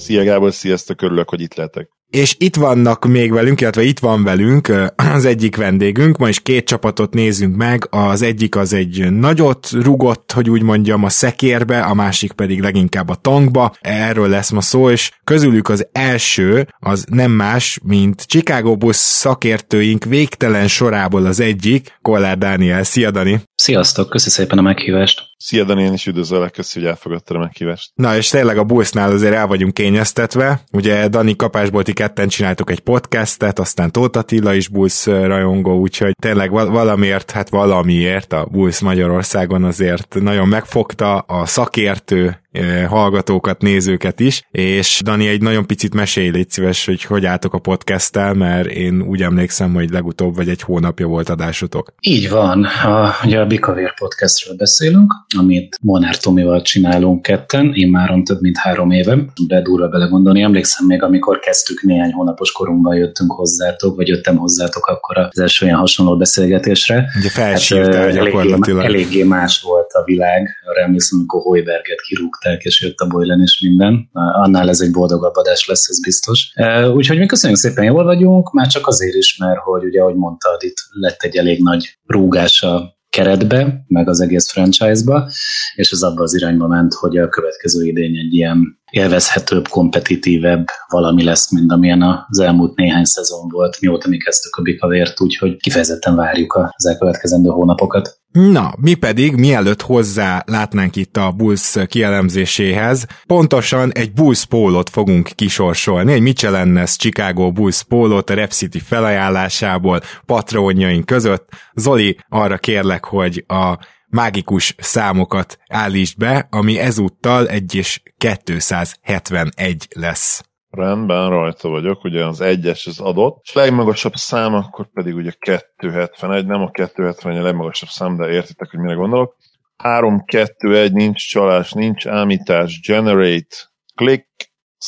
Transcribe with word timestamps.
Szia 0.00 0.24
Gábor, 0.24 0.52
sziasztok, 0.52 1.02
örülök, 1.02 1.28
hogy 1.28 1.40
itt 1.40 1.54
lehetek. 1.54 1.88
És 2.10 2.34
itt 2.38 2.56
vannak 2.56 3.06
még 3.06 3.32
velünk, 3.32 3.60
illetve 3.60 3.82
itt 3.82 3.98
van 3.98 4.22
velünk 4.22 4.72
az 4.96 5.24
egyik 5.24 5.56
vendégünk, 5.56 6.16
ma 6.16 6.28
is 6.28 6.40
két 6.40 6.64
csapatot 6.64 7.14
nézünk 7.14 7.56
meg, 7.56 7.86
az 7.90 8.22
egyik 8.22 8.56
az 8.56 8.72
egy 8.72 9.12
nagyot 9.12 9.70
rugott, 9.70 10.32
hogy 10.32 10.50
úgy 10.50 10.62
mondjam, 10.62 11.04
a 11.04 11.08
szekérbe, 11.08 11.80
a 11.80 11.94
másik 11.94 12.32
pedig 12.32 12.60
leginkább 12.60 13.08
a 13.08 13.14
tankba, 13.14 13.72
erről 13.80 14.28
lesz 14.28 14.50
ma 14.50 14.60
szó, 14.60 14.90
és 14.90 15.10
közülük 15.24 15.68
az 15.68 15.88
első 15.92 16.68
az 16.78 17.04
nem 17.10 17.30
más, 17.30 17.80
mint 17.82 18.22
Chicago 18.26 18.76
Bulls 18.76 18.96
szakértőink 18.96 20.04
végtelen 20.04 20.68
sorából 20.68 21.26
az 21.26 21.40
egyik, 21.40 21.98
Kollár 22.02 22.38
Dániel. 22.38 22.82
Szia 22.82 23.10
Dani! 23.10 23.40
Sziasztok, 23.54 24.08
köszi 24.08 24.30
szépen 24.30 24.58
a 24.58 24.62
meghívást! 24.62 25.29
Szia, 25.42 25.64
Dani, 25.64 25.82
én 25.82 25.92
is 25.92 26.06
üdvözöllek, 26.06 26.52
köszi, 26.52 26.78
hogy 26.78 26.88
elfogadtad 26.88 27.36
a 27.36 27.40
meghívást. 27.40 27.90
Na, 27.94 28.16
és 28.16 28.28
tényleg 28.28 28.58
a 28.58 28.64
Bullsnál 28.64 29.10
azért 29.10 29.34
el 29.34 29.46
vagyunk 29.46 29.74
kényeztetve. 29.74 30.60
Ugye 30.72 31.08
Dani 31.08 31.36
kapásból 31.36 31.82
ti 31.82 31.92
ketten 31.92 32.28
csináltuk 32.28 32.70
egy 32.70 32.80
podcastet, 32.80 33.58
aztán 33.58 33.92
Tóth 33.92 34.18
Attila 34.18 34.54
is 34.54 34.68
Bulls 34.68 35.06
rajongó, 35.06 35.78
úgyhogy 35.78 36.14
tényleg 36.18 36.50
valamiért, 36.50 37.30
hát 37.30 37.48
valamiért 37.48 38.32
a 38.32 38.46
Bulls 38.50 38.80
Magyarországon 38.80 39.64
azért 39.64 40.16
nagyon 40.20 40.48
megfogta 40.48 41.18
a 41.18 41.46
szakértő 41.46 42.40
hallgatókat, 42.88 43.62
nézőket 43.62 44.20
is, 44.20 44.42
és 44.50 45.00
Dani 45.04 45.28
egy 45.28 45.42
nagyon 45.42 45.66
picit 45.66 45.94
mesélj, 45.94 46.28
légy 46.28 46.50
szíves, 46.50 46.86
hogy 46.86 47.02
hogy 47.02 47.24
álltok 47.26 47.54
a 47.54 47.58
podcasttel, 47.58 48.34
mert 48.34 48.68
én 48.68 49.02
úgy 49.02 49.22
emlékszem, 49.22 49.74
hogy 49.74 49.90
legutóbb 49.90 50.36
vagy 50.36 50.48
egy 50.48 50.62
hónapja 50.62 51.06
volt 51.06 51.28
adásotok. 51.28 51.92
Így 52.00 52.30
van, 52.30 52.64
a, 52.64 53.14
ugye 53.24 53.40
a 53.40 53.46
Bikavér 53.46 53.94
podcastről 53.94 54.56
beszélünk, 54.56 55.12
amit 55.38 55.78
Monár 55.82 56.16
Tomival 56.16 56.62
csinálunk 56.62 57.22
ketten, 57.22 57.72
én 57.74 57.90
már 57.90 58.20
több 58.24 58.40
mint 58.40 58.56
három 58.56 58.90
éve, 58.90 59.18
de 59.46 59.62
durva 59.62 59.88
belegondolni, 59.88 60.42
emlékszem 60.42 60.86
még, 60.86 61.02
amikor 61.02 61.38
kezdtük 61.38 61.82
néhány 61.82 62.12
hónapos 62.12 62.52
korunkban 62.52 62.96
jöttünk 62.96 63.32
hozzátok, 63.32 63.96
vagy 63.96 64.08
jöttem 64.08 64.36
hozzátok 64.36 64.86
akkor 64.86 65.18
az 65.18 65.38
első 65.38 65.66
ilyen 65.66 65.78
hasonló 65.78 66.16
beszélgetésre. 66.16 67.10
Ugye 67.18 67.28
felsírtál 67.28 68.02
hát, 68.02 68.12
gyakorlatilag. 68.12 68.84
Eléggé, 68.84 69.02
eléggé 69.02 69.22
más 69.22 69.60
volt 69.60 69.92
a 69.92 70.04
világ, 70.04 70.48
arra 70.70 70.80
emlékszem, 70.80 71.18
amikor 71.18 71.40
Hoiberget 71.42 72.00
kirúgták 72.00 72.39
jöttek, 72.40 72.64
és 72.64 72.82
jött 72.82 72.98
a 72.98 73.06
Boylan 73.06 73.40
és 73.40 73.60
minden. 73.60 74.08
Annál 74.12 74.68
ez 74.68 74.80
egy 74.80 74.90
boldogabb 74.90 75.34
adás 75.34 75.66
lesz, 75.66 75.88
ez 75.88 76.00
biztos. 76.00 76.52
Úgyhogy 76.94 77.18
mi 77.18 77.26
köszönjük 77.26 77.58
szépen, 77.58 77.84
jól 77.84 78.04
vagyunk, 78.04 78.52
már 78.52 78.66
csak 78.66 78.86
azért 78.86 79.14
is, 79.14 79.36
mert 79.36 79.58
hogy 79.58 79.84
ugye, 79.84 80.00
ahogy 80.00 80.14
mondtad, 80.14 80.62
itt 80.62 80.76
lett 80.90 81.22
egy 81.22 81.36
elég 81.36 81.62
nagy 81.62 81.98
rúgás 82.06 82.62
a 82.62 82.98
keretbe, 83.08 83.84
meg 83.86 84.08
az 84.08 84.20
egész 84.20 84.50
franchise-ba, 84.50 85.30
és 85.74 85.90
ez 85.90 86.02
abba 86.02 86.22
az 86.22 86.34
irányba 86.34 86.66
ment, 86.66 86.94
hogy 86.94 87.16
a 87.16 87.28
következő 87.28 87.84
idény 87.84 88.16
egy 88.16 88.34
ilyen 88.34 88.80
élvezhetőbb, 88.90 89.68
kompetitívebb 89.68 90.64
valami 90.88 91.24
lesz, 91.24 91.52
mint 91.52 91.72
amilyen 91.72 92.02
az 92.28 92.38
elmúlt 92.38 92.76
néhány 92.76 93.04
szezon 93.04 93.48
volt, 93.48 93.80
mióta 93.80 94.08
mi 94.08 94.16
kezdtük 94.16 94.56
a 94.56 94.62
bikavért, 94.62 95.20
úgyhogy 95.20 95.56
kifejezetten 95.56 96.16
várjuk 96.16 96.54
az 96.76 96.86
elkövetkezendő 96.86 97.48
hónapokat. 97.48 98.19
Na, 98.32 98.72
mi 98.76 98.94
pedig, 98.94 99.34
mielőtt 99.34 99.82
hozzá 99.82 100.42
látnánk 100.46 100.96
itt 100.96 101.16
a 101.16 101.30
Bulls 101.30 101.76
kielemzéséhez, 101.86 103.06
pontosan 103.26 103.92
egy 103.92 104.12
Bulls 104.12 104.44
pólót 104.44 104.90
fogunk 104.90 105.28
kisorsolni, 105.34 106.12
egy 106.12 106.20
Michelennes 106.20 106.96
Chicago 106.96 107.52
Bulls 107.52 107.82
pólót 107.82 108.30
a 108.30 108.34
Rep 108.34 108.50
City 108.50 108.78
felajánlásából 108.78 110.00
patronjaink 110.26 111.06
között. 111.06 111.48
Zoli, 111.74 112.18
arra 112.28 112.58
kérlek, 112.58 113.04
hogy 113.04 113.44
a 113.46 113.78
mágikus 114.08 114.74
számokat 114.78 115.58
állítsd 115.68 116.18
be, 116.18 116.46
ami 116.50 116.78
ezúttal 116.78 117.48
1 117.48 117.74
és 117.74 118.02
271 118.18 119.88
lesz. 119.94 120.49
Rendben, 120.70 121.28
rajta 121.28 121.68
vagyok, 121.68 122.04
ugye 122.04 122.24
az 122.24 122.40
egyes 122.40 122.86
az 122.86 123.00
adott, 123.00 123.40
és 123.42 123.52
legmagasabb 123.52 124.14
szám, 124.14 124.54
akkor 124.54 124.92
pedig 124.92 125.14
ugye 125.14 125.32
271, 125.76 126.46
nem 126.46 126.62
a 126.62 126.70
270 126.70 127.36
a 127.36 127.42
legmagasabb 127.42 127.88
szám, 127.88 128.16
de 128.16 128.28
értitek, 128.28 128.70
hogy 128.70 128.80
mire 128.80 128.94
gondolok. 128.94 129.36
3-2-1, 129.82 130.92
nincs 130.92 131.28
csalás, 131.28 131.72
nincs 131.72 132.06
ámítás, 132.06 132.80
generate, 132.86 133.56
click, 133.94 134.28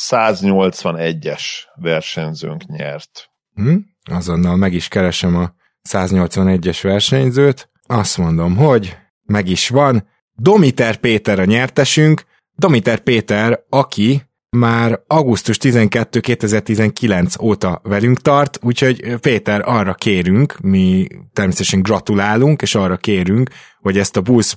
181-es 0.09 1.43
versenyzőnk 1.75 2.65
nyert. 2.65 3.29
Hm? 3.53 3.75
Azonnal 4.11 4.55
meg 4.55 4.73
is 4.73 4.87
keresem 4.87 5.35
a 5.35 5.53
181-es 5.89 6.79
versenyzőt. 6.81 7.69
Azt 7.87 8.17
mondom, 8.17 8.55
hogy 8.55 8.97
meg 9.23 9.47
is 9.47 9.69
van. 9.69 10.07
Domiter 10.33 10.95
Péter 10.95 11.39
a 11.39 11.45
nyertesünk. 11.45 12.25
Domiter 12.55 12.99
Péter, 12.99 13.63
aki 13.69 14.21
már 14.53 14.99
augusztus 15.07 15.57
12 15.57 16.19
2019 16.19 17.39
óta 17.41 17.81
velünk 17.83 18.21
tart, 18.21 18.59
úgyhogy 18.61 19.15
Péter 19.19 19.61
arra 19.65 19.93
kérünk, 19.93 20.57
mi 20.61 21.07
természetesen 21.33 21.81
gratulálunk, 21.81 22.61
és 22.61 22.75
arra 22.75 22.97
kérünk, 22.97 23.49
hogy 23.83 23.97
ezt 23.97 24.17
a 24.17 24.21
Bulls 24.21 24.55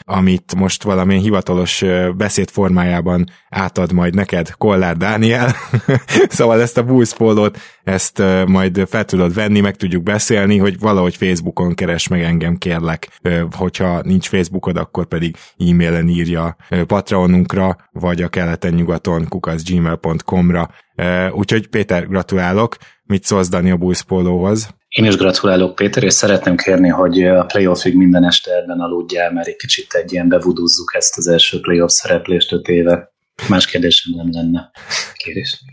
amit 0.00 0.54
most 0.54 0.82
valamilyen 0.82 1.22
hivatalos 1.22 1.84
beszéd 2.16 2.50
formájában 2.50 3.24
átad 3.48 3.92
majd 3.92 4.14
neked 4.14 4.50
Kollár 4.50 4.96
Dániel, 4.96 5.54
szóval 6.28 6.60
ezt 6.60 6.78
a 6.78 6.82
Bulls 6.82 7.12
ezt 7.84 8.22
majd 8.46 8.82
fel 8.88 9.04
tudod 9.04 9.34
venni, 9.34 9.60
meg 9.60 9.76
tudjuk 9.76 10.02
beszélni, 10.02 10.58
hogy 10.58 10.78
valahogy 10.78 11.16
Facebookon 11.16 11.74
keres 11.74 12.08
meg 12.08 12.22
engem, 12.22 12.56
kérlek, 12.56 13.20
hogyha 13.50 14.00
nincs 14.02 14.28
Facebookod, 14.28 14.76
akkor 14.76 15.06
pedig 15.06 15.36
e-mailen 15.58 16.08
írja 16.08 16.56
Patreonunkra, 16.86 17.76
vagy 17.92 18.22
a 18.22 18.28
keleten-nyugaton 18.28 19.28
kukaszgmail.com-ra. 19.28 20.70
Úgyhogy 21.30 21.66
Péter, 21.66 22.08
gratulálok, 22.08 22.76
mit 23.04 23.24
szólsz 23.24 23.48
Dani 23.48 23.70
a 23.70 23.76
Bulls? 23.76 24.04
Én 24.96 25.04
is 25.04 25.16
gratulálok, 25.16 25.74
Péter, 25.74 26.02
és 26.02 26.12
szeretném 26.12 26.56
kérni, 26.56 26.88
hogy 26.88 27.22
a 27.22 27.44
playoffig 27.44 27.96
minden 27.96 28.24
este 28.24 28.50
ebben 28.56 28.80
aludjál, 28.80 29.32
mert 29.32 29.46
egy 29.46 29.56
kicsit 29.56 29.92
egy 29.92 30.12
ilyen 30.12 30.28
bevuduzzuk 30.28 30.94
ezt 30.94 31.18
az 31.18 31.26
első 31.26 31.60
playoff 31.60 31.90
szereplést 31.90 32.52
öt 32.52 32.68
éve. 32.68 33.12
Más 33.48 33.66
kérdésem 33.66 34.12
nem 34.16 34.26
lenne. 34.30 34.70
Kérés. 35.14 35.64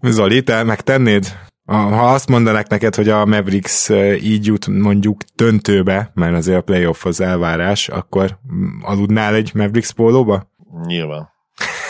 Zoli, 0.00 0.42
te 0.42 0.62
megtennéd? 0.62 1.26
Ha 1.64 2.12
azt 2.12 2.28
mondanak 2.28 2.68
neked, 2.68 2.94
hogy 2.94 3.08
a 3.08 3.24
Mavericks 3.26 3.88
így 4.22 4.46
jut 4.46 4.66
mondjuk 4.66 5.20
döntőbe, 5.34 6.10
mert 6.14 6.34
azért 6.34 6.58
a 6.58 6.62
playoff 6.62 7.04
az 7.04 7.20
elvárás, 7.20 7.88
akkor 7.88 8.38
aludnál 8.82 9.34
egy 9.34 9.50
Mavericks 9.54 9.92
pólóba? 9.92 10.50
Nyilván. 10.86 11.28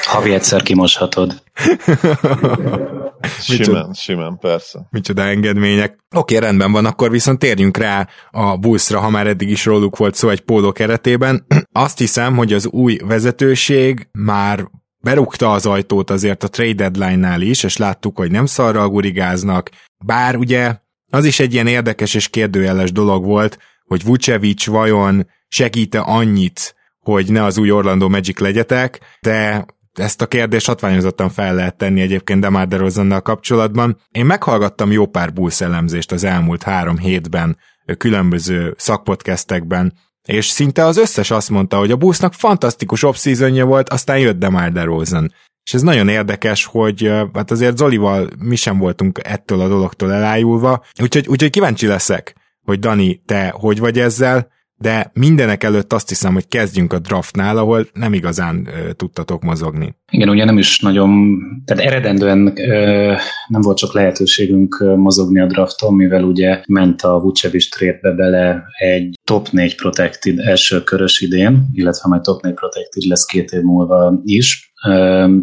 Havi 0.06 0.32
egyszer 0.32 0.62
kimoshatod. 0.62 1.42
simán, 3.40 3.92
simán, 3.92 4.38
persze. 4.38 4.86
Micsoda 4.91 5.22
engedmények. 5.22 5.98
Oké, 6.14 6.36
rendben 6.36 6.72
van, 6.72 6.86
akkor 6.86 7.10
viszont 7.10 7.38
térjünk 7.38 7.76
rá 7.76 8.08
a 8.30 8.56
buszra, 8.56 9.00
ha 9.00 9.10
már 9.10 9.26
eddig 9.26 9.50
is 9.50 9.64
róluk 9.64 9.97
volt 9.97 10.14
szó 10.14 10.28
egy 10.28 10.41
póló 10.41 10.72
keretében. 10.72 11.47
Azt 11.72 11.98
hiszem, 11.98 12.36
hogy 12.36 12.52
az 12.52 12.66
új 12.66 12.98
vezetőség 13.04 14.08
már 14.12 14.64
berúgta 15.02 15.52
az 15.52 15.66
ajtót 15.66 16.10
azért 16.10 16.42
a 16.44 16.48
trade 16.48 16.88
deadline-nál 16.88 17.41
is, 17.41 17.62
és 17.62 17.76
láttuk, 17.76 18.16
hogy 18.16 18.30
nem 18.30 18.46
szarral 18.46 18.88
gurigáznak, 18.88 19.70
bár 20.04 20.36
ugye 20.36 20.76
az 21.10 21.24
is 21.24 21.41
egy 21.41 21.53
ilyen 21.53 21.66
érdekes 21.66 22.14
és 22.14 22.28
kérdőjeles 22.28 22.92
dolog 22.92 23.24
volt, 23.24 23.58
hogy 23.84 24.04
Vucevic 24.04 24.66
vajon 24.66 25.26
segíte 25.48 26.00
annyit, 26.00 26.74
hogy 26.98 27.30
ne 27.30 27.44
az 27.44 27.58
új 27.58 27.70
Orlando 27.70 28.08
Magic 28.08 28.38
legyetek, 28.38 29.00
de 29.20 29.66
ezt 29.92 30.22
a 30.22 30.27
kérdést 30.27 30.66
hatványozottan 30.66 31.28
fel 31.28 31.54
lehet 31.54 31.77
tenni 31.77 32.01
egyébként 32.01 32.41
Demar 32.41 32.69
DeRozannal 32.69 33.21
kapcsolatban. 33.21 34.01
Én 34.10 34.27
meghallgattam 34.27 34.92
jó 34.92 35.07
pár 35.07 35.33
Bulls 35.33 35.60
elemzést 35.60 36.13
az 36.13 36.25
elmúlt 36.25 36.63
három 36.63 36.98
hétben, 36.98 37.59
különböző 37.98 38.75
szakpodcastekben, 38.78 39.92
és 40.28 40.47
szinte 40.47 40.84
az 40.84 40.97
összes 40.97 41.31
azt 41.31 41.51
mondta, 41.51 41.78
hogy 41.78 41.91
a 41.91 41.97
Bullsnak 41.97 42.33
fantasztikus 42.33 43.03
off 43.03 43.25
volt, 43.65 43.89
aztán 43.89 44.19
jött 44.19 44.39
Demar 44.39 44.72
DeRozan. 44.72 45.33
És 45.65 45.75
ez 45.75 45.83
nagyon 45.83 46.09
érdekes, 46.09 46.65
hogy 46.65 47.13
hát 47.33 47.51
azért 47.51 47.77
Zolival 47.77 48.28
mi 48.39 48.57
sem 48.57 48.78
voltunk 48.78 49.21
ettől 49.22 49.60
a 49.60 49.69
dologtól 49.69 50.13
elájulva, 50.13 50.84
úgyhogy, 51.03 51.28
úgyhogy 51.28 51.51
kíváncsi 51.51 51.87
leszek, 51.87 52.34
hogy 52.65 52.78
Dani, 52.78 53.22
te 53.27 53.54
hogy 53.57 53.78
vagy 53.78 53.98
ezzel, 53.98 54.48
de 54.80 55.10
mindenek 55.15 55.65
előtt 55.65 55.92
azt 55.92 56.09
hiszem, 56.09 56.32
hogy 56.32 56.48
kezdjünk 56.48 56.92
a 56.92 56.98
draftnál, 56.98 57.56
ahol 57.56 57.86
nem 57.92 58.12
igazán 58.12 58.66
ö, 58.66 58.92
tudtatok 58.92 59.42
mozogni. 59.42 59.94
Igen, 60.10 60.28
ugye 60.28 60.44
nem 60.44 60.59
is 60.59 60.80
nagyon, 60.80 61.38
tehát 61.65 61.84
eredendően 61.84 62.53
ö, 62.56 63.15
nem 63.48 63.60
volt 63.60 63.77
csak 63.77 63.94
lehetőségünk 63.94 64.84
mozogni 64.97 65.41
a 65.41 65.47
drafton, 65.47 65.94
mivel 65.94 66.24
ugye 66.24 66.62
ment 66.66 67.03
a 67.03 67.18
Vucevic 67.21 67.68
trade 67.68 68.15
bele 68.15 68.62
egy 68.78 69.18
top 69.24 69.48
4 69.50 69.77
protected 69.77 70.38
első 70.38 70.82
körös 70.82 71.21
idén, 71.21 71.66
illetve 71.72 72.09
majd 72.09 72.22
top 72.22 72.42
4 72.42 72.54
protected 72.54 73.03
lesz 73.03 73.24
két 73.24 73.50
év 73.50 73.60
múlva 73.60 74.21
is, 74.24 74.72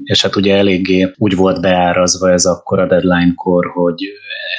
és 0.04 0.22
hát 0.22 0.36
ugye 0.36 0.56
eléggé 0.56 1.12
úgy 1.18 1.36
volt 1.36 1.62
beárazva 1.62 2.31
ez 2.31 2.45
akkor 2.45 2.80
a 2.80 2.88
deadline-kor, 2.88 3.66
hogy 3.74 4.01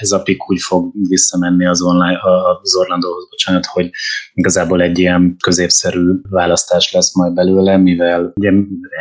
ez 0.01 0.11
a 0.11 0.23
pick 0.23 0.51
úgy 0.51 0.61
fog 0.61 0.93
visszamenni 1.09 1.67
az, 1.67 1.83
online, 1.83 2.19
az 2.63 2.77
Orlandohoz, 2.77 3.29
bocsánat, 3.29 3.67
hogy 3.67 3.91
igazából 4.35 4.83
egy 4.83 4.99
ilyen 4.99 5.37
középszerű 5.43 6.13
választás 6.31 6.93
lesz 6.93 7.15
majd 7.15 7.33
belőle, 7.33 7.77
mivel 7.77 8.33
ugye 8.35 8.53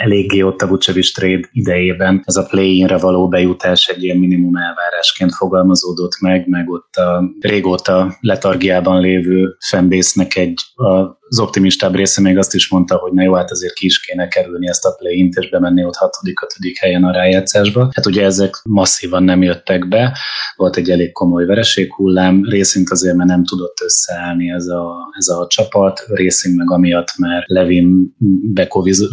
eléggé 0.02 0.42
ott 0.42 0.62
a 0.62 0.68
Vucevic 0.68 1.14
trade 1.14 1.50
idejében 1.52 2.22
ez 2.26 2.36
a 2.36 2.46
play-inre 2.46 2.98
való 2.98 3.28
bejutás 3.28 3.88
egy 3.88 4.04
ilyen 4.04 4.18
minimum 4.18 4.56
elvárásként 4.56 5.34
fogalmazódott 5.34 6.20
meg, 6.20 6.48
meg 6.48 6.70
ott 6.70 6.96
a 6.96 7.24
régóta 7.40 8.18
letargiában 8.20 9.02
lévő 9.02 9.56
fanbase-nek 9.60 10.36
egy 10.36 10.60
a 10.76 11.18
az 11.30 11.40
optimistább 11.40 11.96
része 11.96 12.22
még 12.22 12.38
azt 12.38 12.54
is 12.54 12.70
mondta, 12.70 12.96
hogy 12.96 13.12
na 13.12 13.24
jó, 13.24 13.34
hát 13.34 13.52
azért 13.52 13.74
ki 13.74 13.86
is 13.86 14.00
kéne 14.00 14.28
kerülni 14.28 14.68
ezt 14.68 14.86
a 14.86 14.96
play-int, 14.98 15.36
és 15.36 15.50
bemenni 15.50 15.86
ott 15.86 15.96
hatodik, 15.96 16.42
ötödik 16.42 16.78
helyen 16.78 17.04
a 17.04 17.12
rájátszásba. 17.12 17.90
Hát 17.94 18.06
ugye 18.06 18.24
ezek 18.24 18.62
masszívan 18.64 19.24
nem 19.24 19.42
jöttek 19.42 19.88
be, 19.88 20.18
volt 20.56 20.77
egy 20.78 20.90
elég 20.90 21.12
komoly 21.12 21.46
vereséghullám, 21.46 22.44
részint 22.44 22.90
azért, 22.90 23.16
mert 23.16 23.30
nem 23.30 23.46
tudott 23.46 23.78
összeállni 23.84 24.52
ez 24.52 24.68
a, 24.68 24.96
ez 25.18 25.28
a 25.28 25.48
csapat, 25.50 26.06
részint 26.08 26.58
meg 26.58 26.72
amiatt, 26.72 27.18
mert 27.18 27.48
Levin 27.48 28.16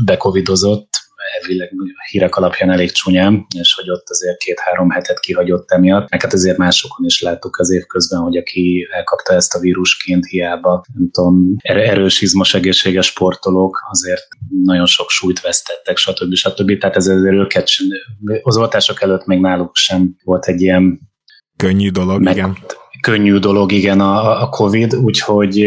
bekovidozott, 0.05 0.89
elvileg 1.41 1.71
hírek 2.11 2.37
alapján 2.37 2.71
elég 2.71 2.91
csúnyán, 2.91 3.47
és 3.59 3.75
hogy 3.75 3.91
ott 3.91 4.09
azért 4.09 4.39
két-három 4.39 4.91
hetet 4.91 5.21
kihagyott 5.21 5.71
emiatt. 5.71 6.11
Meg 6.11 6.23
hát 6.23 6.33
azért 6.33 6.57
másokon 6.57 7.07
is 7.07 7.23
láttuk 7.23 7.59
az 7.59 7.71
év 7.71 7.83
közben, 7.83 8.21
hogy 8.21 8.37
aki 8.37 8.89
elkapta 8.91 9.35
ezt 9.35 9.55
a 9.55 9.59
vírusként 9.59 10.27
hiába, 10.27 10.85
nem 10.95 11.11
tudom, 11.11 11.57
er-, 11.59 11.89
erős, 11.89 12.21
izmos, 12.21 12.55
egészséges 12.55 13.07
sportolók 13.07 13.87
azért 13.91 14.27
nagyon 14.65 14.87
sok 14.87 15.11
súlyt 15.11 15.41
vesztettek, 15.41 15.97
stb. 15.97 16.35
stb. 16.35 16.79
Tehát 16.79 16.97
ez 16.97 17.07
azért 17.07 17.35
őket 17.35 17.69
az 18.43 18.57
oltások 18.57 19.03
előtt 19.03 19.27
még 19.27 19.41
náluk 19.41 19.77
sem 19.77 20.17
volt 20.25 20.47
egy 20.47 20.61
ilyen 20.61 21.13
könnyű 21.65 21.91
dolog, 21.91 22.23
meg, 22.23 22.37
igen 22.37 22.57
könnyű 23.05 23.39
dolog, 23.39 23.73
igen, 23.73 24.01
a, 24.01 24.43
a 24.43 24.49
Covid, 24.49 24.95
úgyhogy 24.95 25.61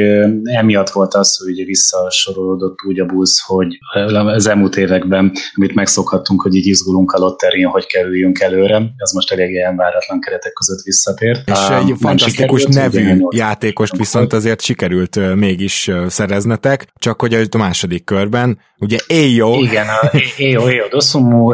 emiatt 0.43 0.89
volt 0.89 1.13
az, 1.13 1.37
hogy 1.37 1.65
visszasorolódott 1.65 2.77
úgy 2.87 2.99
a 2.99 3.05
busz, 3.05 3.39
hogy 3.45 3.77
az 4.09 4.47
elmúlt 4.47 4.75
években, 4.75 5.31
amit 5.55 5.73
megszokhattunk, 5.73 6.41
hogy 6.41 6.55
így 6.55 6.65
izgulunk 6.65 7.11
a 7.11 7.19
lotterin, 7.19 7.65
hogy 7.65 7.85
kerüljünk 7.85 8.39
előre, 8.39 8.81
az 8.97 9.11
most 9.13 9.31
elég 9.31 9.49
ilyen 9.49 9.75
váratlan 9.75 10.19
keretek 10.19 10.53
között 10.53 10.83
visszatért. 10.83 11.49
És 11.49 11.69
egy 11.69 11.91
um, 11.91 11.97
fantasztikus 11.97 12.65
nevű 12.65 13.17
játékost 13.29 13.97
viszont 13.97 14.33
azért 14.33 14.61
sikerült 14.61 15.35
mégis 15.35 15.91
szereznetek, 16.07 16.87
csak 16.95 17.21
hogy 17.21 17.33
a 17.33 17.57
második 17.57 18.03
körben, 18.03 18.59
ugye 18.79 18.97
Éjó. 19.07 19.53
Igen, 19.63 19.85
Éjó, 20.37 20.69
Éjó 20.69 20.87
Dosumu, 20.87 21.53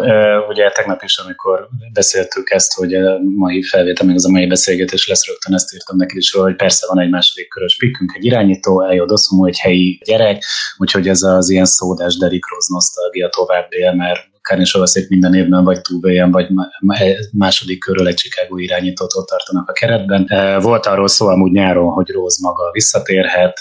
ugye 0.49 0.69
tegnap 0.69 1.03
is, 1.03 1.17
amikor 1.17 1.67
beszéltük 1.93 2.49
ezt, 2.49 2.73
hogy 2.73 2.93
a 2.93 3.19
mai 3.35 3.63
felvétel, 3.63 4.05
meg 4.05 4.15
az 4.15 4.25
a 4.25 4.29
mai 4.29 4.47
beszélgetés 4.47 5.07
lesz 5.07 5.27
rögtön 5.27 5.53
ezt 5.53 5.72
írtam 5.73 5.97
neki 5.97 6.17
is 6.17 6.31
hogy 6.31 6.55
persze 6.55 6.87
van 6.87 6.99
egy 6.99 7.09
második 7.09 7.47
körös 7.47 7.77
pikkünk, 7.77 8.13
egy 8.15 8.25
irányító, 8.25 8.81
Eljo 8.81 9.05
Doszumú, 9.05 9.45
egy 9.45 9.59
helyi 9.59 9.99
gyerek, 10.05 10.43
úgyhogy 10.77 11.07
ez 11.07 11.21
az 11.21 11.49
ilyen 11.49 11.65
szódás 11.65 12.17
Derrick 12.17 12.49
Rose 12.49 12.73
nosztalgia 12.73 13.29
tovább 13.29 13.67
él, 13.69 13.93
mert 13.93 14.32
Karin 14.43 14.65
Sovaszék 14.65 15.09
minden 15.09 15.33
évben 15.33 15.63
vagy 15.63 15.81
túlbélyen, 15.81 16.31
vagy 16.31 16.47
második 17.31 17.79
körül 17.79 18.07
egy 18.07 18.15
Chicago 18.15 18.57
irányítót 18.57 19.13
ott 19.15 19.27
tartanak 19.27 19.69
a 19.69 19.71
keretben. 19.71 20.29
Volt 20.61 20.85
arról 20.85 21.07
szó 21.07 21.27
amúgy 21.27 21.51
nyáron, 21.51 21.91
hogy 21.91 22.09
Rose 22.09 22.37
maga 22.41 22.71
visszatérhet. 22.71 23.57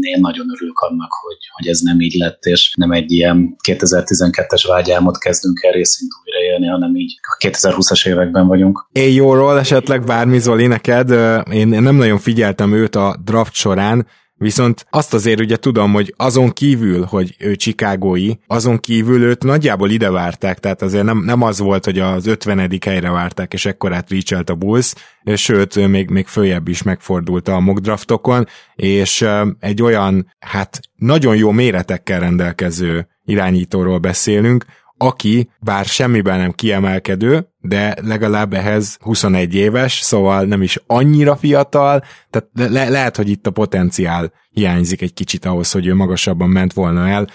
Én 0.00 0.20
nagyon 0.20 0.46
örülök 0.54 0.78
annak, 0.78 1.10
hogy, 1.22 1.36
hogy 1.52 1.66
ez 1.66 1.80
nem 1.80 2.00
így 2.00 2.14
lett, 2.14 2.44
és 2.44 2.74
nem 2.76 2.90
egy 2.90 3.12
ilyen 3.12 3.56
2012-es 3.68 4.64
vágyálmot 4.68 5.18
kezdünk 5.18 5.62
el 5.62 5.72
részint 5.72 6.10
újraélni, 6.24 6.66
hanem 6.66 6.96
így 6.96 7.18
a 7.22 7.46
2020-as 7.46 8.08
években 8.08 8.46
vagyunk. 8.46 8.88
Én 8.92 9.12
jóról 9.12 9.58
esetleg 9.58 10.04
bármi 10.04 10.38
Zoli 10.38 10.66
neked, 10.66 11.10
én 11.52 11.68
nem 11.68 11.94
nagyon 11.94 12.18
figyeltem 12.18 12.72
őt 12.72 12.96
a 12.96 13.16
draft 13.24 13.54
során, 13.54 14.06
Viszont 14.42 14.86
azt 14.90 15.14
azért 15.14 15.40
ugye 15.40 15.56
tudom, 15.56 15.92
hogy 15.92 16.14
azon 16.16 16.50
kívül, 16.50 17.04
hogy 17.04 17.34
ő 17.38 17.56
csikágói, 17.56 18.30
azon 18.46 18.78
kívül 18.78 19.22
őt 19.22 19.42
nagyjából 19.42 19.90
ide 19.90 20.10
várták, 20.10 20.58
tehát 20.58 20.82
azért 20.82 21.04
nem, 21.04 21.22
nem 21.24 21.42
az 21.42 21.58
volt, 21.58 21.84
hogy 21.84 21.98
az 21.98 22.26
50. 22.26 22.70
helyre 22.84 23.10
várták, 23.10 23.52
és 23.52 23.66
ekkorát 23.66 24.10
reachelt 24.10 24.50
a 24.50 24.54
Bulls, 24.54 24.92
sőt, 25.34 25.88
még, 25.88 26.10
még 26.10 26.26
följebb 26.26 26.68
is 26.68 26.82
megfordult 26.82 27.48
a 27.48 27.60
mock 27.60 27.78
draftokon, 27.80 28.46
és 28.74 29.26
egy 29.58 29.82
olyan, 29.82 30.34
hát 30.38 30.80
nagyon 30.96 31.36
jó 31.36 31.50
méretekkel 31.50 32.20
rendelkező 32.20 33.08
irányítóról 33.24 33.98
beszélünk, 33.98 34.64
aki 35.02 35.50
bár 35.60 35.84
semmiben 35.84 36.38
nem 36.38 36.52
kiemelkedő, 36.52 37.48
de 37.60 37.96
legalább 38.02 38.54
ehhez 38.54 38.96
21 39.00 39.54
éves, 39.54 39.92
szóval 39.92 40.44
nem 40.44 40.62
is 40.62 40.78
annyira 40.86 41.36
fiatal, 41.36 42.04
tehát 42.30 42.48
le- 42.72 42.88
lehet, 42.88 43.16
hogy 43.16 43.28
itt 43.28 43.46
a 43.46 43.50
potenciál 43.50 44.32
hiányzik 44.50 45.02
egy 45.02 45.14
kicsit 45.14 45.44
ahhoz, 45.44 45.70
hogy 45.70 45.86
ő 45.86 45.94
magasabban 45.94 46.48
ment 46.48 46.72
volna 46.72 47.08
el. 47.08 47.26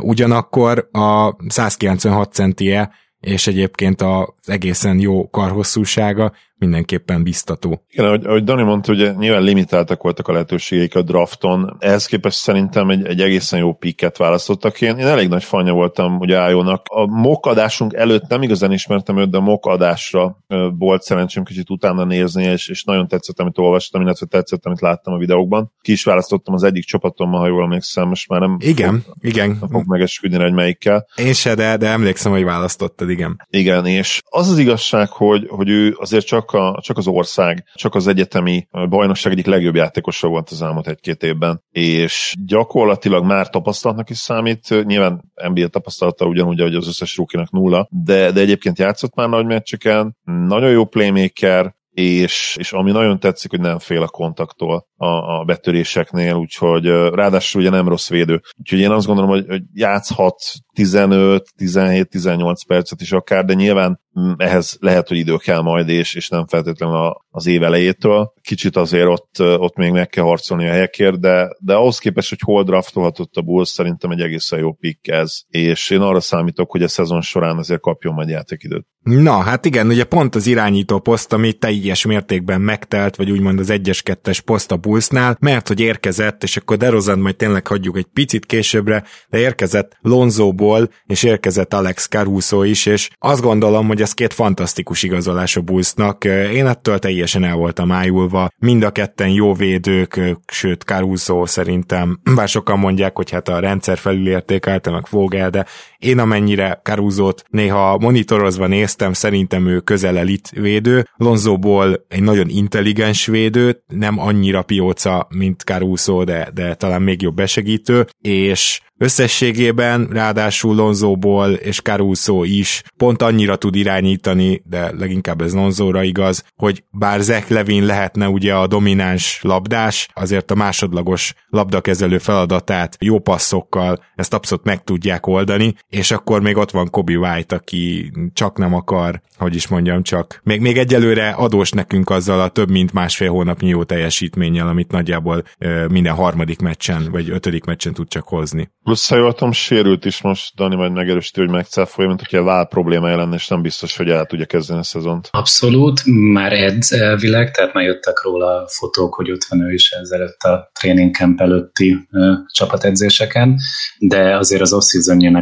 Ugyanakkor 0.00 0.88
a 0.92 1.36
196 1.48 2.32
centie 2.32 2.90
és 3.20 3.46
egyébként 3.46 4.02
az 4.02 4.28
egészen 4.44 4.98
jó 4.98 5.30
karhosszúsága 5.30 6.32
mindenképpen 6.62 7.22
biztató. 7.22 7.84
Igen, 7.90 8.06
ahogy, 8.06 8.24
ahogy 8.24 8.44
Dani 8.44 8.62
mondta, 8.62 8.92
ugye 8.92 9.12
nyilván 9.12 9.42
limitáltak 9.42 10.02
voltak 10.02 10.28
a 10.28 10.32
lehetőségeik 10.32 10.94
a 10.94 11.02
drafton, 11.02 11.76
ehhez 11.78 12.06
képest 12.06 12.38
szerintem 12.38 12.90
egy, 12.90 13.06
egy 13.06 13.20
egészen 13.20 13.58
jó 13.58 13.72
pikket 13.72 14.16
választottak. 14.16 14.80
Én, 14.80 14.96
én 14.96 15.06
elég 15.06 15.28
nagy 15.28 15.44
fanya 15.44 15.72
voltam 15.72 16.18
ugye 16.18 16.36
Ájónak. 16.36 16.86
A 16.88 17.06
mock 17.06 17.46
adásunk 17.46 17.94
előtt 17.94 18.28
nem 18.28 18.42
igazán 18.42 18.72
ismertem 18.72 19.18
őt, 19.18 19.30
de 19.30 19.36
a 19.36 19.40
mock 19.40 19.66
adásra 19.66 20.38
volt 20.78 21.02
szerencsém 21.02 21.44
kicsit 21.44 21.70
utána 21.70 22.04
nézni, 22.04 22.44
és, 22.44 22.68
és 22.68 22.84
nagyon 22.84 23.08
tetszett, 23.08 23.40
amit 23.40 23.58
olvastam, 23.58 24.02
illetve 24.02 24.26
tetszett, 24.26 24.66
amit 24.66 24.80
láttam 24.80 25.14
a 25.14 25.18
videókban. 25.18 25.72
Ki 25.80 25.92
is 25.92 26.04
választottam 26.04 26.54
az 26.54 26.62
egyik 26.62 26.84
csapatommal, 26.84 27.40
ha 27.40 27.46
jól 27.46 27.62
emlékszem, 27.62 28.08
most 28.08 28.28
már 28.28 28.40
nem 28.40 28.56
igen, 28.60 29.00
fog, 29.00 29.14
igen. 29.20 29.56
Nem 29.60 29.68
fog 29.70 29.86
megesküdni, 29.86 30.42
hogy 30.42 30.52
melyikkel. 30.52 31.06
Én 31.16 31.32
se, 31.32 31.54
de, 31.54 31.76
de 31.76 31.86
emlékszem, 31.86 32.32
hogy 32.32 32.44
választottad, 32.44 33.10
igen. 33.10 33.46
Igen, 33.50 33.86
és 33.86 34.20
az 34.28 34.50
az 34.50 34.58
igazság, 34.58 35.08
hogy, 35.08 35.46
hogy 35.48 35.68
ő 35.68 35.96
azért 35.98 36.26
csak 36.26 36.51
a, 36.52 36.78
csak 36.82 36.96
az 36.96 37.06
ország, 37.06 37.64
csak 37.74 37.94
az 37.94 38.06
egyetemi 38.06 38.68
bajnokság 38.88 39.32
egyik 39.32 39.46
legjobb 39.46 39.74
játékosa 39.74 40.28
volt 40.28 40.50
az 40.50 40.62
elmúlt 40.62 40.88
egy-két 40.88 41.22
évben, 41.22 41.62
és 41.70 42.34
gyakorlatilag 42.44 43.24
már 43.24 43.50
tapasztalatnak 43.50 44.10
is 44.10 44.18
számít, 44.18 44.84
nyilván 44.84 45.32
NBA 45.48 45.68
tapasztalata 45.68 46.26
ugyanúgy, 46.26 46.60
ahogy 46.60 46.74
az 46.74 46.88
összes 46.88 47.16
rúkinak 47.16 47.50
nulla, 47.50 47.88
de, 47.90 48.30
de 48.30 48.40
egyébként 48.40 48.78
játszott 48.78 49.14
már 49.14 49.28
nagy 49.28 49.46
meccseken, 49.46 50.16
nagyon 50.24 50.70
jó 50.70 50.84
playmaker, 50.84 51.74
és, 51.92 52.56
és 52.58 52.72
ami 52.72 52.90
nagyon 52.90 53.20
tetszik, 53.20 53.50
hogy 53.50 53.60
nem 53.60 53.78
fél 53.78 54.02
a 54.02 54.08
kontaktól 54.08 54.86
a, 54.96 55.06
a 55.06 55.44
betöréseknél, 55.44 56.34
úgyhogy 56.34 56.86
ráadásul 56.86 57.60
ugye 57.60 57.70
nem 57.70 57.88
rossz 57.88 58.08
védő. 58.08 58.40
Úgyhogy 58.58 58.78
én 58.78 58.90
azt 58.90 59.06
gondolom, 59.06 59.30
hogy, 59.30 59.46
hogy 59.48 59.62
játszhat 59.72 60.36
15, 60.74 61.52
17, 61.56 62.08
18 62.08 62.64
percet 62.64 63.00
is 63.00 63.12
akár, 63.12 63.44
de 63.44 63.54
nyilván 63.54 64.00
ehhez 64.36 64.76
lehet, 64.80 65.08
hogy 65.08 65.16
idő 65.16 65.36
kell 65.36 65.60
majd, 65.60 65.88
és, 65.88 66.14
és 66.14 66.28
nem 66.28 66.46
feltétlenül 66.46 66.96
a, 66.96 67.24
az 67.30 67.46
év 67.46 67.62
elejétől. 67.62 68.32
Kicsit 68.42 68.76
azért 68.76 69.08
ott, 69.08 69.36
ott 69.38 69.76
még 69.76 69.90
meg 69.92 70.08
kell 70.08 70.24
harcolni 70.24 70.68
a 70.68 70.70
helyekért, 70.70 71.20
de, 71.20 71.56
de 71.58 71.74
ahhoz 71.74 71.98
képest, 71.98 72.28
hogy 72.28 72.40
hol 72.42 72.64
draftolhatott 72.64 73.36
a 73.36 73.42
Bulls, 73.42 73.68
szerintem 73.68 74.10
egy 74.10 74.20
egészen 74.20 74.58
jó 74.58 74.72
pick 74.72 75.08
ez, 75.08 75.40
és 75.48 75.90
én 75.90 76.00
arra 76.00 76.20
számítok, 76.20 76.70
hogy 76.70 76.82
a 76.82 76.88
szezon 76.88 77.20
során 77.20 77.58
azért 77.58 77.80
kapjon 77.80 78.14
majd 78.14 78.28
játékidőt. 78.28 78.86
Na, 79.02 79.32
hát 79.32 79.64
igen, 79.64 79.86
ugye 79.86 80.04
pont 80.04 80.34
az 80.34 80.46
irányító 80.46 80.98
poszt, 80.98 81.32
ami 81.32 81.52
teljes 81.52 82.06
mértékben 82.06 82.60
megtelt, 82.60 83.16
vagy 83.16 83.30
úgymond 83.30 83.58
az 83.58 83.68
1-2-es 83.70 84.38
poszt 84.44 84.72
a 84.72 84.76
Bullsnál, 84.76 85.36
mert 85.40 85.68
hogy 85.68 85.80
érkezett, 85.80 86.42
és 86.42 86.56
akkor 86.56 86.76
Derozan 86.76 87.18
majd 87.18 87.36
tényleg 87.36 87.66
hagyjuk 87.66 87.96
egy 87.96 88.06
picit 88.12 88.46
későbbre, 88.46 89.04
de 89.28 89.38
érkezett 89.38 89.96
Lonzóból, 90.00 90.90
és 91.04 91.22
érkezett 91.22 91.74
Alex 91.74 92.08
Caruso 92.08 92.62
is, 92.62 92.86
és 92.86 93.10
azt 93.18 93.42
gondolom, 93.42 93.86
hogy 93.86 94.01
ez 94.02 94.12
két 94.12 94.32
fantasztikus 94.32 95.02
igazolás 95.02 95.56
a 95.56 95.60
Bullsnak. 95.60 96.24
Én 96.52 96.66
ettől 96.66 96.98
teljesen 96.98 97.44
el 97.44 97.54
voltam 97.54 97.92
ájulva. 97.92 98.48
Mind 98.58 98.82
a 98.82 98.90
ketten 98.90 99.28
jó 99.28 99.54
védők, 99.54 100.20
sőt 100.46 100.82
Caruso 100.82 101.46
szerintem, 101.46 102.20
bár 102.34 102.48
sokan 102.48 102.78
mondják, 102.78 103.16
hogy 103.16 103.30
hát 103.30 103.48
a 103.48 103.58
rendszer 103.58 103.98
felülértékelte 103.98 104.90
meg 104.90 105.06
Vogel, 105.10 105.50
de 105.50 105.66
én 105.98 106.18
amennyire 106.18 106.80
Caruzót 106.82 107.42
néha 107.48 107.98
monitorozva 107.98 108.66
néztem, 108.66 109.12
szerintem 109.12 109.66
ő 109.66 109.80
közel 109.80 110.18
elit 110.18 110.50
védő. 110.50 111.06
Lonzóból 111.16 112.06
egy 112.08 112.22
nagyon 112.22 112.48
intelligens 112.48 113.26
védő, 113.26 113.82
nem 113.86 114.18
annyira 114.18 114.62
pióca, 114.62 115.26
mint 115.34 115.62
Caruso, 115.62 116.24
de, 116.24 116.50
de 116.54 116.74
talán 116.74 117.02
még 117.02 117.22
jobb 117.22 117.34
besegítő, 117.34 118.06
és 118.20 118.80
Összességében 119.02 120.08
ráadásul 120.10 120.74
Lonzóból 120.74 121.52
és 121.52 121.80
Caruso 121.80 122.44
is 122.44 122.82
pont 122.96 123.22
annyira 123.22 123.56
tud 123.56 123.74
irányítani, 123.74 124.62
de 124.64 124.92
leginkább 124.98 125.40
ez 125.40 125.54
Lonzóra 125.54 126.02
igaz, 126.02 126.44
hogy 126.56 126.84
bár 126.90 127.20
Zach 127.20 127.50
Levin 127.50 127.84
lehetne 127.84 128.28
ugye 128.28 128.54
a 128.54 128.66
domináns 128.66 129.40
labdás, 129.42 130.08
azért 130.14 130.50
a 130.50 130.54
másodlagos 130.54 131.34
labdakezelő 131.48 132.18
feladatát 132.18 132.96
jó 133.00 133.18
passzokkal 133.18 134.04
ezt 134.14 134.34
abszolút 134.34 134.64
meg 134.64 134.84
tudják 134.84 135.26
oldani, 135.26 135.74
és 135.88 136.10
akkor 136.10 136.40
még 136.40 136.56
ott 136.56 136.70
van 136.70 136.90
Kobe 136.90 137.16
White, 137.16 137.56
aki 137.56 138.12
csak 138.32 138.58
nem 138.58 138.74
akar, 138.74 139.20
hogy 139.36 139.54
is 139.54 139.68
mondjam, 139.68 140.02
csak 140.02 140.40
még, 140.44 140.60
még 140.60 140.78
egyelőre 140.78 141.30
adós 141.30 141.70
nekünk 141.70 142.10
azzal 142.10 142.40
a 142.40 142.48
több 142.48 142.70
mint 142.70 142.92
másfél 142.92 143.30
hónapnyi 143.30 143.68
jó 143.68 143.82
teljesítménnyel, 143.84 144.68
amit 144.68 144.90
nagyjából 144.90 145.44
minden 145.88 146.14
harmadik 146.14 146.60
meccsen, 146.60 147.08
vagy 147.10 147.30
ötödik 147.30 147.64
meccsen 147.64 147.92
tud 147.92 148.08
csak 148.08 148.28
hozni. 148.28 148.70
Plusz, 148.92 149.08
ha 149.08 149.16
jól 149.16 149.52
sérült 149.52 150.04
is 150.04 150.22
most, 150.22 150.54
Dani 150.56 150.76
majd 150.76 150.92
megerősíti, 150.92 151.40
hogy 151.40 151.50
megcáfolja, 151.50 152.08
mint 152.08 152.22
hogyha 152.28 152.44
vál 152.44 152.66
problémája 152.66 153.16
lenne, 153.16 153.34
és 153.34 153.48
nem 153.48 153.62
biztos, 153.62 153.96
hogy 153.96 154.08
el 154.08 154.24
tudja 154.24 154.44
kezdeni 154.44 154.78
a 154.78 154.82
szezont. 154.82 155.28
Abszolút, 155.30 156.00
már 156.32 156.52
edz 156.52 156.92
elvileg, 156.92 157.50
tehát 157.50 157.72
már 157.72 157.84
jöttek 157.84 158.22
róla 158.22 158.68
fotók, 158.68 159.14
hogy 159.14 159.30
ott 159.30 159.44
van 159.48 159.60
ő 159.60 159.72
is 159.72 159.90
ezelőtt 159.90 160.40
a 160.40 160.70
training 160.80 161.14
camp 161.14 161.40
előtti 161.40 162.08
uh, 162.10 162.34
csapatedzéseken, 162.52 163.58
de 163.98 164.36
azért 164.36 164.62
az 164.62 164.72
off 164.72 164.84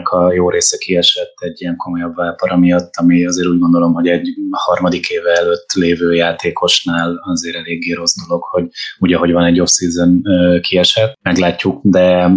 a 0.03 0.33
jó 0.33 0.51
része 0.51 0.77
kiesett 0.79 1.35
egy 1.41 1.61
ilyen 1.61 1.77
komolyabb 1.77 2.15
válpara 2.15 2.57
miatt, 2.57 2.97
ami 2.97 3.27
azért 3.27 3.49
úgy 3.49 3.59
gondolom, 3.59 3.93
hogy 3.93 4.09
egy 4.09 4.29
harmadik 4.51 5.09
éve 5.09 5.33
előtt 5.33 5.73
lévő 5.73 6.15
játékosnál 6.15 7.21
azért 7.23 7.57
eléggé 7.57 7.93
rossz 7.93 8.15
dolog, 8.27 8.43
hogy 8.43 8.65
ugye, 8.99 9.17
hogy 9.17 9.33
van 9.33 9.45
egy 9.45 9.61
off-season 9.61 10.23
kiesett, 10.61 11.19
meglátjuk, 11.23 11.81
de 11.83 12.31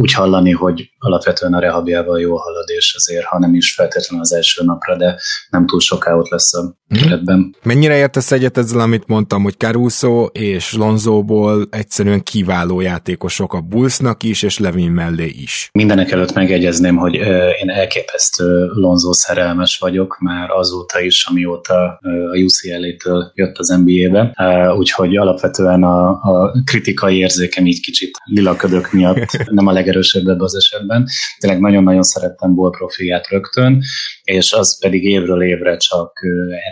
úgy 0.00 0.12
hallani, 0.12 0.41
hogy 0.50 0.90
alapvetően 0.98 1.54
a 1.54 1.60
rehabjával 1.60 2.20
jó 2.20 2.36
halad, 2.36 2.68
és 2.68 2.94
azért, 2.96 3.24
ha 3.24 3.38
nem 3.38 3.54
is 3.54 3.74
feltétlenül 3.74 4.24
az 4.24 4.32
első 4.32 4.64
napra, 4.64 4.96
de 4.96 5.18
nem 5.50 5.66
túl 5.66 5.80
soká 5.80 6.14
ott 6.14 6.28
lesz 6.28 6.54
a 6.54 6.76
mhm. 6.88 7.02
keretben. 7.02 7.56
Mennyire 7.62 7.96
értesz 7.96 8.32
egyet 8.32 8.58
ezzel, 8.58 8.80
amit 8.80 9.06
mondtam, 9.06 9.42
hogy 9.42 9.56
Caruso 9.56 10.24
és 10.24 10.74
Lonzóból 10.74 11.66
egyszerűen 11.70 12.22
kiváló 12.22 12.80
játékosok 12.80 13.54
a 13.54 13.60
Bullsnak 13.60 14.22
is, 14.22 14.42
és 14.42 14.58
Levin 14.58 14.90
mellé 14.90 15.26
is? 15.26 15.68
Mindenek 15.72 16.10
előtt 16.10 16.32
megegyezném, 16.32 16.96
hogy 16.96 17.14
én 17.60 17.70
elképesztő 17.70 18.66
Lonzó 18.66 19.12
szerelmes 19.12 19.78
vagyok, 19.78 20.16
már 20.20 20.50
azóta 20.50 21.00
is, 21.00 21.26
amióta 21.30 21.98
a 22.32 22.36
UCLA-től 22.36 23.32
jött 23.34 23.58
az 23.58 23.68
NBA-be, 23.68 24.34
úgyhogy 24.76 25.16
alapvetően 25.16 25.82
a, 25.82 26.08
a 26.08 26.52
kritikai 26.64 27.16
érzékem 27.16 27.66
így 27.66 27.80
kicsit 27.80 28.18
lilaködök 28.24 28.92
miatt 28.92 29.30
nem 29.50 29.66
a 29.66 29.72
legerősebb 29.72 30.28
ebben 30.32 30.44
az 30.44 30.54
esetben. 30.54 31.06
Tényleg 31.38 31.60
nagyon-nagyon 31.60 32.02
szerettem 32.02 32.54
Ball 32.54 32.70
profilját 32.70 33.28
rögtön, 33.28 33.82
és 34.22 34.52
az 34.52 34.78
pedig 34.80 35.04
évről 35.04 35.42
évre 35.42 35.76
csak 35.76 36.12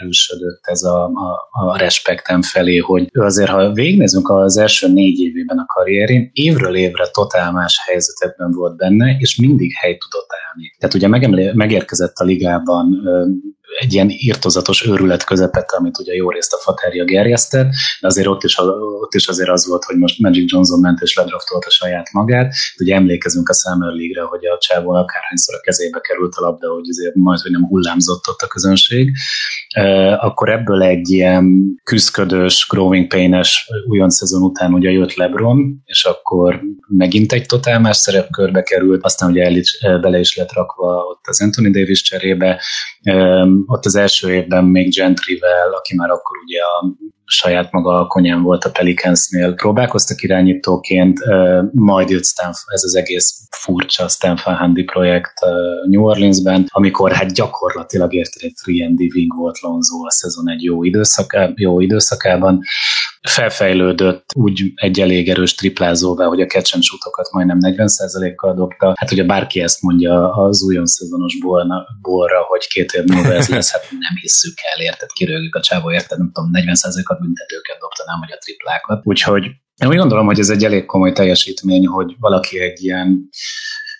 erősödött 0.01 0.61
ez 0.63 0.83
a, 0.83 1.05
a, 1.05 1.49
a 1.51 1.79
respektem 1.79 2.43
felé, 2.43 2.77
hogy 2.77 3.09
azért, 3.13 3.51
ha 3.51 3.73
végnézünk 3.73 4.29
az 4.31 4.57
első 4.57 4.93
négy 4.93 5.19
évében 5.21 5.59
a 5.59 5.67
karrierén, 5.67 6.31
évről 6.33 6.77
évre 6.77 7.07
totál 7.07 7.53
más 7.53 7.79
helyzetekben 7.87 8.51
volt 8.51 8.77
benne, 8.77 9.17
és 9.19 9.37
mindig 9.37 9.73
hely 9.75 9.97
tudott 9.97 10.29
állni. 10.49 10.75
Tehát 10.79 10.95
ugye 10.95 11.09
megemlé- 11.09 11.55
megérkezett 11.55 12.17
a 12.17 12.25
ligában 12.25 13.01
egy 13.79 13.93
ilyen 13.93 14.11
írtozatos 14.11 14.87
őrület 14.87 15.25
közepette, 15.25 15.77
amit 15.77 15.99
ugye 15.99 16.15
jó 16.15 16.31
részt 16.31 16.53
a 16.53 16.57
Faterja 16.57 17.05
gerjesztett, 17.05 17.69
de 18.01 18.07
azért 18.07 18.27
ott 18.27 18.43
is, 18.43 18.59
ott 19.03 19.15
is 19.15 19.29
azért 19.29 19.49
az 19.49 19.67
volt, 19.67 19.85
hogy 19.85 19.97
most 19.97 20.19
Magic 20.19 20.53
Johnson 20.53 20.81
ment 20.81 21.01
és 21.01 21.15
ledraftolta 21.15 21.71
saját 21.71 22.13
magát. 22.13 22.55
Ugye 22.79 22.95
emlékezünk 22.95 23.49
a 23.49 23.55
Summer 23.55 23.93
League-re, 23.93 24.23
hogy 24.23 24.47
a 24.47 24.59
csávó 24.59 24.91
akárhányszor 24.91 25.55
a 25.55 25.61
kezébe 25.61 26.01
került 26.01 26.35
a 26.35 26.41
labda, 26.41 26.73
hogy 26.73 26.89
azért 26.89 27.15
majd, 27.15 27.41
hogy 27.41 27.51
nem 27.51 27.67
hullámzott 27.67 28.29
ott 28.29 28.41
a 28.41 28.47
közönség. 28.47 29.13
Akkor 30.19 30.49
ebből 30.49 30.83
egy 30.83 31.11
ilyen 31.11 31.75
küzdködős, 31.85 32.67
growing 32.69 33.07
pain-es 33.07 33.71
újon 33.89 34.11
szezon 34.11 34.43
után 34.43 34.73
ugye 34.73 34.91
jött 34.91 35.15
LeBron, 35.15 35.83
és 35.85 36.05
akkor 36.05 36.61
megint 36.89 37.33
egy 37.33 37.47
totál 37.47 37.81
más 37.81 37.97
szerepkörbe 37.97 38.63
került, 38.63 39.05
aztán 39.05 39.31
ugye 39.31 39.45
el 39.45 39.57
is, 39.57 39.79
bele 40.01 40.19
is 40.19 40.37
lett 40.37 40.53
rakva 40.53 41.05
ott 41.11 41.27
az 41.27 41.43
Anthony 41.43 41.71
Davis 41.71 42.03
cserébe, 42.03 42.63
ott 43.67 43.85
az 43.85 43.95
első 43.95 44.33
évben 44.33 44.65
még 44.65 44.95
Gentryvel, 44.95 45.73
aki 45.73 45.97
már 45.97 46.11
akkor 46.11 46.37
ugye 46.47 46.59
a 46.61 46.95
saját 47.31 47.73
maga 47.73 47.91
alkonyán 47.91 48.43
volt 48.43 48.65
a 48.65 48.71
Pelicansnél, 48.71 49.55
próbálkoztak 49.55 50.23
irányítóként, 50.23 51.19
majd 51.73 52.09
jött 52.11 52.25
Stanford, 52.25 52.75
ez 52.75 52.85
az 52.85 52.95
egész 52.95 53.49
furcsa 53.51 54.09
Stanford 54.09 54.57
Handy 54.57 54.83
projekt 54.83 55.33
New 55.87 56.03
Orleansben, 56.03 56.67
amikor 56.69 57.13
hát 57.13 57.33
gyakorlatilag 57.35 58.15
érted 58.15 58.43
egy 58.43 58.81
3 58.81 58.95
wing 59.15 59.37
volt 59.37 59.61
Lonzo 59.61 60.07
a 60.07 60.11
szezon 60.11 60.51
egy 60.51 60.63
jó, 60.63 60.85
időszaká, 60.85 61.51
jó 61.55 61.81
időszakában, 61.81 62.63
felfejlődött 63.29 64.25
úgy 64.35 64.73
egy 64.75 65.01
elég 65.01 65.29
erős 65.29 65.55
triplázóvá, 65.55 66.25
hogy 66.25 66.41
a 66.41 66.47
catch 66.47 66.75
and 66.75 66.85
majdnem 67.33 67.59
40%-kal 67.61 68.55
dobta. 68.55 68.93
Hát 68.97 69.13
ugye 69.13 69.25
bárki 69.25 69.61
ezt 69.61 69.83
mondja 69.83 70.33
az 70.35 70.63
újon 70.63 70.87
szezonos 70.87 71.39
borra, 72.01 72.41
hogy 72.49 72.67
két 72.67 72.93
év 72.93 73.05
múlva 73.05 73.33
ez 73.33 73.49
lesz, 73.49 73.73
hát 73.73 73.91
nem 73.91 74.15
hisszük 74.21 74.55
el, 74.75 74.85
érted, 74.85 75.09
kirőgük 75.13 75.55
a 75.55 75.61
csávó, 75.61 75.93
érted, 75.93 76.19
nem 76.19 76.31
tudom, 76.33 76.51
40%-at 76.53 77.21
büntetőket 77.21 77.79
dobta, 77.79 78.03
nem, 78.07 78.19
hogy 78.19 78.33
a 78.33 78.39
triplákat. 78.39 79.01
Úgyhogy 79.05 79.45
én 79.83 79.89
úgy 79.89 79.97
gondolom, 79.97 80.27
hogy 80.27 80.39
ez 80.39 80.51
egy 80.51 80.65
elég 80.65 80.85
komoly 80.85 81.13
teljesítmény, 81.13 81.87
hogy 81.87 82.15
valaki 82.19 82.61
egy 82.61 82.83
ilyen 82.83 83.29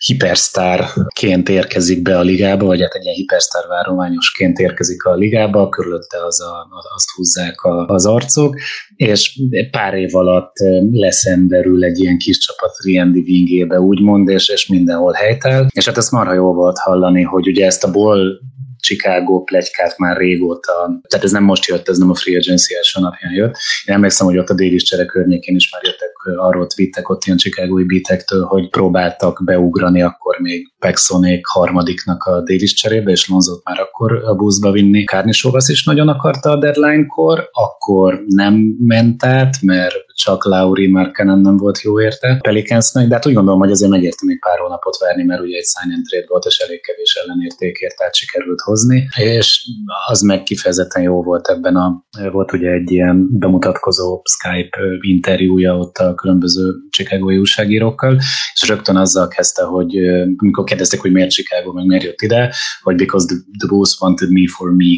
hipersztárként 0.05 1.49
érkezik 1.49 2.01
be 2.01 2.17
a 2.17 2.21
ligába, 2.21 2.65
vagy 2.65 2.81
hát 2.81 2.93
egy 2.93 3.03
ilyen 3.03 3.15
hipersztár 3.15 3.67
várományosként 3.67 4.59
érkezik 4.59 5.03
a 5.03 5.15
ligába, 5.15 5.69
körülötte 5.69 6.25
az 6.25 6.41
a, 6.41 6.67
azt 6.95 7.09
húzzák 7.15 7.61
a, 7.61 7.85
az 7.87 8.05
arcok, 8.05 8.55
és 8.95 9.39
pár 9.71 9.93
év 9.93 10.15
alatt 10.15 10.53
leszemberül 10.91 11.83
egy 11.83 11.99
ilyen 11.99 12.17
kis 12.17 12.37
csapat 12.37 12.71
Riendi 12.83 13.21
vingébe, 13.21 13.79
úgymond, 13.79 14.29
és, 14.29 14.49
és 14.49 14.67
mindenhol 14.67 15.13
helytel. 15.13 15.67
És 15.73 15.85
hát 15.85 15.97
ezt 15.97 16.11
marha 16.11 16.33
jó 16.33 16.53
volt 16.53 16.77
hallani, 16.77 17.21
hogy 17.21 17.47
ugye 17.47 17.65
ezt 17.65 17.83
a 17.83 17.91
ból 17.91 18.39
Chicago 18.81 19.43
plegykát 19.43 19.97
már 19.97 20.17
régóta, 20.17 21.01
tehát 21.07 21.25
ez 21.25 21.31
nem 21.31 21.43
most 21.43 21.65
jött, 21.65 21.89
ez 21.89 21.97
nem 21.97 22.09
a 22.09 22.15
free 22.15 22.37
agency 22.37 22.75
első 22.75 22.99
napján 22.99 23.33
jött. 23.33 23.55
Én 23.85 23.95
emlékszem, 23.95 24.27
hogy 24.27 24.37
ott 24.37 24.49
a 24.49 24.53
Davis 24.53 24.83
csere 24.83 25.05
környékén 25.05 25.55
is 25.55 25.71
már 25.71 25.81
jöttek 25.83 26.09
arról 26.37 26.67
twittek 26.67 27.09
ott 27.09 27.23
ilyen 27.25 27.37
chicagói 27.37 27.83
bítektől, 27.83 28.43
hogy 28.43 28.69
próbáltak 28.69 29.41
beugrani 29.45 30.01
akkor 30.01 30.39
még 30.39 30.70
Pexonék 30.81 31.45
harmadiknak 31.47 32.23
a 32.23 32.31
Davis 32.31 32.73
cserébe, 32.73 33.11
és 33.11 33.29
Lonzot 33.29 33.61
már 33.63 33.79
akkor 33.79 34.23
a 34.23 34.35
buszba 34.35 34.71
vinni. 34.71 35.03
Kárni 35.03 35.31
is 35.67 35.83
nagyon 35.83 36.07
akarta 36.07 36.49
a 36.49 36.57
deadline-kor, 36.57 37.49
akkor 37.51 38.23
nem 38.27 38.75
ment 38.79 39.25
át, 39.25 39.61
mert 39.61 39.95
csak 40.13 40.45
Lauri 40.45 40.87
Markkanen 40.87 41.39
nem 41.39 41.57
volt 41.57 41.81
jó 41.81 42.01
érte 42.01 42.37
Pelicansnek, 42.41 43.07
de 43.07 43.13
hát 43.13 43.25
úgy 43.25 43.33
gondolom, 43.33 43.59
hogy 43.59 43.71
azért 43.71 43.91
megérte 43.91 44.25
még 44.25 44.39
pár 44.39 44.59
hónapot 44.59 44.97
várni, 44.97 45.23
mert 45.23 45.41
ugye 45.41 45.57
egy 45.57 45.65
sign 45.65 45.93
and 45.93 46.05
trade 46.05 46.25
volt, 46.27 46.45
és 46.45 46.57
elég 46.57 46.81
kevés 46.81 47.19
ellenértékért 47.23 48.01
át 48.01 48.15
sikerült 48.15 48.61
hozni, 48.61 49.07
és 49.17 49.67
az 50.07 50.21
meg 50.21 50.43
kifejezetten 50.43 51.01
jó 51.01 51.23
volt 51.23 51.47
ebben 51.47 51.75
a, 51.75 52.05
volt 52.31 52.53
ugye 52.53 52.69
egy 52.71 52.91
ilyen 52.91 53.27
bemutatkozó 53.31 54.21
Skype 54.23 54.77
interjúja 55.01 55.77
ott 55.77 55.97
a 55.97 56.13
különböző 56.13 56.73
Chicagói 56.89 57.37
újságírókkal, 57.37 58.17
és 58.53 58.67
rögtön 58.67 58.95
azzal 58.95 59.27
kezdte, 59.27 59.63
hogy 59.63 59.95
amikor 60.37 60.63
kérdezték, 60.71 61.01
hogy 61.01 61.11
miért 61.11 61.31
Chicago, 61.31 61.73
meg 61.73 61.85
miért 61.85 62.03
jött 62.03 62.21
ide, 62.21 62.53
hogy 62.81 62.95
because 62.95 63.25
the, 63.25 63.35
the 63.57 63.67
boss 63.67 64.01
wanted 64.01 64.31
me 64.31 64.47
for 64.47 64.71
me, 64.71 64.93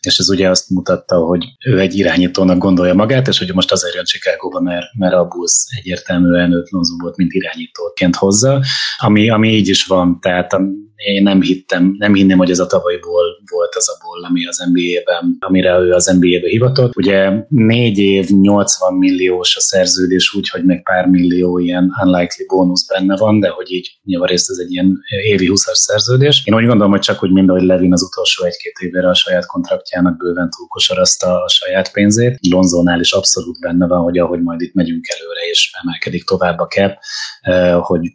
és 0.00 0.18
ez 0.18 0.30
ugye 0.30 0.50
azt 0.50 0.70
mutatta, 0.70 1.16
hogy 1.16 1.44
ő 1.66 1.80
egy 1.80 1.94
irányítónak 1.98 2.58
gondolja 2.58 2.94
magát, 2.94 3.28
és 3.28 3.38
hogy 3.38 3.54
most 3.54 3.72
azért 3.72 3.94
jön 3.94 4.04
Chicago-ba, 4.04 4.60
mert, 4.60 4.86
mert 4.98 5.14
a 5.14 5.24
busz 5.24 5.66
egyértelműen 5.78 6.52
őt 6.52 6.68
volt, 6.98 7.16
mint 7.16 7.32
irányítóként 7.32 8.16
hozza, 8.16 8.62
ami, 8.96 9.30
ami 9.30 9.48
így 9.48 9.68
is 9.68 9.84
van, 9.84 10.20
tehát 10.20 10.52
én 10.96 11.22
nem 11.22 11.42
hittem, 11.42 11.94
nem 11.98 12.14
hinném, 12.14 12.38
hogy 12.38 12.50
ez 12.50 12.58
a 12.58 12.66
tavalyból 12.66 13.24
volt 13.50 13.74
az 13.74 13.88
a 13.88 14.04
ból, 14.04 14.24
ami 14.24 14.46
az 14.46 14.58
NBA-ben, 14.72 15.36
amire 15.38 15.78
ő 15.78 15.92
az 15.92 16.06
NBA-be 16.06 16.48
hivatott. 16.48 16.96
Ugye 16.96 17.30
négy 17.48 17.98
év, 17.98 18.28
80 18.28 18.94
milliós 18.94 19.56
a 19.56 19.60
szerződés 19.60 20.34
úgy, 20.34 20.48
hogy 20.48 20.64
meg 20.64 20.82
pár 20.82 21.06
millió 21.06 21.58
ilyen 21.58 21.92
unlikely 22.02 22.44
bónusz 22.46 22.86
benne 22.86 23.16
van, 23.16 23.40
de 23.40 23.48
hogy 23.48 23.72
így 23.72 23.98
nyilván 24.04 24.28
részt 24.28 24.50
ez 24.50 24.58
egy 24.58 24.72
ilyen 24.72 24.98
évi 25.24 25.48
20-as 25.50 25.74
szerződés. 25.74 26.42
Én 26.44 26.54
úgy 26.54 26.66
gondolom, 26.66 26.90
hogy 26.90 27.00
csak 27.00 27.22
úgy, 27.22 27.30
mint 27.30 27.48
ahogy 27.48 27.62
Levin 27.62 27.92
az 27.92 28.02
utolsó 28.02 28.44
egy-két 28.44 28.78
évre 28.78 29.08
a 29.08 29.14
saját 29.14 29.46
kontraktjának 29.46 30.16
bőven 30.16 30.50
túlkosarazta 30.56 31.42
a 31.42 31.48
saját 31.48 31.92
pénzét. 31.92 32.38
Lonzónál 32.50 33.00
is 33.00 33.12
abszolút 33.12 33.60
benne 33.60 33.86
van, 33.86 34.02
hogy 34.02 34.18
ahogy 34.18 34.42
majd 34.42 34.60
itt 34.60 34.74
megyünk 34.74 35.06
előre 35.08 35.40
és 35.50 35.70
emelkedik 35.82 36.24
tovább 36.24 36.58
a 36.58 36.66
cap, 36.66 36.98
eh, 37.40 37.80
hogy 37.80 38.12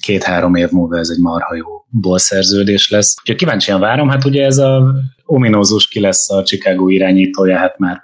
két-három 0.00 0.54
év 0.54 0.70
múlva 0.70 0.98
ez 0.98 1.08
egy 1.08 1.20
marha 1.20 1.54
jó 1.54 1.80
szerződés 2.20 2.90
lesz. 2.90 3.14
Úgyhogy 3.20 3.36
kíváncsian 3.36 3.80
várom, 3.80 4.08
hát 4.08 4.24
ugye 4.24 4.44
ez 4.44 4.58
a 4.58 4.94
ominózus 5.24 5.88
ki 5.88 6.00
lesz 6.00 6.30
a 6.30 6.42
Chicago 6.42 6.88
irányítója, 6.88 7.56
hát 7.58 7.78
már 7.78 8.00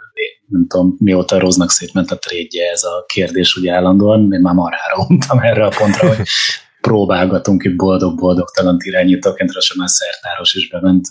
nem 0.47 0.67
tudom, 0.67 0.97
mióta 0.99 1.39
Roznak 1.39 1.71
szétment 1.71 2.11
a 2.11 2.19
trédje 2.19 2.71
ez 2.71 2.83
a 2.83 3.05
kérdés 3.07 3.57
ugye 3.57 3.73
állandóan, 3.73 4.33
én 4.33 4.41
már 4.41 4.55
marhára 4.55 5.05
mondtam 5.09 5.39
erre 5.39 5.65
a 5.65 5.73
pontra, 5.79 6.09
hogy 6.09 6.27
próbálgatunk 6.87 7.65
itt 7.65 7.77
boldog-boldog 7.77 8.51
talant 8.51 8.83
irányítóként, 8.85 9.61
sem 9.61 9.77
már 9.79 9.89
szertáros 9.89 10.55
is 10.55 10.69
bement 10.69 11.09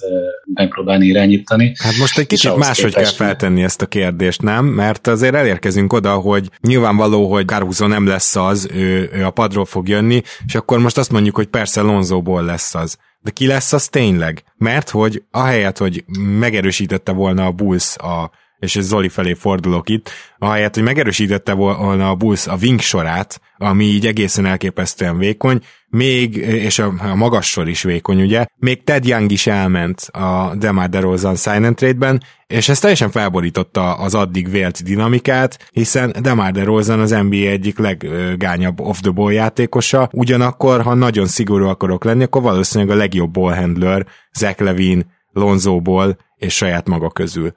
megpróbálni 0.53 1.05
irányítani. 1.05 1.75
Hát 1.77 1.97
most 1.97 2.17
egy 2.17 2.27
kicsit 2.27 2.55
máshogy 2.55 2.93
kell 2.93 3.05
feltenni 3.05 3.63
ezt 3.63 3.81
a 3.81 3.85
kérdést, 3.85 4.41
nem? 4.41 4.65
Mert 4.65 5.07
azért 5.07 5.35
elérkezünk 5.35 5.93
oda, 5.93 6.13
hogy 6.13 6.49
nyilvánvaló, 6.61 7.31
hogy 7.31 7.45
Caruso 7.45 7.87
nem 7.87 8.07
lesz 8.07 8.35
az, 8.35 8.67
ő, 8.73 9.09
ő 9.13 9.25
a 9.25 9.29
padról 9.29 9.65
fog 9.65 9.87
jönni, 9.87 10.21
és 10.45 10.55
akkor 10.55 10.79
most 10.79 10.97
azt 10.97 11.11
mondjuk, 11.11 11.35
hogy 11.35 11.47
persze 11.47 11.81
Lonzóból 11.81 12.43
lesz 12.43 12.75
az. 12.75 12.97
De 13.21 13.31
ki 13.31 13.47
lesz 13.47 13.73
az 13.73 13.87
tényleg? 13.87 14.43
Mert 14.57 14.89
hogy 14.89 15.23
ahelyett, 15.31 15.77
hogy 15.77 16.03
megerősítette 16.39 17.11
volna 17.11 17.45
a 17.45 17.51
Bulls 17.51 17.95
a 17.97 18.31
és 18.59 18.75
ez 18.75 18.85
Zoli 18.85 19.09
felé 19.09 19.33
fordulok 19.33 19.89
itt, 19.89 20.09
ahelyett, 20.37 20.73
hogy 20.73 20.83
megerősítette 20.83 21.53
volna 21.53 22.09
a 22.09 22.15
Bulls 22.15 22.47
a 22.47 22.57
wing 22.61 22.79
sorát, 22.79 23.41
ami 23.57 23.83
így 23.83 24.05
egészen 24.05 24.45
elképesztően 24.45 25.17
vékony, 25.17 25.61
még, 25.89 26.35
és 26.35 26.79
a, 26.79 26.93
a 26.97 27.15
magas 27.15 27.49
sor 27.49 27.67
is 27.67 27.83
vékony, 27.83 28.21
ugye, 28.21 28.45
még 28.55 28.83
Ted 28.83 29.05
Young 29.05 29.31
is 29.31 29.47
elment 29.47 29.99
a 30.01 30.55
DeMar 30.57 30.89
DeRozan 30.89 31.35
and 31.45 31.75
trade-ben, 31.75 32.23
és 32.47 32.69
ez 32.69 32.79
teljesen 32.79 33.11
felborította 33.11 33.93
az 33.93 34.15
addig 34.15 34.49
vélt 34.49 34.83
dinamikát, 34.83 35.69
hiszen 35.71 36.15
DeMar 36.21 36.51
DeRozan 36.51 36.99
az 36.99 37.09
NBA 37.09 37.35
egyik 37.35 37.77
leggányabb 37.77 38.79
off-the-ball 38.79 39.33
játékosa, 39.33 40.09
ugyanakkor, 40.11 40.81
ha 40.81 40.93
nagyon 40.93 41.25
szigorú 41.25 41.65
akarok 41.65 42.03
lenni, 42.03 42.23
akkor 42.23 42.41
valószínűleg 42.41 42.95
a 42.95 42.97
legjobb 42.97 43.31
ballhandler 43.31 44.05
Zach 44.33 44.61
Levine, 44.61 45.05
Lonzóból 45.31 46.17
és 46.35 46.55
saját 46.55 46.87
maga 46.87 47.09
közül 47.09 47.53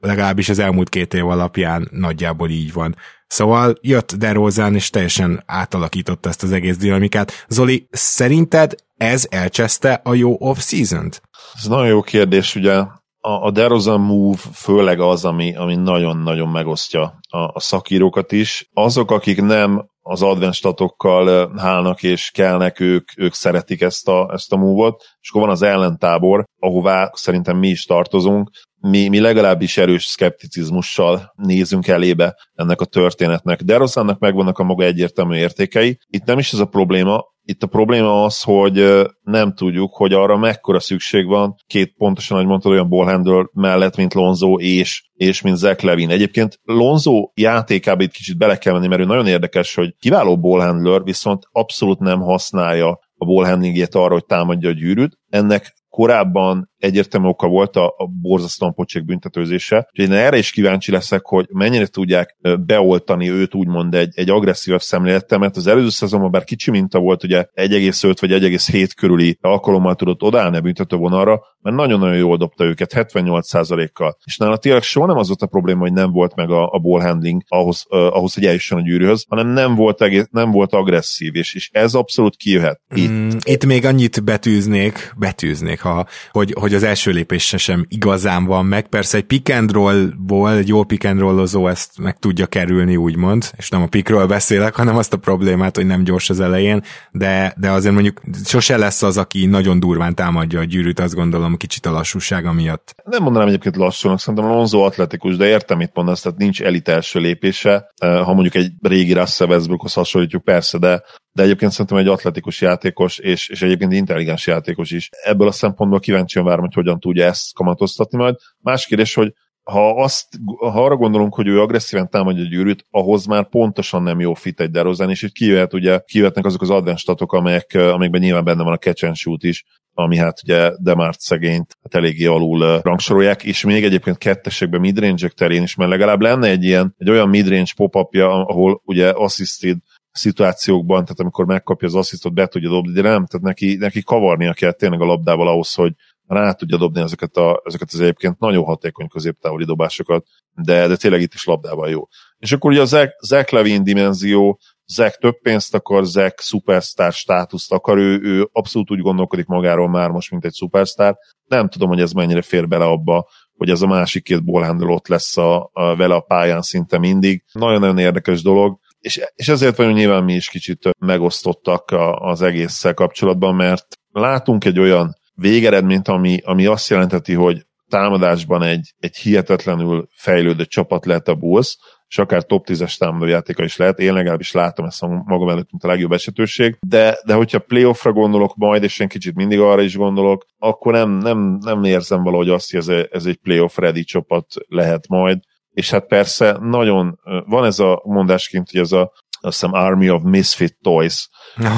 legalábbis 0.00 0.48
az 0.48 0.58
elmúlt 0.58 0.88
két 0.88 1.14
év 1.14 1.26
alapján 1.26 1.88
nagyjából 1.90 2.50
így 2.50 2.72
van. 2.72 2.96
Szóval 3.26 3.74
jött 3.80 4.14
DeRozan, 4.14 4.74
és 4.74 4.90
teljesen 4.90 5.42
átalakította 5.46 6.28
ezt 6.28 6.42
az 6.42 6.52
egész 6.52 6.76
dinamikát. 6.76 7.32
Zoli, 7.48 7.86
szerinted 7.90 8.74
ez 8.96 9.26
elcseszte 9.30 10.00
a 10.04 10.14
jó 10.14 10.36
off-season-t? 10.38 11.22
Ez 11.54 11.64
nagyon 11.64 11.86
jó 11.86 12.02
kérdés, 12.02 12.54
ugye 12.54 12.72
a, 13.20 13.46
a 13.46 13.50
DeRozan 13.50 14.00
move 14.00 14.38
főleg 14.52 15.00
az, 15.00 15.24
ami, 15.24 15.56
ami 15.56 15.76
nagyon-nagyon 15.76 16.48
megosztja 16.48 17.18
a, 17.28 17.38
a 17.38 17.60
szakírókat 17.60 18.32
is. 18.32 18.68
Azok, 18.72 19.10
akik 19.10 19.42
nem 19.42 19.86
az 20.00 20.22
adventstatokkal 20.22 21.52
hálnak 21.56 22.02
és 22.02 22.30
kelnek, 22.30 22.80
ők, 22.80 23.08
ők 23.16 23.34
szeretik 23.34 23.80
ezt 23.80 24.08
a, 24.08 24.30
ezt 24.32 24.52
a 24.52 24.56
move-ot, 24.56 25.04
és 25.20 25.28
akkor 25.30 25.42
van 25.42 25.50
az 25.50 25.62
ellentábor, 25.62 26.44
ahová 26.58 27.10
szerintem 27.14 27.56
mi 27.56 27.68
is 27.68 27.84
tartozunk, 27.84 28.50
mi, 28.80 29.08
mi 29.08 29.20
legalábbis 29.20 29.76
erős 29.76 30.04
szkepticizmussal 30.04 31.32
nézünk 31.36 31.86
elébe 31.86 32.36
ennek 32.54 32.80
a 32.80 32.84
történetnek. 32.84 33.62
De 33.62 33.76
Rosszánnak 33.76 34.18
megvannak 34.18 34.58
a 34.58 34.64
maga 34.64 34.84
egyértelmű 34.84 35.36
értékei. 35.36 35.98
Itt 36.06 36.24
nem 36.24 36.38
is 36.38 36.52
ez 36.52 36.58
a 36.58 36.66
probléma, 36.66 37.24
itt 37.42 37.62
a 37.62 37.66
probléma 37.66 38.24
az, 38.24 38.42
hogy 38.42 39.06
nem 39.22 39.54
tudjuk, 39.54 39.94
hogy 39.94 40.12
arra 40.12 40.36
mekkora 40.36 40.80
szükség 40.80 41.26
van 41.26 41.54
két 41.66 41.94
pontosan, 41.96 42.36
ahogy 42.36 42.48
mondtad, 42.48 42.72
olyan 42.72 42.88
ballhandler 42.88 43.44
mellett, 43.52 43.96
mint 43.96 44.14
Lonzo 44.14 44.58
és, 44.58 45.10
és 45.14 45.40
mint 45.40 45.56
Zach 45.56 45.84
Levin. 45.84 46.10
Egyébként 46.10 46.58
Lonzo 46.62 47.30
játékába 47.34 48.02
itt 48.02 48.12
kicsit 48.12 48.38
bele 48.38 48.58
kell 48.58 48.72
menni, 48.72 48.86
mert 48.86 49.00
ő 49.00 49.04
nagyon 49.04 49.26
érdekes, 49.26 49.74
hogy 49.74 49.94
kiváló 49.98 50.38
ballhandler, 50.38 51.02
viszont 51.02 51.42
abszolút 51.50 51.98
nem 51.98 52.20
használja 52.20 52.88
a 53.14 53.24
ballhandlingjét 53.24 53.94
arra, 53.94 54.12
hogy 54.12 54.24
támadja 54.24 54.68
a 54.68 54.72
gyűrűt. 54.72 55.18
Ennek 55.28 55.74
korábban 55.88 56.70
egyértelmű 56.78 57.28
oka 57.28 57.48
volt 57.48 57.76
a, 57.76 57.86
a 57.86 58.06
borzasztóan 58.22 58.74
pocsék 58.74 59.04
büntetőzése. 59.04 59.88
Úgyhogy 59.90 60.14
én 60.14 60.20
erre 60.20 60.38
is 60.38 60.50
kíváncsi 60.50 60.92
leszek, 60.92 61.26
hogy 61.26 61.46
mennyire 61.52 61.86
tudják 61.86 62.36
beoltani 62.66 63.30
őt 63.30 63.54
úgymond 63.54 63.94
egy, 63.94 64.12
egy 64.14 64.30
agresszívabb 64.30 64.80
szemlélettel, 64.80 65.38
mert 65.38 65.56
az 65.56 65.66
előző 65.66 65.88
szezonban 65.88 66.30
bár 66.30 66.44
kicsi 66.44 66.70
minta 66.70 66.98
volt, 66.98 67.24
ugye 67.24 67.46
1,5 67.54 68.16
vagy 68.20 68.30
1,7 68.30 68.90
körüli 68.96 69.38
alkalommal 69.40 69.94
tudott 69.94 70.22
odállni 70.22 70.56
a 70.56 70.60
büntetővonalra, 70.60 71.40
mert 71.60 71.76
nagyon-nagyon 71.76 72.16
jól 72.16 72.36
dobta 72.36 72.64
őket, 72.64 72.92
78%-kal. 72.94 74.16
És 74.24 74.36
nála 74.36 74.56
tényleg 74.56 74.82
soha 74.82 75.06
nem 75.06 75.16
az 75.16 75.26
volt 75.26 75.42
a 75.42 75.46
probléma, 75.46 75.80
hogy 75.80 75.92
nem 75.92 76.12
volt 76.12 76.34
meg 76.34 76.50
a, 76.50 76.70
a 76.70 76.78
ball 76.78 77.00
handling 77.00 77.42
ahhoz, 77.48 77.84
uh, 77.88 78.16
ahhoz, 78.16 78.34
hogy 78.34 78.44
eljusson 78.44 78.78
a 78.78 78.82
gyűrűhöz, 78.82 79.24
hanem 79.28 79.46
nem 79.46 79.74
volt, 79.74 80.02
egész, 80.02 80.26
nem 80.30 80.50
volt 80.50 80.72
agresszív, 80.72 81.34
és, 81.34 81.54
és 81.54 81.70
ez 81.72 81.94
abszolút 81.94 82.36
kijöhet. 82.36 82.80
Itt. 82.94 83.10
Mm, 83.10 83.28
itt 83.44 83.64
még 83.64 83.84
annyit 83.84 84.24
betűznék, 84.24 85.14
betűznék, 85.16 85.80
ha, 85.80 86.06
hogy, 86.30 86.54
hogy 86.60 86.67
az 86.74 86.82
első 86.82 87.10
lépése 87.10 87.56
sem 87.56 87.86
igazán 87.88 88.44
van 88.44 88.66
meg. 88.66 88.88
Persze 88.88 89.16
egy 89.16 89.24
pick 89.24 89.54
and 89.54 89.72
roll-ból, 89.72 90.52
egy 90.52 90.68
jó 90.68 90.84
pick 90.84 91.04
and 91.04 91.18
rollozó 91.20 91.68
ezt 91.68 91.98
meg 91.98 92.18
tudja 92.18 92.46
kerülni, 92.46 92.96
úgymond, 92.96 93.50
és 93.56 93.68
nem 93.68 93.82
a 93.82 93.86
pickről 93.86 94.26
beszélek, 94.26 94.74
hanem 94.74 94.96
azt 94.96 95.12
a 95.12 95.16
problémát, 95.16 95.76
hogy 95.76 95.86
nem 95.86 96.04
gyors 96.04 96.30
az 96.30 96.40
elején, 96.40 96.82
de, 97.12 97.54
de 97.56 97.70
azért 97.70 97.94
mondjuk 97.94 98.20
sose 98.44 98.76
lesz 98.76 99.02
az, 99.02 99.18
aki 99.18 99.46
nagyon 99.46 99.80
durván 99.80 100.14
támadja 100.14 100.60
a 100.60 100.64
gyűrűt, 100.64 101.00
azt 101.00 101.14
gondolom 101.14 101.56
kicsit 101.56 101.86
a 101.86 101.90
lassúsága 101.90 102.52
miatt. 102.52 102.94
Nem 103.04 103.22
mondanám 103.22 103.48
egyébként 103.48 103.76
lassúnak, 103.76 104.20
szerintem 104.20 104.50
Lonzo 104.50 104.80
atletikus, 104.80 105.36
de 105.36 105.46
értem 105.46 105.78
mit 105.78 105.90
mondasz, 105.94 106.20
tehát 106.20 106.38
nincs 106.38 106.62
elit 106.62 106.88
első 106.88 107.20
lépése. 107.20 107.86
Ha 108.00 108.32
mondjuk 108.34 108.54
egy 108.54 108.72
régi 108.82 109.12
Russell 109.12 109.48
Westbrookhoz 109.48 109.92
hasonlítjuk, 109.92 110.44
persze, 110.44 110.78
de 110.78 111.02
de 111.38 111.44
egyébként 111.44 111.72
szerintem 111.72 111.96
egy 111.96 112.06
atletikus 112.08 112.60
játékos, 112.60 113.18
és, 113.18 113.48
és 113.48 113.62
egyébként 113.62 113.92
intelligens 113.92 114.46
játékos 114.46 114.90
is. 114.90 115.08
Ebből 115.24 115.48
a 115.48 115.52
szempontból 115.52 116.00
kíváncsian 116.00 116.44
várom, 116.44 116.64
hogy 116.64 116.74
hogyan 116.74 117.00
tudja 117.00 117.24
ezt 117.24 117.54
kamatoztatni 117.54 118.18
majd. 118.18 118.34
Más 118.60 118.86
kérdés, 118.86 119.14
hogy 119.14 119.32
ha, 119.62 120.02
azt, 120.02 120.26
ha 120.58 120.84
arra 120.84 120.96
gondolunk, 120.96 121.34
hogy 121.34 121.46
ő 121.46 121.60
agresszíven 121.60 122.10
támadja 122.10 122.44
a 122.44 122.48
gyűrűt, 122.48 122.86
ahhoz 122.90 123.26
már 123.26 123.48
pontosan 123.48 124.02
nem 124.02 124.20
jó 124.20 124.34
fit 124.34 124.60
egy 124.60 124.70
derozán, 124.70 125.10
és 125.10 125.22
itt 125.22 125.32
kijöhet, 125.32 125.74
ugye, 125.74 125.98
kijöhetnek 126.06 126.44
azok 126.44 126.62
az 126.62 126.70
advenstatok, 126.70 127.32
amelyek, 127.32 127.74
amelyekben 127.74 128.20
nyilván 128.20 128.44
benne 128.44 128.62
van 128.62 128.72
a 128.72 128.78
catch 128.78 129.04
and 129.04 129.16
shoot 129.16 129.42
is, 129.42 129.64
ami 129.92 130.16
hát 130.16 130.40
ugye 130.42 130.72
Demart 130.78 131.20
szegényt 131.20 131.76
hát 131.82 131.94
eléggé 131.94 132.26
alul 132.26 132.80
rangsorolják, 132.80 133.44
és 133.44 133.64
még 133.64 133.84
egyébként 133.84 134.18
kettesekben 134.18 134.80
midrange 134.80 135.28
terén 135.28 135.62
is, 135.62 135.74
mert 135.74 135.90
legalább 135.90 136.20
lenne 136.20 136.48
egy 136.48 136.64
ilyen, 136.64 136.94
egy 136.98 137.10
olyan 137.10 137.28
midrange 137.28 137.72
pop-upja, 137.76 138.46
ahol 138.46 138.80
ugye 138.84 139.08
assisted 139.08 139.76
szituációkban, 140.18 141.02
tehát 141.02 141.20
amikor 141.20 141.46
megkapja 141.46 141.88
az 141.88 141.94
asszisztot, 141.94 142.34
be 142.34 142.46
tudja 142.46 142.68
dobni, 142.68 142.92
de 142.92 143.02
nem, 143.02 143.26
tehát 143.26 143.46
neki, 143.46 143.76
neki 143.76 144.02
kavarnia 144.02 144.52
kell 144.52 144.72
tényleg 144.72 145.00
a 145.00 145.04
labdával 145.04 145.48
ahhoz, 145.48 145.74
hogy 145.74 145.92
rá 146.26 146.52
tudja 146.52 146.76
dobni 146.76 147.00
ezeket, 147.00 147.36
a, 147.36 147.62
ezeket 147.64 147.88
az 147.92 148.00
egyébként 148.00 148.38
nagyon 148.38 148.64
hatékony 148.64 149.08
középtávoli 149.08 149.64
dobásokat, 149.64 150.26
de, 150.54 150.86
de 150.86 150.96
tényleg 150.96 151.20
itt 151.20 151.34
is 151.34 151.44
labdával 151.44 151.88
jó. 151.88 152.02
És 152.38 152.52
akkor 152.52 152.70
ugye 152.70 152.80
a 152.80 152.84
Zach, 152.84 153.12
Zach 153.26 153.52
Levin 153.52 153.82
dimenzió, 153.82 154.60
Zach 154.86 155.18
több 155.18 155.40
pénzt 155.42 155.74
akar, 155.74 156.04
Zach 156.04 156.42
superstar 156.42 157.12
státuszt 157.12 157.72
akar, 157.72 157.98
ő, 157.98 158.20
ő 158.22 158.48
abszolút 158.52 158.90
úgy 158.90 159.00
gondolkodik 159.00 159.46
magáról 159.46 159.88
már 159.88 160.10
most, 160.10 160.30
mint 160.30 160.44
egy 160.44 160.54
superstar. 160.54 161.16
Nem 161.44 161.68
tudom, 161.68 161.88
hogy 161.88 162.00
ez 162.00 162.12
mennyire 162.12 162.42
fér 162.42 162.68
bele 162.68 162.84
abba, 162.84 163.28
hogy 163.56 163.70
ez 163.70 163.82
a 163.82 163.86
másik 163.86 164.22
két 164.22 164.44
ballhandle 164.44 164.92
ott 164.92 165.08
lesz 165.08 165.36
a, 165.36 165.70
a, 165.72 165.96
vele 165.96 166.14
a 166.14 166.20
pályán 166.20 166.62
szinte 166.62 166.98
mindig. 166.98 167.44
Nagyon-nagyon 167.52 167.98
érdekes 167.98 168.42
dolog 168.42 168.78
és, 169.00 169.20
és 169.34 169.48
ezért 169.48 169.76
vagyunk 169.76 169.96
nyilván 169.96 170.24
mi 170.24 170.34
is 170.34 170.48
kicsit 170.48 170.90
megosztottak 170.98 171.84
az 172.18 172.42
egésszel 172.42 172.94
kapcsolatban, 172.94 173.54
mert 173.54 173.86
látunk 174.10 174.64
egy 174.64 174.78
olyan 174.78 175.16
végeredményt, 175.34 176.08
ami, 176.08 176.40
ami 176.44 176.66
azt 176.66 176.88
jelenteti, 176.88 177.32
hogy 177.32 177.66
támadásban 177.88 178.62
egy, 178.62 178.94
egy 178.98 179.16
hihetetlenül 179.16 180.08
fejlődő 180.12 180.64
csapat 180.64 181.06
lehet 181.06 181.28
a 181.28 181.34
Bulls, 181.34 181.76
és 182.08 182.18
akár 182.18 182.44
top 182.44 182.66
10-es 182.68 182.96
támadójátéka 182.96 183.64
is 183.64 183.76
lehet. 183.76 183.98
Én 183.98 184.12
legalábbis 184.12 184.52
látom 184.52 184.86
ezt 184.86 185.00
magam 185.24 185.48
előtt, 185.48 185.70
mint 185.70 185.84
a 185.84 185.88
legjobb 185.88 186.12
esetőség. 186.12 186.76
De, 186.80 187.18
de 187.24 187.34
hogyha 187.34 187.58
playoffra 187.58 188.12
gondolok 188.12 188.56
majd, 188.56 188.82
és 188.82 188.98
én 188.98 189.08
kicsit 189.08 189.34
mindig 189.34 189.60
arra 189.60 189.82
is 189.82 189.96
gondolok, 189.96 190.44
akkor 190.58 190.92
nem, 190.92 191.10
nem, 191.10 191.58
nem 191.60 191.84
érzem 191.84 192.22
valahogy 192.22 192.48
azt, 192.48 192.70
hogy 192.70 192.80
ez, 192.80 193.06
ez 193.10 193.26
egy 193.26 193.36
playoff 193.36 193.76
ready 193.76 194.04
csapat 194.04 194.46
lehet 194.68 195.08
majd 195.08 195.38
és 195.78 195.90
hát 195.90 196.06
persze 196.06 196.56
nagyon, 196.60 197.18
van 197.46 197.64
ez 197.64 197.78
a 197.78 198.02
mondásként, 198.04 198.70
hogy 198.70 198.80
ez 198.80 198.92
a 198.92 199.12
azt 199.40 199.60
hiszem 199.60 199.72
Army 199.72 200.10
of 200.10 200.22
Misfit 200.24 200.76
Toys, 200.82 201.28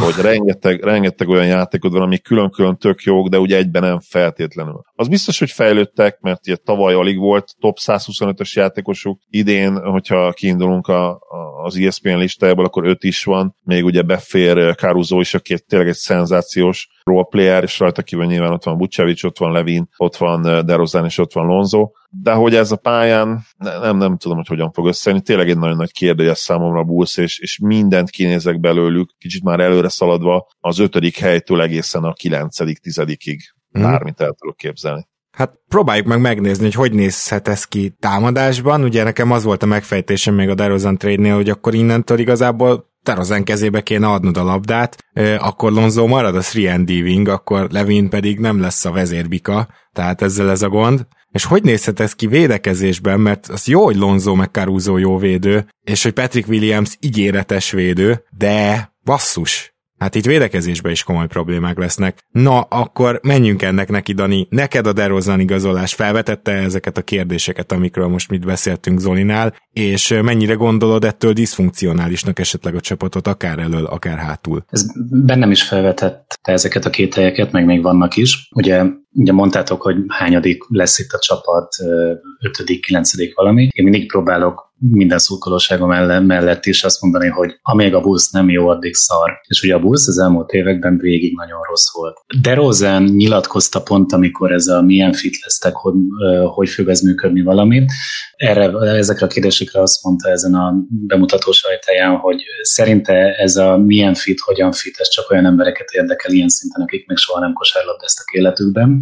hogy 0.01 0.15
rengeteg, 0.23 0.85
rengeteg 0.85 1.29
olyan 1.29 1.47
játékod 1.47 1.93
van, 1.93 2.03
amik 2.03 2.23
külön-külön 2.23 2.77
tök 2.77 3.03
jók, 3.03 3.29
de 3.29 3.39
ugye 3.39 3.57
egyben 3.57 3.83
nem 3.83 4.01
feltétlenül. 4.01 4.83
Az 4.95 5.09
biztos, 5.09 5.39
hogy 5.39 5.51
fejlődtek, 5.51 6.21
mert 6.21 6.47
ugye 6.47 6.57
tavaly 6.57 6.95
alig 6.95 7.19
volt 7.19 7.55
top 7.59 7.79
125-ös 7.87 8.53
játékosuk, 8.53 9.21
idén, 9.29 9.81
hogyha 9.81 10.33
kiindulunk 10.33 10.87
a, 10.87 11.11
a, 11.11 11.65
az 11.65 11.77
ESPN 11.77 12.17
listájából, 12.17 12.65
akkor 12.65 12.87
öt 12.87 13.05
is 13.05 13.25
van, 13.25 13.55
még 13.65 13.85
ugye 13.85 14.03
befér 14.03 14.75
Caruso 14.75 15.21
is, 15.21 15.35
aki 15.35 15.59
tényleg 15.69 15.89
egy 15.89 15.95
szenzációs 15.95 16.89
roleplayer, 17.11 17.62
és 17.62 17.79
rajta 17.79 18.03
kívül 18.03 18.25
nyilván 18.25 18.53
ott 18.53 18.64
van 18.64 18.77
Bucevic, 18.77 19.25
ott 19.25 19.38
van 19.38 19.53
Levin, 19.53 19.88
ott 19.96 20.16
van 20.16 20.66
Derozán, 20.66 21.05
és 21.05 21.18
ott 21.18 21.33
van 21.33 21.46
Lonzo, 21.46 21.90
de 22.11 22.33
hogy 22.33 22.55
ez 22.55 22.73
a 22.73 22.77
pályán 22.77 23.44
nem, 23.59 23.96
nem 23.96 24.16
tudom, 24.16 24.37
hogy 24.37 24.46
hogyan 24.46 24.73
fog 24.73 24.87
összejönni. 24.87 25.23
Tényleg 25.23 25.49
egy 25.49 25.59
nagyon 25.59 25.77
nagy 25.77 25.92
kérdés 25.92 26.38
számomra 26.38 26.81
a 26.81 26.85
Bulls, 26.85 27.16
és, 27.16 27.38
és 27.38 27.59
mindent 27.59 28.11
kinézek 28.11 28.61
belőlük, 28.61 29.11
kicsit 29.18 29.44
már 29.44 29.61
előre 29.61 29.88
szaladva 29.88 30.46
az 30.61 30.79
ötödik 30.79 31.18
helytől 31.18 31.62
egészen 31.62 32.05
a 32.05 32.12
kilencedik, 32.12 32.79
tizedikig. 32.79 33.40
Mm. 33.79 33.83
Bármit 33.83 34.20
el 34.20 34.33
tudok 34.33 34.57
képzelni. 34.57 35.09
Hát 35.31 35.55
próbáljuk 35.68 36.07
meg 36.07 36.20
megnézni, 36.20 36.64
hogy 36.64 36.75
hogy 36.75 36.92
nézhet 36.92 37.49
ez 37.49 37.64
ki 37.64 37.90
támadásban. 37.99 38.83
Ugye 38.83 39.03
nekem 39.03 39.31
az 39.31 39.44
volt 39.44 39.62
a 39.62 39.66
megfejtésem 39.66 40.35
még 40.35 40.49
a 40.49 40.55
DeRozan 40.55 40.99
trade-nél, 40.99 41.35
hogy 41.35 41.51
akkor 41.51 41.75
innentől 41.75 42.18
igazából 42.18 42.89
Terozen 43.03 43.45
kezébe 43.45 43.83
kéne 43.83 44.07
adnod 44.07 44.37
a 44.37 44.43
labdát, 44.43 45.05
akkor 45.39 45.73
Lonzo 45.73 46.07
marad 46.07 46.37
a 46.37 46.43
3 46.67 46.85
wing, 46.89 47.29
akkor 47.29 47.71
Levin 47.71 48.09
pedig 48.09 48.39
nem 48.39 48.61
lesz 48.61 48.85
a 48.85 48.91
vezérbika, 48.91 49.69
tehát 49.93 50.23
ezzel 50.23 50.51
ez 50.51 50.63
a 50.63 50.69
gond. 50.69 51.07
És 51.31 51.45
hogy 51.45 51.63
nézhet 51.63 52.01
ez 52.01 52.15
ki 52.15 52.27
védekezésben, 52.27 53.21
mert 53.21 53.49
az 53.49 53.67
jó, 53.67 53.85
hogy 53.85 53.97
Lonzo 53.97 54.35
meg 54.35 54.49
Caruso 54.51 54.97
jó 54.97 55.19
védő, 55.19 55.67
és 55.85 56.03
hogy 56.03 56.13
Patrick 56.13 56.49
Williams 56.49 56.97
ígéretes 57.01 57.71
védő, 57.71 58.25
de 58.31 58.91
basszus, 59.05 59.75
Hát 60.01 60.15
itt 60.15 60.25
védekezésben 60.25 60.93
is 60.93 61.03
komoly 61.03 61.27
problémák 61.27 61.79
lesznek. 61.79 62.19
Na, 62.31 62.61
akkor 62.61 63.21
menjünk 63.23 63.63
ennek 63.63 63.89
neki, 63.89 64.13
Dani. 64.13 64.47
Neked 64.51 64.87
a 64.87 64.93
DeRozan 64.93 65.41
igazolás 65.41 65.95
felvetette 65.95 66.53
ezeket 66.53 66.99
a 66.99 67.03
kérdéseket, 67.03 67.73
amikről 67.73 68.09
most 68.09 68.31
mit 68.31 68.47
beszéltünk 68.47 68.99
Zolinál, 68.99 69.55
és 69.73 70.09
mennyire 70.23 70.55
gondolod 70.55 71.05
ettől 71.05 71.33
diszfunkcionálisnak 71.33 72.39
esetleg 72.39 72.75
a 72.75 72.81
csapatot, 72.81 73.27
akár 73.27 73.59
elől, 73.59 73.85
akár 73.85 74.19
hátul? 74.19 74.65
Ez 74.69 74.87
bennem 75.11 75.51
is 75.51 75.63
felvetette 75.63 76.53
ezeket 76.53 76.85
a 76.85 76.91
két 76.91 77.15
helyeket, 77.15 77.53
meg 77.53 77.65
még 77.65 77.83
vannak 77.83 78.17
is. 78.17 78.49
Ugye 78.55 78.85
Ugye 79.13 79.33
mondtátok, 79.33 79.83
hogy 79.83 79.97
hányadik 80.09 80.63
lesz 80.69 80.99
itt 80.99 81.11
a 81.13 81.19
csapat, 81.19 81.75
ötödik, 82.41 82.85
kilencedik 82.85 83.35
valami. 83.35 83.69
Én 83.73 83.85
mindig 83.85 84.09
próbálok 84.09 84.70
minden 84.81 85.19
szurkolóságom 85.19 85.88
mellett 86.27 86.64
is 86.64 86.85
azt 86.85 87.03
mondani, 87.03 87.29
hogy 87.29 87.59
amíg 87.62 87.95
a 87.95 88.01
Bulls 88.01 88.31
nem 88.31 88.51
jó, 88.51 88.69
addig 88.69 88.95
szar. 88.95 89.31
És 89.47 89.62
ugye 89.62 89.75
a 89.75 89.79
Bulls 89.79 90.07
az 90.07 90.19
elmúlt 90.19 90.51
években 90.51 90.99
végig 90.99 91.37
nagyon 91.37 91.62
rossz 91.69 91.93
volt. 91.93 92.16
De 92.40 92.55
Rosen 92.55 93.03
nyilatkozta 93.03 93.83
pont, 93.83 94.12
amikor 94.12 94.53
ez 94.53 94.66
a 94.66 94.83
milyen 94.83 95.12
fit 95.12 95.37
lesztek, 95.43 95.75
hogy, 95.75 95.95
hogy 96.55 96.69
fog 96.69 96.88
ez 96.88 97.01
működni 97.01 97.43
valami. 97.43 97.85
Erre, 98.37 98.79
ezekre 98.79 99.27
a 99.27 99.29
kérdésekre 99.29 99.81
azt 99.81 100.05
mondta 100.05 100.31
ezen 100.31 100.55
a 100.55 100.75
bemutató 100.88 101.53
sajtáján, 101.53 102.16
hogy 102.16 102.43
szerinte 102.62 103.35
ez 103.38 103.57
a 103.57 103.77
milyen 103.77 104.14
fit, 104.14 104.40
hogyan 104.40 104.73
fit, 104.73 104.97
ez 104.99 105.09
csak 105.09 105.31
olyan 105.31 105.47
embereket 105.47 105.90
érdekel 105.90 106.33
ilyen 106.33 106.49
szinten, 106.49 106.83
akik 106.83 107.07
még 107.07 107.16
soha 107.16 107.40
nem 107.40 107.53
kosárlabdáztak 107.53 108.33
életükben. 108.33 108.99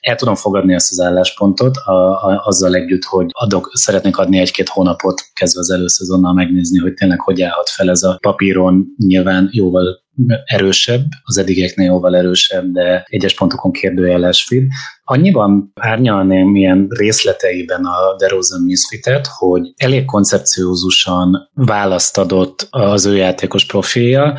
El 0.00 0.16
tudom 0.16 0.34
fogadni 0.34 0.74
ezt 0.74 0.90
az 0.90 1.00
álláspontot, 1.00 1.76
a, 1.76 2.10
a, 2.26 2.42
azzal 2.44 2.74
együtt, 2.74 3.04
hogy 3.04 3.26
adok, 3.30 3.70
szeretnék 3.72 4.16
adni 4.16 4.38
egy-két 4.38 4.68
hónapot 4.68 5.19
kezdve 5.32 5.60
az 5.60 5.70
előszezonnal 5.70 6.32
megnézni, 6.32 6.78
hogy 6.78 6.94
tényleg 6.94 7.20
hogy 7.20 7.42
állhat 7.42 7.68
fel 7.68 7.90
ez 7.90 8.02
a 8.02 8.18
papíron, 8.20 8.86
nyilván 8.96 9.48
jóval 9.52 10.08
erősebb, 10.44 11.04
az 11.22 11.38
eddigeknél 11.38 11.86
jóval 11.86 12.16
erősebb, 12.16 12.72
de 12.72 13.04
egyes 13.06 13.34
pontokon 13.34 13.72
kérdőjeles 13.72 14.44
fit. 14.44 14.72
Annyiban 15.04 15.72
árnyalném 15.74 16.56
ilyen 16.56 16.86
részleteiben 16.88 17.84
a 17.84 18.16
DeRozan 18.16 18.62
Misfitet, 18.62 19.26
hogy 19.38 19.72
elég 19.76 20.04
koncepciózusan 20.04 21.50
választ 21.54 22.18
adott 22.18 22.66
az 22.70 23.06
ő 23.06 23.16
játékos 23.16 23.66
profilja, 23.66 24.38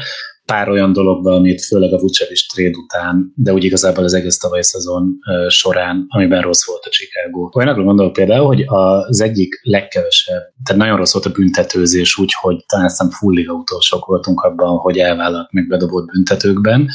pár 0.52 0.70
olyan 0.70 0.94
dologban, 0.94 1.34
amit 1.34 1.66
főleg 1.66 1.94
a 1.94 1.98
Vucevic 1.98 2.54
trade 2.54 2.78
után, 2.84 3.34
de 3.36 3.54
úgy 3.54 3.64
igazából 3.64 4.04
az 4.04 4.14
egész 4.14 4.38
tavalyi 4.38 4.64
szezon 4.64 5.18
során, 5.48 6.06
amiben 6.08 6.42
rossz 6.42 6.66
volt 6.66 6.86
a 6.86 6.90
Chicago. 6.90 7.50
Olyanokra 7.54 7.84
gondolok 7.84 8.14
például, 8.14 8.46
hogy 8.46 8.64
az 8.66 9.22
egyik 9.22 9.60
legkevesebb, 9.64 10.42
tehát 10.64 10.82
nagyon 10.82 10.98
rossz 10.98 11.14
volt 11.14 11.26
a 11.26 11.30
büntetőzés, 11.30 12.18
úgyhogy 12.18 12.66
talán 12.66 12.86
aztán 12.86 13.10
full 13.10 13.34
liga 13.34 13.54
utolsók 13.54 14.06
voltunk 14.06 14.42
abban, 14.42 14.78
hogy 14.78 14.98
elvállalt 14.98 15.52
meg 15.52 15.68
bedobott 15.68 16.06
büntetőkben. 16.06 16.88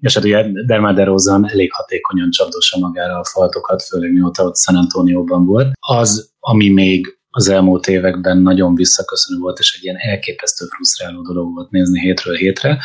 És 0.00 0.14
hát 0.14 0.24
ugye 0.24 0.46
Dermar 0.66 0.94
DeRozan 0.94 1.50
elég 1.50 1.72
hatékonyan 1.72 2.30
csapdossa 2.30 2.78
magára 2.78 3.18
a 3.18 3.24
faltokat, 3.24 3.82
főleg 3.82 4.12
mióta 4.12 4.44
ott 4.44 4.56
San 4.56 4.76
Antonio-ban 4.76 5.46
volt. 5.46 5.72
Az, 5.80 6.32
ami 6.40 6.68
még 6.68 7.18
az 7.36 7.48
elmúlt 7.48 7.86
években 7.86 8.38
nagyon 8.38 8.74
visszaköszönő 8.74 9.40
volt, 9.40 9.58
és 9.58 9.74
egy 9.76 9.84
ilyen 9.84 9.96
elképesztő 9.98 10.64
frusztráló 10.64 11.22
dolog 11.22 11.54
volt 11.54 11.70
nézni 11.70 12.00
hétről 12.00 12.34
hétre, 12.34 12.78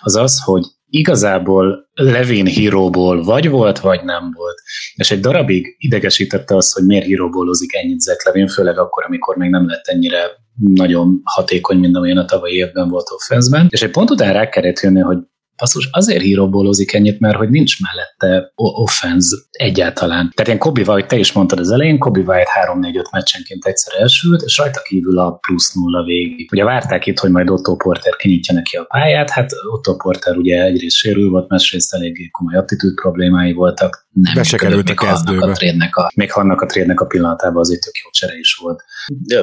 az 0.00 0.16
az, 0.16 0.42
hogy 0.44 0.64
igazából 0.90 1.88
Levin 1.92 2.46
híróból 2.46 3.22
vagy 3.22 3.48
volt, 3.48 3.78
vagy 3.78 4.04
nem 4.04 4.32
volt. 4.32 4.60
És 4.94 5.10
egy 5.10 5.20
darabig 5.20 5.74
idegesítette 5.78 6.56
az, 6.56 6.72
hogy 6.72 6.84
miért 6.84 7.04
híróbólozik 7.04 7.74
ennyit 7.74 8.00
Zach 8.00 8.26
Levin, 8.26 8.48
főleg 8.48 8.78
akkor, 8.78 9.04
amikor 9.04 9.36
még 9.36 9.50
nem 9.50 9.68
lett 9.68 9.86
ennyire 9.86 10.18
nagyon 10.60 11.20
hatékony, 11.24 11.78
mint 11.78 11.96
amilyen 11.96 12.16
a 12.16 12.24
tavalyi 12.24 12.54
évben 12.54 12.88
volt 12.88 13.10
offenszben. 13.10 13.66
És 13.70 13.82
egy 13.82 13.90
pont 13.90 14.10
után 14.10 14.32
rá 14.32 14.48
kellett 14.48 14.80
jönni, 14.80 15.00
hogy 15.00 15.18
basszus, 15.60 15.88
azért 15.90 16.22
híróbólózik 16.22 16.92
ennyit, 16.92 17.20
mert 17.20 17.36
hogy 17.36 17.50
nincs 17.50 17.76
mellette 17.80 18.52
offense 18.54 19.36
egyáltalán. 19.50 20.32
Tehát 20.34 20.46
ilyen 20.46 20.58
Kobe 20.58 20.82
White, 20.86 21.06
te 21.06 21.16
is 21.16 21.32
mondtad 21.32 21.58
az 21.58 21.70
elején, 21.70 21.98
Kobe 21.98 22.20
White 22.20 22.50
3-4-5 22.74 23.10
meccsenként 23.10 23.64
egyszer 23.64 24.00
elsült, 24.00 24.42
és 24.42 24.58
rajta 24.58 24.80
kívül 24.82 25.18
a 25.18 25.30
plusz 25.32 25.72
nulla 25.74 26.02
végig. 26.04 26.52
Ugye 26.52 26.64
várták 26.64 27.06
itt, 27.06 27.18
hogy 27.18 27.30
majd 27.30 27.50
Otto 27.50 27.76
Porter 27.76 28.16
kinyitja 28.16 28.54
neki 28.54 28.76
a 28.76 28.84
pályát, 28.84 29.30
hát 29.30 29.50
Otto 29.72 29.96
Porter 29.96 30.36
ugye 30.36 30.62
egyrészt 30.62 30.96
sérül 30.96 31.30
volt, 31.30 31.48
másrészt 31.48 31.94
eléggé 31.94 32.28
komoly 32.28 32.54
attitűd 32.54 32.94
problémái 32.94 33.52
voltak. 33.52 34.08
Nem 34.12 34.34
Be 34.34 34.42
se 34.42 34.56
került 34.56 34.90
a 34.90 34.94
kezdőbe. 34.94 35.54
A, 35.90 36.00
a, 36.00 36.10
még 36.14 36.30
annak 36.32 36.60
a 36.60 36.66
trédnek 36.66 37.00
a 37.00 37.06
pillanatában 37.06 37.60
azért 37.60 37.80
tök 37.80 37.94
jó 38.04 38.10
csere 38.10 38.38
is 38.38 38.54
volt. 38.54 38.82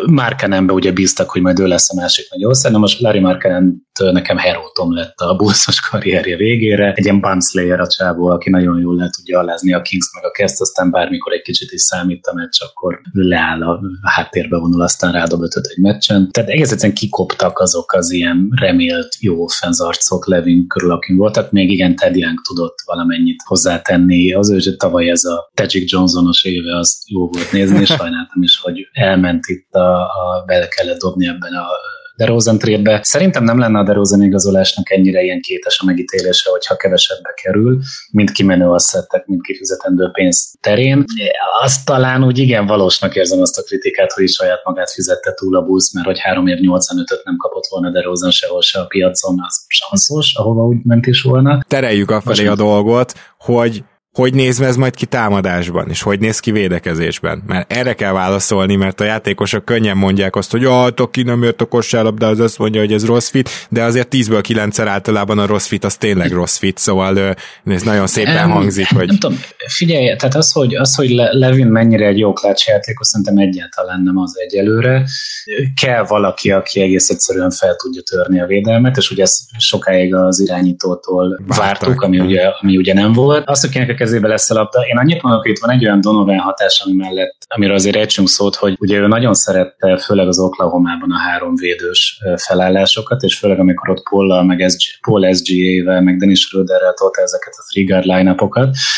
Márkenenbe 0.06 0.74
ugye 0.74 0.92
bíztak, 0.92 1.30
hogy 1.30 1.42
majd 1.42 1.60
ő 1.60 1.68
lesz 1.68 1.92
a 1.92 1.96
másik 1.96 2.30
nagy 2.30 2.46
ország, 2.46 2.72
na 2.72 2.78
most 2.78 3.00
Larry 3.00 3.20
Márkenen 3.20 3.88
nekem 4.00 4.38
herótom 4.38 4.94
lett 4.94 5.20
a 5.20 5.36
bulszos 5.36 5.80
karrierje 6.08 6.36
végére. 6.36 6.94
Egy 6.94 7.04
ilyen 7.04 7.20
Bunslayer 7.20 7.80
a 7.80 7.88
csávó, 7.88 8.28
aki 8.30 8.50
nagyon 8.50 8.80
jól 8.80 8.96
le 8.96 9.10
tudja 9.10 9.40
alázni 9.40 9.74
a 9.74 9.82
Kings 9.82 10.10
meg 10.14 10.26
a 10.26 10.32
Kest, 10.32 10.62
aztán 10.62 10.92
bármikor 10.92 11.34
egy 11.34 11.42
kicsit 11.42 11.72
is 11.72 11.82
számít 11.82 12.26
a 12.26 12.34
meccs, 12.34 12.62
akkor 12.62 13.02
leáll 13.12 13.62
a 13.62 13.80
háttérbe 14.02 14.58
vonul, 14.58 14.82
aztán 14.82 15.12
rádob 15.12 15.42
ötöt 15.42 15.66
egy 15.66 15.78
meccsen. 15.78 16.32
Tehát 16.32 16.50
egész 16.50 16.72
egyszerűen 16.72 16.98
kikoptak 16.98 17.60
azok 17.60 17.94
az 17.94 18.12
ilyen 18.12 18.50
remélt 18.60 19.16
jó 19.20 19.44
offenzarcok 19.44 20.28
Levin 20.28 20.68
körül, 20.68 20.92
akin 20.92 21.16
voltak. 21.16 21.52
Még 21.52 21.72
igen, 21.72 21.96
Ted 21.96 22.16
Young 22.16 22.42
tudott 22.42 22.76
valamennyit 22.86 23.42
hozzátenni. 23.46 24.34
Az 24.34 24.50
ő 24.50 24.76
tavaly 24.76 25.10
ez 25.10 25.24
a 25.24 25.52
Tedrick 25.54 25.90
Johnsonos 25.90 26.44
éve, 26.44 26.78
az 26.78 27.04
jó 27.08 27.28
volt 27.28 27.52
nézni, 27.52 27.80
és 27.80 27.90
sajnáltam 28.00 28.42
is, 28.42 28.60
hogy 28.62 28.88
elment 28.94 29.46
itt 29.48 29.74
a, 29.74 30.02
a 30.02 30.44
bele 30.46 30.68
kellett 30.68 31.00
dobni 31.00 31.28
ebben 31.28 31.54
a 31.54 31.66
DeRozan 32.18 32.58
trade 32.58 33.00
Szerintem 33.04 33.44
nem 33.44 33.60
lenne 33.60 33.80
a 33.80 33.84
DeRozan 33.84 34.24
igazolásnak 34.24 34.92
ennyire 34.92 35.22
ilyen 35.22 35.42
kétes 35.42 35.80
a 35.82 35.86
megítélése, 35.86 36.50
hogyha 36.50 36.76
kevesebbe 36.76 37.34
kerül, 37.44 37.80
mint 38.12 38.32
kimenő 38.32 38.70
asszettek, 38.70 39.26
mint 39.26 39.42
kifizetendő 39.42 40.10
pénz 40.12 40.54
terén. 40.62 41.04
Azt 41.62 41.86
talán 41.86 42.24
úgy 42.24 42.38
igen 42.38 42.66
valósnak 42.66 43.16
érzem 43.16 43.42
azt 43.42 43.58
a 43.58 43.64
kritikát, 43.64 44.12
hogy 44.12 44.30
saját 44.30 44.62
magát 44.64 44.92
fizette 44.92 45.34
túl 45.34 45.56
a 45.56 45.62
busz, 45.62 45.94
mert 45.94 46.08
hogy 46.08 46.20
3 46.20 46.48
év 46.48 46.58
85-öt 46.62 47.24
nem 47.24 47.38
kapott 47.38 47.66
volna 47.70 47.92
DeRozan 47.92 48.32
sehol 48.32 48.62
se 48.62 48.80
a 48.80 48.86
piacon, 48.86 49.44
az 49.48 49.66
sanszos, 49.68 50.36
ahova 50.36 50.66
úgy 50.66 50.78
ment 50.84 51.06
is 51.06 51.22
volna. 51.22 51.64
Tereljük 51.68 52.12
afelé 52.12 52.46
a 52.46 52.56
dolgot, 52.56 53.14
hogy 53.38 53.84
hogy 54.18 54.34
néz 54.34 54.62
ez 54.62 54.76
majd 54.76 54.96
ki 54.96 55.06
támadásban, 55.06 55.90
és 55.90 56.02
hogy 56.02 56.20
néz 56.20 56.40
ki 56.40 56.52
védekezésben. 56.52 57.44
Mert 57.48 57.74
erre 57.74 57.94
kell 57.94 58.12
válaszolni, 58.12 58.76
mert 58.76 59.02
a 59.02 59.04
játékosok 59.04 59.66
könnyen 59.66 59.98
mondják 59.98 60.36
azt, 60.36 60.52
hogy 60.52 60.66
ah, 60.66 60.92
aki 60.96 61.24
nem 61.24 61.44
ért 61.44 61.62
a 61.62 61.66
kosárlabda, 61.66 62.28
az 62.28 62.40
azt 62.40 62.58
mondja, 62.58 62.82
hogy 62.82 62.94
ez 62.94 63.06
rossz 63.06 63.30
fit, 63.30 63.50
de 63.70 63.84
azért 63.84 64.08
10-ből 64.12 64.40
9 64.42 64.80
általában 64.80 65.40
a 65.40 65.46
rossz 65.46 65.68
fit 65.68 65.84
az 65.84 65.98
tényleg 65.98 66.32
rossz 66.32 66.58
fit, 66.58 66.78
szóval 66.78 67.36
ez 67.66 67.82
nagyon 67.82 68.08
szépen 68.08 68.50
hangzik, 68.52 68.88
hogy... 68.94 69.08
Nem 69.08 69.18
tudom, 69.18 69.40
figyelj, 69.68 70.16
tehát 70.16 70.36
az, 70.36 70.52
hogy, 70.52 70.76
az, 70.76 70.96
hogy 70.96 71.10
Levin 71.32 71.68
mennyire 71.68 72.08
egy 72.08 72.18
jó 72.18 72.34
klács 72.34 72.68
játékos, 72.68 73.08
szerintem 73.08 73.38
egyáltalán 73.38 74.02
nem 74.02 74.18
az 74.18 74.34
egyelőre. 74.40 75.06
Kell 75.82 76.04
valaki, 76.04 76.52
aki 76.52 76.82
egész 76.82 77.10
egyszerűen 77.10 77.50
fel 77.50 77.76
tudja 77.76 78.02
törni 78.02 78.42
a 78.42 78.46
védelmet, 78.46 78.98
és 78.98 79.12
ugye 79.12 79.24
ezt 79.24 79.40
sokáig 79.58 80.16
az 80.16 80.40
irányítótól 80.40 81.40
vártuk, 81.48 82.02
ami 82.02 82.20
ugye, 82.20 82.42
ami 82.62 82.78
ugye 82.78 82.94
nem 82.94 83.14
volt. 83.14 83.50
Azt, 83.50 83.64
akinek 83.64 83.90
kezébe 84.08 84.28
lesz 84.28 84.50
a 84.50 84.54
labda. 84.54 84.82
Én 84.82 84.98
annyit 84.98 85.22
mondok, 85.22 85.42
hogy 85.42 85.52
itt 85.52 85.60
van 85.60 85.70
egy 85.70 85.86
olyan 85.86 86.02
Donovan 86.02 86.38
hatás, 86.38 86.82
ami 86.86 86.96
mellett, 86.96 87.36
amiről 87.48 87.76
azért 87.76 87.96
ejtsünk 87.96 88.28
szót, 88.28 88.56
hogy 88.56 88.76
ugye 88.80 88.98
ő 88.98 89.08
nagyon 89.08 89.34
szerette 89.34 89.98
főleg 89.98 90.28
az 90.28 90.40
Oklahoma-ban 90.40 91.12
a 91.12 91.18
három 91.18 91.56
védős 91.56 92.22
felállásokat, 92.36 93.22
és 93.22 93.38
főleg 93.38 93.60
amikor 93.60 93.90
ott 93.90 94.04
Paul, 94.10 94.44
meg 94.44 94.70
SG, 94.70 95.00
Paul 95.02 95.34
SGA-vel, 95.34 96.02
meg 96.02 96.18
Dennis 96.18 96.40
Schröderrel 96.40 96.94
tolta 96.94 97.22
ezeket 97.22 97.54
a 97.58 97.64
three 97.70 97.86
guard 97.86 98.06
line 98.06 98.36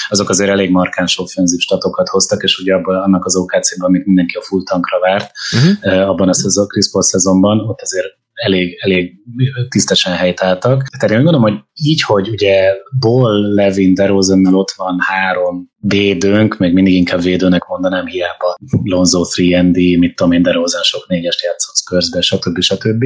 azok 0.09 0.29
azért 0.29 0.49
elég 0.49 0.69
markáns 0.71 1.19
offenzív 1.19 1.59
statokat 1.59 2.09
hoztak, 2.09 2.43
és 2.43 2.57
ugye 2.57 2.73
abban, 2.73 3.01
annak 3.01 3.25
az 3.25 3.35
OKC-ban, 3.35 3.87
amit 3.87 4.05
mindenki 4.05 4.35
a 4.35 4.41
full 4.41 4.63
tankra 4.63 4.99
várt, 4.99 5.31
uh-huh. 5.55 6.09
abban 6.09 6.27
a 6.27 6.33
szezon, 6.33 6.67
Chris 6.67 6.89
Paul 6.91 7.03
szezonban, 7.03 7.59
ott 7.59 7.81
azért 7.81 8.17
elég, 8.45 8.77
elég 8.81 9.15
tisztesen 9.69 10.13
helytáltak. 10.13 10.83
Tehát 10.97 11.15
én 11.15 11.23
gondolom, 11.23 11.41
hogy 11.41 11.59
így, 11.73 12.01
hogy 12.01 12.29
ugye 12.29 12.73
Ball, 12.99 13.53
Levin, 13.53 13.93
DeRozannal 13.93 14.55
ott 14.55 14.73
van 14.77 14.97
három 14.99 15.69
védőnk, 15.81 16.57
meg 16.57 16.73
mindig 16.73 16.93
inkább 16.93 17.21
védőnek 17.21 17.65
mondanám, 17.67 18.05
hiába 18.05 18.55
Lonzo 18.83 19.21
3ND, 19.35 19.99
mit 19.99 20.15
tudom 20.15 20.31
én, 20.31 20.41
DeRozan 20.41 20.81
sok 20.81 21.07
négyest 21.07 21.43
játszott 21.43 21.75
Spursbe, 21.75 22.21
stb. 22.21 22.61
stb. 22.61 23.05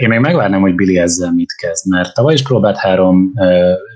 Én 0.00 0.08
még 0.08 0.18
megvárnám, 0.18 0.60
hogy 0.60 0.74
Billy 0.74 0.98
ezzel 0.98 1.32
mit 1.32 1.52
kezd, 1.52 1.86
mert 1.86 2.14
tavaly 2.14 2.34
is 2.34 2.42
próbált 2.42 2.76
három 2.76 3.32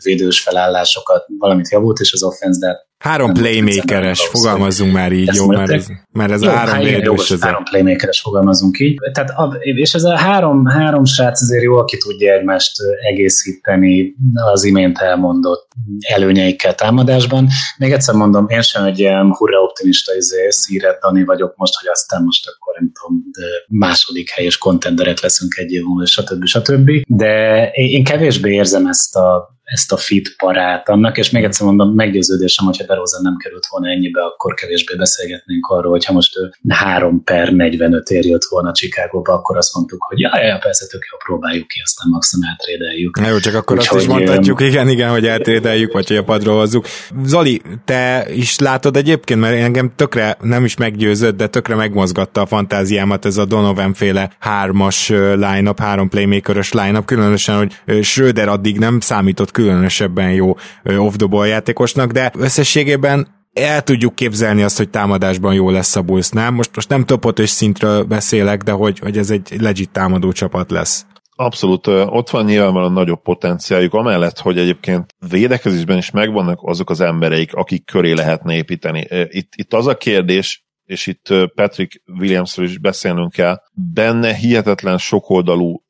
védős 0.04 0.40
felállásokat, 0.40 1.24
valamit 1.38 1.70
javult, 1.70 1.98
és 1.98 2.12
az 2.12 2.22
offense, 2.22 2.66
de 2.66 2.90
Három 3.02 3.32
playmakeres, 3.32 4.26
fogalmazzunk 4.26 4.92
már 4.92 5.12
így, 5.12 5.34
jó, 5.34 5.46
mert 5.46 5.70
ez, 5.70 5.86
mert 6.12 6.32
ez 6.32 6.42
jó, 6.42 6.48
a 6.48 6.52
három 6.52 6.74
hát 6.74 6.82
védős. 6.82 7.30
Ez 7.30 7.42
három 7.42 7.64
playmakeres 7.64 8.20
fogalmazunk 8.20 8.78
így. 8.78 8.98
Tehát, 9.12 9.30
a, 9.30 9.56
és 9.60 9.94
ez 9.94 10.04
a 10.04 10.16
három, 10.16 10.66
három 10.66 11.04
srác 11.04 11.42
azért 11.42 11.62
jó, 11.62 11.76
aki 11.76 11.96
tudja 11.96 12.32
egymást 12.32 12.72
egészíteni 13.10 14.14
az 14.52 14.64
imént 14.64 14.98
elmondott 14.98 15.68
előnyeikkel 16.00 16.74
támadásban. 16.74 17.48
Még 17.78 17.92
egyszer 17.92 18.14
mondom, 18.14 18.48
én 18.48 18.62
sem 18.62 18.84
egy 18.84 18.98
ilyen 18.98 19.32
hurra 19.34 19.62
optimista 19.62 20.14
izé, 20.16 20.48
szíret 20.48 21.00
Dani 21.00 21.24
vagyok 21.24 21.56
most, 21.56 21.78
hogy 21.80 21.88
aztán 21.88 22.22
most 22.22 22.48
akkor 22.48 22.74
nem 22.78 22.92
tudom, 22.92 23.22
második 23.68 24.30
helyes 24.30 24.58
kontenderek 24.58 25.20
leszünk 25.20 25.54
egy 25.62 25.72
év 25.72 25.82
múlva, 25.82 26.06
stb. 26.06 26.44
stb. 26.44 26.90
De 27.06 27.68
én 27.70 28.04
kevésbé 28.04 28.52
érzem 28.52 28.86
ezt 28.86 29.16
a 29.16 29.51
ezt 29.72 29.92
a 29.92 29.96
fit 29.96 30.34
parát 30.36 30.88
annak, 30.88 31.18
és 31.18 31.30
még 31.30 31.44
egyszer 31.44 31.66
mondom, 31.66 31.94
meggyőződésem, 31.94 32.66
hogyha 32.66 32.84
DeRozan 32.84 33.22
nem 33.22 33.36
került 33.36 33.66
volna 33.70 33.88
ennyibe, 33.88 34.22
akkor 34.22 34.54
kevésbé 34.54 34.94
beszélgetnénk 34.94 35.66
arról, 35.66 35.90
hogyha 35.90 36.12
most 36.12 36.36
ő 36.36 36.50
3 36.68 37.24
per 37.24 37.52
45 37.52 38.10
ér 38.10 38.24
jött 38.24 38.44
volna 38.48 38.72
Chicagóba, 38.72 39.32
akkor 39.32 39.56
azt 39.56 39.74
mondtuk, 39.74 40.02
hogy 40.02 40.18
ja, 40.18 40.30
ja, 40.42 40.58
persze 40.58 40.86
tök 40.86 41.02
jó, 41.10 41.16
próbáljuk 41.24 41.68
ki, 41.68 41.80
aztán 41.84 42.08
maximum 42.10 42.48
eltrédeljük. 42.48 43.20
Na 43.20 43.28
jó, 43.28 43.38
csak 43.38 43.54
akkor 43.54 43.76
Úgy, 43.76 43.86
azt 43.88 44.00
is 44.00 44.06
mondhatjuk, 44.06 44.60
igen, 44.60 44.88
igen, 44.88 45.10
hogy 45.10 45.26
eltrédeljük, 45.26 45.92
vagy 45.92 46.08
hogy 46.08 46.16
a 46.16 46.24
padról 46.24 46.58
hozzuk. 46.58 46.86
Zoli, 47.24 47.62
te 47.84 48.26
is 48.34 48.58
látod 48.58 48.96
egyébként, 48.96 49.40
mert 49.40 49.56
engem 49.56 49.92
tökre 49.96 50.36
nem 50.40 50.64
is 50.64 50.76
meggyőzött, 50.76 51.36
de 51.36 51.46
tökre 51.46 51.74
megmozgatta 51.74 52.40
a 52.40 52.46
fantáziámat 52.46 53.24
ez 53.24 53.36
a 53.36 53.44
Donovan 53.44 53.94
féle 53.94 54.30
hármas 54.38 55.08
line-up, 55.34 55.80
három 55.80 56.08
playmaker-ös 56.08 56.72
line-up, 56.72 57.04
különösen, 57.04 57.56
hogy 57.56 58.04
Schröder 58.04 58.48
addig 58.48 58.78
nem 58.78 59.00
számított 59.00 59.50
különösebben 59.62 60.32
jó 60.32 60.54
off-the-ball 60.84 61.46
játékosnak, 61.46 62.10
de 62.10 62.32
összességében 62.38 63.40
el 63.52 63.82
tudjuk 63.82 64.14
képzelni 64.14 64.62
azt, 64.62 64.76
hogy 64.76 64.90
támadásban 64.90 65.54
jó 65.54 65.70
lesz 65.70 65.96
a 65.96 66.02
Bulls, 66.02 66.28
nem? 66.28 66.54
Most, 66.54 66.70
most 66.74 66.88
nem 66.88 67.04
topot 67.04 67.38
és 67.38 67.50
szintről 67.50 68.04
beszélek, 68.04 68.62
de 68.62 68.72
hogy, 68.72 68.98
hogy 68.98 69.18
ez 69.18 69.30
egy 69.30 69.56
legit 69.60 69.90
támadó 69.90 70.32
csapat 70.32 70.70
lesz. 70.70 71.06
Abszolút, 71.36 71.86
ott 71.86 72.30
van 72.30 72.44
nyilvánvalóan 72.44 72.92
nagyobb 72.92 73.22
potenciáljuk, 73.22 73.94
amellett, 73.94 74.38
hogy 74.38 74.58
egyébként 74.58 75.14
védekezésben 75.28 75.96
is 75.96 76.10
megvannak 76.10 76.58
azok 76.62 76.90
az 76.90 77.00
embereik, 77.00 77.54
akik 77.54 77.84
köré 77.84 78.12
lehetne 78.12 78.54
építeni. 78.54 79.06
Itt, 79.28 79.52
itt 79.56 79.74
az 79.74 79.86
a 79.86 79.96
kérdés, 79.96 80.64
és 80.84 81.06
itt 81.06 81.28
Patrick 81.54 82.02
Williamsről 82.18 82.66
is 82.66 82.78
beszélnünk 82.78 83.32
kell, 83.32 83.56
benne 83.72 84.34
hihetetlen 84.34 84.98
sokoldalú 84.98 85.82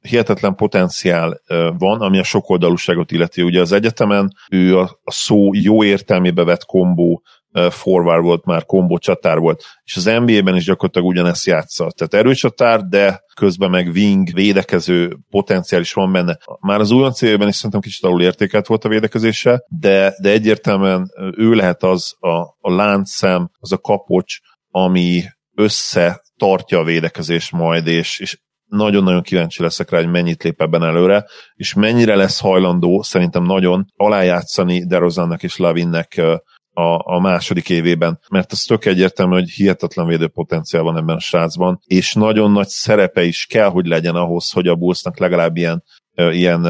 hihetetlen 0.00 0.54
potenciál 0.54 1.40
van, 1.78 2.00
ami 2.00 2.18
a 2.18 2.22
sokoldalúságot 2.22 3.12
illeti. 3.12 3.42
Ugye 3.42 3.60
az 3.60 3.72
egyetemen 3.72 4.32
ő 4.50 4.78
a, 4.78 5.00
szó 5.04 5.50
jó 5.54 5.84
értelmébe 5.84 6.44
vett 6.44 6.64
kombó 6.64 7.22
forward 7.70 8.22
volt, 8.22 8.44
már 8.44 8.64
kombó 8.64 8.98
csatár 8.98 9.38
volt, 9.38 9.64
és 9.84 9.96
az 9.96 10.04
NBA-ben 10.04 10.56
is 10.56 10.64
gyakorlatilag 10.64 11.08
ugyanezt 11.08 11.46
játsza. 11.46 11.90
Tehát 11.90 12.14
erőcsatár, 12.14 12.80
de 12.80 13.20
közben 13.34 13.70
meg 13.70 13.86
wing, 13.86 14.32
védekező 14.32 15.16
potenciál 15.30 15.80
is 15.80 15.92
van 15.92 16.12
benne. 16.12 16.38
Már 16.60 16.80
az 16.80 16.90
újon 16.90 17.12
célben 17.12 17.48
is 17.48 17.54
szerintem 17.54 17.80
kicsit 17.80 18.04
alul 18.04 18.22
értékelt 18.22 18.66
volt 18.66 18.84
a 18.84 18.88
védekezése, 18.88 19.64
de, 19.68 20.14
de 20.22 20.30
egyértelműen 20.30 21.10
ő 21.36 21.52
lehet 21.52 21.82
az 21.82 22.14
a, 22.18 22.38
a 22.60 22.74
láncszem, 22.74 23.50
az 23.58 23.72
a 23.72 23.78
kapocs, 23.78 24.36
ami 24.70 25.22
össze 25.54 26.22
tartja 26.36 26.78
a 26.78 26.84
védekezést 26.84 27.52
majd, 27.52 27.86
és, 27.86 28.18
és 28.18 28.38
nagyon-nagyon 28.76 29.22
kíváncsi 29.22 29.62
leszek 29.62 29.90
rá, 29.90 29.98
hogy 29.98 30.10
mennyit 30.10 30.42
lép 30.42 30.60
ebben 30.60 30.84
előre, 30.84 31.24
és 31.54 31.74
mennyire 31.74 32.14
lesz 32.14 32.40
hajlandó 32.40 33.02
szerintem 33.02 33.42
nagyon 33.42 33.86
alájátszani 33.96 34.86
Derozannak 34.86 35.42
és 35.42 35.56
Lavinnek 35.56 36.20
a, 36.72 37.14
a 37.14 37.20
második 37.20 37.68
évében, 37.68 38.18
mert 38.30 38.52
az 38.52 38.60
tök 38.60 38.84
egyértelmű, 38.84 39.34
hogy 39.34 39.50
hihetetlen 39.50 40.06
védő 40.06 40.28
potenciál 40.28 40.82
van 40.82 40.96
ebben 40.96 41.16
a 41.16 41.20
srácban, 41.20 41.80
és 41.86 42.14
nagyon 42.14 42.50
nagy 42.52 42.68
szerepe 42.68 43.22
is 43.22 43.46
kell, 43.46 43.68
hogy 43.68 43.86
legyen 43.86 44.14
ahhoz, 44.14 44.50
hogy 44.50 44.68
a 44.68 44.74
Bullsnak 44.74 45.18
legalább 45.18 45.56
ilyen 45.56 45.82
ilyen 46.16 46.60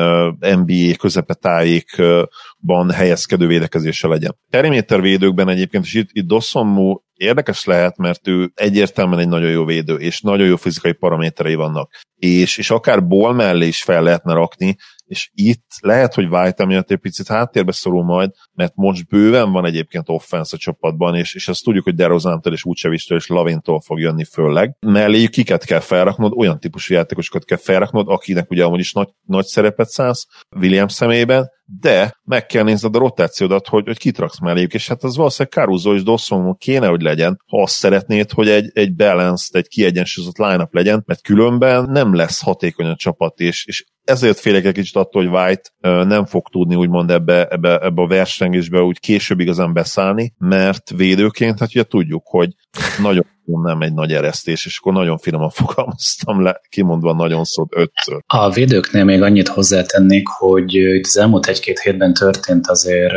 NBA 0.41 0.97
közepetájékban 0.99 2.91
helyezkedő 2.91 3.47
védekezése 3.47 4.09
legyen. 4.09 4.37
Periméter 4.51 5.01
védőkben 5.01 5.49
egyébként, 5.49 5.85
és 5.85 5.95
itt, 5.95 6.09
itt 6.13 6.27
Dossonmu 6.27 6.99
érdekes 7.15 7.65
lehet, 7.65 7.97
mert 7.97 8.29
ő 8.29 8.51
egyértelműen 8.55 9.21
egy 9.21 9.29
nagyon 9.29 9.51
jó 9.51 9.65
védő, 9.65 9.95
és 9.95 10.21
nagyon 10.21 10.47
jó 10.47 10.57
fizikai 10.57 10.93
paraméterei 10.93 11.55
vannak. 11.55 11.91
És, 12.17 12.59
és 12.59 12.71
akár 12.71 13.07
ból 13.07 13.33
mellé 13.33 13.67
is 13.67 13.83
fel 13.83 14.03
lehetne 14.03 14.33
rakni, 14.33 14.77
és 15.07 15.31
itt 15.35 15.71
lehet, 15.81 16.15
hogy 16.15 16.25
White 16.25 16.63
emiatt 16.63 16.91
egy 16.91 16.99
picit 16.99 17.29
háttérbe 17.29 17.73
szorul 17.73 18.05
majd, 18.05 18.31
mert 18.53 18.73
most 18.75 19.09
bőven 19.09 19.53
van 19.53 19.65
egyébként 19.65 20.09
offense 20.09 20.57
a 20.57 20.59
csapatban, 20.59 21.15
és, 21.15 21.35
és 21.35 21.49
azt 21.49 21.65
tudjuk, 21.65 21.85
hogy 21.85 21.95
DeRozantól 21.95 22.53
és 22.53 22.63
Vucevistől 22.63 23.19
és 23.19 23.27
Lavintól 23.27 23.81
fog 23.81 24.01
jönni 24.01 24.25
főleg. 24.25 24.77
Melléjük 24.81 25.31
kiket 25.31 25.65
kell 25.65 25.81
felraknod, 25.81 26.33
olyan 26.37 26.61
típusú 26.61 26.95
játékosokat 26.95 27.45
kell 27.45 27.59
felraknod, 27.59 28.09
akinek 28.09 28.51
ugye 28.51 28.65
amúgy 28.65 28.79
is 28.79 28.93
nagy, 28.93 29.09
nagy 29.27 29.45
szerepet 29.45 29.89
szánsz 29.89 30.27
William 30.57 30.89
szemében, 30.89 31.55
de 31.81 32.21
meg 32.25 32.47
kell 32.47 32.63
nézned 32.63 32.97
a 32.97 32.99
rotációdat, 32.99 33.69
hogy, 33.69 33.87
hogy 33.87 33.99
kit 33.99 34.19
raksz 34.19 34.41
melléjük, 34.41 34.75
és 34.75 34.89
hát 34.89 35.05
az 35.05 35.17
valószínűleg 35.17 35.53
Caruso 35.53 35.95
és 35.95 36.03
Dawson 36.03 36.57
kéne, 36.57 36.87
hogy 36.87 37.01
legyen, 37.01 37.43
ha 37.47 37.63
azt 37.63 37.75
szeretnéd, 37.75 38.31
hogy 38.31 38.49
egy, 38.49 38.71
egy 38.73 38.95
balanced, 38.95 39.55
egy 39.55 39.69
kiegyensúlyozott 39.69 40.39
line 40.39 40.69
legyen, 40.71 41.03
mert 41.07 41.23
különben 41.23 41.91
nem 41.91 42.15
lesz 42.15 42.43
hatékony 42.43 42.87
a 42.87 42.97
csapat, 42.97 43.41
és, 43.41 43.67
és 43.67 43.85
ezért 44.07 44.39
félek 44.39 44.65
egy 44.65 44.75
kicsit 44.75 44.97
attól, 44.97 45.23
hogy 45.27 45.33
White 45.33 45.71
nem 46.05 46.25
fog 46.25 46.49
tudni 46.49 46.75
úgymond 46.75 47.11
ebbe, 47.11 47.47
ebbe, 47.47 47.79
ebbe 47.79 48.03
a 48.03 48.07
versengésbe 48.07 48.81
úgy 48.81 48.99
később 48.99 49.41
igazán 49.41 49.73
beszállni, 49.73 50.35
mert 50.39 50.91
védőként, 50.91 51.59
hát 51.59 51.69
ugye 51.69 51.83
tudjuk, 51.83 52.23
hogy 52.27 52.55
nagyon 53.03 53.27
nem 53.47 53.81
egy 53.81 53.93
nagy 53.93 54.13
eresztés, 54.13 54.67
és 54.67 54.79
akkor 54.79 54.93
nagyon 54.93 55.19
finoman 55.19 55.51
fogalmaztam 55.61 56.43
le, 56.43 56.61
kimondva 56.69 57.15
nagyon 57.15 57.45
szót 57.45 57.73
ötször. 57.77 58.23
A 58.27 58.51
védőknél 58.51 59.05
még 59.05 59.23
annyit 59.23 59.49
hozzátennék, 59.49 60.29
hogy 60.29 60.75
itt 60.75 61.05
az 61.05 61.17
elmúlt 61.17 61.47
egy-két 61.47 61.79
hétben 61.79 62.15
történt 62.15 62.67
azért 62.67 63.15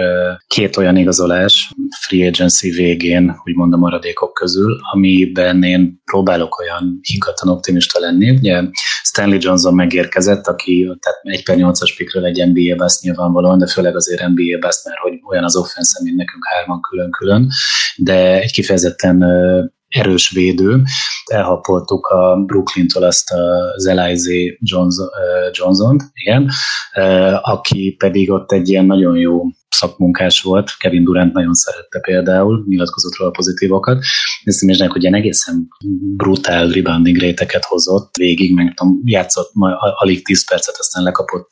két 0.47 0.77
olyan 0.77 0.95
igazolás 0.95 1.73
free 1.99 2.27
agency 2.27 2.69
végén, 2.69 3.35
úgymond 3.43 3.73
a 3.73 3.77
maradékok 3.77 4.33
közül, 4.33 4.77
amiben 4.93 5.63
én 5.63 6.01
próbálok 6.05 6.59
olyan 6.59 6.99
higgadtan 7.01 7.49
optimista 7.49 7.99
lenni. 7.99 8.29
Ugye 8.29 8.63
Stanley 9.03 9.37
Johnson 9.41 9.73
megérkezett, 9.73 10.47
aki 10.47 10.83
tehát 10.99 11.19
egy 11.21 11.43
per 11.43 11.55
8-as 11.59 11.93
pikről 11.97 12.25
egy 12.25 12.51
NBA 12.53 12.75
best 12.75 13.01
nyilvánvalóan, 13.01 13.57
de 13.57 13.67
főleg 13.67 13.95
azért 13.95 14.27
NBA 14.27 14.57
best, 14.59 14.85
mert 14.85 14.99
hogy 14.99 15.13
olyan 15.29 15.43
az 15.43 15.55
offense, 15.55 15.99
mint 16.03 16.15
nekünk 16.15 16.43
hárman 16.45 16.81
külön-külön, 16.81 17.49
de 17.97 18.41
egy 18.41 18.51
kifejezetten 18.51 19.23
erős 19.89 20.29
védő. 20.29 20.81
Elhapoltuk 21.25 22.07
a 22.07 22.35
Brooklyn-tól 22.45 23.03
azt 23.03 23.31
az 23.75 23.85
Elize 23.85 24.57
Johnson, 25.51 25.97
igen, 26.13 26.49
aki 27.41 27.95
pedig 27.97 28.31
ott 28.31 28.51
egy 28.51 28.69
ilyen 28.69 28.85
nagyon 28.85 29.17
jó 29.17 29.41
szakmunkás 29.69 30.41
volt, 30.41 30.77
Kevin 30.77 31.03
Durant 31.03 31.33
nagyon 31.33 31.53
szerette 31.53 31.99
például, 31.99 32.63
nyilatkozott 32.67 33.15
róla 33.15 33.31
pozitívokat. 33.31 34.03
Néznek, 34.43 34.91
hogy 34.91 35.01
ilyen 35.01 35.15
egészen 35.15 35.67
brutál 36.15 36.67
rebounding 36.67 37.17
réteket 37.17 37.65
hozott 37.65 38.15
végig, 38.17 38.53
meg 38.53 38.73
tudom, 38.73 39.01
játszott 39.03 39.51
alig 39.95 40.25
10 40.25 40.49
percet, 40.49 40.75
aztán 40.77 41.03
lekapott 41.03 41.49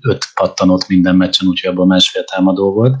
5 0.00 0.24
pattanot 0.34 0.88
minden 0.88 1.16
meccsen, 1.16 1.48
úgyhogy 1.48 1.70
abban 1.70 1.86
másfél 1.86 2.24
támadó 2.24 2.72
volt. 2.72 2.94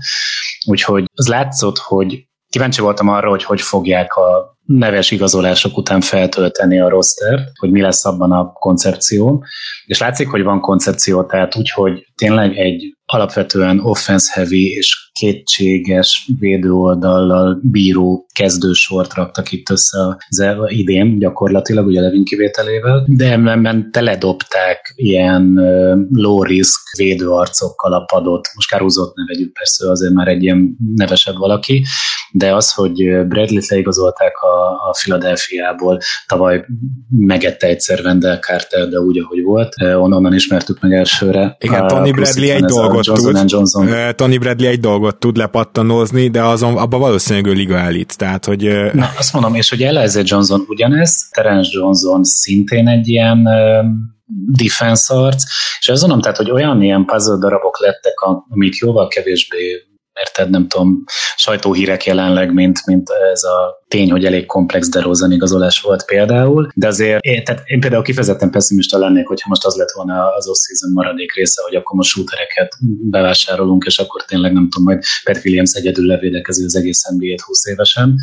Úgyhogy 0.66 1.04
az 1.14 1.28
látszott, 1.28 1.78
hogy 1.78 2.28
kíváncsi 2.48 2.80
voltam 2.80 3.08
arra, 3.08 3.28
hogy 3.28 3.44
hogy 3.44 3.60
fogják 3.60 4.14
a 4.14 4.55
neves 4.66 5.10
igazolások 5.10 5.76
után 5.76 6.00
feltölteni 6.00 6.80
a 6.80 6.88
roster, 6.88 7.48
hogy 7.58 7.70
mi 7.70 7.80
lesz 7.80 8.04
abban 8.04 8.32
a 8.32 8.52
koncepció. 8.52 9.44
És 9.86 9.98
látszik, 9.98 10.28
hogy 10.28 10.42
van 10.42 10.60
koncepció, 10.60 11.24
tehát 11.24 11.56
úgy, 11.56 11.70
hogy 11.70 12.06
tényleg 12.14 12.56
egy 12.56 12.96
alapvetően 13.04 13.80
offense 13.80 14.32
heavy 14.32 14.70
és 14.70 15.05
kétséges 15.18 16.30
védőoldallal 16.38 17.60
bíró 17.62 18.26
kezdősort 18.34 19.14
raktak 19.14 19.52
itt 19.52 19.70
össze 19.70 19.98
az 20.28 20.44
idén 20.66 21.18
gyakorlatilag, 21.18 21.86
ugye 21.86 22.00
Levin 22.00 22.24
kivételével, 22.24 23.04
de 23.08 23.30
emellett 23.30 23.92
teledobták 23.92 24.92
ilyen 24.96 25.60
low 26.12 26.42
risk 26.42 26.96
védőarcokkal 26.96 27.92
a 27.92 28.04
padot. 28.04 28.48
Most 28.54 28.68
Caruso-t 28.68 29.14
ne 29.14 29.24
vegyük 29.24 29.52
persze, 29.52 29.90
azért 29.90 30.12
már 30.12 30.28
egy 30.28 30.42
ilyen 30.42 30.76
nevesebb 30.94 31.36
valaki, 31.36 31.84
de 32.32 32.54
az, 32.54 32.72
hogy 32.72 33.26
Bradley-t 33.28 33.68
leigazolták 33.68 34.36
a, 34.36 34.70
a 34.88 34.94
Philadelphia-ból, 35.02 35.98
tavaly 36.26 36.64
megette 37.18 37.66
egyszer 37.66 38.00
Wendell 38.04 38.38
Carter, 38.38 38.88
de 38.88 38.98
úgy, 38.98 39.18
ahogy 39.18 39.42
volt, 39.42 39.74
onnan 39.82 40.34
ismertük 40.34 40.80
meg 40.80 40.92
elsőre. 40.92 41.56
Igen, 41.60 41.86
Tony 41.86 42.10
Bradley 42.10 42.50
egy 42.50 42.64
dolgot 42.64 43.04
tud. 43.04 43.42
Johnson. 43.46 44.14
Tony 44.14 44.38
Bradley 44.38 44.68
egy 44.68 44.80
dolgot 44.80 45.05
tud 45.12 45.36
lepattanózni, 45.36 46.28
de 46.28 46.42
azon, 46.42 46.76
abban 46.76 47.00
valószínűleg 47.00 47.46
ő 47.46 47.52
liga 47.52 47.78
elit. 47.78 48.16
Tehát, 48.18 48.44
hogy... 48.44 48.90
Na, 48.92 49.10
azt 49.18 49.32
mondom, 49.32 49.54
és 49.54 49.70
hogy 49.70 49.82
Eliza 49.82 50.20
Johnson 50.24 50.64
ugyanez, 50.68 51.28
Terence 51.30 51.70
Johnson 51.72 52.24
szintén 52.24 52.88
egy 52.88 53.08
ilyen 53.08 53.48
defense 54.52 55.14
arc, 55.14 55.44
és 55.80 55.88
azt 55.88 56.00
mondom, 56.00 56.20
tehát, 56.20 56.36
hogy 56.36 56.50
olyan 56.50 56.82
ilyen 56.82 57.04
puzzle 57.04 57.38
darabok 57.38 57.80
lettek, 57.80 58.20
amik 58.48 58.76
jóval 58.76 59.08
kevésbé 59.08 59.86
érted, 60.20 60.50
nem 60.50 60.68
tudom, 60.68 61.04
sajtóhírek 61.36 62.04
jelenleg, 62.04 62.52
mint, 62.52 62.86
mint 62.86 63.10
ez 63.32 63.42
a 63.42 63.85
tény, 63.88 64.10
hogy 64.10 64.24
elég 64.24 64.46
komplex 64.46 64.88
DeRozan 64.88 65.32
igazolás 65.32 65.80
volt 65.80 66.04
például, 66.04 66.68
de 66.74 66.86
azért 66.86 67.24
én, 67.24 67.44
tehát 67.44 67.62
én 67.66 67.80
például 67.80 68.02
kifejezetten 68.02 68.50
pessimista 68.50 68.98
lennék, 68.98 69.26
hogyha 69.26 69.48
most 69.48 69.64
az 69.64 69.74
lett 69.74 69.90
volna 69.90 70.34
az 70.34 70.48
off-season 70.48 70.92
maradék 70.92 71.34
része, 71.34 71.62
hogy 71.62 71.74
akkor 71.74 71.96
most 71.96 72.10
shootereket 72.10 72.72
bevásárolunk, 73.10 73.84
és 73.84 73.98
akkor 73.98 74.24
tényleg 74.24 74.52
nem 74.52 74.68
tudom, 74.68 74.86
majd 74.86 75.02
Pat 75.24 75.44
Williams 75.44 75.72
egyedül 75.72 76.06
levédekező 76.06 76.64
az 76.64 76.76
egész 76.76 77.02
NBA-t 77.08 77.40
20 77.40 77.66
évesen. 77.66 78.14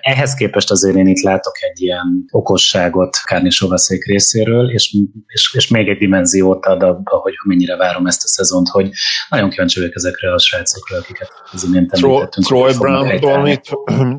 Ehhez 0.00 0.34
képest 0.34 0.70
azért 0.70 0.96
én 0.96 1.06
itt 1.06 1.22
látok 1.22 1.54
egy 1.60 1.82
ilyen 1.82 2.24
okosságot 2.30 3.16
Kárni 3.24 3.50
Sovaszék 3.50 4.04
részéről, 4.04 4.70
és, 4.70 4.96
és, 5.26 5.54
és 5.54 5.68
még 5.68 5.88
egy 5.88 5.98
dimenziót 5.98 6.66
ad 6.66 6.82
abba, 6.82 7.16
hogy 7.16 7.32
mennyire 7.44 7.76
várom 7.76 8.06
ezt 8.06 8.24
a 8.24 8.28
szezont, 8.28 8.68
hogy 8.68 8.90
nagyon 9.28 9.50
kíváncsi 9.50 9.80
vagyok 9.80 9.94
ezekre 9.94 10.32
a 10.32 10.38
srácokra, 10.38 10.96
akiket 10.96 11.30
az 11.52 11.64
imént 11.64 11.92
említettünk. 11.92 12.46
Troy 12.52 12.72
Brown-tól 12.78 13.42
mit, 13.42 13.70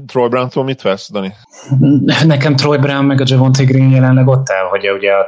Troy 0.06 0.28
Brown-tól 0.64 0.66
mit 0.66 0.82
vesz, 0.82 1.12
Dani? 1.12 1.34
Nekem 2.26 2.56
Troy 2.56 2.78
Brown 2.78 3.06
meg 3.06 3.22
a 3.22 3.26
Javonte 3.28 3.64
Green 3.64 3.90
jelenleg 3.90 4.28
ott 4.28 4.50
áll, 4.50 4.66
hogy 4.66 4.90
ugye 4.92 5.12
a 5.12 5.28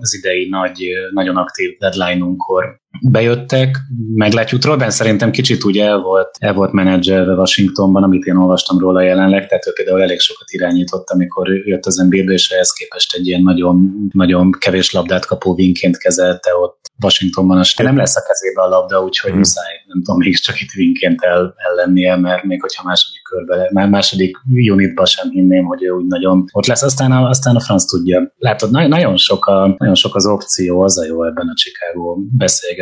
az 0.00 0.14
idei 0.14 0.48
nagy, 0.48 0.88
nagyon 1.12 1.36
aktív 1.36 1.78
deadline-unkkor 1.78 2.80
bejöttek, 3.02 3.78
meglátjuk. 4.14 4.60
Troyben 4.60 4.90
szerintem 4.90 5.30
kicsit 5.30 5.64
úgy 5.64 5.78
el 5.78 5.98
volt, 5.98 6.36
el 6.38 6.54
volt 6.54 6.72
menedzselve 6.72 7.32
Washingtonban, 7.32 8.02
amit 8.02 8.24
én 8.24 8.36
olvastam 8.36 8.78
róla 8.78 9.00
jelenleg, 9.00 9.46
tehát 9.46 9.66
ő 9.66 9.72
például 9.72 10.02
elég 10.02 10.20
sokat 10.20 10.50
irányított, 10.50 11.10
amikor 11.10 11.48
jött 11.48 11.86
az 11.86 11.96
NBA-be, 11.96 12.32
és 12.32 12.50
ehhez 12.50 12.72
képest 12.72 13.14
egy 13.14 13.26
ilyen 13.26 13.42
nagyon, 13.42 14.08
nagyon 14.12 14.52
kevés 14.58 14.92
labdát 14.92 15.26
kapó 15.26 15.54
vinként 15.54 15.98
kezelte 15.98 16.50
ott 16.54 16.86
Washingtonban. 17.02 17.58
Az 17.58 17.74
nem 17.76 17.96
lesz 17.96 18.16
a 18.16 18.22
kezébe 18.28 18.62
a 18.62 18.68
labda, 18.68 19.02
úgyhogy 19.02 19.30
hmm. 19.30 19.38
muszáj, 19.38 19.72
nem 19.86 20.02
tudom, 20.02 20.18
mégiscsak 20.18 20.60
itt 20.60 20.70
vinként 20.70 21.22
el, 21.22 21.54
el 21.56 21.74
lennie, 21.74 22.16
mert 22.16 22.42
még 22.42 22.60
hogyha 22.60 22.84
második 22.84 23.22
körbe, 23.22 23.70
már 23.72 23.88
második 23.88 24.36
unitba 24.70 25.06
sem 25.06 25.30
hinném, 25.30 25.64
hogy 25.64 25.84
ő 25.84 25.90
úgy 25.90 26.06
nagyon 26.06 26.44
ott 26.52 26.66
lesz, 26.66 26.82
aztán 26.82 27.12
a, 27.12 27.28
aztán 27.28 27.56
a 27.56 27.60
franc 27.60 27.84
tudja. 27.84 28.32
Látod, 28.38 28.70
na, 28.70 28.86
nagyon, 28.86 29.16
sok 29.16 29.46
a, 29.46 29.74
nagyon 29.78 29.94
sok 29.94 30.14
az 30.14 30.26
opció, 30.26 30.80
az 30.80 30.98
a 30.98 31.04
jó 31.04 31.24
ebben 31.24 31.48
a 31.48 31.54
Chicago 31.54 32.18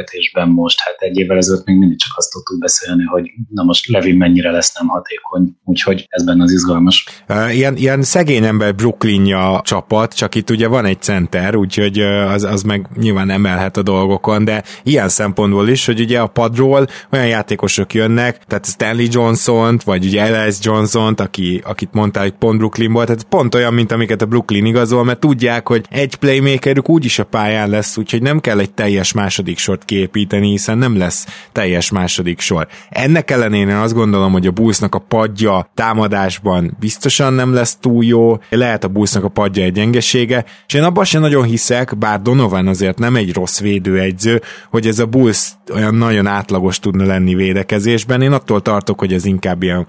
beszélgetésben 0.04 0.48
most. 0.48 0.80
Hát 0.80 0.96
egy 0.98 1.18
évvel 1.18 1.36
ezelőtt 1.36 1.66
még 1.66 1.76
mindig 1.76 1.98
csak 1.98 2.12
azt 2.16 2.30
tudtuk 2.30 2.58
beszélni, 2.58 3.04
hogy 3.04 3.30
na 3.48 3.62
most 3.62 3.86
Levin 3.88 4.16
mennyire 4.16 4.50
lesz 4.50 4.74
nem 4.78 4.88
hatékony, 4.88 5.56
úgyhogy 5.64 6.06
ez 6.08 6.24
benne 6.24 6.42
az 6.42 6.52
izgalmas. 6.52 7.06
Ilyen, 7.50 7.76
ilyen 7.76 8.02
szegény 8.02 8.44
ember 8.44 8.74
Brooklynja 8.74 9.60
csapat, 9.64 10.14
csak 10.14 10.34
itt 10.34 10.50
ugye 10.50 10.68
van 10.68 10.84
egy 10.84 11.02
center, 11.02 11.56
úgyhogy 11.56 11.98
az, 12.00 12.42
az 12.42 12.62
meg 12.62 12.86
nyilván 12.96 13.30
emelhet 13.30 13.76
a 13.76 13.82
dolgokon, 13.82 14.44
de 14.44 14.62
ilyen 14.82 15.08
szempontból 15.08 15.68
is, 15.68 15.86
hogy 15.86 16.00
ugye 16.00 16.20
a 16.20 16.26
padról 16.26 16.86
olyan 17.12 17.26
játékosok 17.26 17.94
jönnek, 17.94 18.44
tehát 18.44 18.66
Stanley 18.66 19.06
Johnson-t, 19.10 19.82
vagy 19.82 20.04
ugye 20.04 20.20
Elias 20.20 20.56
Johnson-t, 20.60 21.20
aki, 21.20 21.62
akit 21.64 21.92
mondtál, 21.92 22.22
hogy 22.22 22.32
pont 22.32 22.58
Brooklynból, 22.58 23.04
tehát 23.04 23.24
pont 23.24 23.54
olyan, 23.54 23.74
mint 23.74 23.92
amiket 23.92 24.22
a 24.22 24.26
Brooklyn 24.26 24.66
igazol, 24.66 25.04
mert 25.04 25.20
tudják, 25.20 25.68
hogy 25.68 25.84
egy 25.90 26.14
playmakerük 26.14 26.88
úgyis 26.88 27.18
a 27.18 27.24
pályán 27.24 27.70
lesz, 27.70 27.96
úgyhogy 27.96 28.22
nem 28.22 28.40
kell 28.40 28.58
egy 28.58 28.72
teljes 28.74 29.12
második 29.12 29.58
sort 29.58 29.84
képíteni, 29.94 30.48
hiszen 30.48 30.78
nem 30.78 30.98
lesz 30.98 31.26
teljes 31.52 31.90
második 31.90 32.40
sor. 32.40 32.66
Ennek 32.88 33.30
ellenére 33.30 33.80
azt 33.80 33.94
gondolom, 33.94 34.32
hogy 34.32 34.46
a 34.46 34.50
Bullsnak 34.50 34.94
a 34.94 34.98
padja 34.98 35.70
támadásban 35.74 36.76
biztosan 36.80 37.32
nem 37.32 37.52
lesz 37.52 37.76
túl 37.80 38.04
jó, 38.04 38.38
lehet 38.50 38.84
a 38.84 38.88
Bullsnak 38.88 39.24
a 39.24 39.28
padja 39.28 39.64
egy 39.64 39.72
gyengesége, 39.72 40.44
és 40.66 40.74
én 40.74 40.82
abban 40.82 41.04
sem 41.04 41.20
nagyon 41.20 41.44
hiszek, 41.44 41.98
bár 41.98 42.22
Donovan 42.22 42.66
azért 42.66 42.98
nem 42.98 43.16
egy 43.16 43.34
rossz 43.34 43.60
védőegyző, 43.60 44.42
hogy 44.70 44.86
ez 44.86 44.98
a 44.98 45.06
Bulls 45.06 45.48
olyan 45.74 45.94
nagyon 45.94 46.26
átlagos 46.26 46.78
tudna 46.78 47.04
lenni 47.04 47.34
védekezésben. 47.34 48.22
Én 48.22 48.32
attól 48.32 48.62
tartok, 48.62 48.98
hogy 48.98 49.12
ez 49.12 49.24
inkább 49.24 49.62
ilyen 49.62 49.86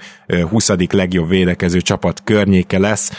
20. 0.49 0.71
legjobb 0.91 1.29
védekező 1.29 1.81
csapat 1.81 2.21
környéke 2.23 2.79
lesz, 2.79 3.11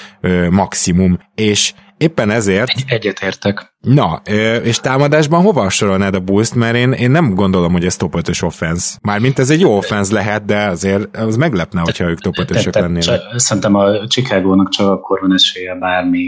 maximum, 0.51 1.19
és 1.35 1.73
éppen 1.99 2.31
ezért... 2.31 2.69
Egy, 2.69 2.85
egyetértek. 2.87 3.75
Na, 3.81 4.23
és 4.63 4.81
támadásban 4.81 5.43
hova 5.43 5.69
sorolnád 5.69 6.15
a 6.15 6.21
Bulls-t, 6.21 6.55
mert 6.55 6.77
én, 6.77 6.93
én 6.93 7.11
nem 7.11 7.35
gondolom, 7.35 7.73
hogy 7.73 7.85
ez 7.85 7.97
top 7.97 8.15
5-ös 8.17 8.45
offense. 8.45 8.97
Mármint 9.03 9.39
ez 9.39 9.51
egy 9.51 9.61
jó 9.61 9.77
offense 9.77 10.13
lehet, 10.13 10.45
de 10.45 10.67
azért 10.67 11.17
az 11.17 11.37
meglepne, 11.37 11.81
hogyha 11.81 12.09
ők 12.09 12.21
top 12.21 12.39
5 12.39 12.75
lennének. 12.75 13.21
Szerintem 13.37 13.75
a 13.75 14.07
Chicago-nak 14.07 14.69
csak 14.69 14.91
akkor 14.91 15.21
van 15.21 15.35
esélye 15.35 15.75
bármi 15.75 16.27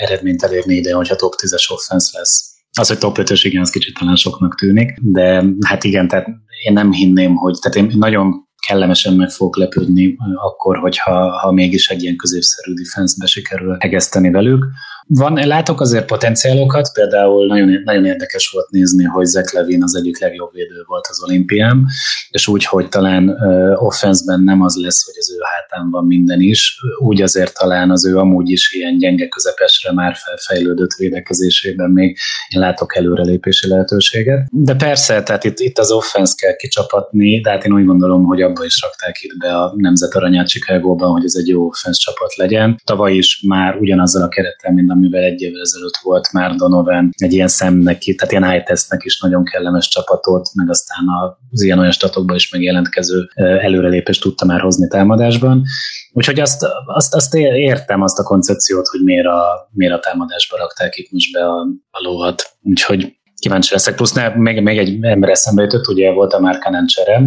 eredményt 0.00 0.42
elérni 0.42 0.74
ide, 0.74 0.94
hogyha 0.94 1.16
top 1.16 1.34
10-es 1.42 1.70
offense 1.72 2.18
lesz. 2.18 2.56
Az, 2.78 2.88
hogy 2.88 2.98
top 2.98 3.18
5-ös, 3.20 3.40
igen, 3.42 3.60
az 3.60 3.70
kicsit 3.70 3.98
talán 3.98 4.16
soknak 4.16 4.54
tűnik, 4.54 4.98
de 5.00 5.44
hát 5.66 5.84
igen, 5.84 6.08
tehát 6.08 6.26
én 6.66 6.72
nem 6.72 6.92
hinném, 6.92 7.34
hogy, 7.34 7.58
tehát 7.60 7.90
én 7.90 7.98
nagyon 7.98 8.46
kellemesen 8.66 9.14
meg 9.14 9.30
fogok 9.30 9.56
lepődni 9.56 10.16
akkor, 10.34 10.78
hogyha 10.78 11.38
ha 11.38 11.52
mégis 11.52 11.88
egy 11.88 12.02
ilyen 12.02 12.16
középszerű 12.16 12.72
defense-be 12.72 13.26
sikerül 13.26 13.76
egeszteni 13.78 14.30
velük. 14.30 14.64
Van, 15.10 15.46
látok 15.46 15.80
azért 15.80 16.06
potenciálokat, 16.06 16.92
például 16.92 17.46
nagyon, 17.46 17.80
nagyon 17.84 18.04
érdekes 18.04 18.50
volt 18.52 18.70
nézni, 18.70 19.04
hogy 19.04 19.26
Zach 19.26 19.54
Levin 19.54 19.82
az 19.82 19.96
egyik 19.96 20.20
legjobb 20.20 20.52
védő 20.52 20.82
volt 20.86 21.06
az 21.10 21.22
olimpián, 21.22 21.86
és 22.30 22.48
úgy, 22.48 22.64
hogy 22.64 22.88
talán 22.88 23.28
uh, 23.28 23.82
offenszben 23.82 24.40
nem 24.40 24.62
az 24.62 24.76
lesz, 24.76 25.04
hogy 25.04 25.14
az 25.18 25.32
ő 25.32 25.38
hátán 25.42 25.90
van 25.90 26.06
minden 26.06 26.40
is, 26.40 26.80
úgy 26.98 27.22
azért 27.22 27.58
talán 27.58 27.90
az 27.90 28.06
ő 28.06 28.18
amúgy 28.18 28.50
is 28.50 28.72
ilyen 28.72 28.98
gyenge 28.98 29.28
közepesre 29.28 29.92
már 29.92 30.16
felfejlődött 30.16 30.92
védekezésében 30.92 31.90
még 31.90 32.18
én 32.48 32.60
látok 32.60 32.96
előrelépési 32.96 33.68
lehetőséget. 33.68 34.46
De 34.50 34.74
persze, 34.74 35.22
tehát 35.22 35.44
itt, 35.44 35.58
itt 35.58 35.78
az 35.78 35.90
offensz 35.90 36.34
kell 36.34 36.56
kicsapatni, 36.56 37.40
de 37.40 37.50
hát 37.50 37.64
én 37.64 37.72
úgy 37.72 37.84
gondolom, 37.84 38.24
hogy 38.24 38.42
abba 38.42 38.64
is 38.64 38.80
rakták 38.82 39.22
itt 39.22 39.38
be 39.38 39.56
a 39.56 39.72
nemzet 39.76 40.14
aranyát 40.14 40.48
Chicago-ban, 40.48 41.10
hogy 41.10 41.24
ez 41.24 41.34
egy 41.38 41.48
jó 41.48 41.66
offensz 41.66 41.98
csapat 41.98 42.36
legyen. 42.36 42.80
Tavaly 42.84 43.14
is 43.14 43.42
már 43.46 43.76
ugyanazzal 43.76 44.22
a 44.22 44.28
kerettel, 44.28 44.72
mint 44.72 44.86
amivel 44.98 45.22
egy 45.22 45.40
évvel 45.40 45.60
ezelőtt 45.60 45.96
volt 46.02 46.32
már 46.32 46.54
Donovan, 46.54 47.10
egy 47.16 47.32
ilyen 47.32 47.48
szemnek, 47.48 47.98
tehát 47.98 48.32
ilyen 48.32 48.50
high 48.50 49.04
is 49.04 49.20
nagyon 49.20 49.44
kellemes 49.44 49.88
csapatot, 49.88 50.48
meg 50.54 50.70
aztán 50.70 51.04
az 51.50 51.62
ilyen 51.62 51.78
olyan 51.78 51.90
statokban 51.90 52.36
is 52.36 52.50
megjelentkező 52.50 53.30
előrelépést 53.34 54.22
tudta 54.22 54.44
már 54.44 54.60
hozni 54.60 54.88
támadásban. 54.88 55.64
Úgyhogy 56.12 56.40
azt, 56.40 56.66
azt, 56.86 57.14
azt 57.14 57.34
értem, 57.34 58.02
azt 58.02 58.18
a 58.18 58.22
koncepciót, 58.22 58.86
hogy 58.86 59.00
miért 59.02 59.26
a, 59.26 59.68
miért 59.72 59.94
a 59.94 60.00
támadásba 60.00 60.56
rakták 60.56 60.96
itt 60.96 61.10
most 61.10 61.32
be 61.32 61.44
a, 61.44 61.60
a 61.90 62.02
lovat. 62.02 62.42
Úgyhogy 62.62 63.17
kíváncsi 63.38 63.72
leszek. 63.72 63.94
Plusz 63.94 64.12
ne, 64.12 64.28
még, 64.28 64.60
még 64.62 64.78
egy 64.78 64.98
ember 65.00 65.30
eszembe 65.30 65.62
jutott, 65.62 65.88
ugye 65.88 66.10
volt 66.10 66.32
a 66.32 66.40
Márkanen 66.40 66.86
csere, 66.86 67.22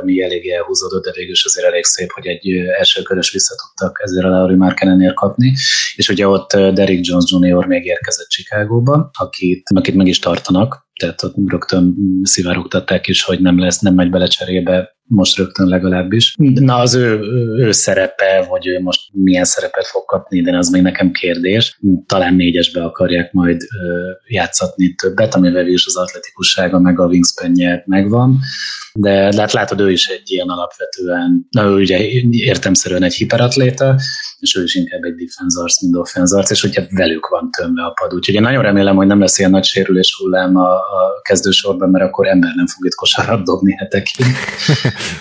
ami 0.00 0.22
elég 0.22 0.48
elhúzódott, 0.48 1.04
de 1.04 1.10
végül 1.14 1.32
is 1.32 1.44
azért 1.44 1.66
elég 1.66 1.84
szép, 1.84 2.10
hogy 2.12 2.26
egy 2.26 2.48
első 2.78 3.02
körös 3.02 3.32
vissza 3.32 3.54
tudtak 3.54 4.00
ezért 4.04 4.24
a 4.24 4.28
Lauri 4.28 4.54
Márkanenért 4.54 5.14
kapni, 5.14 5.54
és 5.96 6.08
ugye 6.08 6.28
ott 6.28 6.50
Derrick 6.50 7.06
Jones 7.06 7.30
Jr. 7.30 7.66
még 7.66 7.84
érkezett 7.84 8.28
Chicagóba, 8.28 9.10
akit, 9.18 9.62
akit 9.74 9.94
meg 9.94 10.06
is 10.06 10.18
tartanak, 10.18 10.90
tehát 11.00 11.22
ott 11.22 11.34
rögtön 11.46 11.94
szivárogtatták 12.22 13.06
is, 13.06 13.22
hogy 13.22 13.40
nem 13.40 13.58
lesz, 13.58 13.78
nem 13.78 13.94
megy 13.94 14.10
bele 14.10 14.26
cserébe 14.26 14.96
most 15.14 15.36
rögtön 15.36 15.68
legalábbis. 15.68 16.34
Na 16.38 16.76
az 16.76 16.94
ő, 16.94 17.20
ő 17.56 17.72
szerepe, 17.72 18.46
vagy 18.48 18.66
ő 18.66 18.80
most 18.80 19.00
milyen 19.12 19.44
szerepet 19.44 19.86
fog 19.86 20.04
kapni, 20.04 20.42
de 20.42 20.56
az 20.56 20.68
még 20.68 20.82
nekem 20.82 21.10
kérdés. 21.10 21.78
Talán 22.06 22.34
négyesbe 22.34 22.84
akarják 22.84 23.32
majd 23.32 23.62
játszatni 24.26 24.94
többet, 24.94 25.34
amivel 25.34 25.66
is 25.66 25.86
az 25.86 25.96
atletikussága 25.96 26.78
meg 26.78 27.00
a 27.00 27.06
wingspanje 27.06 27.82
megvan 27.86 28.40
de 28.94 29.32
hát 29.36 29.52
látod, 29.52 29.80
ő 29.80 29.90
is 29.90 30.06
egy 30.06 30.30
ilyen 30.30 30.48
alapvetően, 30.48 31.46
na 31.50 31.64
ő 31.64 31.74
ugye 31.74 32.08
értemszerűen 32.30 33.02
egy 33.02 33.14
hiperatléta, 33.14 33.98
és 34.38 34.56
ő 34.56 34.62
is 34.62 34.74
inkább 34.74 35.02
egy 35.02 35.14
defense 35.14 35.80
mint 35.80 35.96
offense 35.96 36.44
és 36.48 36.60
hogyha 36.60 36.82
velük 36.90 37.28
van 37.28 37.50
tömve 37.50 37.82
a 37.82 37.90
pad. 37.90 38.14
Úgyhogy 38.14 38.34
én 38.34 38.40
nagyon 38.40 38.62
remélem, 38.62 38.96
hogy 38.96 39.06
nem 39.06 39.20
lesz 39.20 39.38
ilyen 39.38 39.50
nagy 39.50 39.64
sérülés 39.64 40.16
hullám 40.18 40.56
a, 40.56 40.72
a 40.74 41.20
kezdősorban, 41.22 41.90
mert 41.90 42.04
akkor 42.04 42.26
ember 42.26 42.52
nem 42.54 42.66
fog 42.66 42.86
itt 42.86 42.94
kosarat 42.94 43.44
dobni 43.44 43.76
hetekig. 43.76 44.26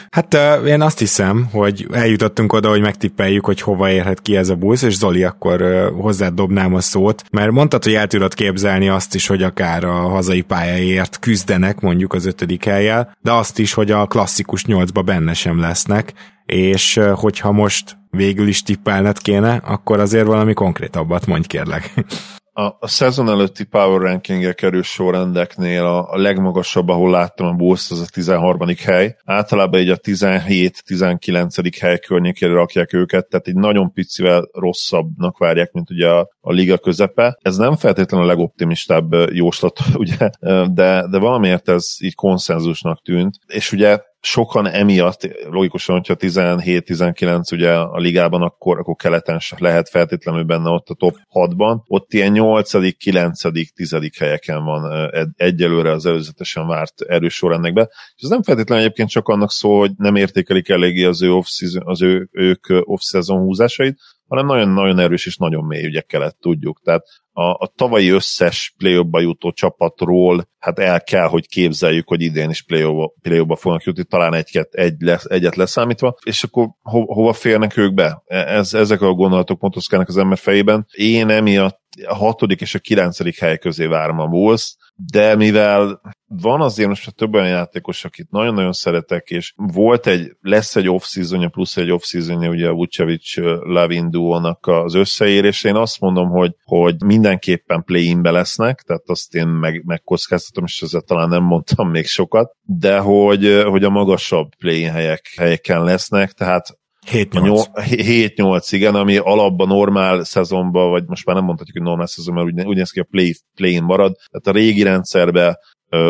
Hát 0.10 0.38
én 0.66 0.82
azt 0.82 1.00
hiszem, 1.00 1.48
hogy 1.52 1.88
eljutottunk 1.92 2.54
oda, 2.54 2.70
hogy 2.70 2.82
megtippeljük, 2.82 3.46
hogy 3.46 3.62
hova 3.62 3.90
érhet 3.90 4.22
ki 4.22 4.36
ez 4.36 4.50
a 4.50 4.56
busz, 4.56 4.82
és 4.82 4.98
Zoli, 4.98 5.24
akkor 5.24 5.62
uh, 5.62 6.02
hozzád 6.02 6.34
dobnám 6.34 6.74
a 6.74 6.82
szót, 6.82 7.24
mert 7.32 7.52
mondtad, 7.52 7.84
hogy 7.84 7.94
el 7.94 8.08
tudod 8.08 8.34
képzelni 8.34 8.90
azt 8.90 9.16
is, 9.16 9.28
hogy 9.28 9.44
akár 9.44 9.84
a 9.84 9.92
hazai 9.94 10.42
pályáért 10.42 11.20
küzdenek, 11.20 11.80
mondjuk 11.80 12.14
az 12.14 12.26
ötödik 12.26 12.66
helyjel, 12.66 13.18
de 13.22 13.32
azt 13.32 13.60
is, 13.60 13.74
hogy 13.74 13.92
a 13.92 14.06
klasszikus 14.06 14.66
nyolcba 14.66 15.02
benne 15.02 15.34
sem 15.34 15.60
lesznek, 15.60 16.14
és 16.46 16.98
uh, 16.98 17.10
hogyha 17.10 17.52
most 17.52 17.98
végül 18.10 18.48
is 18.48 18.64
tippelned 18.64 19.18
kéne, 19.18 19.62
akkor 19.66 20.00
azért 20.00 20.26
valami 20.26 20.54
konkrétabbat 20.54 21.26
mondj 21.26 21.48
kérlek. 21.48 21.94
a, 22.62 22.78
a 22.80 22.88
szezon 22.88 23.30
előtti 23.30 23.64
power 23.64 24.02
ranking 24.02 24.56
kerül 24.56 24.84
sorrendeknél 24.84 25.86
a, 25.86 26.12
a 26.12 26.18
legmagasabb, 26.18 26.88
ahol 26.88 27.10
láttam 27.10 27.48
a 27.48 27.54
Bulls, 27.54 27.92
az 27.92 28.00
a 28.00 28.06
13. 28.12 28.60
hely. 28.84 29.16
Általában 29.26 29.80
egy 29.80 29.90
a 29.90 29.98
17-19. 29.98 31.76
hely 31.80 32.00
környékére 32.00 32.54
rakják 32.54 32.94
őket, 32.94 33.28
tehát 33.28 33.48
egy 33.48 33.56
nagyon 33.56 33.94
picivel 33.94 34.50
rosszabbnak 34.54 35.38
várják, 35.38 35.72
mint 35.72 35.90
ugye 35.90 36.10
a, 36.10 36.30
a 36.42 36.52
liga 36.52 36.78
közepe. 36.78 37.38
Ez 37.42 37.58
nem 37.58 37.76
feltétlenül 37.76 38.26
a 38.26 38.30
legoptimistább 38.30 39.14
jóslat, 39.32 39.80
ugye, 39.94 40.30
de, 40.74 41.08
de 41.10 41.18
valamiért 41.18 41.70
ez 41.70 41.96
így 42.00 42.16
konszenzusnak 42.16 43.02
tűnt. 43.02 43.36
És 43.48 43.72
ugye 43.72 44.00
sokan 44.22 44.68
emiatt, 44.68 45.28
logikusan, 45.50 45.96
hogyha 45.96 46.16
17-19 46.18 47.54
ugye 47.54 47.74
a 47.74 47.98
ligában, 47.98 48.42
akkor, 48.42 48.80
akkor 48.80 48.96
keleten 48.96 49.40
se 49.40 49.56
lehet 49.60 49.90
feltétlenül 49.90 50.44
benne 50.44 50.70
ott 50.70 50.90
a 50.90 50.94
top 50.94 51.18
6-ban. 51.34 51.82
Ott 51.88 52.14
ilyen 52.14 52.32
8., 52.32 52.98
9., 52.98 53.42
10. 53.74 53.98
helyeken 54.20 54.64
van 54.64 55.12
egyelőre 55.36 55.92
az 55.92 56.06
előzetesen 56.06 56.68
várt 56.68 57.02
erős 57.02 57.34
sorrendekbe. 57.34 57.90
És 58.16 58.24
ez 58.24 58.30
nem 58.30 58.44
feltétlenül 58.44 58.84
egyébként 58.84 59.10
csak 59.10 59.28
annak 59.28 59.52
szó, 59.52 59.80
hogy 59.80 59.92
nem 59.98 60.16
értékelik 60.16 60.70
eléggé 60.70 61.04
az 61.04 61.22
ő 61.22 61.34
off-season, 61.34 61.84
az 61.86 62.02
ő, 62.02 62.30
ők 62.32 62.66
off-season 62.70 63.40
húzásait, 63.40 64.00
hanem 64.28 64.46
nagyon-nagyon 64.46 65.00
erős 65.00 65.26
és 65.26 65.38
nagyon 65.38 65.66
mély 65.66 65.86
ügyekkel 65.86 66.32
tudjuk. 66.32 66.82
Tehát 66.84 67.04
a, 67.32 67.44
a 67.44 67.72
tavalyi 67.76 68.10
összes 68.10 68.74
play 68.78 69.06
jutó 69.12 69.52
csapatról 69.52 70.50
hát 70.62 70.80
el 70.80 71.04
kell, 71.04 71.28
hogy 71.28 71.48
képzeljük, 71.48 72.08
hogy 72.08 72.22
idén 72.22 72.50
is 72.50 72.62
play 72.62 73.46
fognak 73.56 73.84
jutni, 73.84 74.04
talán 74.04 74.34
egy, 74.34 74.68
egy 74.72 74.94
lesz, 75.00 75.26
egyet 75.26 75.56
leszámítva, 75.56 76.16
és 76.26 76.44
akkor 76.44 76.70
ho, 76.82 77.14
hova 77.14 77.34
férnek 77.34 77.78
ők 77.78 77.94
be? 77.94 78.24
E, 78.26 78.38
ez, 78.38 78.74
ezek 78.74 79.02
a 79.02 79.14
gondolatok 79.14 79.60
pontoszkálnak 79.60 80.08
az 80.08 80.18
ember 80.18 80.38
fejében. 80.38 80.86
Én 80.92 81.30
emiatt 81.30 81.80
a 82.06 82.16
hatodik 82.16 82.62
és 82.62 82.76
a 82.76 82.80
kilencedik 82.80 83.40
hely 83.40 83.58
közé 83.58 83.86
várom 83.86 84.20
a 84.20 84.28
Bulls, 84.28 84.76
de 84.96 85.36
mivel 85.36 86.02
van 86.28 86.62
azért 86.62 86.88
most 86.88 87.16
több 87.16 87.34
olyan 87.34 87.48
játékos, 87.48 88.06
akit 88.06 88.32
nagyon-nagyon 88.32 88.72
szeretek, 88.72 89.30
és 89.30 89.54
volt 89.56 90.08
egy, 90.08 90.36
lesz 90.42 90.76
egy 90.76 90.90
off 90.90 91.04
season 91.04 91.52
plusz 91.52 91.78
egy 91.78 91.92
off 91.92 92.04
season 92.04 92.48
ugye 92.48 92.68
a 92.68 92.74
Vucevic 92.74 93.38
Lavin 93.64 94.10
duónak 94.10 94.68
az 94.68 94.94
összeérés. 94.94 95.64
Én 95.64 95.76
azt 95.76 96.00
mondom, 96.00 96.30
hogy, 96.30 96.56
hogy 96.64 96.96
mindenképpen 97.22 97.84
play-inbe 97.84 98.32
lesznek, 98.32 98.82
tehát 98.82 99.10
azt 99.10 99.36
én 99.36 99.48
meg, 99.48 99.84
megkockáztatom, 99.86 100.64
és 100.64 100.82
ezzel 100.82 101.02
talán 101.02 101.30
nem 101.30 101.44
mondtam 101.44 101.90
még 101.90 102.06
sokat, 102.06 102.56
de 102.62 103.00
hogy, 103.00 103.64
hogy 103.66 103.84
a 103.84 103.90
magasabb 103.90 104.56
play-in 104.56 104.92
helyek, 104.92 105.34
helyeken 105.38 105.84
lesznek, 105.84 106.32
tehát 106.32 106.80
7-8. 107.12 108.68
igen, 108.70 108.96
ami 108.96 109.18
alapban 109.18 109.68
normál 109.68 110.24
szezonban, 110.24 110.90
vagy 110.90 111.04
most 111.08 111.26
már 111.26 111.36
nem 111.36 111.46
mondhatjuk, 111.46 111.78
hogy 111.78 111.86
normál 111.86 112.08
szezon, 112.08 112.34
mert 112.34 112.46
úgy, 112.46 112.64
úgy 112.64 112.76
néz 112.76 112.92
ki, 112.92 113.00
a 113.00 113.08
play, 113.10 113.36
play-in 113.56 113.84
marad. 113.84 114.16
Tehát 114.32 114.58
a 114.58 114.62
régi 114.62 114.84
rendszerben 114.84 115.58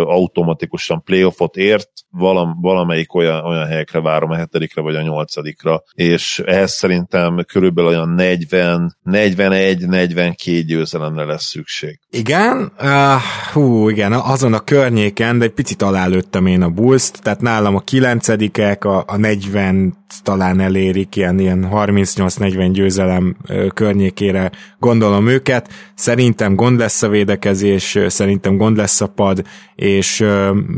automatikusan 0.05 1.03
playoffot 1.03 1.55
ért, 1.55 1.89
valam, 2.09 2.61
valamelyik 2.61 3.13
olyan, 3.13 3.45
olyan 3.45 3.67
helyekre 3.67 4.01
várom, 4.01 4.29
a 4.29 4.35
hetedikre 4.35 4.81
vagy 4.81 4.95
a 4.95 5.01
nyolcadikra, 5.01 5.83
és 5.93 6.41
ehhez 6.45 6.71
szerintem 6.71 7.43
körülbelül 7.47 7.89
olyan 7.89 8.09
40, 8.09 8.97
41-42 9.05 10.63
győzelemre 10.67 11.23
lesz 11.23 11.45
szükség. 11.45 11.99
Igen, 12.09 12.71
uh, 12.79 13.21
hú, 13.53 13.89
igen, 13.89 14.13
azon 14.13 14.53
a 14.53 14.59
környéken, 14.59 15.39
de 15.39 15.45
egy 15.45 15.53
picit 15.53 15.81
alálőttem 15.81 16.45
én 16.45 16.61
a 16.61 16.69
bulls 16.69 17.11
tehát 17.11 17.41
nálam 17.41 17.75
a 17.75 17.79
kilencedikek, 17.79 18.85
a, 18.85 19.03
a 19.07 19.17
40 19.17 19.99
talán 20.23 20.59
elérik, 20.59 21.15
ilyen, 21.15 21.39
ilyen 21.39 21.69
38-40 21.71 22.69
győzelem 22.73 23.37
környékére 23.73 24.51
gondolom 24.79 25.27
őket. 25.27 25.69
Szerintem 25.95 26.55
gond 26.55 26.79
lesz 26.79 27.01
a 27.01 27.09
védekezés, 27.09 27.97
szerintem 28.07 28.57
gond 28.57 28.77
lesz 28.77 29.01
a 29.01 29.07
pad, 29.07 29.43
és 29.81 30.25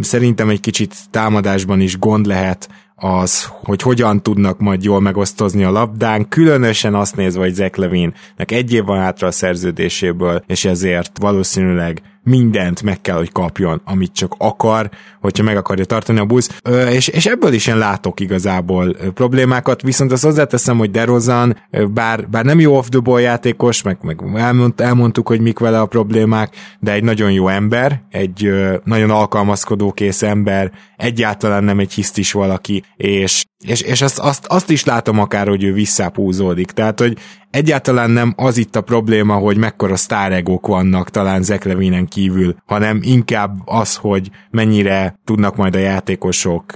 szerintem 0.01 0.49
egy 0.49 0.59
kicsit 0.59 0.95
támadásban 1.09 1.79
is 1.79 1.99
gond 1.99 2.25
lehet 2.25 2.69
az, 2.95 3.45
hogy 3.63 3.81
hogyan 3.81 4.23
tudnak 4.23 4.59
majd 4.59 4.83
jól 4.83 5.01
megosztozni 5.01 5.63
a 5.63 5.71
labdán, 5.71 6.29
különösen 6.29 6.95
azt 6.95 7.15
nézve, 7.15 7.41
hogy 7.41 7.53
Zach 7.53 7.79
Levinnek 7.79 8.51
egy 8.51 8.73
év 8.73 8.83
van 8.83 8.99
hátra 8.99 9.27
a 9.27 9.31
szerződéséből, 9.31 10.43
és 10.47 10.65
ezért 10.65 11.17
valószínűleg 11.19 12.01
mindent 12.23 12.81
meg 12.81 13.01
kell, 13.01 13.17
hogy 13.17 13.31
kapjon, 13.31 13.81
amit 13.85 14.13
csak 14.13 14.35
akar, 14.37 14.89
hogyha 15.21 15.43
meg 15.43 15.57
akarja 15.57 15.85
tartani 15.85 16.19
a 16.19 16.25
busz, 16.25 16.59
és, 16.89 17.07
és 17.07 17.25
ebből 17.25 17.53
is 17.53 17.67
én 17.67 17.77
látok 17.77 18.19
igazából 18.19 18.95
problémákat, 19.13 19.81
viszont 19.81 20.11
azt 20.11 20.23
hozzáteszem, 20.23 20.77
hogy 20.77 20.91
DeRozan, 20.91 21.57
bár, 21.93 22.29
bár 22.29 22.45
nem 22.45 22.59
jó 22.59 22.77
off 22.77 22.87
the 22.89 22.99
ball 22.99 23.19
játékos, 23.19 23.81
meg, 23.81 23.97
meg 24.01 24.19
elmond, 24.35 24.73
elmondtuk, 24.77 25.27
hogy 25.27 25.41
mik 25.41 25.59
vele 25.59 25.79
a 25.79 25.85
problémák, 25.85 26.55
de 26.79 26.91
egy 26.91 27.03
nagyon 27.03 27.31
jó 27.31 27.47
ember, 27.47 28.03
egy 28.09 28.51
nagyon 28.83 29.09
alkalmazkodó 29.09 29.91
kész 29.91 30.21
ember, 30.21 30.71
egyáltalán 30.97 31.63
nem 31.63 31.79
egy 31.79 31.93
hisztis 31.93 32.31
valaki, 32.31 32.83
és, 32.95 33.43
és, 33.65 33.81
és 33.81 34.01
azt, 34.01 34.19
azt, 34.19 34.45
azt 34.45 34.69
is 34.69 34.83
látom 34.83 35.19
akár, 35.19 35.47
hogy 35.47 35.63
ő 35.63 35.73
visszapúzódik, 35.73 36.71
tehát, 36.71 36.99
hogy 36.99 37.17
egyáltalán 37.51 38.09
nem 38.09 38.33
az 38.37 38.57
itt 38.57 38.75
a 38.75 38.81
probléma, 38.81 39.35
hogy 39.35 39.57
mekkora 39.57 39.95
sztáregok 39.95 40.67
vannak 40.67 41.09
talán 41.09 41.43
Zeklevinen 41.43 42.07
kívül, 42.07 42.55
hanem 42.65 42.99
inkább 43.01 43.59
az, 43.65 43.95
hogy 43.95 44.29
mennyire 44.51 45.19
tudnak 45.25 45.55
majd 45.55 45.75
a 45.75 45.79
játékosok 45.79 46.73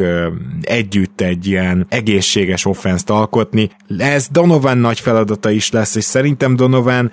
együtt 0.61 1.21
egy 1.21 1.47
ilyen 1.47 1.85
egészséges 1.89 2.65
offenszt 2.65 3.09
alkotni. 3.09 3.69
Ez 3.97 4.27
Donovan 4.31 4.77
nagy 4.77 4.99
feladata 4.99 5.49
is 5.49 5.71
lesz, 5.71 5.95
és 5.95 6.03
szerintem 6.03 6.55
Donovan 6.55 7.11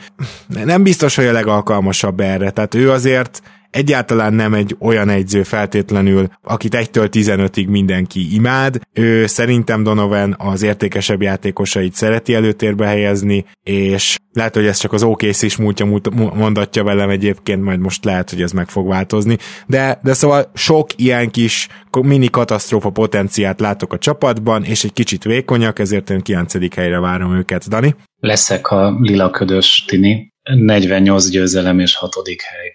nem 0.64 0.82
biztos, 0.82 1.14
hogy 1.16 1.26
a 1.26 1.32
legalkalmasabb 1.32 2.20
erre, 2.20 2.50
tehát 2.50 2.74
ő 2.74 2.90
azért 2.90 3.42
egyáltalán 3.74 4.34
nem 4.34 4.54
egy 4.54 4.76
olyan 4.78 5.08
egyző 5.08 5.42
feltétlenül, 5.42 6.28
akit 6.42 6.76
1-től 6.76 7.08
15-ig 7.12 7.68
mindenki 7.68 8.34
imád. 8.34 8.80
Ő 8.92 9.26
szerintem 9.26 9.82
Donovan 9.82 10.34
az 10.38 10.62
értékesebb 10.62 11.22
játékosait 11.22 11.94
szereti 11.94 12.34
előtérbe 12.34 12.86
helyezni, 12.86 13.44
és 13.62 14.16
lehet, 14.32 14.54
hogy 14.54 14.66
ez 14.66 14.78
csak 14.78 14.92
az 14.92 15.02
OKC 15.02 15.42
is 15.42 15.56
múltja 15.56 16.00
mondatja 16.34 16.84
velem 16.84 17.08
egyébként, 17.08 17.62
majd 17.62 17.80
most 17.80 18.04
lehet, 18.04 18.30
hogy 18.30 18.42
ez 18.42 18.52
meg 18.52 18.68
fog 18.68 18.88
változni, 18.88 19.36
de, 19.66 20.00
de 20.02 20.12
szóval 20.12 20.50
sok 20.54 20.88
ilyen 20.96 21.30
kis 21.30 21.68
mini 22.00 22.30
katasztrófa 22.30 22.90
potenciát 22.90 23.60
látok 23.60 23.92
a 23.92 23.98
csapatban, 23.98 24.64
és 24.64 24.84
egy 24.84 24.92
kicsit 24.92 25.24
vékonyak, 25.24 25.78
ezért 25.78 26.10
én 26.10 26.20
9. 26.20 26.74
helyre 26.74 27.00
várom 27.00 27.36
őket, 27.36 27.68
Dani. 27.68 27.94
Leszek 28.20 28.70
a 28.70 28.96
lila 29.00 29.30
ködös 29.30 29.84
Tini. 29.86 30.32
48 30.50 31.28
győzelem 31.28 31.78
és 31.78 31.96
hatodik 31.96 32.42
hely. 32.42 32.73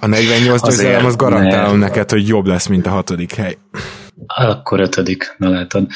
A 0.00 0.06
48 0.06 0.62
győzelem 0.62 1.04
az 1.04 1.16
garantálom 1.16 1.78
ne... 1.78 1.86
neked, 1.86 2.10
hogy 2.10 2.28
jobb 2.28 2.46
lesz, 2.46 2.66
mint 2.66 2.86
a 2.86 2.90
hatodik 2.90 3.34
hely. 3.34 3.56
Akkor 4.26 4.80
ötödik, 4.80 5.34
na 5.38 5.48
látod. 5.48 5.86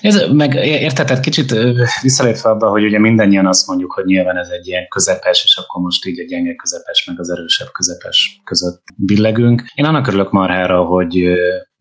Ez, 0.00 0.22
meg 0.32 0.54
érted, 0.54 1.06
tehát 1.06 1.22
kicsit 1.22 1.54
visszalépve 2.02 2.50
abba, 2.50 2.68
hogy 2.68 2.84
ugye 2.84 2.98
mindannyian 2.98 3.46
azt 3.46 3.66
mondjuk, 3.66 3.92
hogy 3.92 4.04
nyilván 4.04 4.36
ez 4.36 4.48
egy 4.48 4.66
ilyen 4.66 4.88
közepes, 4.88 5.42
és 5.44 5.56
akkor 5.56 5.82
most 5.82 6.06
így 6.06 6.20
a 6.20 6.24
gyenge 6.24 6.54
közepes, 6.54 7.04
meg 7.06 7.20
az 7.20 7.30
erősebb 7.30 7.68
közepes 7.72 8.40
között 8.44 8.82
billegünk. 8.96 9.62
Én 9.74 9.84
annak 9.84 10.06
örülök 10.06 10.30
marhára, 10.30 10.82
hogy 10.82 11.22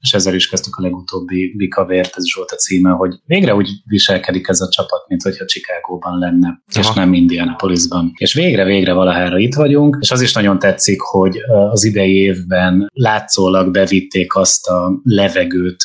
és 0.02 0.14
ezzel 0.14 0.36
is 0.36 0.50
kezdtük 0.50 0.76
a 0.76 0.82
legutóbbi 0.82 1.54
Bikavért, 1.58 2.16
ez 2.18 2.28
Zsolt 2.28 2.52
a 2.52 2.56
címe, 2.56 2.90
hogy 2.90 3.16
végre 3.26 3.56
úgy 3.56 3.70
viselkedik 3.86 4.48
ez 4.48 4.62
a 4.62 4.70
csapat, 4.70 5.08
mint 5.08 5.22
hogyha 5.22 5.46
Chicagóban 5.46 6.20
lenne, 6.20 6.48
Aha. 6.48 6.80
és 6.80 6.94
nem 6.94 7.14
Indianapolisban. 7.14 8.12
És 8.18 8.34
végre-végre 8.34 8.94
valahára 8.94 9.38
itt 9.38 9.54
vagyunk, 9.54 9.98
és 10.00 10.12
az 10.12 10.22
is 10.22 10.34
nagyon 10.34 10.60
tetszik, 10.60 11.02
hogy 11.02 11.38
az 11.72 11.84
idei 11.84 12.16
évben 12.16 12.90
látszólag 12.94 13.72
bevitték 13.72 14.36
azt 14.36 14.68
a 14.68 15.00
levegőt 15.04 15.84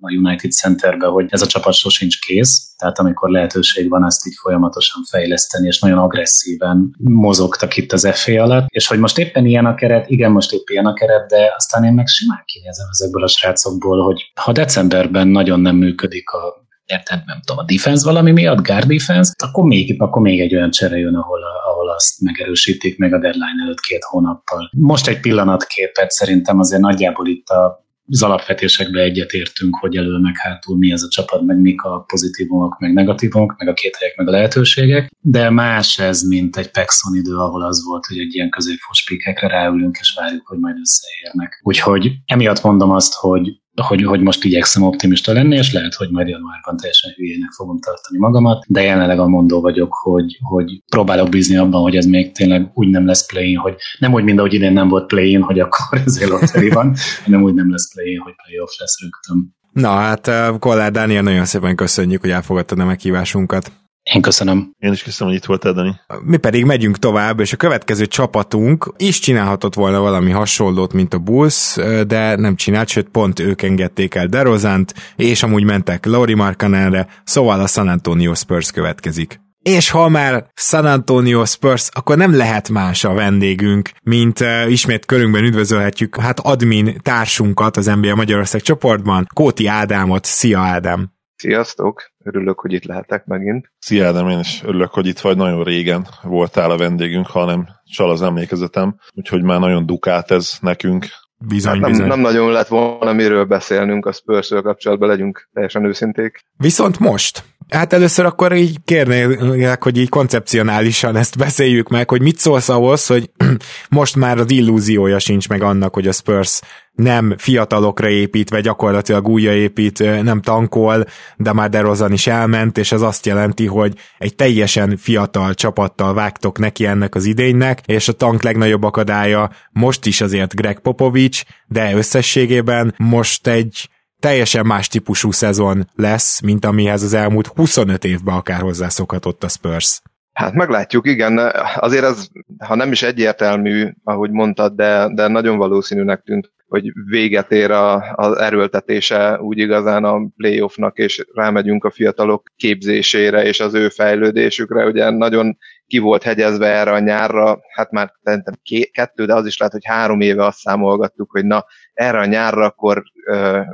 a 0.00 0.12
United 0.12 0.52
Centerbe, 0.52 1.06
hogy 1.06 1.26
ez 1.28 1.42
a 1.42 1.46
csapat 1.46 1.74
sosincs 1.74 2.20
kész, 2.20 2.73
tehát 2.76 2.98
amikor 2.98 3.30
lehetőség 3.30 3.88
van 3.88 4.04
ezt 4.04 4.26
így 4.26 4.34
folyamatosan 4.42 5.02
fejleszteni, 5.10 5.66
és 5.66 5.80
nagyon 5.80 5.98
agresszíven 5.98 6.94
mozogtak 6.98 7.76
itt 7.76 7.92
az 7.92 8.08
FA 8.12 8.42
alatt, 8.42 8.66
és 8.68 8.86
hogy 8.86 8.98
most 8.98 9.18
éppen 9.18 9.46
ilyen 9.46 9.66
a 9.66 9.74
keret, 9.74 10.08
igen, 10.08 10.30
most 10.30 10.52
épp 10.52 10.68
ilyen 10.68 10.86
a 10.86 10.92
keret, 10.92 11.28
de 11.28 11.52
aztán 11.56 11.84
én 11.84 11.92
meg 11.92 12.06
simán 12.06 12.42
kinézem 12.44 12.86
ezekből 12.90 13.22
a 13.22 13.28
srácokból, 13.28 14.02
hogy 14.02 14.32
ha 14.40 14.52
decemberben 14.52 15.28
nagyon 15.28 15.60
nem 15.60 15.76
működik 15.76 16.30
a 16.30 16.62
érted, 16.86 17.22
nem 17.26 17.40
tudom, 17.44 17.64
a 17.64 17.72
defense 17.72 18.04
valami 18.04 18.30
miatt, 18.30 18.66
guard 18.66 18.86
defense, 18.86 19.32
akkor 19.44 19.64
még, 19.64 20.02
akkor 20.02 20.22
még 20.22 20.40
egy 20.40 20.54
olyan 20.54 20.70
csere 20.70 20.96
jön, 20.96 21.14
ahol, 21.14 21.42
a, 21.42 21.70
ahol 21.70 21.90
azt 21.90 22.20
megerősítik 22.20 22.98
meg 22.98 23.12
a 23.12 23.18
deadline 23.18 23.62
előtt 23.64 23.80
két 23.80 24.04
hónappal. 24.04 24.70
Most 24.72 25.08
egy 25.08 25.20
pillanatképet 25.20 26.10
szerintem 26.10 26.58
azért 26.58 26.80
nagyjából 26.80 27.28
itt 27.28 27.48
a 27.48 27.83
az 28.08 28.22
alapvetésekbe 28.22 29.00
egyetértünk, 29.00 29.76
hogy 29.76 29.96
elő 29.96 30.18
meg 30.18 30.36
hátul 30.36 30.76
mi 30.76 30.92
ez 30.92 31.02
a 31.02 31.08
csapat, 31.08 31.42
meg 31.42 31.58
mik 31.58 31.82
a 31.82 32.04
pozitívumok, 32.06 32.78
meg 32.78 32.92
negatívumok, 32.92 33.54
meg 33.58 33.68
a 33.68 33.72
két 33.72 33.96
helyek, 33.96 34.16
meg 34.16 34.28
a 34.28 34.30
lehetőségek, 34.30 35.10
de 35.20 35.50
más 35.50 35.98
ez, 35.98 36.22
mint 36.22 36.56
egy 36.56 36.70
Pexon 36.70 37.16
idő, 37.16 37.36
ahol 37.36 37.62
az 37.62 37.84
volt, 37.84 38.06
hogy 38.06 38.18
egy 38.18 38.34
ilyen 38.34 38.50
középfos 38.50 39.04
pikekre 39.04 39.48
ráülünk, 39.48 39.96
és 40.00 40.14
várjuk, 40.20 40.46
hogy 40.46 40.58
majd 40.58 40.76
összeérnek. 40.80 41.60
Úgyhogy 41.62 42.12
emiatt 42.26 42.62
mondom 42.62 42.90
azt, 42.90 43.14
hogy 43.14 43.62
hogy, 43.82 44.02
hogy 44.02 44.20
most 44.20 44.44
igyekszem 44.44 44.82
optimista 44.82 45.32
lenni, 45.32 45.56
és 45.56 45.72
lehet, 45.72 45.94
hogy 45.94 46.10
majd 46.10 46.28
januárban 46.28 46.76
teljesen 46.76 47.12
hülyének 47.16 47.50
fogom 47.50 47.78
tartani 47.80 48.18
magamat, 48.18 48.64
de 48.68 48.82
jelenleg 48.82 49.18
a 49.18 49.28
mondó 49.28 49.60
vagyok, 49.60 49.94
hogy, 49.94 50.38
hogy 50.42 50.82
próbálok 50.86 51.28
bízni 51.28 51.56
abban, 51.56 51.82
hogy 51.82 51.96
ez 51.96 52.06
még 52.06 52.32
tényleg 52.32 52.70
úgy 52.74 52.88
nem 52.88 53.06
lesz 53.06 53.26
play 53.26 53.54
hogy 53.54 53.74
nem 53.98 54.12
úgy, 54.12 54.24
mint 54.24 54.38
ahogy 54.38 54.54
idén 54.54 54.72
nem 54.72 54.88
volt 54.88 55.06
play 55.06 55.34
hogy 55.34 55.60
akkor 55.60 55.98
ezért 56.06 56.30
lotteri 56.30 56.68
van, 56.68 56.94
hanem 57.24 57.42
úgy 57.42 57.54
nem 57.54 57.70
lesz 57.70 57.94
play 57.94 58.14
hogy 58.14 58.32
playoff 58.46 58.78
lesz 58.78 59.00
rögtön. 59.00 59.56
Na 59.72 59.88
hát, 59.88 60.30
Kollár 60.58 60.90
Dániel, 60.90 61.22
nagyon 61.22 61.44
szépen 61.44 61.76
köszönjük, 61.76 62.20
hogy 62.20 62.30
elfogadtad 62.30 62.78
a 62.78 62.84
meghívásunkat. 62.84 63.72
Én 64.12 64.22
köszönöm. 64.22 64.70
Én 64.78 64.92
is 64.92 65.02
köszönöm, 65.02 65.32
hogy 65.32 65.42
itt 65.42 65.48
voltál, 65.48 65.72
Dani. 65.72 66.00
Mi 66.22 66.36
pedig 66.36 66.64
megyünk 66.64 66.98
tovább, 66.98 67.40
és 67.40 67.52
a 67.52 67.56
következő 67.56 68.06
csapatunk 68.06 68.94
is 68.96 69.18
csinálhatott 69.18 69.74
volna 69.74 70.00
valami 70.00 70.30
hasonlót, 70.30 70.92
mint 70.92 71.14
a 71.14 71.18
Bulls, 71.18 71.76
de 72.06 72.36
nem 72.36 72.56
csinált, 72.56 72.88
sőt 72.88 73.08
pont 73.08 73.40
ők 73.40 73.62
engedték 73.62 74.14
el 74.14 74.26
DeRozant, 74.26 74.94
és 75.16 75.42
amúgy 75.42 75.64
mentek 75.64 76.06
Laurie 76.06 76.36
Markanenre, 76.36 77.06
szóval 77.24 77.60
a 77.60 77.66
San 77.66 77.88
Antonio 77.88 78.34
Spurs 78.34 78.70
következik. 78.70 79.40
És 79.62 79.90
ha 79.90 80.08
már 80.08 80.46
San 80.54 80.86
Antonio 80.86 81.44
Spurs, 81.44 81.88
akkor 81.92 82.16
nem 82.16 82.36
lehet 82.36 82.68
más 82.68 83.04
a 83.04 83.12
vendégünk, 83.12 83.90
mint 84.02 84.40
uh, 84.40 84.70
ismét 84.70 85.04
körünkben 85.04 85.44
üdvözölhetjük 85.44 86.20
hát 86.20 86.40
admin 86.40 87.00
társunkat 87.02 87.76
az 87.76 87.86
NBA 87.86 88.14
Magyarország 88.14 88.60
csoportban, 88.60 89.26
Kóti 89.34 89.66
Ádámot. 89.66 90.24
Szia 90.24 90.60
Ádám! 90.60 91.13
Sziasztok! 91.44 92.10
Örülök, 92.22 92.60
hogy 92.60 92.72
itt 92.72 92.84
lehetek 92.84 93.24
megint. 93.24 93.72
Szia 93.78 94.06
Ádám, 94.06 94.28
én 94.28 94.38
is 94.38 94.62
örülök, 94.64 94.90
hogy 94.90 95.06
itt 95.06 95.18
vagy. 95.18 95.36
Nagyon 95.36 95.64
régen 95.64 96.06
voltál 96.22 96.70
a 96.70 96.76
vendégünk, 96.76 97.26
ha 97.26 97.44
nem 97.44 97.68
csal 97.84 98.10
az 98.10 98.22
emlékezetem. 98.22 98.96
Úgyhogy 99.14 99.42
már 99.42 99.60
nagyon 99.60 99.86
dukált 99.86 100.30
ez 100.30 100.52
nekünk. 100.60 101.06
Bizony, 101.48 101.72
hát 101.72 101.80
nem, 101.80 101.90
bizony. 101.90 102.06
nem 102.06 102.20
nagyon 102.20 102.52
lett 102.52 102.66
volna 102.66 103.12
miről 103.12 103.44
beszélnünk 103.44 104.06
a 104.06 104.12
spurs 104.12 104.48
kapcsolatban, 104.48 105.08
legyünk 105.08 105.48
teljesen 105.52 105.84
őszinték. 105.84 106.40
Viszont 106.56 106.98
most, 106.98 107.44
Hát 107.68 107.92
először 107.92 108.24
akkor 108.24 108.52
így 108.52 108.78
kérnélek, 108.84 109.82
hogy 109.82 109.98
így 109.98 110.08
koncepcionálisan 110.08 111.16
ezt 111.16 111.38
beszéljük 111.38 111.88
meg, 111.88 112.08
hogy 112.08 112.22
mit 112.22 112.38
szólsz 112.38 112.68
ahhoz, 112.68 113.06
hogy 113.06 113.30
most 113.88 114.16
már 114.16 114.38
az 114.38 114.50
illúziója 114.50 115.18
sincs 115.18 115.48
meg 115.48 115.62
annak, 115.62 115.94
hogy 115.94 116.08
a 116.08 116.12
Spurs 116.12 116.60
nem 116.92 117.34
fiatalokra 117.38 118.08
épít, 118.08 118.50
vagy 118.50 118.62
gyakorlatilag 118.62 119.28
újra 119.28 119.52
épít, 119.52 120.22
nem 120.22 120.40
tankol, 120.40 121.04
de 121.36 121.52
már 121.52 121.68
DeRozan 121.68 122.12
is 122.12 122.26
elment, 122.26 122.78
és 122.78 122.92
ez 122.92 123.00
azt 123.00 123.26
jelenti, 123.26 123.66
hogy 123.66 123.94
egy 124.18 124.34
teljesen 124.34 124.96
fiatal 124.96 125.54
csapattal 125.54 126.14
vágtok 126.14 126.58
neki 126.58 126.86
ennek 126.86 127.14
az 127.14 127.24
idénynek, 127.24 127.80
és 127.86 128.08
a 128.08 128.12
tank 128.12 128.42
legnagyobb 128.42 128.82
akadálya 128.82 129.50
most 129.70 130.06
is 130.06 130.20
azért 130.20 130.54
Greg 130.54 130.78
Popovich, 130.78 131.44
de 131.66 131.94
összességében 131.94 132.94
most 132.98 133.46
egy 133.46 133.88
teljesen 134.24 134.66
más 134.66 134.88
típusú 134.88 135.30
szezon 135.30 135.86
lesz, 135.96 136.40
mint 136.40 136.64
amihez 136.64 137.02
az 137.02 137.12
elmúlt 137.12 137.46
25 137.46 138.04
évben 138.04 138.34
akár 138.34 138.60
hozzászokhatott 138.60 139.44
a 139.44 139.48
Spurs. 139.48 140.00
Hát 140.32 140.54
meglátjuk, 140.54 141.06
igen. 141.06 141.52
Azért 141.74 142.04
az, 142.04 142.30
ha 142.58 142.74
nem 142.74 142.92
is 142.92 143.02
egyértelmű, 143.02 143.88
ahogy 144.04 144.30
mondtad, 144.30 144.74
de, 144.74 145.08
de 145.14 145.28
nagyon 145.28 145.56
valószínűnek 145.56 146.22
tűnt, 146.22 146.52
hogy 146.66 146.92
véget 147.10 147.52
ér 147.52 147.70
a, 147.70 148.12
az 148.14 148.36
erőltetése 148.36 149.40
úgy 149.40 149.58
igazán 149.58 150.04
a 150.04 150.28
playoffnak, 150.36 150.98
és 150.98 151.24
rámegyünk 151.32 151.84
a 151.84 151.90
fiatalok 151.90 152.42
képzésére 152.56 153.44
és 153.44 153.60
az 153.60 153.74
ő 153.74 153.88
fejlődésükre. 153.88 154.86
Ugye 154.86 155.10
nagyon 155.10 155.56
ki 155.86 155.98
volt 155.98 156.22
hegyezve 156.22 156.66
erre 156.66 156.90
a 156.92 156.98
nyárra, 156.98 157.58
hát 157.74 157.90
már 157.90 158.12
szerintem 158.22 158.54
kettő, 158.92 159.24
de 159.24 159.34
az 159.34 159.46
is 159.46 159.58
lehet, 159.58 159.74
hogy 159.74 159.84
három 159.84 160.20
éve 160.20 160.44
azt 160.44 160.58
számolgattuk, 160.58 161.30
hogy 161.30 161.44
na, 161.44 161.64
erre 161.92 162.18
a 162.18 162.24
nyárra 162.24 162.64
akkor 162.64 163.02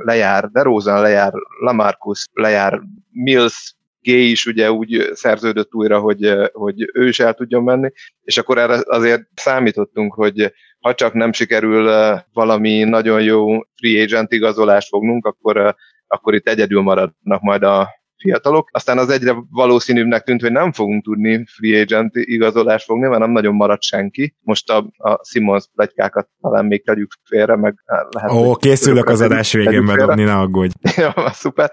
lejár 0.05 0.49
DeRozan, 0.49 1.01
lejár 1.01 1.33
Lamarcus, 1.59 2.27
lejár 2.33 2.81
Mills, 3.11 3.75
G 4.01 4.07
is 4.07 4.45
ugye 4.45 4.71
úgy 4.71 5.09
szerződött 5.13 5.73
újra, 5.73 5.99
hogy, 5.99 6.49
hogy 6.51 6.89
ő 6.93 7.07
is 7.07 7.19
el 7.19 7.33
tudjon 7.33 7.63
menni, 7.63 7.91
és 8.23 8.37
akkor 8.37 8.57
erre 8.57 8.79
azért 8.85 9.21
számítottunk, 9.35 10.13
hogy 10.13 10.53
ha 10.79 10.93
csak 10.93 11.13
nem 11.13 11.33
sikerül 11.33 11.91
valami 12.33 12.83
nagyon 12.83 13.21
jó 13.21 13.59
free 13.75 14.03
agent 14.03 14.31
igazolást 14.31 14.87
fognunk, 14.87 15.25
akkor, 15.25 15.75
akkor 16.07 16.33
itt 16.33 16.47
egyedül 16.47 16.81
maradnak 16.81 17.41
majd 17.41 17.63
a 17.63 17.89
fiatalok. 18.21 18.69
Aztán 18.71 18.97
az 18.97 19.09
egyre 19.09 19.35
valószínűbbnek 19.49 20.23
tűnt, 20.23 20.41
hogy 20.41 20.51
nem 20.51 20.71
fogunk 20.71 21.03
tudni 21.03 21.45
free 21.45 21.81
agent 21.81 22.15
igazolást 22.15 22.85
fogni, 22.85 23.07
mert 23.07 23.19
nem 23.19 23.31
nagyon 23.31 23.55
marad 23.55 23.81
senki. 23.81 24.35
Most 24.41 24.69
a, 24.69 24.77
a 24.97 25.19
Simons 25.23 25.65
plegykákat 25.75 26.29
talán 26.41 26.65
még 26.65 26.85
tegyük 26.85 27.11
félre, 27.23 27.55
meg 27.55 27.83
lehet... 28.09 28.31
Ó, 28.31 28.55
készülök 28.55 29.09
az 29.09 29.21
adás 29.21 29.53
végén 29.53 29.85
bedobni, 29.85 30.23
ne 30.23 30.37
aggódj. 30.37 30.73
ja, 31.01 31.13
szuper. 31.31 31.71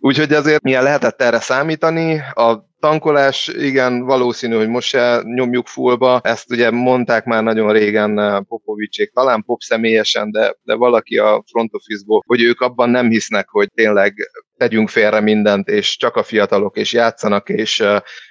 Úgyhogy 0.00 0.32
azért 0.32 0.62
milyen 0.62 0.82
lehetett 0.82 1.22
erre 1.22 1.40
számítani. 1.40 2.20
A 2.34 2.68
tankolás, 2.80 3.48
igen, 3.48 4.04
valószínű, 4.04 4.56
hogy 4.56 4.68
most 4.68 4.88
se 4.88 5.20
nyomjuk 5.24 5.66
fullba. 5.66 6.20
Ezt 6.22 6.50
ugye 6.50 6.70
mondták 6.70 7.24
már 7.24 7.42
nagyon 7.42 7.72
régen 7.72 8.18
eh, 8.18 8.40
Popovicsék, 8.40 9.12
talán 9.12 9.42
Pop 9.42 9.60
személyesen, 9.60 10.30
de, 10.30 10.56
de 10.62 10.74
valaki 10.74 11.18
a 11.18 11.44
front 11.50 11.74
office-ból, 11.74 12.22
hogy 12.26 12.42
ők 12.42 12.60
abban 12.60 12.90
nem 12.90 13.08
hisznek, 13.08 13.48
hogy 13.48 13.68
tényleg 13.74 14.14
tegyünk 14.56 14.88
félre 14.88 15.20
mindent, 15.20 15.68
és 15.68 15.96
csak 15.96 16.16
a 16.16 16.22
fiatalok, 16.22 16.76
és 16.76 16.92
játszanak, 16.92 17.48
és, 17.48 17.82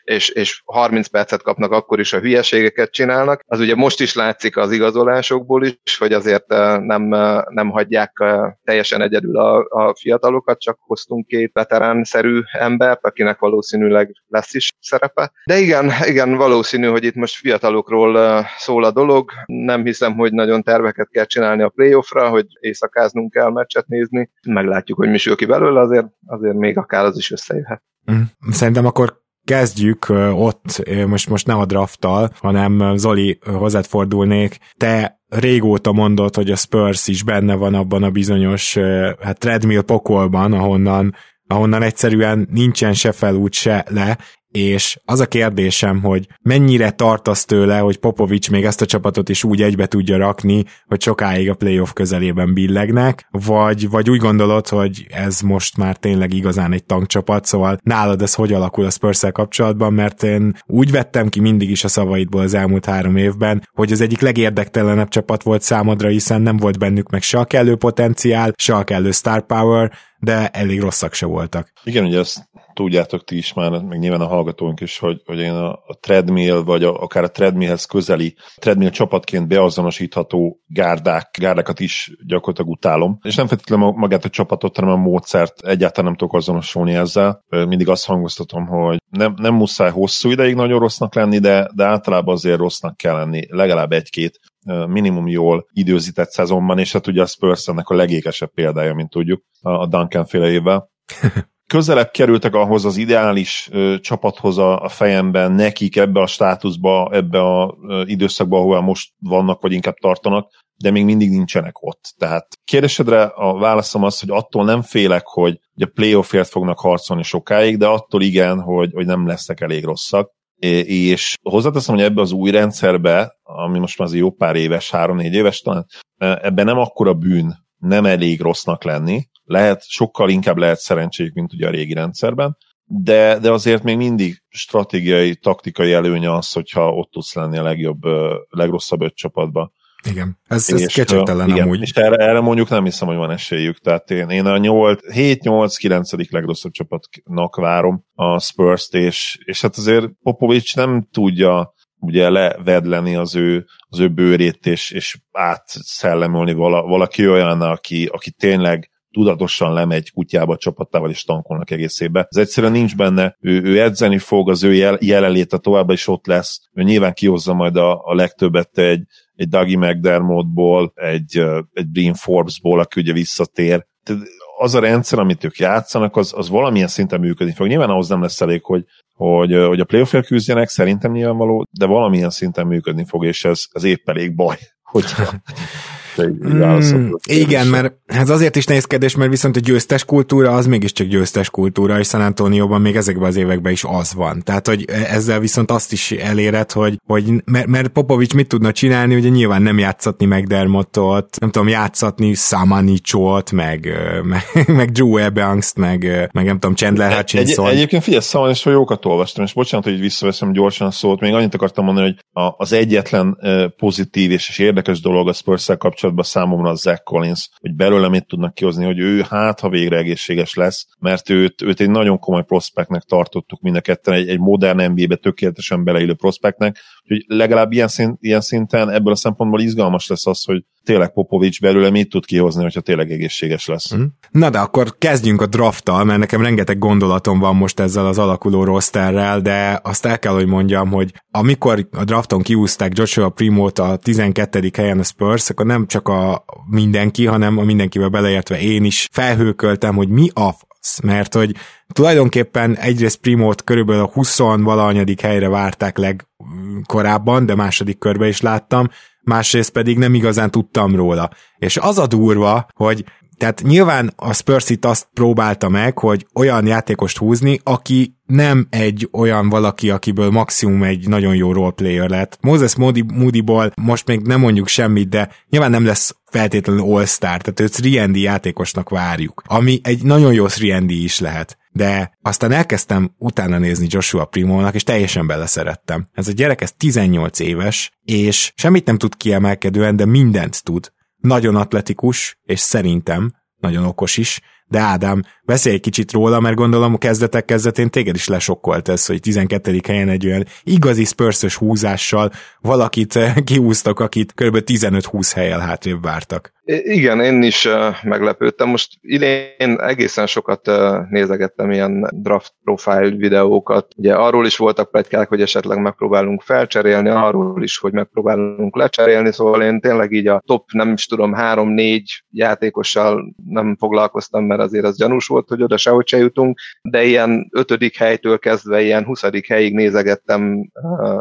és, 0.08 0.30
és 0.30 0.62
30 0.66 1.08
percet 1.08 1.41
kapnak, 1.41 1.72
akkor 1.72 1.99
is 1.99 2.14
a 2.14 2.20
hülyeségeket 2.20 2.91
csinálnak. 2.91 3.41
Az 3.45 3.60
ugye 3.60 3.76
most 3.76 4.01
is 4.01 4.16
látszik 4.16 4.58
az 4.58 4.72
igazolásokból 4.72 5.66
is, 5.66 5.97
hogy 5.97 6.14
azért 6.14 6.47
nem, 6.82 7.03
nem 7.49 7.70
hagyják 7.70 8.24
teljesen 8.64 9.01
egyedül 9.01 9.38
a, 9.38 9.66
a 9.70 9.95
fiatalokat, 9.99 10.60
csak 10.60 10.78
hoztunk 10.80 11.28
két 11.28 11.51
veterán-szerű 11.53 12.41
embert, 12.51 13.05
akinek 13.05 13.39
valószínűleg 13.39 14.12
lesz 14.28 14.53
is 14.53 14.70
szerepe. 14.80 15.32
De 15.45 15.58
igen, 15.58 15.91
igen, 16.05 16.36
valószínű, 16.36 16.88
hogy 16.88 17.03
itt 17.03 17.16
most 17.16 17.36
fiatalokról 17.36 18.43
szól 18.58 18.84
a 18.84 18.91
dolog. 18.91 19.32
Nem 19.45 19.84
hiszem, 19.84 20.14
hogy 20.14 20.34
nagyon 20.34 20.64
terveket 20.64 21.10
kell 21.10 21.26
csinálni 21.26 21.62
a 21.62 21.70
playoffra, 21.70 22.30
hogy 22.30 22.45
éjszakáznunk 22.60 23.32
kell 23.32 23.51
meccset 23.51 23.88
nézni. 23.88 24.30
Meglátjuk, 24.47 24.97
hogy 24.97 25.10
mi 25.10 25.18
sül 25.18 25.36
ki 25.36 25.45
belőle, 25.45 25.80
azért 25.80 26.08
azért 26.26 26.55
még 26.55 26.78
akár 26.78 27.05
az 27.05 27.18
is 27.18 27.32
összejöhet. 27.32 27.84
Mm. 28.12 28.22
Szerintem 28.49 28.86
akkor 28.86 29.26
kezdjük 29.48 30.10
ott, 30.34 30.84
most, 31.08 31.30
most 31.30 31.48
nem 31.48 31.60
a 31.60 31.66
drafttal, 31.66 32.30
hanem 32.39 32.95
Zoli, 32.95 33.39
hozzád 33.45 33.86
fordulnék. 33.86 34.58
Te 34.78 35.20
régóta 35.30 35.91
mondod, 35.91 36.36
hogy 36.36 36.52
a 36.52 36.56
Spurs 36.56 37.08
is 37.08 37.24
benne 37.24 37.56
van 37.56 37.74
abban 37.74 38.04
a 38.04 38.10
bizonyos 38.10 38.78
hát 39.22 39.39
treadmill 39.39 39.82
pokolban, 39.82 40.54
ahonnan 40.54 41.16
ahonnan 41.48 41.82
egyszerűen 41.82 42.48
nincsen 42.52 42.93
se 42.93 43.12
felút, 43.12 43.54
se 43.54 43.86
le, 43.89 44.18
és 44.52 45.00
az 45.06 45.20
a 45.20 45.26
kérdésem, 45.26 46.02
hogy 46.02 46.28
mennyire 46.41 46.91
tartasz 46.91 47.45
tőle, 47.45 47.80
hogy 47.80 47.98
Popovics 47.98 48.52
még 48.52 48.64
ezt 48.64 48.82
a 48.82 48.86
csapatot 48.86 49.30
is 49.30 49.43
úgy 49.43 49.62
egybe 49.62 49.86
tudja 49.86 50.18
rakni, 50.18 50.64
hogy 50.86 51.02
sokáig 51.02 51.50
a 51.50 51.54
playoff 51.56 51.91
közelében 51.93 52.54
billegnek, 52.54 53.28
vagy, 53.32 53.89
vagy 53.89 54.10
úgy 54.10 54.20
gondolod, 54.20 54.68
hogy 54.68 55.06
ez 55.10 55.41
most 55.41 55.78
már 55.78 55.98
tényleg 55.98 56.34
igazán 56.34 56.74
egy 56.74 56.84
tankcsapat, 56.84 57.45
szóval 57.45 57.78
nálad 57.84 58.22
ez 58.22 58.34
hogy 58.34 58.54
alakul 58.54 58.86
a 58.86 58.89
spurs 58.89 59.24
kapcsolatban, 59.32 59.93
mert 59.93 60.24
én 60.24 60.56
úgy 60.66 60.91
vettem 60.91 61.30
ki 61.30 61.39
mindig 61.39 61.70
is 61.70 61.84
a 61.84 61.88
szavaidból 61.88 62.41
az 62.41 62.54
elmúlt 62.54 62.86
három 62.86 63.16
évben, 63.16 63.68
hogy 63.74 63.91
az 63.91 64.02
egyik 64.02 64.22
legérdektelenebb 64.22 65.10
csapat 65.10 65.43
volt 65.43 65.62
számodra, 65.62 66.08
hiszen 66.08 66.41
nem 66.41 66.58
volt 66.58 66.80
bennük 66.80 67.10
meg 67.10 67.22
se 67.22 67.39
a 67.39 67.45
kellő 67.45 67.76
potenciál, 67.76 68.54
se 68.56 68.76
a 68.76 68.84
kellő 68.84 69.12
star 69.12 69.45
power, 69.45 69.91
de 70.20 70.48
elég 70.48 70.82
rosszak 70.82 71.14
se 71.14 71.26
voltak. 71.26 71.72
Igen, 71.84 72.06
ugye 72.06 72.20
ezt 72.20 72.47
tudjátok 72.78 73.23
ti 73.23 73.38
is 73.38 73.53
már, 73.53 73.71
meg 73.71 73.99
nyilván 73.99 74.21
a 74.21 74.28
hallgatóink 74.28 74.80
is, 74.80 74.99
hogy, 74.99 75.21
hogy 75.25 75.39
én 75.39 75.51
a, 75.51 75.71
a 75.71 75.97
treadmill, 75.99 76.63
vagy 76.63 76.84
a, 76.84 77.01
akár 77.01 77.23
a 77.23 77.32
treadmillhez 77.32 77.86
közeli 77.86 78.36
treadmill 78.55 78.89
csapatként 78.89 79.47
beazonosítható 79.47 80.59
gárdák, 80.67 81.38
gárdákat 81.39 81.80
is 81.80 82.11
gyakorlatilag 82.25 82.71
utálom. 82.71 83.19
És 83.21 83.36
nem 83.36 83.47
feltétlenül 83.47 83.91
magát 83.91 84.25
a 84.25 84.30
csapatot, 84.30 84.75
hanem 84.75 84.93
a 84.93 84.95
módszert 84.95 85.61
egyáltalán 85.61 86.05
nem 86.05 86.15
tudok 86.17 86.34
azonosulni 86.34 86.93
ezzel. 86.93 87.43
Mindig 87.49 87.89
azt 87.89 88.05
hangoztatom, 88.05 88.65
hogy 88.65 88.97
nem, 89.09 89.34
nem 89.38 89.53
muszáj 89.53 89.91
hosszú 89.91 90.32
ideig 90.32 90.55
nagyon 90.55 90.80
rossznak 90.80 91.15
lenni, 91.15 91.38
de, 91.38 91.69
de 91.75 91.86
általában 91.86 92.34
azért 92.34 92.57
rossznak 92.57 92.97
kell 92.97 93.15
lenni 93.15 93.41
legalább 93.49 93.91
egy-két 93.91 94.39
minimum 94.88 95.28
jól 95.28 95.67
időzített 95.71 96.30
szezonban, 96.30 96.80
és 96.80 96.91
hát 96.91 97.07
ugye 97.07 97.21
a 97.21 97.25
Spurs 97.25 97.67
a 97.67 97.95
legékesebb 97.95 98.51
példája, 98.53 98.93
mint 98.93 99.09
tudjuk, 99.09 99.43
a 99.61 99.88
Duncan 99.88 100.25
féle 100.25 100.49
évvel. 100.49 100.89
közelebb 101.68 102.11
kerültek 102.11 102.55
ahhoz 102.55 102.86
az 102.86 102.97
ideális 102.97 103.70
ö, 103.72 103.95
csapathoz 103.99 104.57
a, 104.57 104.82
a 104.82 104.89
fejemben, 104.89 105.51
nekik 105.51 105.95
ebbe 105.95 106.22
a 106.22 106.28
státuszba, 106.28 107.09
ebbe 107.11 107.39
a 107.39 107.78
ö, 107.88 108.03
időszakba, 108.05 108.57
ahol 108.57 108.82
most 108.82 109.11
vannak, 109.20 109.61
vagy 109.61 109.72
inkább 109.72 109.95
tartanak, 109.95 110.49
de 110.78 110.91
még 110.91 111.05
mindig 111.05 111.30
nincsenek 111.30 111.82
ott. 111.82 112.13
Tehát 112.18 112.47
kérdésedre 112.63 113.24
a 113.24 113.57
válaszom 113.57 114.03
az, 114.03 114.20
hogy 114.20 114.30
attól 114.30 114.65
nem 114.65 114.82
félek, 114.82 115.26
hogy 115.26 115.59
a 115.80 115.89
playoffért 115.93 116.49
fognak 116.49 116.80
harcolni 116.80 117.24
sokáig, 117.24 117.78
de 117.78 117.88
attól 117.88 118.22
igen, 118.22 118.61
hogy, 118.61 118.91
hogy 118.93 119.05
nem 119.05 119.28
lesznek 119.28 119.61
elég 119.61 119.84
rosszak. 119.84 120.36
És 120.59 121.36
hozzáteszem, 121.41 121.95
hogy 121.95 122.03
ebbe 122.03 122.22
az 122.22 122.32
új 122.32 122.51
rendszerbe, 122.51 123.38
ami 123.43 123.80
most 123.80 123.97
már 123.97 124.07
az 124.07 124.15
jó 124.15 124.32
pár 124.32 124.55
éves, 124.55 124.89
három-négy 124.91 125.34
éves 125.34 125.61
talán, 125.61 125.86
ebben 126.18 126.65
nem 126.65 126.78
akkora 126.78 127.13
bűn 127.13 127.55
nem 127.78 128.05
elég 128.05 128.41
rossznak 128.41 128.84
lenni, 128.84 129.28
lehet, 129.48 129.84
sokkal 129.88 130.30
inkább 130.30 130.58
lehet 130.58 130.80
szerencséjük, 130.80 131.34
mint 131.34 131.54
ugye 131.54 131.68
a 131.68 131.72
régi 131.72 131.93
rendszerben, 131.93 132.58
de, 132.86 133.39
de 133.39 133.52
azért 133.52 133.84
még 133.84 133.98
mindig 133.98 134.43
stratégiai, 134.50 135.36
taktikai 135.36 135.93
előnye 135.93 136.34
az, 136.34 136.52
hogyha 136.52 136.93
ott 136.93 137.12
tudsz 137.12 137.34
lenni 137.34 137.58
a 137.58 137.64
legjobb, 137.64 138.04
legrosszabb 138.50 139.02
öt 139.02 139.16
csapatba. 139.16 139.72
Igen, 140.10 140.39
ez, 140.48 140.70
ez 140.72 140.93
kecsegtelen 140.93 141.50
igen, 141.50 141.64
amúgy. 141.64 141.82
És 141.82 141.91
erre, 141.91 142.16
erre 142.16 142.39
mondjuk 142.39 142.70
nem 142.70 142.84
hiszem, 142.84 143.08
hogy 143.08 143.18
van 143.18 143.32
esélyük. 143.32 143.80
Tehát 143.80 144.12
én, 144.12 144.30
én 144.30 144.45
a 144.45 144.60
7-8-9. 144.60 146.32
legrosszabb 146.32 146.72
csapatnak 146.72 147.56
várom 147.56 148.06
a 148.14 148.39
Spurs-t, 148.39 148.93
és, 148.93 149.39
és 149.43 149.62
hát 149.62 149.78
azért 149.78 150.10
Popovics 150.24 150.76
nem 150.76 151.08
tudja 151.12 151.74
ugye 152.00 152.30
levedleni 152.30 153.16
az 153.16 153.36
ő, 153.36 153.66
az 153.88 154.00
ő 154.00 154.08
bőrét, 154.08 154.66
és, 154.66 154.91
és 154.91 155.18
átszellemolni 155.32 156.54
vala, 156.54 156.82
valaki 156.82 157.28
olyan, 157.28 157.62
aki, 157.62 158.06
aki 158.06 158.32
tényleg 158.32 158.89
tudatosan 159.18 159.74
lemegy 159.74 160.11
kutyába 160.11 160.57
csapattával 160.57 161.09
és 161.09 161.24
tankolnak 161.24 161.72
egészébe. 161.72 162.28
Ez 162.30 162.38
egyszerűen 162.38 162.72
nincs 162.72 162.95
benne, 162.95 163.38
ő, 163.39 163.61
ő 163.61 163.82
edzeni 163.82 164.18
fog, 164.18 164.49
az 164.49 164.63
ő 164.63 164.74
jel, 164.74 164.97
jelenléte 165.01 165.57
továbbá 165.57 165.93
is 165.93 166.07
ott 166.07 166.26
lesz, 166.26 166.59
ő 166.74 166.84
nyilván 166.84 167.13
kihozza 167.13 167.53
majd 167.53 167.76
a, 167.76 168.01
a 168.03 168.15
legtöbbet 168.15 168.78
egy, 168.78 169.03
egy 169.36 169.47
Dougie 169.49 169.78
McDermottból, 169.78 170.91
egy, 170.95 171.43
egy 171.74 171.88
Brian 171.88 172.13
Forbesból, 172.13 172.80
aki 172.80 173.01
ugye 173.01 173.13
visszatér. 173.13 173.86
Tehát 174.03 174.24
az 174.57 174.76
a 174.76 174.80
rendszer, 174.80 175.20
amit 175.20 175.43
ők 175.43 175.57
játszanak, 175.57 176.15
az, 176.15 176.34
az 176.36 176.49
valamilyen 176.49 176.88
szinten 176.88 177.20
működni 177.20 177.53
fog. 177.53 177.68
Nyilván 177.68 177.89
ahhoz 177.89 178.07
nem 178.07 178.22
lesz 178.22 178.41
elég, 178.41 178.63
hogy, 178.63 178.84
hogy, 179.13 179.53
hogy 179.53 179.80
a 179.80 179.86
playoff 179.86 180.15
küzdjenek, 180.26 180.70
szerintem 180.70 181.11
nyilvánvaló, 181.11 181.65
de 181.72 181.86
valamilyen 181.86 182.30
szinten 182.30 182.68
működni 182.68 183.05
fog, 183.05 183.26
és 183.26 183.45
ez, 183.45 183.63
ez 183.72 183.84
épp 183.84 184.09
elég 184.09 184.36
baj, 184.36 184.57
hogyha, 184.82 185.24
Mm, 186.22 187.11
igen, 187.26 187.68
mert 187.68 187.93
ez 188.05 188.30
azért 188.30 188.55
is 188.55 188.65
nehéz 188.65 188.86
kérdés, 188.86 189.15
mert 189.15 189.30
viszont 189.30 189.55
a 189.55 189.59
győztes 189.59 190.05
kultúra 190.05 190.51
az 190.51 190.65
mégiscsak 190.65 191.07
győztes 191.07 191.49
kultúra, 191.49 191.99
és 191.99 192.07
San 192.07 192.22
Antonioban 192.22 192.82
még 192.82 192.95
ezekben 192.95 193.28
az 193.28 193.36
években 193.36 193.72
is 193.72 193.84
az 193.84 194.13
van. 194.13 194.41
Tehát, 194.43 194.68
hogy 194.68 194.86
ezzel 194.89 195.39
viszont 195.39 195.72
azt 195.72 195.91
is 195.91 196.11
eléred, 196.11 196.72
hogy, 196.72 196.97
hogy 197.05 197.34
mert, 197.45 197.68
mert 197.68 197.88
Popovics 197.88 198.34
mit 198.34 198.47
tudna 198.47 198.72
csinálni, 198.72 199.15
ugye 199.15 199.30
nyilván 199.30 199.61
nem 199.61 199.80
játszatni 199.80 200.26
meg 200.26 200.47
Dermottot, 200.47 201.39
nem 201.39 201.51
tudom, 201.51 201.68
játszatni 201.68 202.34
Samanicsot, 202.34 203.51
meg, 203.51 203.88
meg, 204.53 204.68
meg 204.68 204.91
Drew 204.91 205.18
Ebanks-t, 205.18 205.78
meg, 205.78 206.30
meg 206.34 206.45
nem 206.45 206.59
tudom, 206.59 206.76
Chandler 206.76 207.13
Hutchinson. 207.13 207.68
Egy, 207.68 207.74
egyébként 207.74 208.03
figyelj, 208.03 208.24
Samanics, 208.24 208.63
hogy 208.63 208.74
jókat 208.74 209.05
olvastam, 209.05 209.43
és 209.43 209.53
bocsánat, 209.53 209.86
hogy 209.86 209.99
visszaveszem 209.99 210.51
gyorsan 210.51 210.88
a 210.88 210.91
szót, 210.91 211.20
még 211.20 211.34
annyit 211.34 211.53
akartam 211.53 211.86
mondani, 211.86 212.05
hogy 212.05 212.18
az 212.57 212.74
egyetlen 212.74 213.38
pozitív 213.78 214.32
és, 214.32 214.49
és 214.49 214.59
érdekes 214.59 215.01
dolog 215.01 215.28
a 215.28 215.34
spurs 215.34 215.65
kapcsolatban, 215.78 216.07
kapcsolatban 216.08 216.24
számomra 216.24 216.70
a 216.70 216.76
Zach 216.76 217.03
Collins, 217.03 217.49
hogy 217.60 217.76
belőle 217.76 218.10
mit 218.10 218.28
tudnak 218.28 218.53
kihozni, 218.53 218.86
hogy 218.86 218.99
ő 218.99 219.26
hát, 219.30 219.60
ha 219.60 219.70
végre 219.70 219.97
egészséges 219.97 220.53
lesz, 220.53 220.88
mert 220.99 221.30
őt, 221.30 221.62
őt 221.62 221.80
egy 221.80 221.89
nagyon 221.89 222.20
komoly 222.20 222.43
prospektnek 222.43 223.01
tartottuk 223.01 223.62
mind 223.62 223.76
a 223.76 223.82
ketten, 223.82 224.14
egy, 224.14 224.30
egy 224.30 224.39
modern 224.39 224.91
NBA-be 224.91 225.16
tökéletesen 225.16 225.84
beleillő 225.84 226.14
prospektnek, 226.14 226.78
hogy 227.08 227.24
legalább 227.28 227.72
ilyen, 227.72 227.88
szint, 227.88 228.18
ilyen 228.20 228.41
szinten 228.41 228.89
ebből 228.89 229.14
a 229.14 229.16
szempontból 229.16 229.62
izgalmas 229.62 230.08
lesz 230.08 230.28
az, 230.28 230.43
hogy 230.43 230.64
tényleg 230.84 231.14
Popovics 231.14 231.62
belőle 231.62 231.89
mit 231.89 232.10
tud 232.10 232.26
kihozni, 232.26 232.62
hogyha 232.62 232.82
tényleg 232.82 233.12
egészséges 233.12 233.66
lesz. 233.66 233.95
Mm. 233.95 234.03
Na 234.32 234.49
de 234.49 234.60
akkor 234.60 234.97
kezdjünk 234.97 235.41
a 235.41 235.45
drafttal, 235.45 236.03
mert 236.03 236.20
nekem 236.20 236.41
rengeteg 236.41 236.78
gondolatom 236.78 237.39
van 237.39 237.55
most 237.55 237.80
ezzel 237.80 238.05
az 238.05 238.18
alakuló 238.18 238.64
rosterrel, 238.64 239.41
de 239.41 239.80
azt 239.84 240.05
el 240.05 240.20
kell, 240.20 240.34
hogy 240.34 240.45
mondjam, 240.47 240.91
hogy 240.91 241.14
amikor 241.32 241.88
a 241.91 242.03
drafton 242.03 242.41
kiúzták 242.41 242.97
Joshua 242.97 243.30
Primót 243.30 243.80
a 243.80 243.95
12. 243.95 244.72
helyen 244.78 244.99
a 244.99 245.03
Spurs, 245.03 245.49
akkor 245.49 245.66
nem 245.66 245.88
csak 245.88 246.08
a 246.08 246.45
mindenki, 246.70 247.26
hanem 247.26 247.58
a 247.58 247.64
mindenkivel 247.64 248.10
beleértve 248.10 248.60
én 248.60 248.84
is 248.84 249.08
felhőköltem, 249.12 249.95
hogy 249.95 250.10
mi 250.10 250.30
a 250.34 250.55
fasz, 250.88 250.99
mert 250.99 251.33
hogy 251.33 251.55
tulajdonképpen 251.93 252.77
egyrészt 252.77 253.17
Primót 253.17 253.63
körülbelül 253.63 254.01
a 254.01 254.11
20 254.13 254.38
valahanyadik 254.38 255.21
helyre 255.21 255.49
várták 255.49 255.97
legkorábban, 255.97 257.45
de 257.45 257.55
második 257.55 257.97
körbe 257.97 258.27
is 258.27 258.41
láttam, 258.41 258.89
másrészt 259.21 259.71
pedig 259.71 259.97
nem 259.97 260.13
igazán 260.13 260.51
tudtam 260.51 260.95
róla. 260.95 261.29
És 261.57 261.77
az 261.77 261.97
a 261.97 262.07
durva, 262.07 262.67
hogy 262.73 263.05
tehát 263.38 263.61
nyilván 263.63 264.13
a 264.15 264.33
Spurs 264.33 264.69
itt 264.69 264.85
azt 264.85 265.07
próbálta 265.13 265.69
meg, 265.69 265.97
hogy 265.97 266.27
olyan 266.33 266.67
játékost 266.67 267.17
húzni, 267.17 267.59
aki 267.63 268.15
nem 268.25 268.67
egy 268.69 269.09
olyan 269.11 269.49
valaki, 269.49 269.89
akiből 269.89 270.29
maximum 270.29 270.83
egy 270.83 271.07
nagyon 271.07 271.35
jó 271.35 271.51
roleplayer 271.51 272.09
lett. 272.09 272.38
Moses 272.41 272.75
Moody, 272.75 273.03
Moodyból 273.13 273.71
most 273.81 274.07
még 274.07 274.21
nem 274.21 274.39
mondjuk 274.39 274.67
semmit, 274.67 275.09
de 275.09 275.29
nyilván 275.49 275.71
nem 275.71 275.85
lesz 275.85 276.15
feltétlenül 276.25 276.95
all-star, 276.95 277.41
tehát 277.41 277.59
őt 277.59 277.95
3 277.95 278.15
játékosnak 278.15 278.89
várjuk, 278.89 279.43
ami 279.45 279.79
egy 279.83 280.03
nagyon 280.03 280.33
jó 280.33 280.45
3 280.61 280.85
is 280.89 281.19
lehet 281.19 281.57
de 281.77 282.17
aztán 282.21 282.51
elkezdtem 282.51 283.11
utána 283.17 283.57
nézni 283.57 283.88
Joshua 283.89 284.25
Primónak, 284.25 284.75
és 284.75 284.83
teljesen 284.83 285.27
beleszerettem. 285.27 286.07
Ez 286.13 286.27
a 286.27 286.31
gyerek, 286.31 286.61
ez 286.61 286.71
18 286.77 287.39
éves, 287.39 287.91
és 288.03 288.51
semmit 288.55 288.85
nem 288.85 288.97
tud 288.97 289.15
kiemelkedően, 289.15 289.95
de 289.95 290.05
mindent 290.05 290.63
tud. 290.63 290.91
Nagyon 291.18 291.55
atletikus, 291.55 292.39
és 292.43 292.59
szerintem 292.59 293.36
nagyon 293.55 293.84
okos 293.86 294.18
is, 294.18 294.41
de 294.68 294.80
Ádám, 294.80 295.22
beszélj 295.45 295.76
egy 295.76 295.82
kicsit 295.82 296.11
róla, 296.11 296.39
mert 296.39 296.55
gondolom 296.55 296.93
a 296.93 296.97
kezdetek 296.97 297.45
kezdetén 297.45 297.89
téged 297.89 298.15
is 298.15 298.28
lesokkolt 298.28 298.89
ez, 298.89 299.05
hogy 299.05 299.20
12. 299.20 299.80
helyen 299.88 300.09
egy 300.09 300.26
olyan 300.26 300.45
igazi 300.63 301.03
spurs 301.03 301.55
húzással 301.55 302.32
valakit 302.61 303.20
kihúztak, 303.43 303.99
akit 303.99 304.34
kb. 304.34 304.57
15-20 304.65 305.32
helyel 305.36 305.59
hátrébb 305.59 306.03
vártak. 306.03 306.55
Igen, 306.65 307.20
én 307.20 307.43
is 307.43 307.68
meglepődtem. 308.03 308.70
Most 308.70 308.97
idén 309.01 309.80
egészen 309.80 310.28
sokat 310.28 310.72
nézegettem 311.09 311.72
ilyen 311.72 312.09
draft 312.13 312.53
profile 312.63 313.09
videókat. 313.09 313.88
Ugye 313.97 314.13
arról 314.13 314.45
is 314.45 314.57
voltak 314.57 314.91
plegykák, 314.91 315.28
hogy 315.28 315.41
esetleg 315.41 315.82
megpróbálunk 315.82 316.41
felcserélni, 316.41 317.09
arról 317.09 317.63
is, 317.63 317.78
hogy 317.78 317.93
megpróbálunk 317.93 318.76
lecserélni, 318.76 319.32
szóval 319.32 319.61
én 319.61 319.80
tényleg 319.80 320.11
így 320.11 320.28
a 320.28 320.41
top, 320.45 320.72
nem 320.72 320.93
is 320.93 321.05
tudom, 321.05 321.34
három-négy 321.34 322.24
játékossal 322.32 323.36
nem 323.45 323.76
foglalkoztam, 323.80 324.45
mert 324.45 324.57
azért 324.60 324.86
az 324.86 324.97
gyanús 324.97 325.28
volt, 325.28 325.47
hogy 325.47 325.64
oda 325.64 325.78
sehogy 325.78 326.08
se 326.08 326.18
jutunk, 326.18 326.60
de 326.82 327.03
ilyen 327.03 327.49
ötödik 327.51 327.97
helytől 327.97 328.39
kezdve 328.39 328.82
ilyen 328.82 329.03
huszadik 329.03 329.47
helyig 329.47 329.74
nézegettem, 329.74 330.72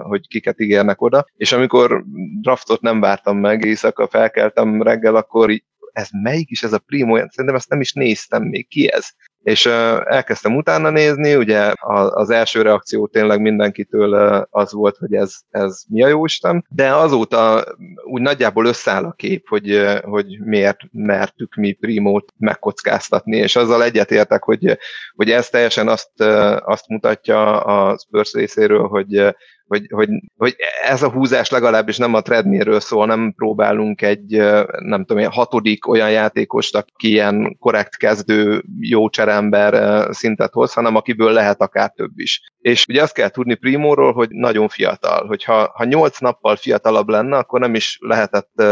hogy 0.02 0.28
kiket 0.28 0.60
ígérnek 0.60 1.02
oda, 1.02 1.26
és 1.36 1.52
amikor 1.52 2.04
draftot 2.40 2.80
nem 2.80 3.00
vártam 3.00 3.38
meg, 3.38 3.64
éjszaka 3.64 4.08
felkeltem 4.08 4.82
reggel, 4.82 5.16
akkor 5.16 5.50
ez 5.92 6.08
melyik 6.22 6.50
is 6.50 6.62
ez 6.62 6.72
a 6.72 6.78
Primo, 6.78 7.16
szerintem 7.16 7.54
ezt 7.54 7.68
nem 7.68 7.80
is 7.80 7.92
néztem 7.92 8.42
még, 8.42 8.68
ki 8.68 8.92
ez? 8.92 9.08
És 9.46 9.66
elkezdtem 10.04 10.56
utána 10.56 10.90
nézni, 10.90 11.34
ugye 11.34 11.72
az 12.10 12.30
első 12.30 12.62
reakció 12.62 13.06
tényleg 13.06 13.40
mindenkitől 13.40 14.14
az 14.50 14.72
volt, 14.72 14.96
hogy 14.96 15.14
ez, 15.14 15.34
ez 15.50 15.82
mi 15.88 16.02
a 16.02 16.08
jóisten, 16.08 16.66
de 16.68 16.94
azóta 16.94 17.64
úgy 18.04 18.20
nagyjából 18.20 18.66
összeáll 18.66 19.04
a 19.04 19.12
kép, 19.12 19.48
hogy, 19.48 19.86
hogy 20.02 20.38
miért 20.44 20.78
mertük 20.92 21.54
mi 21.54 21.72
Primót 21.72 22.32
megkockáztatni, 22.36 23.36
és 23.36 23.56
azzal 23.56 23.82
egyetértek, 23.82 24.42
hogy, 24.42 24.78
hogy 25.16 25.30
ez 25.30 25.48
teljesen 25.48 25.88
azt, 25.88 26.20
azt 26.64 26.88
mutatja 26.88 27.60
a 27.60 27.98
Spurs 27.98 28.32
részéről, 28.32 28.86
hogy 28.86 29.34
hogy, 29.66 29.86
hogy, 29.90 30.08
hogy 30.36 30.56
ez 30.82 31.02
a 31.02 31.10
húzás 31.10 31.50
legalábbis 31.50 31.96
nem 31.96 32.14
a 32.14 32.20
treadmillről 32.20 32.80
szól, 32.80 33.06
nem 33.06 33.32
próbálunk 33.36 34.02
egy, 34.02 34.36
nem 34.78 35.04
tudom, 35.04 35.22
egy 35.22 35.34
hatodik 35.34 35.88
olyan 35.88 36.10
játékost, 36.10 36.76
aki 36.76 37.08
ilyen 37.08 37.56
korrekt 37.60 37.96
kezdő, 37.96 38.64
jó 38.80 39.08
cserember 39.08 40.04
szintet 40.14 40.52
hoz, 40.52 40.72
hanem 40.72 40.96
akiből 40.96 41.32
lehet 41.32 41.60
akár 41.60 41.90
több 41.90 42.12
is. 42.14 42.40
És 42.58 42.86
ugye 42.88 43.02
azt 43.02 43.14
kell 43.14 43.28
tudni 43.28 43.54
Primóról, 43.54 44.12
hogy 44.12 44.28
nagyon 44.30 44.68
fiatal, 44.68 45.26
hogyha 45.26 45.72
ha 45.74 45.84
nyolc 45.84 46.18
nappal 46.18 46.56
fiatalabb 46.56 47.08
lenne, 47.08 47.36
akkor 47.36 47.60
nem 47.60 47.74
is 47.74 47.98
lehetett 48.00 48.62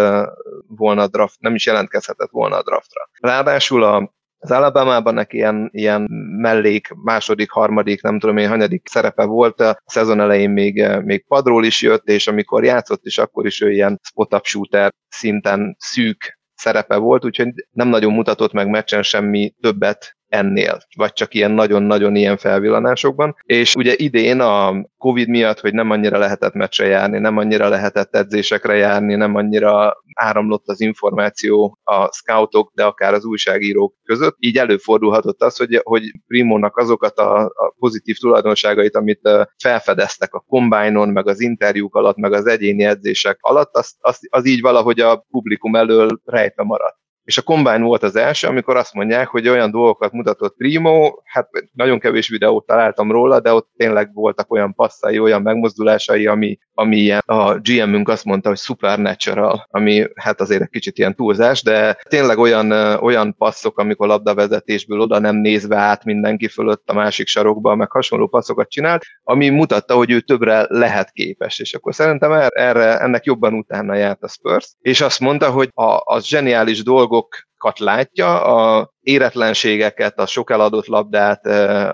volna 0.67 1.07
draft, 1.07 1.41
nem 1.41 1.55
is 1.55 1.67
jelentkezhetett 1.67 2.31
volna 2.31 2.57
a 2.57 2.63
draftra. 2.63 3.09
Ráadásul 3.21 3.83
a 3.83 4.13
az 4.45 4.51
Alabama-ban 4.51 5.15
neki 5.15 5.37
ilyen, 5.37 5.69
ilyen 5.73 6.07
mellék, 6.37 6.89
második, 7.03 7.51
harmadik, 7.51 8.03
nem 8.03 8.19
tudom 8.19 8.37
én, 8.37 8.49
hanyadik 8.49 8.89
szerepe 8.89 9.25
volt, 9.25 9.61
a 9.61 9.79
szezon 9.85 10.21
elején 10.21 10.51
még, 10.51 10.87
még 11.03 11.25
padról 11.27 11.65
is 11.65 11.83
jött, 11.83 12.09
és 12.09 12.27
amikor 12.27 12.65
játszott 12.65 13.05
is, 13.05 13.19
akkor 13.19 13.47
is 13.47 13.61
ő 13.61 13.73
ilyen 13.73 14.01
spot-up 14.03 14.45
shooter 14.45 14.93
szinten 15.09 15.77
szűk 15.79 16.39
szerepe 16.55 16.97
volt, 16.97 17.25
úgyhogy 17.25 17.49
nem 17.71 17.89
nagyon 17.89 18.13
mutatott 18.13 18.53
meg 18.53 18.69
meccsen 18.69 19.03
semmi 19.03 19.55
többet 19.61 20.17
ennél, 20.35 20.79
vagy 20.97 21.13
csak 21.13 21.35
ilyen 21.35 21.51
nagyon-nagyon 21.51 22.17
ilyen 22.17 22.37
felvillanásokban. 22.37 23.37
És 23.43 23.75
ugye 23.75 23.95
idén 23.97 24.41
a 24.41 24.87
Covid 24.99 25.29
miatt, 25.29 25.61
hogy 25.61 25.75
nem 25.75 25.91
annyira 25.91 26.19
lehetett 26.19 26.53
meccsre 26.53 26.87
járni, 26.87 27.19
nem 27.19 27.37
annyira 27.37 27.69
lehetett 27.69 28.17
edzésekre 28.17 28.75
járni, 28.75 29.15
nem 29.15 29.35
annyira 29.35 29.97
áramlott 30.15 30.67
az 30.67 30.81
információ 30.81 31.79
a 31.83 32.13
scoutok, 32.13 32.71
de 32.75 32.85
akár 32.85 33.15
az 33.15 33.25
újságírók 33.25 33.95
között. 34.05 34.37
Így 34.39 34.57
előfordulhatott 34.59 35.43
az, 35.43 35.57
hogy, 35.57 35.81
hogy 35.83 36.03
Primónak 36.27 36.77
azokat 36.77 37.19
a, 37.19 37.45
a 37.45 37.75
pozitív 37.79 38.17
tulajdonságait, 38.17 38.97
amit 38.97 39.29
felfedeztek 39.63 40.35
a 40.35 40.45
kombájnon, 40.49 41.09
meg 41.09 41.29
az 41.29 41.41
interjúk 41.41 41.95
alatt, 41.95 42.17
meg 42.17 42.33
az 42.33 42.47
egyéni 42.47 42.85
edzések 42.85 43.39
alatt, 43.41 43.75
az, 43.75 43.95
az, 44.01 44.19
az 44.31 44.47
így 44.47 44.61
valahogy 44.61 45.01
a 45.01 45.27
publikum 45.31 45.77
elől 45.77 46.21
rejtve 46.25 46.63
maradt. 46.63 47.03
És 47.25 47.39
a 47.39 47.43
Combine 47.43 47.79
volt 47.79 48.03
az 48.03 48.17
első, 48.17 48.47
amikor 48.47 48.77
azt 48.77 48.95
mondják, 48.95 49.29
hogy 49.29 49.49
olyan 49.49 49.71
dolgokat 49.71 50.13
mutatott 50.13 50.57
Primo, 50.57 51.13
hát 51.25 51.49
nagyon 51.73 51.99
kevés 51.99 52.29
videót 52.29 52.67
találtam 52.67 53.11
róla, 53.11 53.41
de 53.41 53.53
ott 53.53 53.69
tényleg 53.77 54.11
voltak 54.13 54.53
olyan 54.53 54.75
passzai, 54.75 55.19
olyan 55.19 55.43
megmozdulásai, 55.43 56.27
ami, 56.27 56.59
ami 56.75 56.97
ilyen, 56.97 57.23
a 57.27 57.59
GM-ünk 57.59 58.09
azt 58.09 58.25
mondta, 58.25 58.49
hogy 58.49 58.59
supernatural, 58.59 59.67
ami 59.71 60.07
hát 60.15 60.41
azért 60.41 60.63
egy 60.63 60.69
kicsit 60.69 60.99
ilyen 60.99 61.15
túlzás, 61.15 61.63
de 61.63 61.97
tényleg 62.09 62.39
olyan, 62.39 62.71
olyan 63.01 63.35
passzok, 63.39 63.79
amikor 63.79 64.07
labdavezetésből 64.07 65.01
oda 65.01 65.19
nem 65.19 65.37
nézve 65.37 65.77
át 65.77 66.05
mindenki 66.05 66.49
fölött 66.49 66.89
a 66.91 66.95
másik 66.95 67.27
sarokba, 67.27 67.75
meg 67.75 67.91
hasonló 67.91 68.27
passzokat 68.27 68.69
csinált, 68.69 69.03
ami 69.23 69.49
mutatta, 69.49 69.95
hogy 69.95 70.11
ő 70.11 70.21
többre 70.21 70.67
lehet 70.69 71.11
képes, 71.11 71.59
és 71.59 71.75
akkor 71.75 71.95
szerintem 71.95 72.33
erre, 72.49 72.99
ennek 72.99 73.25
jobban 73.25 73.55
utána 73.55 73.95
járt 73.95 74.23
a 74.23 74.29
Spurs, 74.29 74.75
és 74.81 75.01
azt 75.01 75.21
mondta, 75.21 75.51
hogy 75.51 75.69
a, 75.75 76.01
az 76.05 76.25
zseniális 76.25 76.83
dolgok 76.83 77.14
dolgokat 77.15 77.79
látja, 77.79 78.43
a 78.43 78.91
éretlenségeket, 79.01 80.19
a 80.19 80.27
sok 80.27 80.51
eladott 80.51 80.87
labdát, 80.87 81.47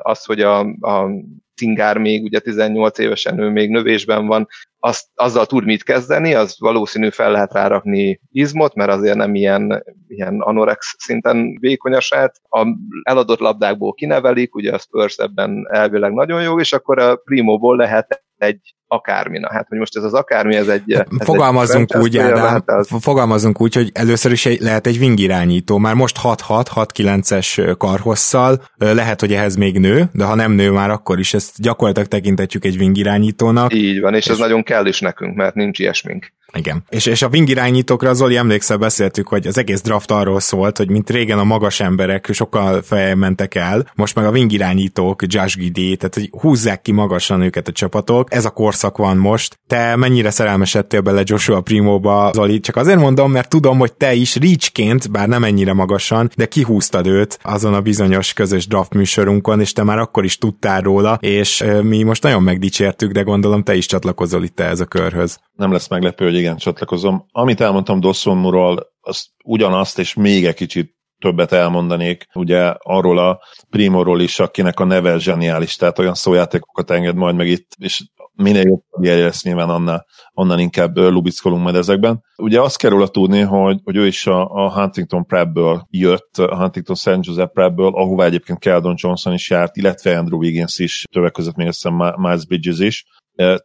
az, 0.03 0.25
hogy 0.25 0.41
a, 0.41 0.59
a 0.81 1.11
cingár 1.55 1.99
még, 1.99 2.23
ugye 2.23 2.39
18 2.39 2.99
évesen 2.99 3.39
ő 3.39 3.49
még 3.49 3.71
növésben 3.71 4.27
van, 4.27 4.49
azt, 4.79 5.07
azzal 5.14 5.47
tud 5.47 5.64
mit 5.64 5.83
kezdeni, 5.83 6.35
az 6.35 6.57
valószínű 6.59 7.11
fel 7.11 7.31
lehet 7.31 7.53
rárakni 7.53 8.21
izmot, 8.33 8.75
mert 8.75 8.91
azért 8.91 9.16
nem 9.16 9.35
ilyen, 9.35 9.85
ilyen 10.09 10.41
anorex 10.41 10.95
szinten 10.99 11.59
vékonyasát. 11.59 12.41
A 12.49 12.66
eladott 13.03 13.39
labdákból 13.39 13.93
kinevelik, 13.93 14.55
ugye 14.55 14.73
a 14.73 14.79
Spurs 14.79 15.16
ebben 15.16 15.66
elvileg 15.71 16.12
nagyon 16.12 16.43
jó, 16.43 16.61
és 16.61 16.73
akkor 16.73 16.99
a 16.99 17.16
Primoból 17.16 17.77
lehet 17.77 18.25
egy 18.37 18.75
akármi. 18.93 19.38
Na, 19.38 19.49
hát, 19.53 19.66
hogy 19.68 19.78
most 19.78 19.97
ez 19.97 20.03
az 20.03 20.12
akármi, 20.12 20.57
ez 20.57 20.68
egy... 20.68 20.93
Ez 20.93 21.03
fogalmazunk 21.18 21.95
egy 21.95 22.01
úgy, 22.01 22.18
Ádám, 22.18 22.62
az... 22.66 22.88
fogalmazunk 23.01 23.61
úgy, 23.61 23.74
hogy 23.74 23.91
először 23.95 24.32
is 24.32 24.47
egy, 24.47 24.61
lehet 24.61 24.86
egy 24.86 24.99
vingirányító, 24.99 25.78
már 25.78 25.95
most 25.95 26.18
6-6-6-9-es 26.22 27.74
karhosszal, 27.78 28.62
lehet, 28.76 29.20
hogy 29.20 29.32
ehhez 29.32 29.57
még 29.57 29.78
nő, 29.78 30.09
de 30.12 30.24
ha 30.24 30.34
nem 30.34 30.53
nő 30.53 30.70
már, 30.70 30.91
akkor 30.91 31.18
is 31.18 31.34
ezt 31.34 31.61
gyakorlatilag 31.61 32.09
tekintetjük 32.09 32.64
egy 32.64 32.78
vingirányítónak. 32.78 33.74
Így 33.74 34.01
van, 34.01 34.14
és, 34.14 34.24
és 34.24 34.30
ez 34.30 34.38
nagyon 34.38 34.62
kell 34.62 34.86
is 34.86 35.01
nekünk, 35.01 35.36
mert 35.36 35.55
nincs 35.55 35.78
ilyesmink. 35.78 36.32
Igen. 36.53 36.82
És, 36.88 37.07
és 37.07 37.22
a 37.22 37.28
wing 37.28 37.49
irányítókra, 37.49 38.14
Zoli, 38.14 38.36
emlékszel, 38.36 38.76
beszéltük, 38.76 39.28
hogy 39.28 39.47
az 39.47 39.59
egész 39.59 39.80
draft 39.80 40.11
arról 40.11 40.41
szólt, 40.41 40.76
hogy 40.76 40.91
mint 40.91 41.11
régen 41.11 41.38
a 41.38 41.45
magas 41.45 41.80
emberek 41.80 42.28
sokkal 42.32 42.82
mentek 43.14 43.55
el, 43.55 43.91
most 43.95 44.14
meg 44.14 44.24
a 44.24 44.30
wing 44.30 44.53
irányítók, 44.53 45.22
Josh 45.26 45.59
Giddy, 45.59 45.97
tehát 45.97 46.14
hogy 46.14 46.30
húzzák 46.41 46.82
ki 46.82 46.93
magasan 46.93 47.43
őket 47.43 47.68
a 47.68 47.72
csapatok. 47.72 48.34
Ez 48.34 48.45
a 48.45 48.51
korszak 48.51 48.80
van 48.97 49.16
most. 49.16 49.59
Te 49.66 49.97
mennyire 49.97 50.31
szerelmesedtél 50.31 51.01
bele 51.01 51.22
Joshua 51.24 51.61
Primóba, 51.61 52.31
Zoli? 52.35 52.61
Csak 52.61 52.76
azért 52.76 52.99
mondom, 52.99 53.31
mert 53.31 53.49
tudom, 53.49 53.78
hogy 53.78 53.93
te 53.93 54.14
is 54.14 54.37
reachként, 54.37 55.11
bár 55.11 55.28
nem 55.28 55.45
ennyire 55.45 55.72
magasan, 55.72 56.31
de 56.37 56.47
kihúztad 56.47 57.07
őt 57.07 57.39
azon 57.43 57.74
a 57.74 57.81
bizonyos 57.81 58.33
közös 58.33 58.66
draft 58.66 58.95
műsorunkon, 58.95 59.61
és 59.61 59.72
te 59.72 59.83
már 59.83 59.99
akkor 59.99 60.24
is 60.24 60.39
tudtál 60.39 60.81
róla, 60.81 61.18
és 61.20 61.64
mi 61.83 62.03
most 62.03 62.22
nagyon 62.22 62.43
megdicsértük, 62.43 63.12
de 63.12 63.22
gondolom 63.22 63.62
te 63.62 63.74
is 63.74 63.87
csatlakozol 63.87 64.45
itt 64.45 64.61
ez 64.61 64.81
a 64.81 64.85
körhöz. 64.85 65.39
Nem 65.53 65.72
lesz 65.72 65.89
meglepő, 65.89 66.24
hogy 66.24 66.35
igen, 66.35 66.57
csatlakozom. 66.57 67.26
Amit 67.33 67.61
elmondtam 67.61 68.01
Dossonmuról, 68.01 68.89
azt 69.01 69.26
ugyanazt, 69.45 69.99
és 69.99 70.14
még 70.14 70.47
egy 70.47 70.55
kicsit 70.55 70.99
többet 71.21 71.53
elmondanék, 71.53 72.27
ugye 72.35 72.75
arról 72.79 73.18
a 73.18 73.41
Primorról 73.71 74.21
is, 74.21 74.41
akinek 74.41 74.81
a 74.81 74.85
neve 74.85 75.18
zseniális, 75.18 75.77
tehát 75.77 75.99
olyan 75.99 76.14
szójátékokat 76.14 76.91
enged 76.91 77.14
majd 77.14 77.37
meg 77.37 77.49
itt, 77.49 77.73
és 77.79 78.03
minél 78.35 78.62
jobb 78.62 78.83
jel 79.01 79.18
lesz 79.18 79.45
nyilván 79.45 79.68
annál, 79.68 80.07
annál 80.33 80.59
inkább 80.59 80.97
lubickolunk 80.97 81.62
majd 81.62 81.75
ezekben. 81.75 82.25
Ugye 82.37 82.61
azt 82.61 82.77
kell 82.77 82.91
róla 82.91 83.09
tudni, 83.09 83.41
hogy, 83.41 83.81
hogy 83.85 83.97
ő 83.97 84.07
is 84.07 84.27
a, 84.27 84.49
a 84.49 84.73
Huntington 84.73 85.27
Prepből 85.27 85.87
jött, 85.91 86.39
a 86.39 86.57
Huntington 86.57 86.97
St. 86.97 87.18
Joseph 87.21 87.53
Prepből, 87.53 87.93
ahová 87.95 88.25
egyébként 88.25 88.59
Keldon 88.59 88.95
Johnson 88.97 89.33
is 89.33 89.51
járt, 89.51 89.77
illetve 89.77 90.18
Andrew 90.18 90.39
Wiggins 90.39 90.79
is, 90.79 91.05
többek 91.12 91.33
között 91.33 91.57
még 91.57 91.66
azt 91.66 91.89
Miles 92.16 92.47
Bridges 92.47 92.79
is, 92.79 93.05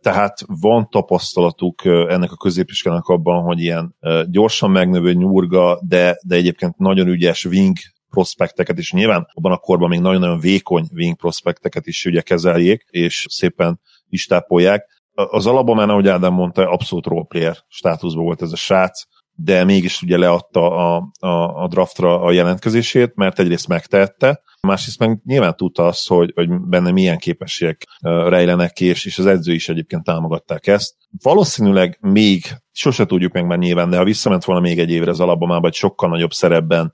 tehát 0.01 0.39
van 0.45 0.89
tapasztalatuk 0.89 1.86
ennek 1.86 2.32
a 2.32 2.36
középiskának 2.36 3.07
abban, 3.07 3.43
hogy 3.43 3.59
ilyen 3.59 3.95
gyorsan 4.26 4.71
megnövő 4.71 5.13
nyurga, 5.13 5.80
de, 5.88 6.17
de 6.28 6.36
egyébként 6.36 6.78
nagyon 6.78 7.07
ügyes 7.07 7.45
wing 7.45 7.78
prospekteket 8.09 8.78
is 8.78 8.91
nyilván 8.91 9.28
abban 9.34 9.51
a 9.51 9.57
korban 9.57 9.89
még 9.89 9.99
nagyon-nagyon 9.99 10.39
vékony 10.39 10.86
wing 10.93 11.15
prospekteket 11.15 11.88
is 11.88 12.05
ugye 12.05 12.21
kezeljék, 12.21 12.86
és 12.89 13.26
szépen 13.30 13.80
is 14.09 14.26
tápolják. 14.26 14.86
Az 15.13 15.45
alapban, 15.45 15.89
ahogy 15.89 16.07
Ádám 16.07 16.34
mondta, 16.34 16.69
abszolút 16.69 17.05
roleplayer 17.05 17.57
státuszban 17.67 18.23
volt 18.23 18.41
ez 18.41 18.51
a 18.51 18.55
srác, 18.55 19.03
de 19.36 19.63
mégis 19.63 20.01
ugye 20.01 20.17
leadta 20.17 20.95
a, 20.95 21.11
a, 21.19 21.63
a 21.63 21.67
draftra 21.67 22.21
a 22.21 22.31
jelentkezését, 22.31 23.15
mert 23.15 23.39
egyrészt 23.39 23.67
megtehette, 23.67 24.41
másrészt 24.61 24.99
meg 24.99 25.19
nyilván 25.25 25.55
tudta 25.55 25.86
azt, 25.86 26.07
hogy, 26.07 26.31
hogy 26.36 26.49
benne 26.61 26.91
milyen 26.91 27.17
képességek 27.17 27.83
rejlenek 28.01 28.71
ki, 28.71 28.86
és, 28.86 29.05
és 29.05 29.19
az 29.19 29.25
edző 29.25 29.53
is 29.53 29.69
egyébként 29.69 30.03
támogatták 30.03 30.67
ezt. 30.67 30.95
Valószínűleg 31.21 31.97
még, 32.01 32.43
sose 32.71 33.05
tudjuk 33.05 33.33
meg 33.33 33.45
már 33.45 33.57
nyilván, 33.57 33.89
de 33.89 33.97
ha 33.97 34.03
visszament 34.03 34.43
volna 34.43 34.61
még 34.61 34.79
egy 34.79 34.91
évre 34.91 35.09
az 35.09 35.19
Alabamába, 35.19 35.67
egy 35.67 35.73
sokkal 35.73 36.09
nagyobb 36.09 36.31
szerepben, 36.31 36.93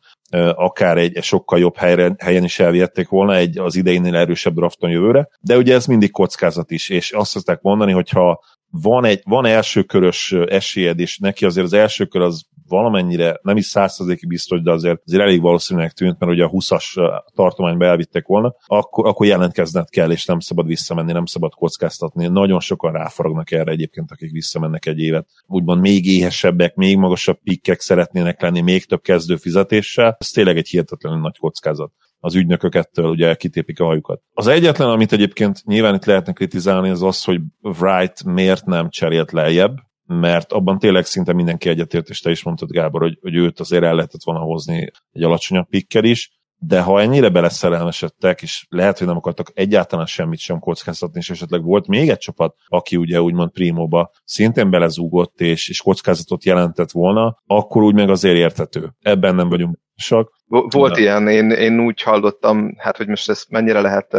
akár 0.55 0.97
egy, 0.97 1.15
egy 1.15 1.23
sokkal 1.23 1.59
jobb 1.59 1.75
helyre, 1.77 2.15
helyen 2.17 2.43
is 2.43 2.59
elvihették 2.59 3.09
volna 3.09 3.35
egy 3.35 3.57
az 3.57 3.75
idejénél 3.75 4.15
erősebb 4.15 4.53
drafton 4.53 4.89
jövőre, 4.89 5.29
de 5.39 5.57
ugye 5.57 5.73
ez 5.73 5.85
mindig 5.85 6.11
kockázat 6.11 6.71
is, 6.71 6.89
és 6.89 7.11
azt 7.11 7.31
szokták 7.31 7.61
mondani, 7.61 7.91
hogy 7.91 8.09
ha 8.09 8.43
van 8.71 9.05
egy 9.05 9.21
van 9.23 9.45
elsőkörös 9.45 10.31
esélyed, 10.31 10.99
és 10.99 11.17
neki 11.17 11.45
azért 11.45 11.65
az 11.65 11.73
első 11.73 12.05
kör 12.05 12.21
az 12.21 12.45
valamennyire, 12.67 13.39
nem 13.41 13.57
is 13.57 13.65
százszerzéki 13.65 14.25
biztos, 14.25 14.61
de 14.61 14.71
azért, 14.71 15.01
azért 15.05 15.23
elég 15.23 15.41
valószínűleg 15.41 15.91
tűnt, 15.91 16.19
mert 16.19 16.31
ugye 16.31 16.43
a 16.43 16.49
20-as 16.49 17.21
tartományba 17.35 17.85
elvittek 17.85 18.27
volna, 18.27 18.55
akkor, 18.65 19.07
akkor 19.07 19.25
jelentkezned 19.25 19.89
kell, 19.89 20.11
és 20.11 20.25
nem 20.25 20.39
szabad 20.39 20.65
visszamenni, 20.65 21.11
nem 21.11 21.25
szabad 21.25 21.53
kockáztatni. 21.53 22.27
Nagyon 22.27 22.59
sokan 22.59 22.91
ráfaragnak 22.91 23.51
erre 23.51 23.71
egyébként, 23.71 24.11
akik 24.11 24.31
visszamennek 24.31 24.85
egy 24.85 24.99
évet. 24.99 25.27
Úgymond 25.47 25.81
még 25.81 26.05
éhesebbek, 26.05 26.75
még 26.75 26.97
magasabb 26.97 27.39
pikkek 27.43 27.79
szeretnének 27.79 28.41
lenni, 28.41 28.61
még 28.61 28.85
több 28.85 29.01
kezdő 29.01 29.35
fizetéssel. 29.35 30.15
Ez 30.19 30.27
tényleg 30.27 30.57
egy 30.57 30.67
hihetetlenül 30.67 31.19
nagy 31.19 31.37
kockázat 31.37 31.91
az 32.23 32.35
ügynökök 32.35 32.75
ettől 32.75 33.09
ugye 33.09 33.35
kitépik 33.35 33.79
a 33.79 33.85
hajukat. 33.85 34.21
Az 34.33 34.47
egyetlen, 34.47 34.89
amit 34.89 35.11
egyébként 35.11 35.65
nyilván 35.65 35.95
itt 35.95 36.05
lehetne 36.05 36.33
kritizálni, 36.33 36.89
az 36.89 37.03
az, 37.03 37.23
hogy 37.23 37.39
Wright 37.61 38.23
miért 38.23 38.65
nem 38.65 38.89
cserélt 38.89 39.31
lejjebb, 39.31 39.77
mert 40.05 40.51
abban 40.51 40.79
tényleg 40.79 41.05
szinte 41.05 41.33
mindenki 41.33 41.69
egyetért, 41.69 42.09
és 42.09 42.19
te 42.19 42.31
is 42.31 42.43
mondtad, 42.43 42.71
Gábor, 42.71 43.01
hogy, 43.01 43.17
hogy 43.21 43.35
őt 43.35 43.59
azért 43.59 43.83
el 43.83 43.95
lehetett 43.95 44.23
volna 44.23 44.41
hozni 44.41 44.91
egy 45.11 45.23
alacsonyabb 45.23 45.67
pikkel 45.67 46.03
is, 46.03 46.39
de 46.63 46.81
ha 46.81 47.01
ennyire 47.01 47.29
beleszerelmesedtek, 47.29 48.41
és 48.41 48.65
lehet, 48.69 48.97
hogy 48.97 49.07
nem 49.07 49.17
akartak 49.17 49.51
egyáltalán 49.53 50.05
semmit 50.05 50.39
sem 50.39 50.59
kockáztatni, 50.59 51.19
és 51.19 51.29
esetleg 51.29 51.63
volt 51.63 51.87
még 51.87 52.09
egy 52.09 52.17
csapat, 52.17 52.55
aki 52.67 52.95
ugye 52.95 53.21
úgymond 53.21 53.51
Primóba 53.51 54.11
szintén 54.23 54.69
belezúgott, 54.69 55.41
és, 55.41 55.69
és 55.69 55.81
kockázatot 55.81 56.43
jelentett 56.43 56.91
volna, 56.91 57.41
akkor 57.45 57.83
úgy 57.83 57.93
meg 57.93 58.09
azért 58.09 58.35
értető. 58.35 58.93
Ebben 58.99 59.35
nem 59.35 59.49
vagyunk 59.49 59.79
sok. 59.95 60.39
Volt 60.47 60.93
de. 60.93 60.99
ilyen, 60.99 61.27
én, 61.27 61.49
én 61.49 61.79
úgy 61.79 62.01
hallottam, 62.01 62.75
hát 62.77 62.97
hogy 62.97 63.07
most 63.07 63.29
ezt 63.29 63.49
mennyire 63.49 63.81
lehet 63.81 64.13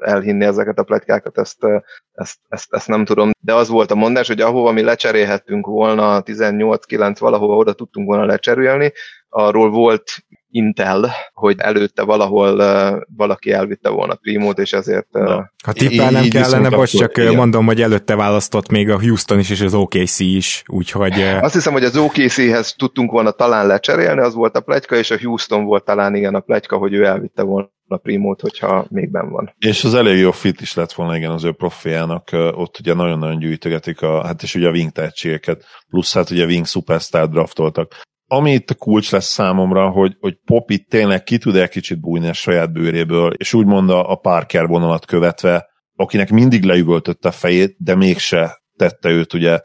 elhinni 0.00 0.44
ezeket 0.44 0.78
a 0.78 0.82
pletykákat, 0.82 1.38
ezt, 1.38 1.66
ezt, 2.12 2.38
ezt, 2.48 2.74
ezt 2.74 2.88
nem 2.88 3.04
tudom, 3.04 3.30
de 3.40 3.54
az 3.54 3.68
volt 3.68 3.90
a 3.90 3.94
mondás, 3.94 4.26
hogy 4.26 4.40
ahova 4.40 4.72
mi 4.72 4.82
lecserélhettünk 4.82 5.66
volna 5.66 6.22
18-9 6.22 7.16
valahova 7.18 7.56
oda 7.56 7.72
tudtunk 7.72 8.06
volna 8.06 8.24
lecserélni, 8.24 8.92
arról 9.28 9.70
volt 9.70 10.10
Intel, 10.54 11.10
hogy 11.32 11.58
előtte 11.58 12.02
valahol 12.02 12.58
uh, 12.58 13.02
valaki 13.16 13.52
elvitte 13.52 13.88
volna 13.88 14.14
Primót, 14.14 14.58
és 14.58 14.72
ezért... 14.72 15.08
Uh, 15.12 15.40
ha 15.64 15.72
tippelnem 15.72 16.28
kellene, 16.28 16.68
most 16.68 16.96
csak 16.96 17.16
igen. 17.16 17.34
mondom, 17.34 17.66
hogy 17.66 17.82
előtte 17.82 18.16
választott 18.16 18.68
még 18.68 18.90
a 18.90 19.00
Houston 19.00 19.38
is, 19.38 19.50
és 19.50 19.60
az 19.60 19.74
OKC 19.74 20.20
is, 20.20 20.62
úgyhogy... 20.66 21.18
Uh... 21.18 21.42
Azt 21.42 21.54
hiszem, 21.54 21.72
hogy 21.72 21.84
az 21.84 21.96
OKC-hez 21.96 22.74
tudtunk 22.74 23.10
volna 23.10 23.30
talán 23.30 23.66
lecserélni, 23.66 24.20
az 24.20 24.34
volt 24.34 24.56
a 24.56 24.60
pletyka, 24.60 24.96
és 24.96 25.10
a 25.10 25.18
Houston 25.22 25.64
volt 25.64 25.84
talán 25.84 26.14
igen 26.14 26.34
a 26.34 26.40
pletyka, 26.40 26.76
hogy 26.76 26.92
ő 26.92 27.04
elvitte 27.04 27.42
volna 27.42 27.68
a 27.88 27.96
Primót, 27.96 28.40
hogyha 28.40 28.86
még 28.88 29.10
ben 29.10 29.30
van. 29.30 29.54
És 29.58 29.84
az 29.84 29.94
elég 29.94 30.18
jó 30.18 30.30
fit 30.30 30.60
is 30.60 30.74
lett 30.74 30.92
volna 30.92 31.16
igen 31.16 31.30
az 31.30 31.44
ő 31.44 31.52
profiának, 31.52 32.28
ott 32.32 32.78
ugye 32.78 32.94
nagyon-nagyon 32.94 33.38
gyűjtögetik, 33.38 34.02
a, 34.02 34.26
hát 34.26 34.42
és 34.42 34.54
ugye 34.54 34.68
a 34.68 34.70
wing 34.70 34.90
tehetségeket, 34.90 35.64
plusz 35.88 36.14
hát 36.14 36.30
ugye 36.30 36.44
wing 36.44 36.66
superstar 36.66 37.28
draftoltak 37.28 37.94
ami 38.34 38.52
itt 38.52 38.70
a 38.70 38.74
kulcs 38.74 39.10
lesz 39.10 39.26
számomra, 39.26 39.88
hogy, 39.90 40.16
hogy 40.20 40.38
Pop 40.44 40.70
tényleg 40.88 41.22
ki 41.22 41.38
tud 41.38 41.56
egy 41.56 41.68
kicsit 41.68 42.00
bújni 42.00 42.28
a 42.28 42.32
saját 42.32 42.72
bőréből, 42.72 43.32
és 43.32 43.54
úgymond 43.54 43.90
a, 43.90 44.10
a 44.10 44.16
Parker 44.16 44.66
vonalat 44.66 45.06
követve, 45.06 45.66
akinek 45.96 46.30
mindig 46.30 46.64
leüvöltötte 46.64 47.28
a 47.28 47.32
fejét, 47.32 47.76
de 47.78 47.94
mégse 47.94 48.62
tette 48.76 49.08
őt 49.08 49.32
ugye 49.32 49.60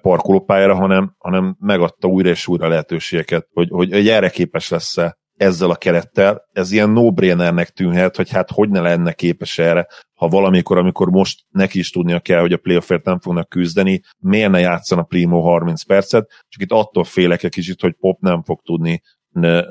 parkolópályára, 0.00 0.74
hanem, 0.74 1.14
hanem 1.18 1.56
megadta 1.58 2.08
újra 2.08 2.28
és 2.28 2.46
újra 2.46 2.68
lehetőségeket, 2.68 3.46
hogy, 3.52 3.68
hogy, 3.70 3.92
hogy 3.92 4.08
erre 4.08 4.28
képes 4.28 4.68
lesz-e 4.68 5.17
ezzel 5.38 5.70
a 5.70 5.76
kerettel. 5.76 6.48
Ez 6.52 6.72
ilyen 6.72 6.90
no-brainernek 6.90 7.68
tűnhet, 7.68 8.16
hogy 8.16 8.30
hát 8.30 8.50
hogy 8.50 8.68
ne 8.68 8.80
lenne 8.80 9.12
képes 9.12 9.58
erre, 9.58 9.86
ha 10.14 10.28
valamikor, 10.28 10.78
amikor 10.78 11.08
most 11.08 11.40
neki 11.50 11.78
is 11.78 11.90
tudnia 11.90 12.20
kell, 12.20 12.40
hogy 12.40 12.52
a 12.52 12.56
playoffért 12.56 13.04
nem 13.04 13.20
fognak 13.20 13.48
küzdeni, 13.48 14.00
miért 14.18 14.50
ne 14.50 14.60
játszana 14.60 15.02
Primo 15.02 15.40
30 15.40 15.82
percet, 15.82 16.30
csak 16.48 16.62
itt 16.62 16.72
attól 16.72 17.04
félek 17.04 17.42
egy 17.42 17.50
kicsit, 17.50 17.80
hogy 17.80 17.92
Pop 17.92 18.20
nem 18.20 18.42
fog 18.42 18.60
tudni 18.60 19.02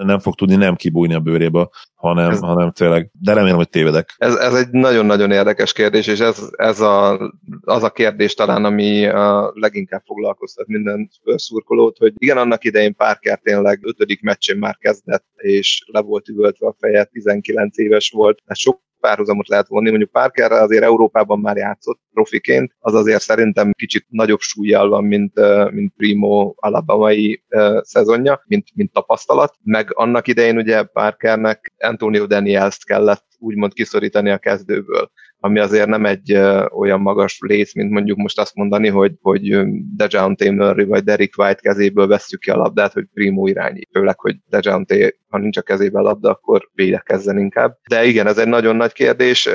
nem 0.03 0.19
fog 0.19 0.35
tudni 0.35 0.55
nem 0.55 0.75
kibújni 0.75 1.13
a 1.13 1.19
bőrébe, 1.19 1.69
hanem, 1.95 2.29
ez, 2.29 2.39
hanem 2.39 2.71
tényleg, 2.71 3.09
de 3.21 3.33
remélem, 3.33 3.57
hogy 3.57 3.69
tévedek. 3.69 4.15
Ez, 4.17 4.35
ez 4.35 4.53
egy 4.53 4.69
nagyon-nagyon 4.69 5.31
érdekes 5.31 5.73
kérdés, 5.73 6.07
és 6.07 6.19
ez, 6.19 6.49
ez 6.57 6.79
a, 6.79 7.19
az 7.61 7.83
a 7.83 7.89
kérdés 7.89 8.33
talán, 8.33 8.65
ami 8.65 9.05
a 9.05 9.51
leginkább 9.53 10.01
foglalkoztat 10.05 10.67
minden 10.67 11.09
szurkolót, 11.35 11.97
hogy 11.97 12.13
igen, 12.17 12.37
annak 12.37 12.63
idején 12.63 12.95
Parker 12.95 13.39
tényleg 13.39 13.79
ötödik 13.83 14.21
meccsén 14.21 14.57
már 14.57 14.77
kezdett, 14.77 15.25
és 15.35 15.83
le 15.91 16.01
volt 16.01 16.27
üvöltve 16.27 16.67
a 16.67 16.75
feje, 16.79 17.03
19 17.03 17.77
éves 17.77 18.09
volt, 18.09 18.41
tehát 18.45 18.57
sok 18.57 18.85
párhuzamot 18.99 19.47
lehet 19.47 19.67
vonni. 19.67 19.89
Mondjuk 19.89 20.11
Parker 20.11 20.51
azért 20.51 20.83
Európában 20.83 21.39
már 21.39 21.55
játszott 21.55 21.99
profiként, 22.13 22.75
az 22.79 22.93
azért 22.93 23.21
szerintem 23.21 23.71
kicsit 23.71 24.05
nagyobb 24.09 24.39
súlyjal 24.39 24.89
van, 24.89 25.03
mint, 25.03 25.33
mint 25.71 25.93
Primo 25.97 26.53
alabamai 26.55 27.43
szezonja, 27.81 28.43
mint, 28.45 28.67
mint 28.73 28.91
tapasztalat. 28.91 29.55
Meg 29.63 29.91
annak 29.93 30.27
idején 30.27 30.57
ugye 30.57 30.83
Parkernek 30.83 31.73
Antonio 31.77 32.25
Daniels-t 32.25 32.85
kellett 32.85 33.25
úgymond 33.39 33.73
kiszorítani 33.73 34.29
a 34.29 34.37
kezdőből 34.37 35.11
ami 35.39 35.59
azért 35.59 35.87
nem 35.87 36.05
egy 36.05 36.33
olyan 36.77 37.01
magas 37.01 37.37
léc, 37.39 37.73
mint 37.73 37.91
mondjuk 37.91 38.17
most 38.17 38.39
azt 38.39 38.55
mondani, 38.55 38.87
hogy, 38.87 39.13
hogy 39.21 39.57
Dejounte 39.95 40.51
Murray 40.51 40.85
vagy 40.85 41.03
Derek 41.03 41.33
White 41.37 41.61
kezéből 41.61 42.07
vesszük 42.07 42.39
ki 42.39 42.49
a 42.49 42.55
labdát, 42.55 42.93
hogy 42.93 43.05
Primo 43.13 43.47
irányít. 43.47 43.89
Főleg, 43.91 44.19
hogy 44.19 44.35
Dejounte, 44.49 45.13
ha 45.27 45.37
nincs 45.37 45.57
a 45.57 45.61
kezében 45.61 46.03
labda, 46.03 46.29
akkor 46.29 46.69
védekezzen 46.73 47.39
inkább. 47.39 47.77
De 47.89 48.05
igen, 48.05 48.27
ez 48.27 48.37
egy 48.37 48.47
nagyon 48.47 48.75
nagy 48.75 48.93
kérdés. 48.93 49.49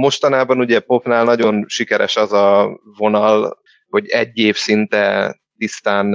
Mostanában 0.00 0.58
ugye 0.58 0.80
Popnál 0.80 1.24
nagyon 1.24 1.64
sikeres 1.68 2.16
az 2.16 2.32
a 2.32 2.80
vonal, 2.98 3.58
hogy 3.88 4.08
egy 4.08 4.38
év 4.38 4.56
szinte 4.56 5.34
tisztán 5.58 6.10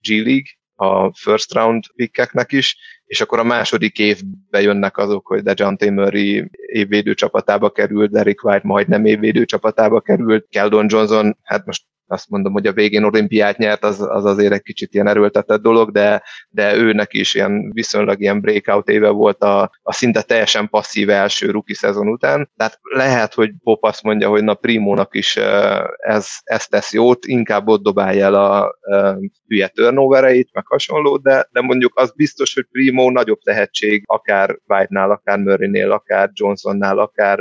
G 0.00 0.08
League, 0.08 0.56
a 0.74 1.12
first 1.14 1.54
round 1.54 1.84
pickeknek 1.94 2.52
is, 2.52 2.76
és 3.08 3.20
akkor 3.20 3.38
a 3.38 3.44
második 3.44 3.98
évben 3.98 4.62
jönnek 4.62 4.96
azok, 4.96 5.26
hogy 5.26 5.42
Dejante 5.42 5.90
Murray 5.90 6.50
évvédő 6.66 7.14
csapatába 7.14 7.70
került, 7.70 8.10
Derek 8.10 8.44
White 8.44 8.66
majdnem 8.66 9.04
évvédő 9.04 9.44
csapatába 9.44 10.00
került, 10.00 10.46
Keldon 10.50 10.86
Johnson, 10.88 11.38
hát 11.42 11.66
most 11.66 11.84
azt 12.08 12.28
mondom, 12.28 12.52
hogy 12.52 12.66
a 12.66 12.72
végén 12.72 13.04
olimpiát 13.04 13.58
nyert, 13.58 13.84
az, 13.84 14.00
az 14.00 14.24
azért 14.24 14.52
egy 14.52 14.62
kicsit 14.62 14.94
ilyen 14.94 15.08
erőltetett 15.08 15.62
dolog, 15.62 15.90
de, 15.90 16.22
de 16.48 16.76
őnek 16.76 17.14
is 17.14 17.34
ilyen 17.34 17.72
viszonylag 17.72 18.20
ilyen 18.20 18.40
breakout 18.40 18.88
éve 18.88 19.08
volt 19.08 19.42
a, 19.42 19.70
a 19.82 19.92
szinte 19.92 20.22
teljesen 20.22 20.68
passzív 20.68 21.10
első 21.10 21.50
ruki 21.50 21.74
szezon 21.74 22.08
után. 22.08 22.50
Tehát 22.56 22.78
lehet, 22.82 23.34
hogy 23.34 23.50
Pop 23.62 23.84
azt 23.84 24.02
mondja, 24.02 24.28
hogy 24.28 24.44
na 24.44 24.54
Primónak 24.54 25.14
is 25.14 25.36
ez, 25.96 26.28
ez 26.44 26.66
tesz 26.66 26.92
jót, 26.92 27.26
inkább 27.26 27.68
ott 27.68 27.82
dobálja 27.82 28.24
el 28.24 28.34
a, 28.34 28.64
a 28.64 29.18
hülye 29.46 29.68
turnovereit, 29.68 30.48
meg 30.52 30.66
hasonló, 30.66 31.16
de, 31.16 31.48
de 31.52 31.60
mondjuk 31.60 31.92
az 31.98 32.12
biztos, 32.16 32.54
hogy 32.54 32.66
Primo 32.70 33.10
nagyobb 33.10 33.38
tehetség, 33.38 34.02
akár 34.06 34.58
White-nál, 34.66 35.10
akár 35.10 35.38
Murray-nél, 35.38 35.90
akár 35.90 36.30
Johnsonnál, 36.32 36.98
akár 36.98 37.40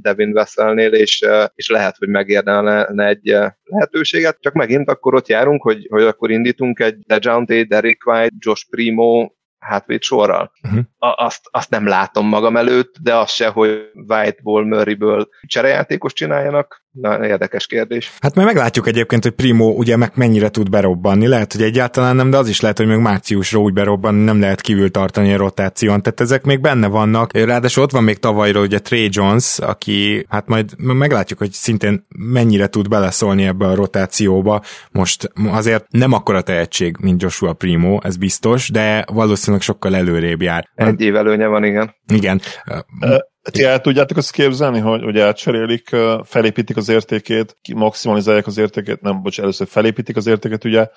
Devin 0.00 0.32
Vesselnél, 0.32 0.92
és, 0.92 1.26
és 1.54 1.68
lehet, 1.68 1.96
hogy 1.96 2.08
megérdelne 2.08 3.06
egy 3.06 3.36
lehetőséget, 3.72 4.38
csak 4.40 4.52
megint 4.52 4.88
akkor 4.88 5.14
ott 5.14 5.26
járunk, 5.26 5.62
hogy, 5.62 5.86
hogy 5.90 6.02
akkor 6.02 6.30
indítunk 6.30 6.80
egy 6.80 6.98
Dejante, 6.98 7.64
Derek 7.64 8.06
White, 8.06 8.34
Josh 8.38 8.68
Primo, 8.70 9.30
hátvéd 9.58 10.02
sorral. 10.02 10.52
Uh-huh. 10.62 10.84
Azt, 10.98 11.48
azt 11.50 11.70
nem 11.70 11.86
látom 11.86 12.26
magam 12.26 12.56
előtt, 12.56 12.94
de 13.02 13.16
az 13.16 13.30
se, 13.30 13.48
hogy 13.48 13.90
White-ból, 14.08 14.64
Murray-ből 14.64 15.28
cserejátékos 15.46 16.12
csináljanak, 16.12 16.81
Na, 16.92 17.26
érdekes 17.26 17.66
kérdés. 17.66 18.12
Hát 18.20 18.34
majd 18.34 18.46
meglátjuk 18.46 18.86
egyébként, 18.86 19.22
hogy 19.22 19.32
Primo 19.32 19.70
ugye 19.70 19.96
meg 19.96 20.12
mennyire 20.14 20.48
tud 20.48 20.70
berobbanni. 20.70 21.26
Lehet, 21.26 21.52
hogy 21.52 21.62
egyáltalán 21.62 22.16
nem, 22.16 22.30
de 22.30 22.36
az 22.36 22.48
is 22.48 22.60
lehet, 22.60 22.76
hogy 22.76 22.86
még 22.86 22.98
márciusra 22.98 23.60
úgy 23.60 23.72
berobbanni 23.72 24.24
nem 24.24 24.40
lehet 24.40 24.60
kívül 24.60 24.90
tartani 24.90 25.32
a 25.32 25.36
rotáción. 25.36 26.02
Tehát 26.02 26.20
ezek 26.20 26.44
még 26.44 26.60
benne 26.60 26.86
vannak. 26.86 27.32
Ráadásul 27.32 27.82
ott 27.82 27.90
van 27.90 28.04
még 28.04 28.18
tavalyról 28.18 28.62
ugye 28.62 28.78
Trey 28.78 29.08
Jones, 29.10 29.58
aki 29.58 30.26
hát 30.28 30.46
majd 30.46 30.70
meglátjuk, 30.76 31.38
hogy 31.38 31.52
szintén 31.52 32.06
mennyire 32.08 32.66
tud 32.66 32.88
beleszólni 32.88 33.44
ebbe 33.44 33.66
a 33.66 33.74
rotációba. 33.74 34.62
Most 34.90 35.30
azért 35.50 35.84
nem 35.90 36.12
akkora 36.12 36.42
tehetség, 36.42 36.96
mint 37.00 37.22
Joshua 37.22 37.52
Primo, 37.52 37.98
ez 38.02 38.16
biztos, 38.16 38.68
de 38.68 39.04
valószínűleg 39.12 39.62
sokkal 39.62 39.96
előrébb 39.96 40.42
jár. 40.42 40.68
Egy 40.74 41.00
év 41.00 41.16
előnye 41.16 41.46
van, 41.46 41.64
igen. 41.64 41.94
Igen. 42.06 42.40
Ti 43.50 43.64
el 43.64 43.80
tudjátok 43.80 44.16
azt 44.16 44.30
képzelni, 44.30 44.78
hogy, 44.78 45.02
hogy 45.02 45.16
elcserélik, 45.16 45.96
felépítik 46.24 46.76
az 46.76 46.88
értékét, 46.88 47.56
maximalizálják 47.74 48.46
az 48.46 48.58
értékét, 48.58 49.00
nem, 49.00 49.22
bocs, 49.22 49.40
először 49.40 49.66
felépítik 49.66 50.16
az 50.16 50.26
értéket 50.26 50.64
ugye 50.64 50.88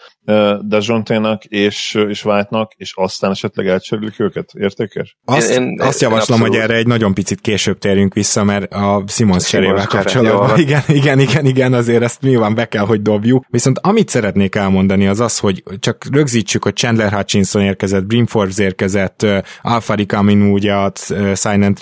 Dejonténak 0.61 1.43
és, 1.45 1.97
és 2.07 2.25
White-nak, 2.25 2.71
és 2.75 2.91
aztán 2.95 3.31
esetleg 3.31 3.67
elcserélik 3.67 4.19
őket 4.19 4.49
értékes? 4.53 5.17
Azt, 5.25 5.49
én, 5.49 5.61
én, 5.61 5.81
azt 5.81 6.01
javaslom, 6.01 6.39
én 6.39 6.47
hogy 6.47 6.57
erre 6.57 6.73
egy 6.73 6.87
nagyon 6.87 7.13
picit 7.13 7.41
később 7.41 7.77
térjünk 7.77 8.13
vissza, 8.13 8.43
mert 8.43 8.73
a 8.73 9.03
Simons 9.07 9.47
cserével 9.47 9.87
kapcsolatban, 9.87 10.59
igen, 10.59 10.81
igen, 10.87 11.19
igen, 11.19 11.45
igen, 11.45 11.73
azért 11.73 12.03
ezt 12.03 12.21
nyilván 12.21 12.55
be 12.55 12.67
kell, 12.67 12.85
hogy 12.85 13.01
dobjuk. 13.01 13.45
Viszont 13.49 13.79
amit 13.81 14.09
szeretnék 14.09 14.55
elmondani 14.55 15.07
az 15.07 15.19
az, 15.19 15.39
hogy 15.39 15.63
csak 15.79 16.05
rögzítsük, 16.11 16.63
hogy 16.63 16.75
Chandler 16.75 17.11
Hutchinson 17.11 17.61
érkezett, 17.61 18.03
Brim 18.05 18.25
Forbes 18.25 18.57
érkezett, 18.57 19.25
Alfari 19.61 20.05
Kaminu 20.05 20.51
ugye 20.51 20.73
a 20.73 20.91
Sign 21.35 21.61
and 21.61 21.77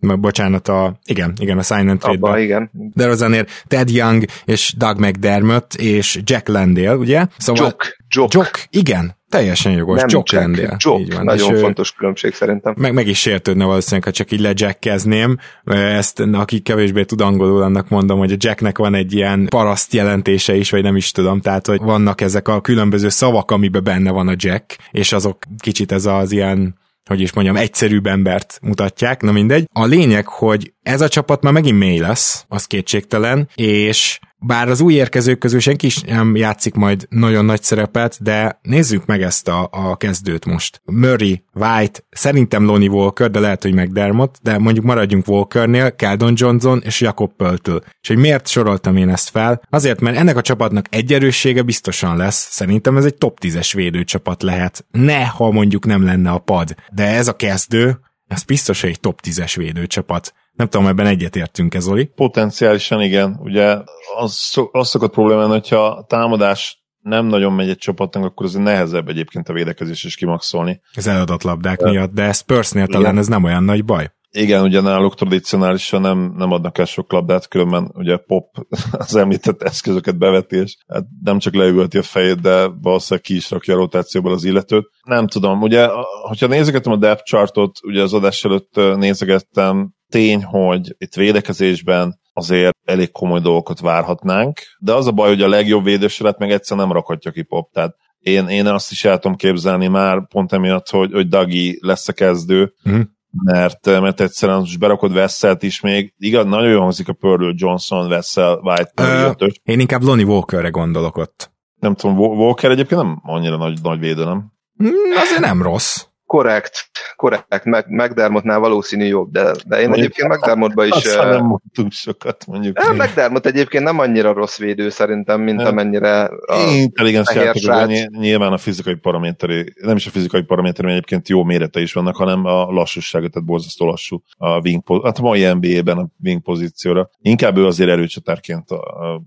Trade-be 0.00 0.16
bocsánat, 0.16 0.68
a, 0.68 0.98
igen, 1.04 1.32
igen, 1.40 1.58
a 1.58 1.62
Sign 1.62 1.88
and 1.88 2.00
Trade-ben. 2.00 2.38
igen. 2.38 2.70
De 2.94 3.06
azért 3.06 3.64
Ted 3.68 3.90
Young 3.90 4.24
és 4.44 4.74
Doug 4.76 4.98
McDermott 4.98 5.74
és 5.74 6.20
Jack 6.24 6.48
Landale, 6.48 6.96
ugye? 6.96 7.26
Szóval 7.36 7.64
Jock. 7.64 7.96
Jock. 8.08 8.32
Jock, 8.32 8.66
igen, 8.70 9.16
Teljesen 9.28 9.72
jogos, 9.72 9.98
nem 9.98 10.08
Jock 10.10 10.32
Landale. 10.32 10.76
Jock, 10.78 11.00
így 11.00 11.14
van. 11.14 11.24
nagyon 11.24 11.54
és 11.54 11.60
fontos 11.60 11.92
különbség 11.92 12.34
szerintem. 12.34 12.74
Meg, 12.76 12.92
meg 12.92 13.06
is 13.06 13.20
sértődne 13.20 13.64
valószínűleg, 13.64 14.04
ha 14.04 14.10
csak 14.10 14.32
így 14.32 14.40
lejackkezném. 14.40 15.38
Ezt, 15.64 16.20
aki 16.20 16.60
kevésbé 16.60 17.04
tud 17.04 17.20
angolul, 17.20 17.62
annak 17.62 17.88
mondom, 17.88 18.18
hogy 18.18 18.32
a 18.32 18.36
Jacknek 18.38 18.78
van 18.78 18.94
egy 18.94 19.12
ilyen 19.12 19.46
paraszt 19.48 19.92
jelentése 19.92 20.54
is, 20.54 20.70
vagy 20.70 20.82
nem 20.82 20.96
is 20.96 21.10
tudom, 21.10 21.40
tehát 21.40 21.66
hogy 21.66 21.80
vannak 21.80 22.20
ezek 22.20 22.48
a 22.48 22.60
különböző 22.60 23.08
szavak, 23.08 23.50
amiben 23.50 23.84
benne 23.84 24.10
van 24.10 24.28
a 24.28 24.34
Jack, 24.36 24.76
és 24.90 25.12
azok 25.12 25.38
kicsit 25.58 25.92
ez 25.92 26.06
az 26.06 26.32
ilyen 26.32 26.74
hogy 27.08 27.20
is 27.20 27.32
mondjam, 27.32 27.56
egyszerűbb 27.56 28.06
embert 28.06 28.58
mutatják, 28.62 29.22
na 29.22 29.32
mindegy. 29.32 29.68
A 29.72 29.84
lényeg, 29.84 30.26
hogy 30.26 30.72
ez 30.82 31.00
a 31.00 31.08
csapat 31.08 31.42
már 31.42 31.52
megint 31.52 31.78
mély 31.78 31.98
lesz, 31.98 32.44
az 32.48 32.64
kétségtelen, 32.64 33.48
és 33.54 34.18
bár 34.40 34.68
az 34.68 34.80
új 34.80 34.94
érkezők 34.94 35.38
közül 35.38 35.60
senki 35.60 35.86
is 35.86 36.00
nem 36.00 36.36
játszik 36.36 36.74
majd 36.74 37.06
nagyon 37.10 37.44
nagy 37.44 37.62
szerepet, 37.62 38.22
de 38.22 38.58
nézzük 38.62 39.06
meg 39.06 39.22
ezt 39.22 39.48
a, 39.48 39.68
a 39.72 39.96
kezdőt 39.96 40.44
most. 40.44 40.80
Murray, 40.84 41.44
White, 41.54 42.00
szerintem 42.10 42.64
Lonnie 42.64 42.88
Walker, 42.88 43.30
de 43.30 43.40
lehet, 43.40 43.62
hogy 43.62 43.74
McDermott, 43.74 44.38
de 44.42 44.58
mondjuk 44.58 44.84
maradjunk 44.84 45.28
Walkernél, 45.28 45.96
Keldon 45.96 46.32
Johnson 46.36 46.82
és 46.84 47.00
Jakob 47.00 47.32
Pöltől. 47.36 47.82
És 48.00 48.08
hogy 48.08 48.16
miért 48.16 48.48
soroltam 48.48 48.96
én 48.96 49.08
ezt 49.08 49.28
fel? 49.28 49.62
Azért, 49.70 50.00
mert 50.00 50.16
ennek 50.16 50.36
a 50.36 50.42
csapatnak 50.42 50.86
egy 50.90 51.12
erőssége 51.12 51.62
biztosan 51.62 52.16
lesz. 52.16 52.48
Szerintem 52.50 52.96
ez 52.96 53.04
egy 53.04 53.14
top 53.14 53.38
10-es 53.42 53.70
védőcsapat 53.74 54.42
lehet. 54.42 54.86
Ne, 54.90 55.26
ha 55.26 55.50
mondjuk 55.50 55.86
nem 55.86 56.04
lenne 56.04 56.30
a 56.30 56.38
pad. 56.38 56.74
De 56.92 57.06
ez 57.06 57.28
a 57.28 57.36
kezdő, 57.36 57.98
ez 58.26 58.42
biztos, 58.42 58.82
egy 58.82 59.00
top 59.00 59.20
10-es 59.24 59.52
védőcsapat. 59.56 60.34
Nem 60.58 60.68
tudom, 60.68 60.86
ebben 60.86 61.06
egyetértünk 61.06 61.74
ez, 61.74 61.88
Oli. 61.88 62.04
Potenciálisan 62.04 63.02
igen. 63.02 63.38
Ugye 63.40 63.76
az, 64.16 64.54
az 64.72 64.88
szokott 64.88 65.12
problémán, 65.12 65.48
hogyha 65.48 65.86
a 65.86 66.04
támadás 66.04 66.82
nem 66.98 67.26
nagyon 67.26 67.52
megy 67.52 67.68
egy 67.68 67.78
csapatnak, 67.78 68.24
akkor 68.24 68.46
azért 68.46 68.64
nehezebb 68.64 69.08
egyébként 69.08 69.48
a 69.48 69.52
védekezés 69.52 70.04
is 70.04 70.16
kimaxolni. 70.16 70.80
Ez 70.92 71.06
eladat 71.06 71.42
labdák 71.42 71.78
de. 71.78 71.90
miatt, 71.90 72.12
de 72.12 72.32
Spursnél 72.32 72.82
igen. 72.82 73.00
talán 73.00 73.18
ez 73.18 73.26
nem 73.26 73.44
olyan 73.44 73.62
nagy 73.62 73.84
baj. 73.84 74.10
Igen, 74.30 74.62
ugye 74.62 74.80
náluk 74.80 75.14
tradicionálisan 75.14 76.00
nem, 76.00 76.34
nem 76.36 76.52
adnak 76.52 76.78
el 76.78 76.84
sok 76.84 77.12
labdát, 77.12 77.48
különben 77.48 77.90
ugye 77.94 78.16
Pop 78.16 78.46
az 78.92 79.16
említett 79.16 79.62
eszközöket 79.62 80.18
beveti, 80.18 80.56
és 80.56 80.76
hát 80.88 81.04
nem 81.22 81.38
csak 81.38 81.54
leüvölti 81.54 81.98
a 81.98 82.02
fejét, 82.02 82.40
de 82.40 82.66
valószínűleg 82.66 83.24
ki 83.24 83.34
is 83.34 83.50
rakja 83.50 83.74
a 83.74 83.76
rotációból 83.76 84.32
az 84.32 84.44
illetőt. 84.44 84.86
Nem 85.02 85.26
tudom, 85.26 85.62
ugye, 85.62 85.88
hogyha 86.28 86.46
nézegetem 86.46 86.92
a 86.92 86.96
depth 86.96 87.22
chartot, 87.22 87.78
ugye 87.82 88.02
az 88.02 88.12
adás 88.12 88.44
előtt 88.44 88.80
nézegettem, 88.96 89.96
tény, 90.08 90.44
hogy 90.44 90.94
itt 90.98 91.14
védekezésben 91.14 92.20
azért 92.32 92.76
elég 92.84 93.10
komoly 93.12 93.40
dolgokat 93.40 93.80
várhatnánk, 93.80 94.58
de 94.78 94.92
az 94.92 95.06
a 95.06 95.12
baj, 95.12 95.28
hogy 95.28 95.42
a 95.42 95.48
legjobb 95.48 95.84
védőseret 95.84 96.38
meg 96.38 96.50
egyszer 96.50 96.76
nem 96.76 96.92
rakhatja 96.92 97.30
ki 97.30 97.42
Pop, 97.42 97.72
tehát 97.72 97.94
én, 98.18 98.48
én 98.48 98.66
azt 98.66 98.90
is 98.90 99.04
el 99.04 99.18
tudom 99.18 99.36
képzelni 99.36 99.86
már 99.86 100.26
pont 100.28 100.52
emiatt, 100.52 100.88
hogy, 100.90 101.12
hogy 101.12 101.28
Dagi 101.28 101.78
lesz 101.80 102.08
a 102.08 102.12
kezdő, 102.12 102.72
Mhm. 102.82 103.00
mert, 103.44 103.86
mert 103.86 104.20
egyszerűen 104.20 104.58
most 104.58 104.78
berakod 104.78 105.12
Vesselt 105.12 105.62
is 105.62 105.80
még, 105.80 106.14
igaz, 106.18 106.44
nagyon 106.46 106.70
jól 106.70 106.80
hangzik 106.80 107.08
a 107.08 107.12
Purdle, 107.12 107.52
Johnson, 107.56 108.08
Vessel, 108.08 108.58
White, 108.62 108.92
Ö, 108.94 109.28
ötös. 109.28 109.60
Én 109.62 109.80
inkább 109.80 110.02
Lonnie 110.02 110.24
Walkerre 110.26 110.68
gondolok 110.68 111.16
ott. 111.16 111.50
Nem 111.80 111.94
tudom, 111.94 112.18
Wa- 112.18 112.36
Walker 112.36 112.70
egyébként 112.70 113.00
nem 113.02 113.20
annyira 113.22 113.56
nagy, 113.56 113.78
nagy 113.82 113.98
védő, 113.98 114.24
nem? 114.24 114.52
Hmm, 114.76 114.90
azért 115.16 115.40
nem 115.40 115.62
rossz. 115.62 116.04
Korrekt, 116.28 116.90
korrekt, 117.16 117.64
meg, 117.64 117.84
McDermottnál 117.88 118.58
valószínű 118.58 119.04
jobb, 119.04 119.30
de, 119.30 119.42
de 119.42 119.80
én 119.80 119.88
Mondjuk- 119.88 119.96
egyébként 119.96 120.28
McDermottba 120.28 120.84
is... 120.84 121.04
Eh, 121.04 121.30
nem 121.30 121.44
mondtunk 121.44 121.92
sokat, 121.92 122.46
mondjuk. 122.46 122.78
eh, 122.78 122.94
McDermott 122.96 123.46
egyébként 123.46 123.84
nem 123.84 123.98
annyira 123.98 124.32
rossz 124.32 124.58
védő 124.58 124.88
szerintem, 124.88 125.40
mint 125.40 125.56
Nem. 125.56 125.66
amennyire 125.66 126.22
a, 126.24 126.56
Intelligens 126.70 127.34
játékos, 127.34 128.06
nyilván 128.18 128.52
a 128.52 128.58
fizikai 128.58 128.94
paraméteri, 128.94 129.72
nem 129.82 129.96
is 129.96 130.06
a 130.06 130.10
fizikai 130.10 130.42
paraméteri, 130.42 130.90
egyébként 130.90 131.28
jó 131.28 131.44
mérete 131.44 131.80
is 131.80 131.92
vannak, 131.92 132.16
hanem 132.16 132.44
a 132.44 132.70
lassúsága, 132.72 133.28
tehát 133.28 133.48
borzasztó 133.48 133.86
lassú 133.86 134.22
a 134.36 134.60
wing, 134.60 135.04
hát 135.04 135.18
a 135.18 135.22
mai 135.22 135.52
NBA-ben 135.52 135.98
a 135.98 136.08
wing 136.24 136.42
pozícióra. 136.42 137.10
Inkább 137.20 137.56
ő 137.56 137.66
azért 137.66 137.90
erőcsatárként 137.90 138.68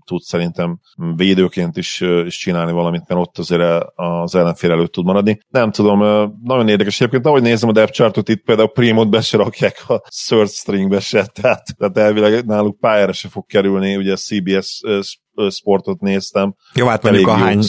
tud 0.04 0.20
szerintem 0.20 0.78
védőként 1.16 1.76
is, 1.76 2.00
is 2.26 2.36
csinálni 2.36 2.72
valamit, 2.72 3.08
mert 3.08 3.20
ott 3.20 3.38
azért 3.38 3.84
az 3.94 4.34
ellenfél 4.34 4.70
előtt 4.70 4.92
tud 4.92 5.04
maradni. 5.04 5.40
Nem 5.50 5.70
tudom, 5.70 5.98
nagyon 6.44 6.68
érdekes 6.68 6.91
egyébként, 7.00 7.26
ahogy 7.26 7.42
nézem 7.42 7.68
a 7.68 7.72
depth 7.72 7.92
chartot, 7.92 8.28
itt 8.28 8.44
például 8.44 8.72
Primot 8.72 9.10
be 9.10 9.20
se 9.20 9.36
rakják 9.36 9.84
a 9.88 10.02
third 10.26 10.50
stringbe 10.50 11.00
se, 11.00 11.26
tehát, 11.40 11.62
tehát 11.78 11.98
elvileg 11.98 12.46
náluk 12.46 12.78
pályára 12.78 13.12
se 13.12 13.28
fog 13.28 13.46
kerülni, 13.46 13.96
ugye 13.96 14.12
a 14.12 14.16
CBS 14.16 14.80
sportot 15.50 16.00
néztem, 16.00 16.54
Jó, 16.74 16.86
hát 16.86 17.02
mondjuk 17.02 17.28
ahány, 17.28 17.60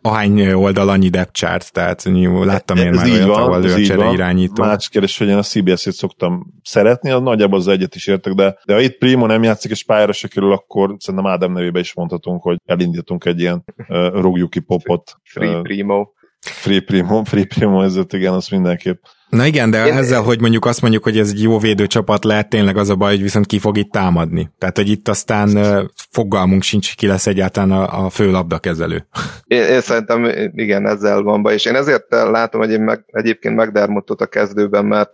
ahány 0.00 0.52
oldal 0.52 0.88
annyi 0.88 1.08
depth 1.08 1.32
chart, 1.32 1.72
tehát 1.72 2.04
láttam 2.44 2.76
én 2.76 2.86
Ez 2.86 2.96
már 2.96 3.10
olyat, 3.10 3.28
van, 3.28 3.42
ahol 3.42 3.64
ő 3.64 3.66
ez 3.66 3.74
a 3.74 3.78
így 3.78 3.94
van. 3.94 4.14
irányító. 4.14 4.64
Más 4.64 4.88
kérdés, 4.88 5.18
hogy 5.18 5.28
én 5.28 5.36
a 5.36 5.42
CBS-ét 5.42 5.92
szoktam 5.92 6.46
szeretni, 6.62 7.10
az 7.10 7.22
nagyjából 7.22 7.58
az 7.58 7.68
egyet 7.68 7.94
is 7.94 8.06
értek, 8.06 8.32
de, 8.32 8.58
de 8.64 8.74
ha 8.74 8.80
itt 8.80 8.98
Primo 8.98 9.26
nem 9.26 9.42
játszik 9.42 9.70
és 9.70 9.84
pályára 9.84 10.12
se 10.12 10.28
kerül, 10.28 10.52
akkor 10.52 10.96
szerintem 10.98 11.30
Ádám 11.30 11.52
nevébe 11.52 11.78
is 11.80 11.94
mondhatunk, 11.94 12.42
hogy 12.42 12.56
elindítunk 12.64 13.24
egy 13.24 13.40
ilyen 13.40 13.64
uh, 13.88 14.20
rúgjuk 14.20 14.50
ki 14.50 14.60
popot. 14.60 15.14
Free 15.22 15.60
Primo. 15.60 16.06
Free 16.40 16.80
Primo, 16.80 17.24
Free 17.24 17.44
Primo, 17.44 17.82
ez 17.82 17.98
igen, 18.10 18.32
az 18.32 18.48
mindenképp. 18.48 19.02
Na 19.28 19.46
igen, 19.46 19.70
de 19.70 19.86
Én- 19.86 19.92
ezzel, 19.92 20.22
hogy 20.22 20.40
mondjuk 20.40 20.64
azt 20.64 20.80
mondjuk, 20.80 21.02
hogy 21.02 21.18
ez 21.18 21.28
egy 21.28 21.42
jó 21.42 21.58
védőcsapat 21.58 22.24
lehet, 22.24 22.48
tényleg 22.48 22.76
az 22.76 22.90
a 22.90 22.94
baj, 22.94 23.10
hogy 23.10 23.22
viszont 23.22 23.46
ki 23.46 23.58
fog 23.58 23.76
itt 23.76 23.92
támadni. 23.92 24.50
Tehát, 24.58 24.76
hogy 24.76 24.88
itt 24.88 25.08
aztán 25.08 25.56
ö, 25.56 25.82
fogalmunk 26.10 26.62
sincs, 26.62 26.96
ki 26.96 27.06
lesz 27.06 27.26
egyáltalán 27.26 27.70
a, 27.70 28.04
a 28.04 28.10
fő 28.10 28.30
labdakezelő. 28.30 29.06
Én, 29.44 29.62
én 29.62 29.80
szerintem 29.80 30.24
igen, 30.54 30.86
ezzel 30.86 31.22
van 31.22 31.42
baj, 31.42 31.54
és 31.54 31.64
én 31.64 31.74
ezért 31.74 32.04
látom 32.10 32.60
hogy 32.60 32.70
én 32.70 32.80
meg, 32.80 33.04
egyébként 33.06 33.56
McDermottot 33.56 34.20
a 34.20 34.26
kezdőben, 34.26 34.84
mert, 34.84 35.12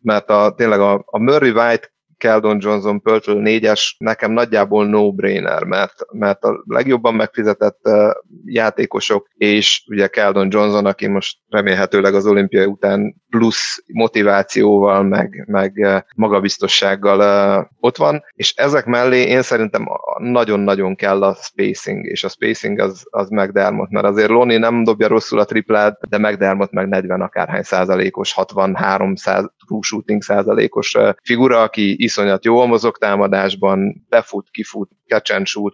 mert 0.00 0.30
a, 0.30 0.54
tényleg 0.56 0.80
a, 0.80 1.04
a 1.06 1.18
Murray 1.18 1.50
White 1.50 1.90
Keldon 2.18 2.58
Johnson 2.60 3.00
Pörtl 3.00 3.32
4-es 3.34 3.80
nekem 3.98 4.32
nagyjából 4.32 4.86
no-brainer, 4.86 5.64
mert, 5.64 5.94
mert 6.12 6.44
a 6.44 6.62
legjobban 6.66 7.14
megfizetett 7.14 7.88
játékosok, 8.44 9.28
és 9.36 9.84
ugye 9.88 10.06
Keldon 10.06 10.48
Johnson, 10.50 10.86
aki 10.86 11.06
most 11.06 11.38
remélhetőleg 11.48 12.14
az 12.14 12.26
olimpia 12.26 12.66
után 12.66 13.14
plusz 13.30 13.84
motivációval, 13.86 15.02
meg, 15.02 15.44
meg 15.46 16.04
magabiztossággal 16.16 17.70
ott 17.80 17.96
van, 17.96 18.22
és 18.34 18.54
ezek 18.56 18.86
mellé 18.86 19.22
én 19.22 19.42
szerintem 19.42 19.86
nagyon-nagyon 20.18 20.94
kell 20.94 21.22
a 21.22 21.34
spacing, 21.34 22.06
és 22.06 22.24
a 22.24 22.28
spacing 22.28 22.78
az, 22.78 23.06
az 23.10 23.28
McDermott, 23.28 23.90
mert 23.90 24.06
azért 24.06 24.28
Loni 24.28 24.56
nem 24.56 24.84
dobja 24.84 25.08
rosszul 25.08 25.38
a 25.38 25.44
triplát, 25.44 26.00
de 26.08 26.18
McDermott 26.18 26.70
meg 26.70 26.88
40 26.88 27.20
akárhány 27.20 27.62
százalékos, 27.62 28.32
63 28.32 29.14
száz, 29.14 29.50
shooting 29.80 30.22
százalékos 30.22 30.96
figura, 31.22 31.62
aki 31.62 31.96
iszonyat 32.08 32.44
jól 32.44 32.66
mozog 32.66 32.98
támadásban, 32.98 34.06
befut, 34.08 34.48
kifut, 34.50 34.90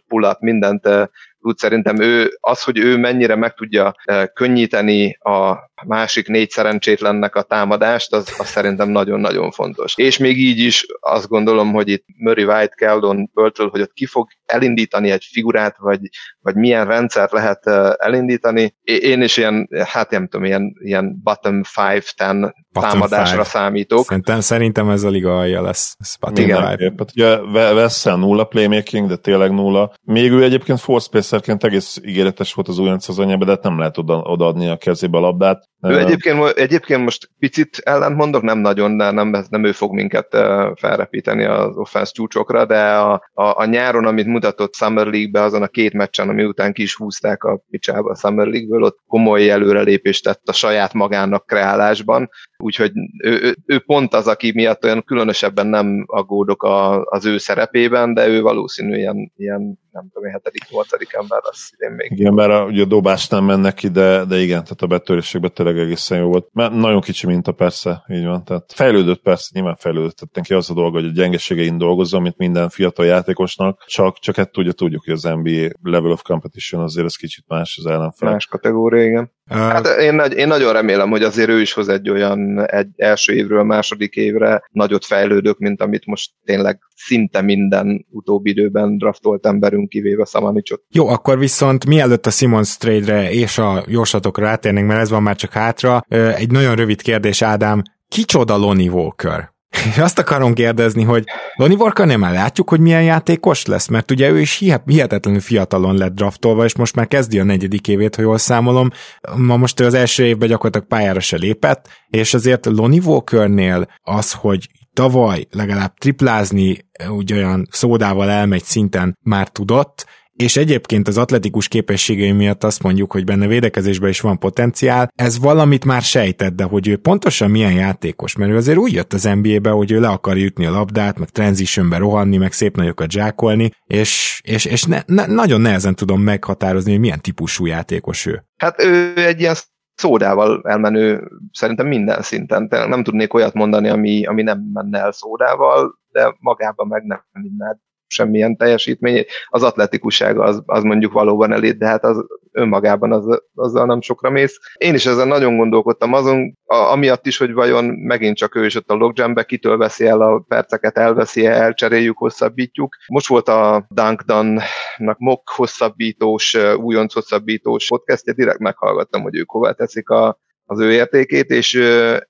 pull 0.08 0.24
up, 0.24 0.40
mindent 0.40 0.86
eh, 0.86 1.06
tud. 1.40 1.58
Szerintem 1.58 2.00
ő, 2.00 2.36
az, 2.40 2.62
hogy 2.62 2.78
ő 2.78 2.96
mennyire 2.96 3.36
meg 3.36 3.54
tudja 3.54 3.94
eh, 4.04 4.24
könnyíteni 4.34 5.18
a 5.20 5.56
másik 5.86 6.28
négy 6.28 6.50
szerencsétlennek 6.50 7.34
a 7.34 7.42
támadást, 7.42 8.12
az, 8.12 8.34
az 8.38 8.46
szerintem 8.46 8.88
nagyon-nagyon 8.88 9.50
fontos. 9.50 9.94
És 9.96 10.18
még 10.18 10.38
így 10.38 10.58
is 10.58 10.86
azt 11.00 11.28
gondolom, 11.28 11.72
hogy 11.72 11.88
itt 11.88 12.04
Murray 12.16 12.44
White, 12.44 12.74
Keldon, 12.74 13.30
Pörtl, 13.30 13.66
hogy 13.66 13.80
ott 13.80 13.92
ki 13.92 14.06
fog 14.06 14.28
elindítani 14.46 15.10
egy 15.10 15.24
figurát, 15.32 15.76
vagy, 15.78 16.00
vagy 16.40 16.54
milyen 16.54 16.86
rendszert 16.86 17.32
lehet 17.32 17.66
eh, 17.66 17.90
elindítani. 17.96 18.74
Én 18.82 19.22
is 19.22 19.36
ilyen, 19.36 19.68
hát 19.84 20.10
nem 20.10 20.28
tudom, 20.28 20.46
ilyen, 20.46 20.74
ilyen 20.80 21.20
bottom 21.22 21.60
5-10 21.76 22.52
támadásra 22.72 23.44
five. 23.44 23.44
számítok. 23.44 24.04
Szerintem, 24.04 24.40
szerintem 24.40 24.88
ez 24.90 25.02
a 25.02 25.08
liga 25.08 25.38
alja 25.38 25.62
lesz. 25.62 25.96
Spotting 26.04 26.48
Igen, 26.48 26.70
Live. 26.70 26.92
hát 26.98 27.10
ugye 27.14 27.36
Ve- 27.52 27.74
Vessel 27.74 28.16
nulla 28.16 28.44
playmaking, 28.44 29.08
de 29.08 29.16
tényleg 29.16 29.50
nulla. 29.50 29.92
Még 30.02 30.30
ő 30.30 30.42
egyébként 30.42 30.80
force 30.80 31.06
spacerként 31.06 31.64
egész 31.64 32.00
ígéretes 32.04 32.52
volt 32.52 32.68
az 32.68 32.78
újonc 32.78 33.04
szezonjában, 33.04 33.46
de 33.46 33.52
hát 33.52 33.62
nem 33.62 33.78
lehet 33.78 33.98
oda, 33.98 34.16
odaadni 34.16 34.68
a 34.68 34.76
kezébe 34.76 35.16
a 35.18 35.20
labdát. 35.20 35.63
Ő 35.80 35.98
egyébként, 35.98 36.44
egyébként 36.44 37.02
most 37.02 37.30
picit 37.38 37.78
ellent 37.82 38.16
mondok, 38.16 38.42
nem 38.42 38.58
nagyon, 38.58 38.96
de 38.96 39.10
nem, 39.10 39.44
nem 39.48 39.64
ő 39.64 39.72
fog 39.72 39.94
minket 39.94 40.28
felrepíteni 40.74 41.44
az 41.44 41.76
offense 41.76 42.12
csúcsokra, 42.12 42.64
de 42.64 42.92
a, 42.92 43.12
a, 43.32 43.42
a 43.58 43.64
nyáron, 43.64 44.06
amit 44.06 44.26
mutatott 44.26 44.74
Summer 44.74 45.06
League-be, 45.06 45.42
azon 45.42 45.62
a 45.62 45.66
két 45.66 45.92
meccsen, 45.92 46.28
ami 46.28 46.44
után 46.44 46.72
ki 46.72 46.82
is 46.82 46.96
húzták 46.96 47.44
a 47.44 47.62
picsába 47.70 48.10
a 48.10 48.14
Summer 48.14 48.46
League-ből, 48.46 48.82
ott 48.82 48.98
komoly 49.06 49.50
előrelépést 49.50 50.24
tett 50.24 50.48
a 50.48 50.52
saját 50.52 50.92
magának 50.92 51.46
kreálásban, 51.46 52.30
úgyhogy 52.64 52.92
ő, 53.18 53.30
ő, 53.42 53.56
ő 53.66 53.78
pont 53.78 54.14
az, 54.14 54.28
aki 54.28 54.52
miatt 54.54 54.84
olyan 54.84 55.02
különösebben 55.02 55.66
nem 55.66 56.04
aggódok 56.06 56.62
a, 56.62 57.04
az 57.04 57.24
ő 57.24 57.38
szerepében, 57.38 58.14
de 58.14 58.26
ő 58.26 58.40
valószínű 58.40 58.96
ilyen, 58.96 59.32
ilyen 59.36 59.78
nem 59.90 60.08
tudom, 60.12 60.30
hetedik, 60.30 60.70
nyolcadik 60.70 61.12
ember 61.12 61.40
lesz 61.42 61.70
idén 61.76 61.90
még. 61.90 62.10
Igen, 62.10 62.34
bár 62.34 62.50
a, 62.50 62.64
ugye 62.64 62.82
a 62.82 62.86
dobást 62.86 63.30
nem 63.30 63.44
mennek 63.44 63.74
ki, 63.74 63.88
de, 63.88 64.24
de 64.24 64.36
igen, 64.36 64.62
tehát 64.62 64.82
a 64.82 64.86
betörésekben 64.86 65.52
tényleg 65.54 65.78
egészen 65.78 66.18
jó 66.18 66.28
volt. 66.28 66.48
Mert 66.52 66.72
nagyon 66.72 67.00
kicsi 67.00 67.26
minta 67.26 67.52
persze, 67.52 68.04
így 68.08 68.24
van. 68.24 68.44
Tehát 68.44 68.72
fejlődött 68.74 69.22
persze, 69.22 69.50
nyilván 69.54 69.76
fejlődött. 69.76 70.16
Tehát 70.16 70.34
neki 70.34 70.54
az 70.54 70.70
a 70.70 70.74
dolga, 70.74 71.00
hogy 71.00 71.08
a 71.08 71.12
gyengeségein 71.12 71.78
dolgozzon, 71.78 72.22
mint 72.22 72.36
minden 72.36 72.68
fiatal 72.68 73.06
játékosnak, 73.06 73.84
csak, 73.86 74.18
csak 74.18 74.36
hát 74.36 74.56
ugye 74.56 74.72
tudjuk, 74.72 75.04
hogy 75.04 75.14
az 75.14 75.22
NBA 75.22 75.68
level 75.82 76.10
of 76.10 76.22
competition 76.22 76.82
azért 76.82 77.06
ez 77.06 77.16
kicsit 77.16 77.44
más 77.48 77.78
az 77.78 77.86
ellenfel. 77.86 78.30
Más 78.30 78.46
kategória, 78.46 79.04
igen. 79.04 79.32
Hát 79.50 79.86
én, 79.86 80.14
nagy- 80.14 80.32
én 80.32 80.46
nagyon 80.46 80.72
remélem, 80.72 81.10
hogy 81.10 81.22
azért 81.22 81.48
ő 81.48 81.60
is 81.60 81.72
hoz 81.72 81.88
egy 81.88 82.10
olyan 82.10 82.66
egy 82.66 82.88
első 82.96 83.32
évről 83.32 83.62
második 83.62 84.14
évre 84.14 84.62
nagyot 84.70 85.04
fejlődök, 85.04 85.58
mint 85.58 85.80
amit 85.82 86.06
most 86.06 86.30
tényleg 86.44 86.78
szinte 86.94 87.40
minden 87.40 88.06
utóbbi 88.10 88.50
időben 88.50 88.98
draftolt 88.98 89.46
emberünk, 89.46 89.88
kivéve 89.88 90.24
Szamanicsot. 90.24 90.82
Jó, 90.88 91.08
akkor 91.08 91.38
viszont 91.38 91.86
mielőtt 91.86 92.26
a 92.26 92.30
Simons 92.30 92.76
trade-re 92.76 93.30
és 93.30 93.58
a 93.58 93.84
jóslatokra 93.86 94.44
rátérnénk, 94.44 94.86
mert 94.86 95.00
ez 95.00 95.10
van 95.10 95.22
már 95.22 95.36
csak 95.36 95.52
hátra, 95.52 96.04
egy 96.08 96.50
nagyon 96.50 96.74
rövid 96.74 97.02
kérdés, 97.02 97.42
Ádám, 97.42 97.82
kicsoda 98.08 98.56
Lonnie 98.56 98.90
Walker? 98.90 99.53
És 99.90 99.98
azt 99.98 100.18
akarom 100.18 100.54
kérdezni, 100.54 101.02
hogy 101.02 101.24
Lonnie 101.54 101.76
Walker 101.76 102.06
nem 102.06 102.20
látjuk, 102.20 102.68
hogy 102.68 102.80
milyen 102.80 103.02
játékos 103.02 103.66
lesz, 103.66 103.86
mert 103.86 104.10
ugye 104.10 104.30
ő 104.30 104.40
is 104.40 104.58
hihet- 104.58 104.82
hihetetlenül 104.86 105.40
fiatalon 105.40 105.96
lett 105.96 106.14
draftolva, 106.14 106.64
és 106.64 106.76
most 106.76 106.94
már 106.94 107.08
kezdi 107.08 107.38
a 107.38 107.44
negyedik 107.44 107.88
évét, 107.88 108.16
ha 108.16 108.22
jól 108.22 108.38
számolom. 108.38 108.90
Ma 109.36 109.56
most 109.56 109.80
az 109.80 109.94
első 109.94 110.24
évben 110.24 110.48
gyakorlatilag 110.48 110.86
pályára 110.86 111.20
se 111.20 111.36
lépett, 111.36 111.88
és 112.08 112.34
azért 112.34 112.66
Lonnie 112.66 113.00
Walkernél 113.04 113.86
az, 114.02 114.32
hogy 114.32 114.68
tavaly 114.92 115.46
legalább 115.50 115.94
triplázni 115.94 116.86
úgy 117.08 117.32
olyan 117.32 117.68
szódával 117.70 118.30
elmegy 118.30 118.64
szinten 118.64 119.18
már 119.22 119.48
tudott, 119.48 120.06
és 120.36 120.56
egyébként 120.56 121.08
az 121.08 121.18
atletikus 121.18 121.68
képességei 121.68 122.32
miatt 122.32 122.64
azt 122.64 122.82
mondjuk, 122.82 123.12
hogy 123.12 123.24
benne 123.24 123.46
védekezésben 123.46 124.08
is 124.08 124.20
van 124.20 124.38
potenciál, 124.38 125.10
ez 125.14 125.38
valamit 125.38 125.84
már 125.84 126.02
sejtett, 126.02 126.54
de 126.54 126.64
hogy 126.64 126.88
ő 126.88 126.96
pontosan 126.96 127.50
milyen 127.50 127.72
játékos, 127.72 128.36
mert 128.36 128.50
ő 128.50 128.56
azért 128.56 128.78
úgy 128.78 128.92
jött 128.92 129.12
az 129.12 129.28
NBA-be, 129.42 129.70
hogy 129.70 129.92
ő 129.92 130.00
le 130.00 130.08
akar 130.08 130.36
jutni 130.36 130.66
a 130.66 130.70
labdát, 130.70 131.18
meg 131.18 131.28
transitionbe 131.28 131.96
rohanni, 131.96 132.36
meg 132.36 132.52
szép 132.52 132.76
nagyokat 132.76 133.10
zsákolni, 133.10 133.70
és, 133.86 134.40
és, 134.44 134.64
és 134.64 134.84
ne, 134.84 135.00
ne, 135.06 135.26
nagyon 135.26 135.60
nehezen 135.60 135.94
tudom 135.94 136.20
meghatározni, 136.20 136.90
hogy 136.90 137.00
milyen 137.00 137.20
típusú 137.20 137.66
játékos 137.66 138.26
ő. 138.26 138.44
Hát 138.56 138.82
ő 138.82 139.12
egy 139.16 139.40
ilyen 139.40 139.54
szódával 139.94 140.62
elmenő 140.64 141.30
szerintem 141.52 141.86
minden 141.86 142.22
szinten. 142.22 142.68
Nem 142.70 143.02
tudnék 143.02 143.34
olyat 143.34 143.54
mondani, 143.54 143.88
ami, 143.88 144.26
ami 144.26 144.42
nem 144.42 144.70
menne 144.72 144.98
el 144.98 145.12
szódával, 145.12 145.98
de 146.08 146.36
magában 146.38 146.86
meg 146.86 147.02
nem 147.04 147.24
vinne 147.32 147.78
semmilyen 148.06 148.56
teljesítmény. 148.56 149.24
Az 149.48 149.62
atletikusság 149.62 150.38
az, 150.38 150.62
az 150.66 150.82
mondjuk 150.82 151.12
valóban 151.12 151.52
elit, 151.52 151.78
de 151.78 151.86
hát 151.86 152.04
az 152.04 152.26
önmagában 152.52 153.12
az, 153.12 153.42
azzal 153.54 153.86
nem 153.86 154.00
sokra 154.00 154.30
mész. 154.30 154.58
Én 154.74 154.94
is 154.94 155.06
ezen 155.06 155.28
nagyon 155.28 155.56
gondolkodtam 155.56 156.12
azon, 156.12 156.58
a, 156.64 156.74
amiatt 156.74 157.26
is, 157.26 157.38
hogy 157.38 157.52
vajon 157.52 157.84
megint 157.84 158.36
csak 158.36 158.56
ő 158.56 158.64
is 158.64 158.74
ott 158.74 158.90
a 158.90 158.94
logjambe, 158.94 159.44
kitől 159.44 159.76
veszi 159.76 160.06
el 160.06 160.20
a 160.20 160.44
perceket, 160.48 160.98
elveszi 160.98 161.46
el, 161.46 161.62
elcseréljük, 161.62 162.18
hosszabbítjuk. 162.18 162.96
Most 163.06 163.26
volt 163.26 163.48
a 163.48 163.86
Dunkdan-nak 163.88 165.18
mock 165.18 165.48
hosszabbítós, 165.48 166.56
újonc 166.76 167.12
hosszabbítós 167.14 167.86
podcastja, 167.86 168.32
direkt 168.32 168.58
meghallgattam, 168.58 169.22
hogy 169.22 169.36
ők 169.36 169.50
hová 169.50 169.72
teszik 169.72 170.08
a, 170.08 170.38
az 170.64 170.80
ő 170.80 170.92
értékét, 170.92 171.50
és 171.50 171.74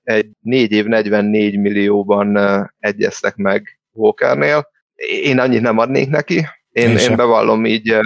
egy 0.03 0.29
4 0.39 0.71
év 0.71 0.85
44 0.85 1.59
millióban 1.59 2.39
egyeztek 2.79 3.35
meg 3.35 3.79
Walkernél. 3.91 4.73
Én 5.23 5.39
annyit 5.39 5.61
nem 5.61 5.77
adnék 5.77 6.09
neki, 6.09 6.45
én, 6.75 6.89
én, 6.89 6.97
én 6.97 7.15
bevallom 7.15 7.65
így, 7.65 7.97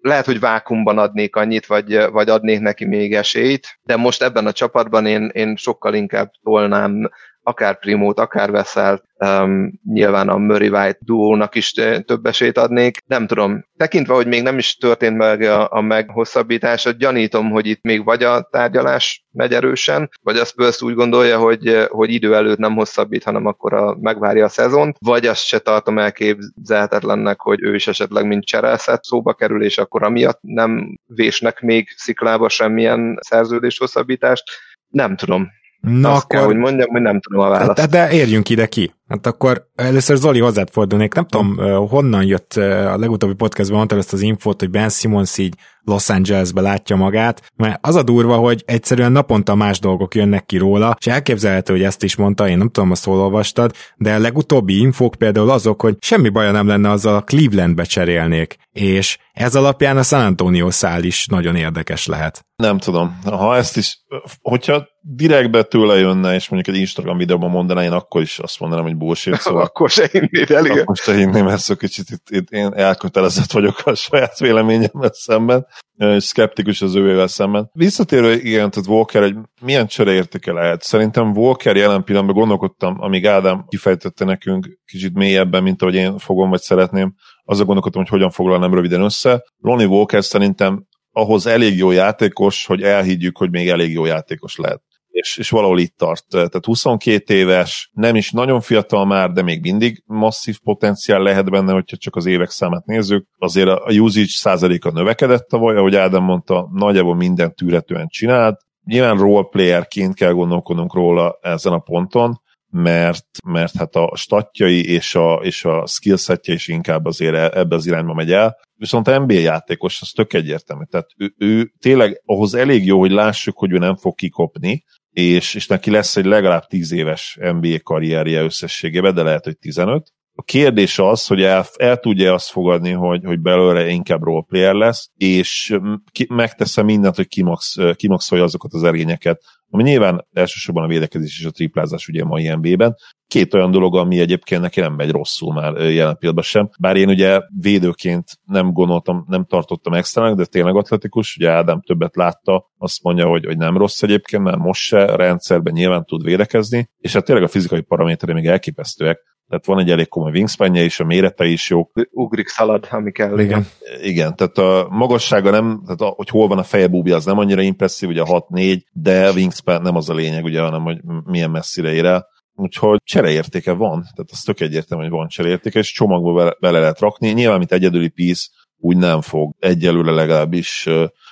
lehet, 0.00 0.24
hogy 0.24 0.40
vákumban 0.40 0.98
adnék 0.98 1.36
annyit, 1.36 1.66
vagy, 1.66 2.10
vagy 2.10 2.28
adnék 2.28 2.60
neki 2.60 2.84
még 2.84 3.14
esélyt, 3.14 3.78
de 3.82 3.96
most 3.96 4.22
ebben 4.22 4.46
a 4.46 4.52
csapatban 4.52 5.06
én, 5.06 5.30
én 5.32 5.56
sokkal 5.56 5.94
inkább 5.94 6.30
tolnám 6.42 7.10
akár 7.48 7.78
Primót, 7.78 8.20
akár 8.20 8.50
Veszelt, 8.50 9.04
um, 9.18 9.80
nyilván 9.84 10.28
a 10.28 10.36
Murray 10.36 10.68
White 10.68 10.98
duónak 11.00 11.54
is 11.54 11.72
több 12.04 12.26
esélyt 12.26 12.58
adnék. 12.58 12.98
Nem 13.06 13.26
tudom, 13.26 13.64
tekintve, 13.76 14.14
hogy 14.14 14.26
még 14.26 14.42
nem 14.42 14.58
is 14.58 14.76
történt 14.76 15.16
meg 15.16 15.42
a, 15.42 15.72
a 15.72 15.80
meghosszabbítás, 15.80 16.96
gyanítom, 16.98 17.50
hogy 17.50 17.66
itt 17.66 17.82
még 17.82 18.04
vagy 18.04 18.22
a 18.22 18.48
tárgyalás 18.50 19.26
megy 19.32 19.52
erősen, 19.52 20.10
vagy 20.22 20.36
a 20.36 20.44
Spurs 20.44 20.82
úgy 20.82 20.94
gondolja, 20.94 21.38
hogy, 21.38 21.86
hogy 21.88 22.12
idő 22.12 22.34
előtt 22.34 22.58
nem 22.58 22.74
hosszabbít, 22.74 23.24
hanem 23.24 23.46
akkor 23.46 23.74
a, 23.74 23.96
megvárja 24.00 24.44
a 24.44 24.48
szezont, 24.48 24.96
vagy 25.00 25.26
azt 25.26 25.44
se 25.44 25.58
tartom 25.58 25.98
elképzelhetetlennek, 25.98 27.40
hogy 27.40 27.62
ő 27.62 27.74
is 27.74 27.86
esetleg 27.86 28.26
mint 28.26 28.44
cserelszett 28.44 29.04
szóba 29.04 29.34
kerül, 29.34 29.64
és 29.64 29.78
akkor 29.78 30.02
amiatt 30.02 30.38
nem 30.42 30.98
vésnek 31.06 31.60
még 31.60 31.88
sziklába 31.96 32.48
semmilyen 32.48 33.18
szerződés 33.20 33.78
hosszabbítást. 33.78 34.44
Nem 34.88 35.16
tudom, 35.16 35.48
Na 35.80 36.12
Azt 36.12 36.24
akkor... 36.24 36.36
kell, 36.36 36.46
hogy 36.46 36.56
mondjam, 36.56 36.88
hogy 36.90 37.00
nem 37.02 37.20
tudom 37.20 37.42
a 37.42 37.48
választ. 37.48 37.74
De, 37.74 37.86
de 37.86 38.12
érjünk 38.12 38.48
ide 38.48 38.66
ki. 38.66 38.94
Hát 39.08 39.26
akkor 39.26 39.68
először 39.74 40.16
Zoli 40.16 40.40
hozzád 40.40 40.70
fordulnék. 40.70 41.14
Nem 41.14 41.26
tudom, 41.26 41.56
honnan 41.88 42.24
jött 42.24 42.52
a 42.56 42.98
legutóbbi 42.98 43.34
podcastban, 43.34 43.76
mondtad 43.76 43.98
ezt 43.98 44.12
az 44.12 44.20
infót, 44.20 44.60
hogy 44.60 44.70
Ben 44.70 44.88
Simmons 44.88 45.38
így 45.38 45.54
Los 45.84 46.08
Angelesbe 46.08 46.60
látja 46.60 46.96
magát, 46.96 47.52
mert 47.56 47.86
az 47.86 47.94
a 47.94 48.02
durva, 48.02 48.36
hogy 48.36 48.62
egyszerűen 48.66 49.12
naponta 49.12 49.54
más 49.54 49.78
dolgok 49.78 50.14
jönnek 50.14 50.46
ki 50.46 50.56
róla, 50.56 50.96
és 50.98 51.06
elképzelhető, 51.06 51.72
hogy 51.72 51.82
ezt 51.82 52.02
is 52.02 52.16
mondta, 52.16 52.48
én 52.48 52.58
nem 52.58 52.68
tudom, 52.68 52.90
azt 52.90 53.04
hol 53.04 53.20
olvastad, 53.20 53.72
de 53.96 54.14
a 54.14 54.18
legutóbbi 54.18 54.78
infók 54.78 55.14
például 55.14 55.50
azok, 55.50 55.80
hogy 55.80 55.96
semmi 56.00 56.28
baja 56.28 56.50
nem 56.50 56.66
lenne 56.66 56.90
azzal 56.90 57.16
a 57.16 57.22
Clevelandbe 57.22 57.84
cserélnék, 57.84 58.56
és 58.72 59.18
ez 59.32 59.54
alapján 59.54 59.96
a 59.96 60.02
San 60.02 60.24
Antonio 60.24 60.70
szál 60.70 61.04
is 61.04 61.26
nagyon 61.26 61.56
érdekes 61.56 62.06
lehet. 62.06 62.46
Nem 62.56 62.78
tudom. 62.78 63.20
Ha 63.24 63.56
ezt 63.56 63.76
is, 63.76 63.98
hogyha 64.42 64.86
direktbe 65.00 65.62
tőle 65.62 65.98
jönne, 65.98 66.34
és 66.34 66.48
mondjuk 66.48 66.76
egy 66.76 66.80
Instagram 66.80 67.16
videóban 67.16 67.50
mondaná, 67.50 67.82
én 67.82 67.92
akkor 67.92 68.22
is 68.22 68.38
azt 68.38 68.60
mondanám, 68.60 68.84
hogy 68.84 68.96
bullshit, 68.98 69.40
szóval... 69.40 69.62
akkor 69.62 69.90
se 69.90 70.08
hinnéd 70.12 70.50
el, 70.50 70.64
igen. 70.64 70.78
Akkor 70.78 70.96
se 70.96 71.14
hinném, 71.14 71.56
szó 71.56 71.74
kicsit 71.74 72.10
itt, 72.10 72.26
itt, 72.30 72.50
én 72.50 72.72
elkötelezett 72.74 73.52
vagyok 73.52 73.76
a 73.84 73.94
saját 73.94 74.38
véleményemmel 74.38 75.12
szemben, 75.12 75.66
és 75.96 76.24
szkeptikus 76.24 76.82
az 76.82 76.94
ővével 76.94 77.26
szemben. 77.26 77.70
Visszatérő, 77.72 78.32
igen, 78.32 78.70
tehát 78.70 78.88
Walker 78.88 79.22
egy 79.22 79.36
milyen 79.60 79.86
csereértéke 79.86 80.52
lehet. 80.52 80.82
Szerintem 80.82 81.30
Walker 81.36 81.76
jelen 81.76 82.04
pillanatban 82.04 82.36
gondolkodtam, 82.36 82.96
amíg 83.00 83.26
Ádám 83.26 83.64
kifejtette 83.68 84.24
nekünk 84.24 84.78
kicsit 84.84 85.14
mélyebben, 85.14 85.62
mint 85.62 85.82
ahogy 85.82 85.94
én 85.94 86.18
fogom, 86.18 86.50
vagy 86.50 86.60
szeretném, 86.60 87.14
azzal 87.44 87.64
gondolkodtam, 87.64 88.02
hogy 88.02 88.10
hogyan 88.10 88.30
foglalnám 88.30 88.74
röviden 88.74 89.02
össze. 89.02 89.44
Lonnie 89.58 89.86
Walker 89.86 90.24
szerintem 90.24 90.86
ahhoz 91.12 91.46
elég 91.46 91.76
jó 91.76 91.90
játékos, 91.90 92.66
hogy 92.66 92.82
elhiggyük, 92.82 93.36
hogy 93.36 93.50
még 93.50 93.68
elég 93.68 93.92
jó 93.92 94.04
játékos 94.04 94.56
lehet. 94.56 94.82
És, 95.20 95.36
és 95.36 95.50
valahol 95.50 95.78
itt 95.78 95.96
tart. 95.96 96.24
Tehát 96.28 96.64
22 96.64 97.34
éves, 97.34 97.90
nem 97.92 98.16
is 98.16 98.30
nagyon 98.30 98.60
fiatal 98.60 99.06
már, 99.06 99.30
de 99.30 99.42
még 99.42 99.60
mindig 99.60 100.02
masszív 100.06 100.58
potenciál 100.58 101.22
lehet 101.22 101.50
benne, 101.50 101.72
hogyha 101.72 101.96
csak 101.96 102.16
az 102.16 102.26
évek 102.26 102.50
számát 102.50 102.84
nézzük. 102.84 103.26
Azért 103.38 103.68
a 103.68 103.92
usage 103.92 104.26
százaléka 104.28 104.90
növekedett 104.90 105.48
tavaly, 105.48 105.76
ahogy 105.76 105.96
Ádám 105.96 106.22
mondta, 106.22 106.68
nagyjából 106.72 107.14
minden 107.14 107.54
tűretően 107.54 108.06
csinált. 108.08 108.60
Nyilván 108.84 109.18
roleplayerként 109.18 110.14
kell 110.14 110.32
gondolkodnunk 110.32 110.94
róla 110.94 111.38
ezen 111.42 111.72
a 111.72 111.78
ponton, 111.78 112.40
mert, 112.70 113.26
mert 113.44 113.76
hát 113.76 113.96
a 113.96 114.12
statjai 114.16 114.88
és 114.88 115.14
a, 115.14 115.34
és 115.42 115.64
a 115.64 115.86
skillsetje 115.86 116.54
is 116.54 116.68
inkább 116.68 117.04
azért 117.04 117.34
e, 117.34 117.58
ebbe 117.58 117.76
az 117.76 117.86
irányba 117.86 118.14
megy 118.14 118.32
el. 118.32 118.56
Viszont 118.74 119.08
a 119.08 119.18
NBA 119.18 119.34
játékos, 119.34 120.00
az 120.00 120.10
tök 120.10 120.32
egyértelmű. 120.32 120.84
Tehát 120.84 121.06
ő, 121.16 121.34
ő 121.38 121.72
tényleg 121.78 122.22
ahhoz 122.24 122.54
elég 122.54 122.86
jó, 122.86 122.98
hogy 122.98 123.10
lássuk, 123.10 123.58
hogy 123.58 123.72
ő 123.72 123.78
nem 123.78 123.96
fog 123.96 124.14
kikopni, 124.14 124.84
és, 125.18 125.54
és 125.54 125.66
neki 125.66 125.90
lesz 125.90 126.16
egy 126.16 126.24
legalább 126.24 126.66
10 126.66 126.92
éves 126.92 127.38
NBA 127.40 127.78
karrierje 127.82 128.42
összességében, 128.42 129.14
de 129.14 129.22
lehet, 129.22 129.44
hogy 129.44 129.58
15. 129.58 130.12
A 130.34 130.42
kérdés 130.42 130.98
az, 130.98 131.26
hogy 131.26 131.42
el, 131.42 131.66
el 131.76 131.96
tudja 131.96 132.34
azt 132.34 132.50
fogadni, 132.50 132.90
hogy, 132.90 133.24
hogy 133.24 133.40
belőle 133.40 133.88
inkább 133.88 134.22
roleplayer 134.22 134.74
lesz, 134.74 135.10
és 135.16 135.78
ki, 136.12 136.26
megteszem 136.28 136.84
mindent, 136.84 137.16
hogy 137.16 137.28
kimax, 137.28 137.76
kimaxolja 137.94 138.44
azokat 138.44 138.74
az 138.74 138.82
erényeket, 138.82 139.42
ami 139.70 139.82
nyilván 139.82 140.26
elsősorban 140.32 140.84
a 140.84 140.88
védekezés 140.88 141.38
és 141.38 141.44
a 141.44 141.50
triplázás 141.50 142.08
ugye 142.08 142.22
a 142.22 142.26
mai 142.26 142.48
NBA-ben. 142.48 142.96
Két 143.28 143.54
olyan 143.54 143.70
dolog, 143.70 143.96
ami 143.96 144.20
egyébként 144.20 144.60
neki 144.60 144.80
nem 144.80 144.94
megy 144.94 145.10
rosszul 145.10 145.52
már 145.52 145.72
jelen 145.72 146.16
pillanatban 146.16 146.42
sem. 146.42 146.70
Bár 146.78 146.96
én 146.96 147.08
ugye 147.08 147.40
védőként 147.60 148.24
nem 148.44 148.72
gondoltam, 148.72 149.24
nem 149.28 149.44
tartottam 149.44 149.92
extra 149.92 150.34
de 150.34 150.44
tényleg 150.44 150.76
atletikus, 150.76 151.36
ugye 151.36 151.50
Ádám 151.50 151.80
többet 151.80 152.16
látta, 152.16 152.70
azt 152.78 153.02
mondja, 153.02 153.26
hogy, 153.26 153.44
hogy 153.44 153.56
nem 153.56 153.76
rossz 153.76 154.02
egyébként, 154.02 154.42
mert 154.42 154.58
most 154.58 154.82
se 154.82 155.04
a 155.04 155.16
rendszerben 155.16 155.72
nyilván 155.72 156.04
tud 156.04 156.24
védekezni, 156.24 156.90
és 156.98 157.12
hát 157.12 157.24
tényleg 157.24 157.44
a 157.44 157.48
fizikai 157.48 157.80
paraméterei 157.80 158.34
még 158.34 158.46
elképesztőek 158.46 159.36
tehát 159.48 159.66
van 159.66 159.78
egy 159.78 159.90
elég 159.90 160.08
komoly 160.08 160.30
wingspanje 160.30 160.82
is, 160.82 161.00
a 161.00 161.04
mérete 161.04 161.44
is 161.44 161.70
jó. 161.70 161.90
Ugrik 162.10 162.48
szalad, 162.48 162.88
ami 162.90 163.12
kell. 163.12 163.38
Igen. 163.38 163.66
Igen, 164.02 164.36
tehát 164.36 164.58
a 164.58 164.86
magassága 164.90 165.50
nem, 165.50 165.82
tehát 165.84 166.00
a, 166.00 166.06
hogy 166.06 166.28
hol 166.28 166.48
van 166.48 166.58
a 166.58 166.62
feje 166.62 166.88
búbja, 166.88 167.16
az 167.16 167.24
nem 167.24 167.38
annyira 167.38 167.60
impresszív, 167.60 168.08
ugye 168.08 168.20
a 168.20 168.46
6-4, 168.50 168.80
de 168.92 169.28
a 169.28 169.32
wingspan 169.32 169.82
nem 169.82 169.96
az 169.96 170.08
a 170.08 170.14
lényeg, 170.14 170.44
ugye, 170.44 170.60
hanem 170.60 170.82
hogy 170.82 170.98
milyen 171.24 171.50
messzire 171.50 171.92
ér 171.92 172.04
el. 172.04 172.26
Úgyhogy 172.60 172.98
csereértéke 173.04 173.72
van, 173.72 174.00
tehát 174.00 174.30
az 174.30 174.40
tök 174.40 174.60
egyértelmű, 174.60 175.04
hogy 175.04 175.12
van 175.12 175.28
csereértéke, 175.28 175.78
és 175.78 175.92
csomagba 175.92 176.32
bele, 176.32 176.56
bele 176.60 176.78
lehet 176.80 177.00
rakni. 177.00 177.30
Nyilván, 177.30 177.58
mint 177.58 177.72
egyedüli 177.72 178.08
piece, 178.08 178.48
úgy 178.76 178.96
nem 178.96 179.20
fog 179.20 179.54
egyelőre 179.58 180.10
legalábbis 180.10 180.88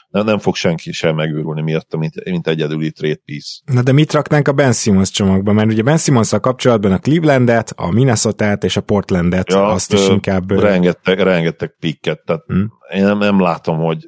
nem, 0.09 0.25
nem 0.25 0.39
fog 0.39 0.55
senki 0.55 0.93
sem 0.93 1.15
megőrülni 1.15 1.63
miatt, 1.63 1.97
mint, 1.97 2.25
mint 2.25 2.47
egyedüli 2.47 2.91
trade 2.91 3.21
piece. 3.25 3.61
Na 3.65 3.83
de 3.83 3.93
mit 3.93 4.13
raknánk 4.13 4.49
a 4.49 4.53
Ben 4.53 4.73
Simmons 4.73 5.11
csomagba? 5.11 5.53
Mert 5.53 5.71
ugye 5.71 5.83
Ben 5.83 5.99
simmons 5.99 6.31
kapcsolatban 6.41 6.93
a 6.93 6.99
Clevelandet, 6.99 7.73
a 7.77 7.91
minnesota 7.93 8.53
és 8.53 8.77
a 8.77 8.81
Portlandet, 8.81 9.51
ja, 9.51 9.67
azt 9.67 9.93
is 9.93 10.09
inkább... 10.09 10.51
Rengeteg, 10.51 11.21
rengeteg 11.21 11.77
pikket, 11.81 12.21
tehát 12.25 12.43
hmm. 12.47 12.73
én 12.93 13.03
nem, 13.03 13.19
nem 13.19 13.41
látom, 13.41 13.79
hogy... 13.79 14.07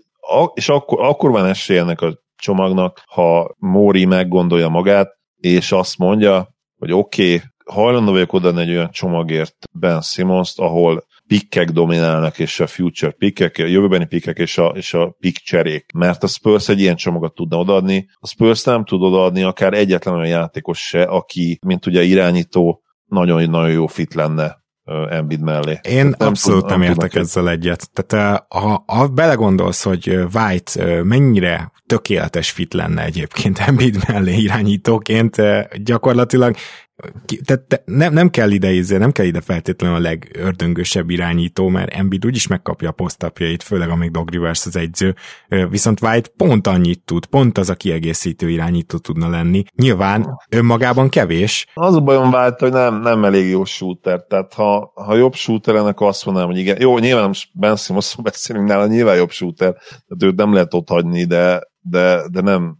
És 0.54 0.68
akkor, 0.68 0.98
akkor 1.00 1.30
van 1.30 1.46
esély 1.46 1.78
ennek 1.78 2.00
a 2.00 2.18
csomagnak, 2.36 3.02
ha 3.06 3.54
Móri 3.58 4.04
meggondolja 4.04 4.68
magát, 4.68 5.08
és 5.36 5.72
azt 5.72 5.98
mondja, 5.98 6.56
hogy 6.78 6.92
oké, 6.92 7.34
okay, 7.34 7.46
hajlandó 7.64 8.12
vagyok 8.12 8.32
odaadni 8.32 8.60
egy 8.60 8.70
olyan 8.70 8.90
csomagért 8.90 9.56
Ben 9.72 10.00
Simmons-t, 10.00 10.58
ahol 10.58 11.06
pikkek 11.26 11.70
dominálnak, 11.70 12.38
és 12.38 12.60
a 12.60 12.66
future 12.66 13.10
pikkek, 13.10 13.56
a 13.58 13.64
jövőbeni 13.66 14.06
pikkek 14.06 14.38
és 14.38 14.58
a, 14.58 14.66
és 14.66 14.94
a 14.94 15.16
pick 15.18 15.42
cserék. 15.42 15.92
Mert 15.92 16.22
a 16.22 16.26
Spurs 16.26 16.68
egy 16.68 16.80
ilyen 16.80 16.96
csomagot 16.96 17.34
tudna 17.34 17.58
odaadni. 17.58 18.08
A 18.14 18.26
Spurs 18.26 18.64
nem 18.64 18.84
tud 18.84 19.02
odaadni 19.02 19.42
akár 19.42 19.74
egyetlen 19.74 20.14
olyan 20.14 20.28
játékos 20.28 20.78
se, 20.78 21.02
aki, 21.02 21.58
mint 21.66 21.86
ugye 21.86 22.02
irányító, 22.02 22.82
nagyon-nagyon 23.06 23.70
jó 23.70 23.86
fit 23.86 24.14
lenne 24.14 24.57
Embiid 25.10 25.40
mellé. 25.40 25.78
Én 25.82 26.14
nem 26.18 26.28
abszolút 26.28 26.60
tud, 26.60 26.70
nem, 26.70 26.80
nem 26.80 26.88
értek 26.88 27.14
ezzel 27.14 27.48
egyet. 27.48 27.90
Tehát 27.92 28.44
ha, 28.48 28.84
ha 28.86 29.06
belegondolsz, 29.06 29.82
hogy 29.82 30.18
White 30.32 31.02
mennyire 31.02 31.72
tökéletes 31.86 32.50
fit 32.50 32.74
lenne 32.74 33.04
egyébként 33.04 33.58
Embiid 33.66 33.96
mellé 34.08 34.36
irányítóként, 34.36 35.36
gyakorlatilag 35.82 36.56
tehát 37.44 37.62
te, 37.62 37.82
nem, 37.84 38.12
nem 38.12 38.30
kell 38.30 38.50
ide 38.50 38.70
izé, 38.70 38.96
nem 38.96 39.12
kell 39.12 39.26
ide 39.26 39.40
feltétlenül 39.40 39.96
a 39.96 40.00
legördöngösebb 40.00 41.10
irányító, 41.10 41.68
mert 41.68 41.94
Embiid 41.94 42.26
úgyis 42.26 42.46
megkapja 42.46 42.88
a 42.88 42.92
posztapjait, 42.92 43.62
főleg 43.62 43.90
amíg 43.90 44.10
Dog 44.10 44.30
Rivers 44.30 44.66
az 44.66 44.76
egyző, 44.76 45.14
viszont 45.70 46.02
White 46.02 46.30
pont 46.36 46.66
annyit 46.66 47.00
tud, 47.04 47.26
pont 47.26 47.58
az 47.58 47.70
a 47.70 47.74
kiegészítő 47.74 48.50
irányító 48.50 48.98
tudna 48.98 49.28
lenni. 49.28 49.64
Nyilván 49.76 50.38
önmagában 50.50 51.08
kevés. 51.08 51.66
Az 51.74 51.94
a 51.94 52.00
bajom 52.00 52.32
White, 52.32 52.56
hogy 52.58 52.72
nem, 52.72 53.00
nem 53.00 53.24
elég 53.24 53.50
jó 53.50 53.64
shooter, 53.64 54.24
tehát 54.28 54.54
ha, 54.54 54.92
ha 54.94 55.14
jobb 55.16 55.34
shooter 55.34 55.74
ennek 55.74 56.00
azt 56.00 56.24
mondanám, 56.24 56.50
hogy 56.50 56.58
igen, 56.58 56.76
jó, 56.80 56.98
nyilván 56.98 57.26
most 57.26 57.48
Ben 57.52 57.76
Simmons 57.76 58.16
beszélünk 58.22 58.68
nála, 58.68 58.86
nyilván 58.86 59.16
jobb 59.16 59.30
shooter, 59.30 59.72
tehát 59.72 60.22
őt 60.22 60.36
nem 60.36 60.52
lehet 60.52 60.74
ott 60.74 60.88
hagyni, 60.88 61.24
de 61.24 61.60
de, 61.90 62.28
de 62.30 62.40
nem. 62.40 62.76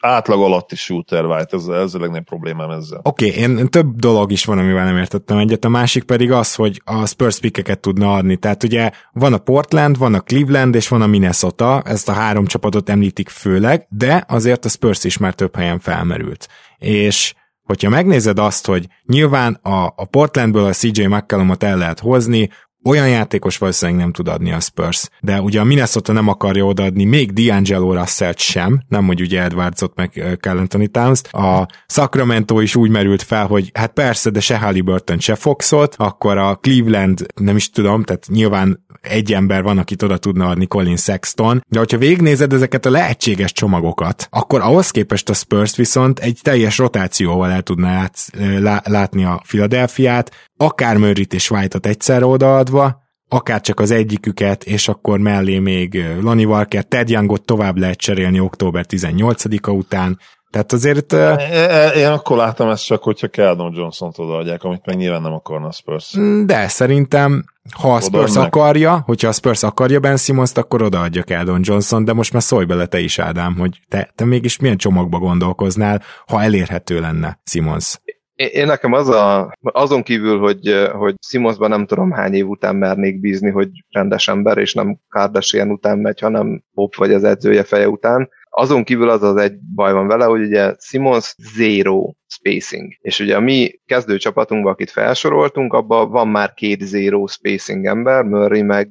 Átlag 0.00 0.40
alatti 0.40 0.76
shooter 0.76 1.24
White, 1.24 1.56
ez, 1.56 1.66
ez 1.66 1.94
a 1.94 1.98
legnagyobb 1.98 2.24
problémám 2.24 2.70
ezzel. 2.70 3.00
Oké, 3.02 3.44
okay, 3.44 3.68
több 3.68 3.96
dolog 3.96 4.32
is 4.32 4.44
van, 4.44 4.58
amivel 4.58 4.84
nem 4.84 4.96
értettem 4.96 5.38
egyet, 5.38 5.64
a 5.64 5.68
másik 5.68 6.04
pedig 6.04 6.32
az, 6.32 6.54
hogy 6.54 6.82
a 6.84 7.06
Spurs 7.06 7.40
pickeket 7.40 7.80
tudna 7.80 8.14
adni. 8.14 8.36
Tehát 8.36 8.62
ugye 8.62 8.90
van 9.12 9.32
a 9.32 9.38
Portland, 9.38 9.98
van 9.98 10.14
a 10.14 10.20
Cleveland 10.20 10.74
és 10.74 10.88
van 10.88 11.02
a 11.02 11.06
Minnesota, 11.06 11.82
ezt 11.84 12.08
a 12.08 12.12
három 12.12 12.46
csapatot 12.46 12.88
említik 12.88 13.28
főleg, 13.28 13.86
de 13.90 14.24
azért 14.28 14.64
a 14.64 14.68
Spurs 14.68 15.04
is 15.04 15.18
már 15.18 15.34
több 15.34 15.56
helyen 15.56 15.78
felmerült. 15.78 16.48
És 16.78 17.34
hogyha 17.68 17.88
megnézed 17.90 18.38
azt, 18.38 18.66
hogy 18.66 18.86
nyilván 19.06 19.54
a, 19.62 19.84
a 19.96 20.04
Portlandből 20.10 20.64
a 20.64 20.72
CJ 20.72 21.04
McCallumot 21.04 21.62
el 21.62 21.76
lehet 21.76 22.00
hozni, 22.00 22.50
olyan 22.84 23.08
játékos 23.08 23.58
valószínűleg 23.58 24.00
nem 24.00 24.12
tud 24.12 24.28
adni 24.28 24.52
a 24.52 24.60
Spurs. 24.60 25.08
De 25.20 25.40
ugye 25.40 25.60
a 25.60 25.64
Minnesota 25.64 26.12
nem 26.12 26.28
akarja 26.28 26.64
odaadni 26.64 27.04
még 27.04 27.32
D'Angelo 27.32 27.92
russell 27.92 28.34
sem, 28.36 28.82
nem 28.88 29.06
hogy 29.06 29.20
ugye 29.20 29.42
Edwardsot 29.42 29.92
meg 29.94 30.36
Carl 30.40 30.58
Anthony 30.58 30.90
towns 30.90 31.20
A 31.30 31.66
Sacramento 31.86 32.60
is 32.60 32.76
úgy 32.76 32.90
merült 32.90 33.22
fel, 33.22 33.46
hogy 33.46 33.70
hát 33.74 33.92
persze, 33.92 34.30
de 34.30 34.40
se 34.40 34.58
Halliburton, 34.58 35.18
se 35.18 35.34
Foxot, 35.34 35.94
akkor 35.98 36.36
a 36.36 36.54
Cleveland, 36.54 37.26
nem 37.34 37.56
is 37.56 37.70
tudom, 37.70 38.02
tehát 38.02 38.26
nyilván 38.28 38.86
egy 39.02 39.32
ember 39.32 39.62
van, 39.62 39.78
akit 39.78 40.02
oda 40.02 40.18
tudna 40.18 40.48
adni 40.48 40.66
Colin 40.66 40.96
Sexton, 40.96 41.64
de 41.68 41.78
hogyha 41.78 41.98
végnézed 41.98 42.52
ezeket 42.52 42.86
a 42.86 42.90
lehetséges 42.90 43.52
csomagokat, 43.52 44.26
akkor 44.30 44.60
ahhoz 44.60 44.90
képest 44.90 45.28
a 45.28 45.34
Spurs 45.34 45.76
viszont 45.76 46.18
egy 46.18 46.38
teljes 46.42 46.78
rotációval 46.78 47.50
el 47.50 47.62
tudná 47.62 48.10
lát, 48.58 48.88
látni 48.88 49.24
a 49.24 49.42
Philadelphiát, 49.46 50.30
akár 50.56 50.96
Murray-t 50.96 51.34
és 51.34 51.50
White-ot 51.50 51.86
egyszerre 51.86 52.26
odaadva, 52.26 52.77
akár 53.28 53.60
csak 53.60 53.80
az 53.80 53.90
egyiküket, 53.90 54.64
és 54.64 54.88
akkor 54.88 55.18
mellé 55.18 55.58
még 55.58 56.04
Lonnie 56.20 56.46
Walker, 56.46 56.84
Ted 56.84 57.08
Youngot 57.08 57.44
tovább 57.44 57.76
lehet 57.76 57.98
cserélni 57.98 58.40
október 58.40 58.84
18-a 58.88 59.70
után, 59.70 60.18
tehát 60.50 60.72
azért... 60.72 61.12
Én 61.96 62.06
akkor 62.06 62.36
láttam 62.36 62.68
ezt 62.68 62.84
csak, 62.84 63.02
hogyha 63.02 63.28
Keldon 63.28 63.72
Johnson-t 63.74 64.18
odaadják, 64.18 64.62
amit 64.62 64.86
meg 64.86 64.96
nyilván 64.96 65.22
nem 65.22 65.32
akarna 65.32 65.66
a 65.66 65.72
Spurs. 65.72 66.14
De 66.44 66.68
szerintem, 66.68 67.44
ha 67.72 67.94
a 67.94 68.00
Spurs 68.00 68.30
Oda 68.30 68.40
akarja, 68.40 69.02
hogyha 69.04 69.28
a 69.28 69.32
Spurs 69.32 69.62
akarja 69.62 70.00
Ben 70.00 70.16
simmons 70.16 70.52
akkor 70.54 70.82
odaadja 70.82 71.22
Keldon 71.22 71.60
Johnson, 71.62 72.04
de 72.04 72.12
most 72.12 72.32
már 72.32 72.42
szólj 72.42 72.64
bele 72.64 72.86
te 72.86 73.00
is, 73.00 73.18
Ádám, 73.18 73.56
hogy 73.58 73.78
te, 73.88 74.10
te 74.14 74.24
mégis 74.24 74.58
milyen 74.58 74.76
csomagba 74.76 75.18
gondolkoznál, 75.18 76.02
ha 76.26 76.42
elérhető 76.42 77.00
lenne 77.00 77.40
Simmons. 77.44 78.00
Én 78.38 78.66
nekem 78.66 78.92
az 78.92 79.08
a, 79.08 79.52
azon 79.60 80.02
kívül, 80.02 80.38
hogy, 80.38 80.88
hogy 80.92 81.14
Simonsban 81.26 81.68
nem 81.68 81.86
tudom 81.86 82.10
hány 82.10 82.34
év 82.34 82.48
után 82.48 82.76
mernék 82.76 83.20
bízni, 83.20 83.50
hogy 83.50 83.68
rendes 83.88 84.28
ember, 84.28 84.58
és 84.58 84.74
nem 84.74 84.98
Kardashian 85.08 85.70
után 85.70 85.98
megy, 85.98 86.20
hanem 86.20 86.62
Pop 86.74 86.94
vagy 86.94 87.12
az 87.12 87.24
edzője 87.24 87.62
feje 87.62 87.88
után. 87.88 88.28
Azon 88.50 88.84
kívül 88.84 89.08
az 89.08 89.22
az 89.22 89.36
egy 89.36 89.58
baj 89.74 89.92
van 89.92 90.06
vele, 90.06 90.24
hogy 90.24 90.40
ugye 90.40 90.74
Simons 90.78 91.34
zero 91.56 92.12
spacing. 92.26 92.92
És 93.00 93.20
ugye 93.20 93.36
a 93.36 93.40
mi 93.40 93.80
kezdőcsapatunkban, 93.86 94.72
akit 94.72 94.90
felsoroltunk, 94.90 95.72
abban 95.72 96.10
van 96.10 96.28
már 96.28 96.54
két 96.54 96.80
zero 96.80 97.26
spacing 97.26 97.86
ember, 97.86 98.24
Murray 98.24 98.62
meg 98.62 98.88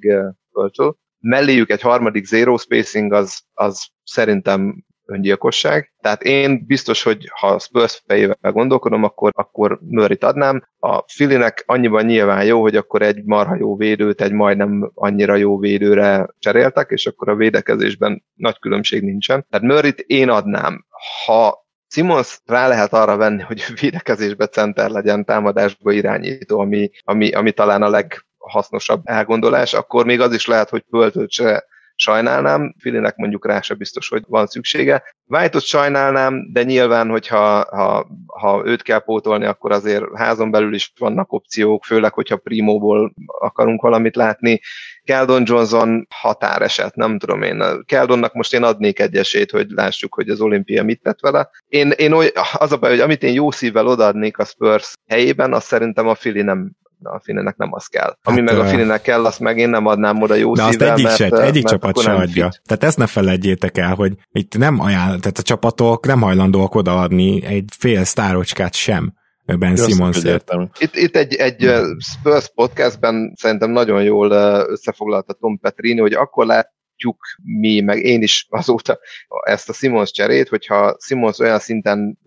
Pöltl. 0.52 0.90
Melléjük 1.20 1.70
egy 1.70 1.82
harmadik 1.82 2.26
zero 2.26 2.58
spacing, 2.58 3.14
az, 3.14 3.42
az 3.54 3.88
szerintem 4.04 4.86
öngyilkosság. 5.08 5.94
Tehát 6.02 6.24
én 6.24 6.66
biztos, 6.66 7.04
hogy 7.04 7.30
ha 7.40 7.60
Spurs 7.60 8.04
fejével 8.08 8.52
gondolkodom, 8.52 9.04
akkor, 9.04 9.32
akkor 9.36 9.80
Murray-t 9.82 10.24
adnám. 10.24 10.68
A 10.80 11.04
Filinek 11.08 11.64
annyiban 11.66 12.06
nyilván 12.06 12.46
jó, 12.46 12.62
hogy 12.62 12.76
akkor 12.76 13.02
egy 13.02 13.24
marha 13.24 13.56
jó 13.56 13.76
védőt 13.76 14.22
egy 14.22 14.32
majdnem 14.32 14.92
annyira 14.94 15.36
jó 15.36 15.58
védőre 15.58 16.28
cseréltek, 16.40 16.90
és 16.90 17.06
akkor 17.06 17.30
a 17.30 17.36
védekezésben 17.36 18.24
nagy 18.34 18.60
különbség 18.60 19.04
nincsen. 19.04 19.46
Tehát 19.50 19.68
Murray-t 19.68 20.00
én 20.00 20.30
adnám. 20.30 20.86
Ha 21.26 21.66
Simons 21.90 22.40
rá 22.46 22.68
lehet 22.68 22.94
arra 22.94 23.18
venni, 23.18 23.42
hogy 23.42 23.64
védekezésbe 23.82 24.48
center 24.48 24.90
legyen, 24.90 25.26
támadásba 25.26 25.92
irányító, 25.92 26.60
ami, 26.60 26.90
ami, 27.04 27.32
ami 27.32 27.52
talán 27.52 27.82
a 27.82 27.90
leghasznosabb 27.90 29.02
elgondolás, 29.04 29.74
akkor 29.74 30.06
még 30.06 30.22
az 30.22 30.34
is 30.34 30.46
lehet, 30.46 30.70
hogy 30.70 30.84
pöltőt 30.90 31.32
se 31.32 31.66
sajnálnám, 31.98 32.76
Filinek 32.80 33.16
mondjuk 33.16 33.48
rá 33.48 33.62
se 33.62 33.74
biztos, 33.74 34.10
hogy 34.10 34.24
van 34.28 34.48
szüksége. 34.48 35.04
White-ot 35.26 35.64
sajnálnám, 35.64 36.48
de 36.52 36.64
nyilván, 36.64 37.10
hogyha 37.10 37.66
ha, 37.76 38.08
ha 38.26 38.62
őt 38.66 38.82
kell 38.82 39.00
pótolni, 39.00 39.46
akkor 39.46 39.72
azért 39.72 40.06
házon 40.16 40.52
belül 40.52 40.74
is 40.74 40.94
vannak 41.00 41.32
opciók, 41.32 41.84
főleg, 41.84 42.14
hogyha 42.14 42.38
Primóból 42.38 43.14
akarunk 43.26 43.82
valamit 43.82 44.16
látni. 44.16 44.60
Keldon 45.04 45.44
Johnson 45.46 46.08
határeset, 46.10 46.96
nem 46.96 47.18
tudom 47.18 47.42
én. 47.42 47.64
Keldonnak 47.86 48.34
most 48.34 48.54
én 48.54 48.64
adnék 48.64 49.00
egy 49.00 49.16
esélyt, 49.16 49.52
hogy 49.52 49.70
lássuk, 49.70 50.14
hogy 50.14 50.30
az 50.30 50.42
olimpia 50.42 50.84
mit 50.84 51.02
tett 51.02 51.20
vele. 51.20 51.50
Én, 51.68 51.92
én 51.92 52.12
oly, 52.12 52.32
az 52.54 52.72
a 52.72 52.78
baj, 52.78 52.90
hogy 52.90 53.00
amit 53.00 53.24
én 53.24 53.34
jó 53.34 53.52
szívvel 53.52 53.88
odaadnék 53.88 54.38
a 54.38 54.46
Spurs 54.46 54.94
helyében, 55.08 55.54
azt 55.54 55.68
szerintem 55.68 56.08
a 56.08 56.16
Fili 56.16 56.42
nem, 56.42 56.72
a 57.04 57.20
Finenek 57.24 57.58
nem 57.58 57.74
az 57.74 57.86
kell. 57.86 58.18
Ami 58.24 58.38
hát, 58.38 58.46
meg 58.46 58.60
a 58.60 58.66
Finenek 58.66 59.02
kell, 59.02 59.26
azt 59.26 59.40
meg 59.40 59.58
én 59.58 59.70
nem 59.70 59.86
adnám 59.86 60.22
oda 60.22 60.36
jó 60.36 60.54
de 60.54 60.64
szívvel, 60.64 60.88
azt 60.88 61.00
egyik, 61.00 61.06
mert, 61.06 61.18
se, 61.18 61.42
egyik 61.42 61.64
mert 61.64 61.76
csapat 61.76 62.00
se 62.00 62.12
adja. 62.14 62.52
Fit. 62.52 62.62
Tehát 62.66 62.84
ezt 62.84 62.98
ne 62.98 63.08
felejtjétek 63.08 63.78
el, 63.78 63.96
hogy 63.96 64.14
itt 64.32 64.58
nem 64.58 64.80
ajánl, 64.80 65.20
tehát 65.20 65.38
a 65.38 65.42
csapatok 65.42 66.06
nem 66.06 66.22
hajlandóak 66.22 66.76
odaadni 66.76 67.46
egy 67.46 67.70
fél 67.78 68.04
sztárocskát 68.04 68.74
sem. 68.74 69.14
Ben 69.56 69.76
Simonsért. 69.76 70.52
Itt, 70.80 70.96
itt 70.96 71.16
egy, 71.16 71.34
egy 71.34 71.72
Spurs 71.98 72.52
podcastben 72.56 73.34
szerintem 73.36 73.70
nagyon 73.70 74.04
jól 74.04 74.32
összefoglalta 74.70 75.34
Tom 75.34 75.60
Petrini, 75.60 76.00
hogy 76.00 76.14
akkor 76.14 76.46
lát, 76.46 76.72
látjuk 76.98 77.18
mi, 77.44 77.80
meg 77.80 78.04
én 78.04 78.22
is 78.22 78.48
azóta 78.50 79.00
ezt 79.44 79.70
a 79.70 79.74
Simons 79.74 80.12
cserét, 80.12 80.48
hogyha 80.48 80.98
Simons 81.00 81.40
olyan 81.40 81.60
szinten 81.60 82.18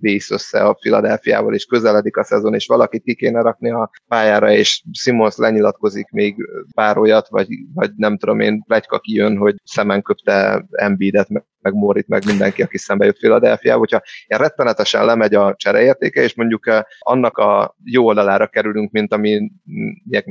vész 0.00 0.30
össze 0.30 0.64
a 0.64 0.72
Philadelphiával, 0.72 1.54
és 1.54 1.64
közeledik 1.64 2.16
a 2.16 2.24
szezon, 2.24 2.54
és 2.54 2.66
valakit 2.66 3.02
ki 3.02 3.14
kéne 3.14 3.40
rakni 3.40 3.70
a 3.70 3.90
pályára, 4.08 4.50
és 4.50 4.82
Simons 4.92 5.36
lenyilatkozik 5.36 6.10
még 6.10 6.34
pár 6.74 6.98
olyat, 6.98 7.28
vagy, 7.28 7.48
vagy 7.74 7.90
nem 7.96 8.18
tudom 8.18 8.40
én, 8.40 8.62
plegyka 8.62 8.98
kijön, 8.98 9.36
hogy 9.36 9.54
szemen 9.64 10.02
köpte 10.02 10.66
Embiidet, 10.70 11.28
meg 11.66 11.74
Morit, 11.74 12.08
meg 12.08 12.24
mindenki, 12.26 12.62
aki 12.62 12.78
szembe 12.78 13.04
jött 13.04 13.18
Philadelphia, 13.18 13.76
hogyha 13.76 14.02
ilyen 14.26 14.42
rettenetesen 14.42 15.04
lemegy 15.04 15.34
a 15.34 15.54
csereértéke, 15.56 16.22
és 16.22 16.34
mondjuk 16.34 16.84
annak 16.98 17.38
a 17.38 17.76
jó 17.84 18.04
oldalára 18.06 18.46
kerülünk, 18.46 18.90
mint 18.90 19.12
ami 19.12 19.50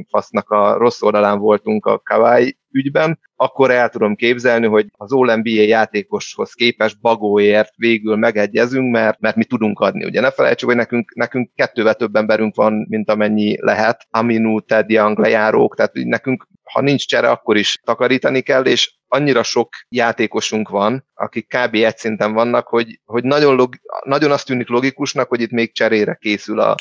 fasznak 0.10 0.49
a 0.49 0.78
rossz 0.78 1.02
oldalán 1.02 1.40
voltunk 1.40 1.86
a 1.86 1.99
Kawai 1.99 2.57
ügyben, 2.72 3.20
akkor 3.36 3.72
el 3.72 3.90
tudom 3.90 4.16
képzelni, 4.16 4.68
hogy 4.68 4.88
az 4.91 5.12
All-NBA 5.12 5.49
játékoshoz 5.49 6.53
képest 6.53 7.02
bagóért 7.02 7.74
végül 7.76 8.16
megegyezünk, 8.16 8.91
mert, 8.91 9.20
mert 9.20 9.36
mi 9.36 9.44
tudunk 9.44 9.80
adni. 9.80 10.06
Ugye 10.06 10.22
ne 10.22 10.32
felejtsük, 10.32 10.68
hogy 10.68 10.78
nekünk, 10.78 11.14
nekünk 11.16 11.49
kettővel 11.56 11.94
több 11.94 12.16
emberünk 12.16 12.56
van, 12.56 12.86
mint 12.90 13.10
amennyi 13.10 13.57
lehet. 13.62 14.07
Aminu, 14.10 14.60
Ted 14.60 14.90
Young, 14.90 15.20
lejárók, 15.20 15.76
tehát 15.76 15.94
nekünk 15.94 16.48
ha 16.76 16.81
nincs 16.81 17.07
csere, 17.07 17.30
akkor 17.30 17.57
is 17.57 17.80
takarítani 17.84 18.41
kell, 18.41 18.65
és 18.65 18.93
annyira 19.07 19.43
sok 19.43 19.69
játékosunk 19.89 20.69
van, 20.69 21.06
akik 21.14 21.47
kb. 21.47 21.73
egy 21.73 21.97
szinten 21.97 22.34
vannak, 22.34 22.68
hogy, 22.68 22.99
hogy 23.06 23.23
nagyon, 23.23 23.56
log, 23.56 23.76
nagyon 24.03 24.31
azt 24.31 24.45
tűnik 24.45 24.68
logikusnak, 24.68 25.30
hogy 25.30 25.41
itt 25.41 25.52
még 25.52 25.73
cserére 25.73 26.18
készül 26.22 26.60
a, 26.60 26.76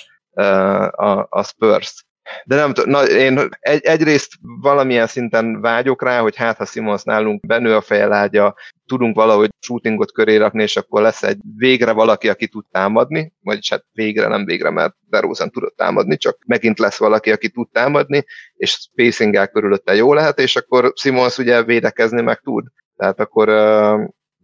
a, 0.90 1.26
a 1.30 1.42
Spurs. 1.42 2.03
De 2.44 2.56
nem 2.56 2.72
tudom, 2.72 3.04
én 3.04 3.48
egy, 3.60 3.84
egyrészt 3.84 4.32
valamilyen 4.40 5.06
szinten 5.06 5.60
vágyok 5.60 6.02
rá, 6.02 6.20
hogy 6.20 6.36
hát 6.36 6.56
ha 6.56 6.64
Simons 6.64 7.02
nálunk 7.02 7.46
benő 7.46 7.74
a 7.74 7.80
fejelágya, 7.80 8.54
tudunk 8.86 9.16
valahogy 9.16 9.50
shootingot 9.60 10.12
köré 10.12 10.36
rakni, 10.36 10.62
és 10.62 10.76
akkor 10.76 11.02
lesz 11.02 11.22
egy 11.22 11.38
végre 11.56 11.92
valaki, 11.92 12.28
aki 12.28 12.48
tud 12.48 12.64
támadni, 12.70 13.32
vagyis 13.42 13.70
hát 13.70 13.84
végre, 13.92 14.28
nem 14.28 14.44
végre, 14.44 14.70
mert 14.70 14.94
DeRozan 15.10 15.50
tudott 15.50 15.76
támadni, 15.76 16.16
csak 16.16 16.38
megint 16.46 16.78
lesz 16.78 16.98
valaki, 16.98 17.32
aki 17.32 17.48
tud 17.48 17.68
támadni, 17.72 18.24
és 18.56 18.70
spacing 18.70 19.50
körülötte 19.52 19.94
jó 19.94 20.12
lehet, 20.12 20.38
és 20.38 20.56
akkor 20.56 20.92
Simons 20.94 21.38
ugye 21.38 21.62
védekezni 21.62 22.22
meg 22.22 22.40
tud. 22.40 22.66
Tehát 22.96 23.20
akkor 23.20 23.48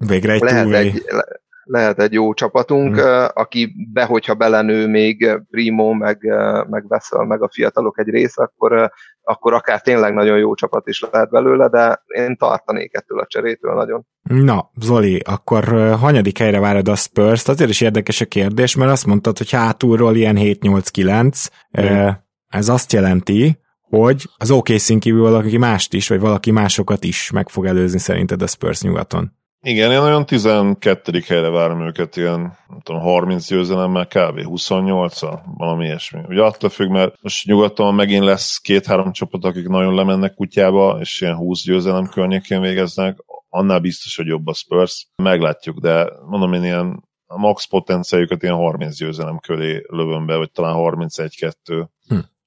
Végre 0.07 0.33
egy 0.33 0.41
lehet 0.41 0.73
egy, 0.73 1.05
lehet 1.65 2.01
egy 2.01 2.13
jó 2.13 2.35
csapatunk, 2.35 3.01
hmm. 3.01 3.27
aki 3.33 3.89
be, 3.93 4.05
hogyha 4.05 4.35
belenő 4.35 4.87
még 4.87 5.41
Primo, 5.51 5.93
meg, 5.93 6.19
meg 6.69 6.89
Vessel, 6.89 7.25
meg 7.25 7.43
a 7.43 7.49
fiatalok 7.53 7.99
egy 7.99 8.09
része, 8.09 8.43
akkor, 8.43 8.91
akkor 9.23 9.55
akár 9.55 9.81
tényleg 9.81 10.15
nagyon 10.15 10.39
jó 10.39 10.55
csapat 10.55 10.87
is 10.87 11.05
lehet 11.13 11.31
belőle, 11.31 11.69
de 11.69 12.03
én 12.07 12.37
tartanék 12.37 12.95
ettől 12.95 13.19
a 13.19 13.27
cserétől 13.27 13.75
nagyon. 13.75 14.07
Na, 14.23 14.71
Zoli, 14.81 15.21
akkor 15.25 15.65
hanyadik 15.99 16.39
helyre 16.39 16.61
várod 16.61 16.89
a 16.89 16.95
Spurs-t? 16.95 17.49
Azért 17.49 17.71
is 17.71 17.81
érdekes 17.81 18.21
a 18.21 18.27
kérdés, 18.27 18.77
mert 18.77 18.91
azt 18.91 19.07
mondtad, 19.07 19.39
hogy 19.39 19.51
hátulról 19.51 20.17
ilyen 20.17 20.37
7-8-9. 20.39 21.47
Hmm. 21.71 22.29
Ez 22.49 22.69
azt 22.69 22.93
jelenti, 22.93 23.59
hogy 23.91 24.29
az 24.37 24.51
OKC-n 24.51 24.99
kívül 24.99 25.23
valaki 25.23 25.57
mást 25.57 25.95
is, 25.95 26.09
vagy 26.09 26.21
valaki 26.21 26.51
másokat 26.51 27.05
is 27.05 27.31
meg 27.31 27.49
fog 27.49 27.67
előzni 27.67 27.99
szerinted 27.99 28.43
a 28.43 28.47
Spurs 28.47 28.83
nyugaton. 28.83 29.39
Igen, 29.63 29.93
én 29.93 29.99
olyan 29.99 30.27
12. 30.27 31.23
helyre 31.27 31.49
várom 31.49 31.87
őket, 31.87 32.17
ilyen 32.17 32.41
nem 32.69 32.81
tudom, 32.83 33.01
30 33.01 33.49
győzelemmel, 33.49 34.07
kb. 34.07 34.43
28 34.43 35.23
-a, 35.23 35.43
valami 35.57 35.85
ilyesmi. 35.85 36.21
Ugye 36.29 36.43
attól 36.43 36.71
függ, 36.71 36.91
mert 36.91 37.23
most 37.23 37.47
nyugaton 37.47 37.95
megint 37.95 38.25
lesz 38.25 38.59
két-három 38.59 39.13
csapat, 39.13 39.45
akik 39.45 39.69
nagyon 39.69 39.95
lemennek 39.95 40.35
kutyába, 40.35 40.99
és 41.01 41.21
ilyen 41.21 41.37
20 41.37 41.63
győzelem 41.63 42.07
környékén 42.07 42.61
végeznek, 42.61 43.19
annál 43.49 43.81
biztos, 43.81 44.17
hogy 44.17 44.27
jobb 44.27 44.47
a 44.47 44.55
Spurs. 44.55 45.07
Meglátjuk, 45.23 45.79
de 45.79 46.09
mondom 46.27 46.53
én 46.53 46.65
ilyen 46.65 47.09
a 47.27 47.39
max 47.39 47.67
potenciáljukat 47.67 48.43
ilyen 48.43 48.55
30 48.55 48.97
győzelem 48.97 49.39
köré 49.39 49.83
lövöm 49.89 50.27
be, 50.27 50.37
vagy 50.37 50.51
talán 50.51 50.75
31-2. 50.79 51.87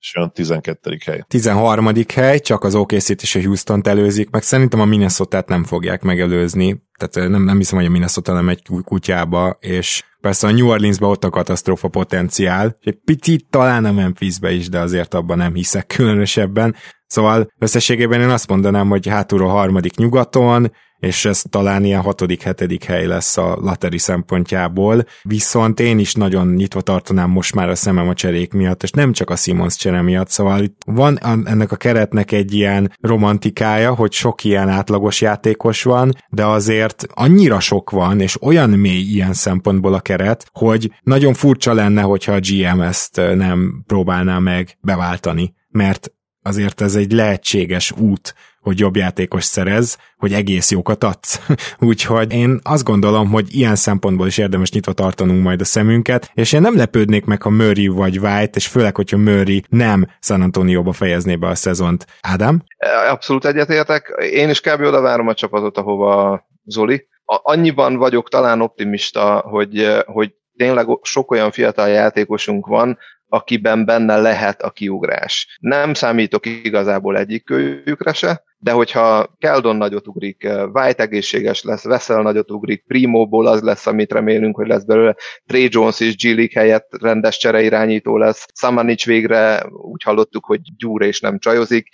És 0.03 0.15
olyan 0.15 0.31
12. 0.33 0.97
hely. 1.05 1.23
13. 1.27 1.89
hely, 2.13 2.39
csak 2.39 2.63
az 2.63 2.75
okc 2.75 3.09
és 3.09 3.35
a 3.35 3.41
Houston-t 3.41 3.87
előzik, 3.87 4.29
meg 4.29 4.41
szerintem 4.43 4.79
a 4.79 4.85
minnesota 4.85 5.43
nem 5.47 5.63
fogják 5.63 6.01
megelőzni, 6.01 6.83
tehát 6.97 7.29
nem, 7.29 7.43
nem 7.43 7.57
hiszem, 7.57 7.77
hogy 7.77 7.87
a 7.87 7.89
Minnesota 7.89 8.33
nem 8.33 8.49
egy 8.49 8.61
kutyába, 8.83 9.57
és 9.59 10.03
persze 10.21 10.47
a 10.47 10.51
New 10.51 10.67
Orleansban 10.67 11.09
ott 11.09 11.23
a 11.23 11.29
katasztrófa 11.29 11.87
potenciál, 11.87 12.77
és 12.79 12.85
egy 12.85 12.99
picit 13.05 13.49
talán 13.49 13.85
a 13.85 13.91
Memphisbe 13.91 14.51
is, 14.51 14.69
de 14.69 14.79
azért 14.79 15.13
abban 15.13 15.37
nem 15.37 15.53
hiszek 15.53 15.87
különösebben. 15.87 16.75
Szóval 17.05 17.47
összességében 17.59 18.21
én 18.21 18.29
azt 18.29 18.47
mondanám, 18.47 18.89
hogy 18.89 19.07
hátulról 19.07 19.49
harmadik 19.49 19.95
nyugaton, 19.95 20.71
és 21.03 21.25
ez 21.25 21.43
talán 21.49 21.83
ilyen 21.83 22.01
hatodik, 22.01 22.41
hetedik 22.41 22.83
hely 22.83 23.05
lesz 23.05 23.37
a 23.37 23.57
lateri 23.61 23.97
szempontjából, 23.97 25.05
viszont 25.21 25.79
én 25.79 25.99
is 25.99 26.13
nagyon 26.13 26.47
nyitva 26.47 26.81
tartanám 26.81 27.29
most 27.29 27.55
már 27.55 27.69
a 27.69 27.75
szemem 27.75 28.07
a 28.07 28.13
cserék 28.13 28.53
miatt, 28.53 28.83
és 28.83 28.91
nem 28.91 29.11
csak 29.11 29.29
a 29.29 29.35
Simons 29.35 29.75
csere 29.75 30.01
miatt, 30.01 30.29
szóval 30.29 30.63
itt 30.63 30.81
van 30.85 31.19
ennek 31.45 31.71
a 31.71 31.75
keretnek 31.75 32.31
egy 32.31 32.53
ilyen 32.53 32.91
romantikája, 33.01 33.93
hogy 33.93 34.11
sok 34.11 34.43
ilyen 34.43 34.69
átlagos 34.69 35.21
játékos 35.21 35.83
van, 35.83 36.13
de 36.29 36.45
azért 36.45 37.05
annyira 37.13 37.59
sok 37.59 37.89
van, 37.89 38.19
és 38.19 38.41
olyan 38.41 38.69
mély 38.69 39.01
ilyen 39.01 39.33
szempontból 39.33 39.93
a 39.93 40.01
keret, 40.01 40.45
hogy 40.51 40.91
nagyon 41.01 41.33
furcsa 41.33 41.73
lenne, 41.73 42.01
hogyha 42.01 42.33
a 42.33 42.39
GM 42.39 42.81
ezt 42.81 43.15
nem 43.15 43.83
próbálná 43.87 44.39
meg 44.39 44.77
beváltani, 44.81 45.53
mert 45.69 46.11
azért 46.41 46.81
ez 46.81 46.95
egy 46.95 47.11
lehetséges 47.11 47.91
út, 47.91 48.35
hogy 48.63 48.79
jobb 48.79 48.95
játékos 48.95 49.43
szerez, 49.43 49.97
hogy 50.17 50.33
egész 50.33 50.71
jókat 50.71 51.03
adsz. 51.03 51.41
Úgyhogy 51.79 52.33
én 52.33 52.59
azt 52.63 52.83
gondolom, 52.83 53.29
hogy 53.29 53.55
ilyen 53.55 53.75
szempontból 53.75 54.27
is 54.27 54.37
érdemes 54.37 54.71
nyitva 54.71 54.93
tartanunk 54.93 55.43
majd 55.43 55.61
a 55.61 55.65
szemünket, 55.65 56.31
és 56.33 56.53
én 56.53 56.61
nem 56.61 56.77
lepődnék 56.77 57.25
meg, 57.25 57.41
ha 57.41 57.49
Murray 57.49 57.87
vagy 57.87 58.19
White, 58.19 58.51
és 58.57 58.67
főleg, 58.67 58.95
hogyha 58.95 59.17
Murray 59.17 59.63
nem 59.69 60.07
San 60.19 60.41
Antonio-ba 60.41 60.91
fejezné 60.91 61.35
be 61.35 61.47
a 61.47 61.55
szezont. 61.55 62.05
Ádám? 62.21 62.63
Abszolút 63.09 63.45
egyetértek. 63.45 64.13
Én 64.31 64.49
is 64.49 64.61
kb. 64.61 64.81
oda 64.81 65.01
várom 65.01 65.27
a 65.27 65.33
csapatot, 65.33 65.77
ahova 65.77 66.43
Zoli. 66.65 67.07
Annyiban 67.25 67.95
vagyok 67.95 68.29
talán 68.29 68.61
optimista, 68.61 69.39
hogy, 69.39 69.97
hogy 70.05 70.33
tényleg 70.57 70.87
sok 71.01 71.31
olyan 71.31 71.51
fiatal 71.51 71.87
játékosunk 71.87 72.67
van, 72.67 72.97
akiben 73.33 73.85
benne 73.85 74.17
lehet 74.17 74.61
a 74.61 74.69
kiugrás. 74.69 75.57
Nem 75.59 75.93
számítok 75.93 76.45
igazából 76.45 77.17
egyik 77.17 77.43
kölyükre 77.43 78.13
se, 78.13 78.43
de 78.57 78.71
hogyha 78.71 79.35
Keldon 79.39 79.75
nagyot 79.75 80.07
ugrik, 80.07 80.47
White 80.73 81.03
egészséges 81.03 81.63
lesz, 81.63 81.83
Vessel 81.83 82.21
nagyot 82.21 82.51
ugrik, 82.51 82.83
Primoból 82.87 83.47
az 83.47 83.61
lesz, 83.61 83.87
amit 83.87 84.11
remélünk, 84.11 84.55
hogy 84.55 84.67
lesz 84.67 84.83
belőle, 84.83 85.15
Trey 85.45 85.67
Jones 85.71 85.99
és 85.99 86.15
Gillik 86.15 86.53
helyett 86.53 86.87
rendes 87.01 87.37
csereirányító 87.37 88.17
lesz, 88.17 88.45
Samanic 88.53 89.05
végre 89.05 89.63
úgy 89.69 90.03
hallottuk, 90.03 90.45
hogy 90.45 90.59
gyúr 90.77 91.01
és 91.01 91.19
nem 91.19 91.39
csajozik, 91.39 91.87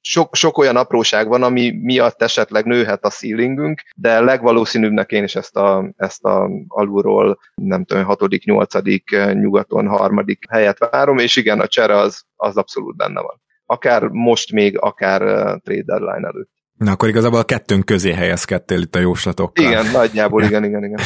sok, 0.00 0.34
sok 0.34 0.58
olyan 0.58 0.76
apróság 0.76 1.28
van, 1.28 1.42
ami 1.42 1.70
miatt 1.82 2.22
esetleg 2.22 2.64
nőhet 2.64 3.04
a 3.04 3.10
ceilingünk, 3.10 3.82
de 3.96 4.20
legvalószínűbbnek 4.20 5.10
én 5.10 5.24
is 5.24 5.34
ezt 5.34 5.56
a, 5.56 5.92
ezt 5.96 6.24
a 6.24 6.50
alulról, 6.68 7.38
nem 7.54 7.84
tudom, 7.84 8.04
hatodik, 8.04 8.44
nyolcadik, 8.44 9.16
nyugaton 9.32 9.86
harmadik 9.86 10.44
helyet 10.50 10.78
várom, 10.78 11.18
és 11.18 11.36
igen, 11.36 11.60
a 11.60 11.66
csere 11.66 11.96
az, 11.96 12.22
az 12.36 12.56
abszolút 12.56 12.96
benne 12.96 13.20
van. 13.20 13.40
Akár 13.66 14.02
most 14.02 14.52
még, 14.52 14.78
akár 14.78 15.20
trade 15.60 15.82
deadline 15.82 16.28
előtt. 16.28 16.50
Na 16.76 16.90
akkor 16.90 17.08
igazából 17.08 17.38
a 17.38 17.44
kettőnk 17.44 17.84
közé 17.84 18.12
helyezkedtél 18.12 18.80
itt 18.80 18.94
a 18.94 18.98
jóslatokkal. 18.98 19.64
Igen, 19.64 19.86
nagyjából, 19.92 20.42
igen, 20.48 20.64
igen, 20.64 20.84
igen. 20.84 21.00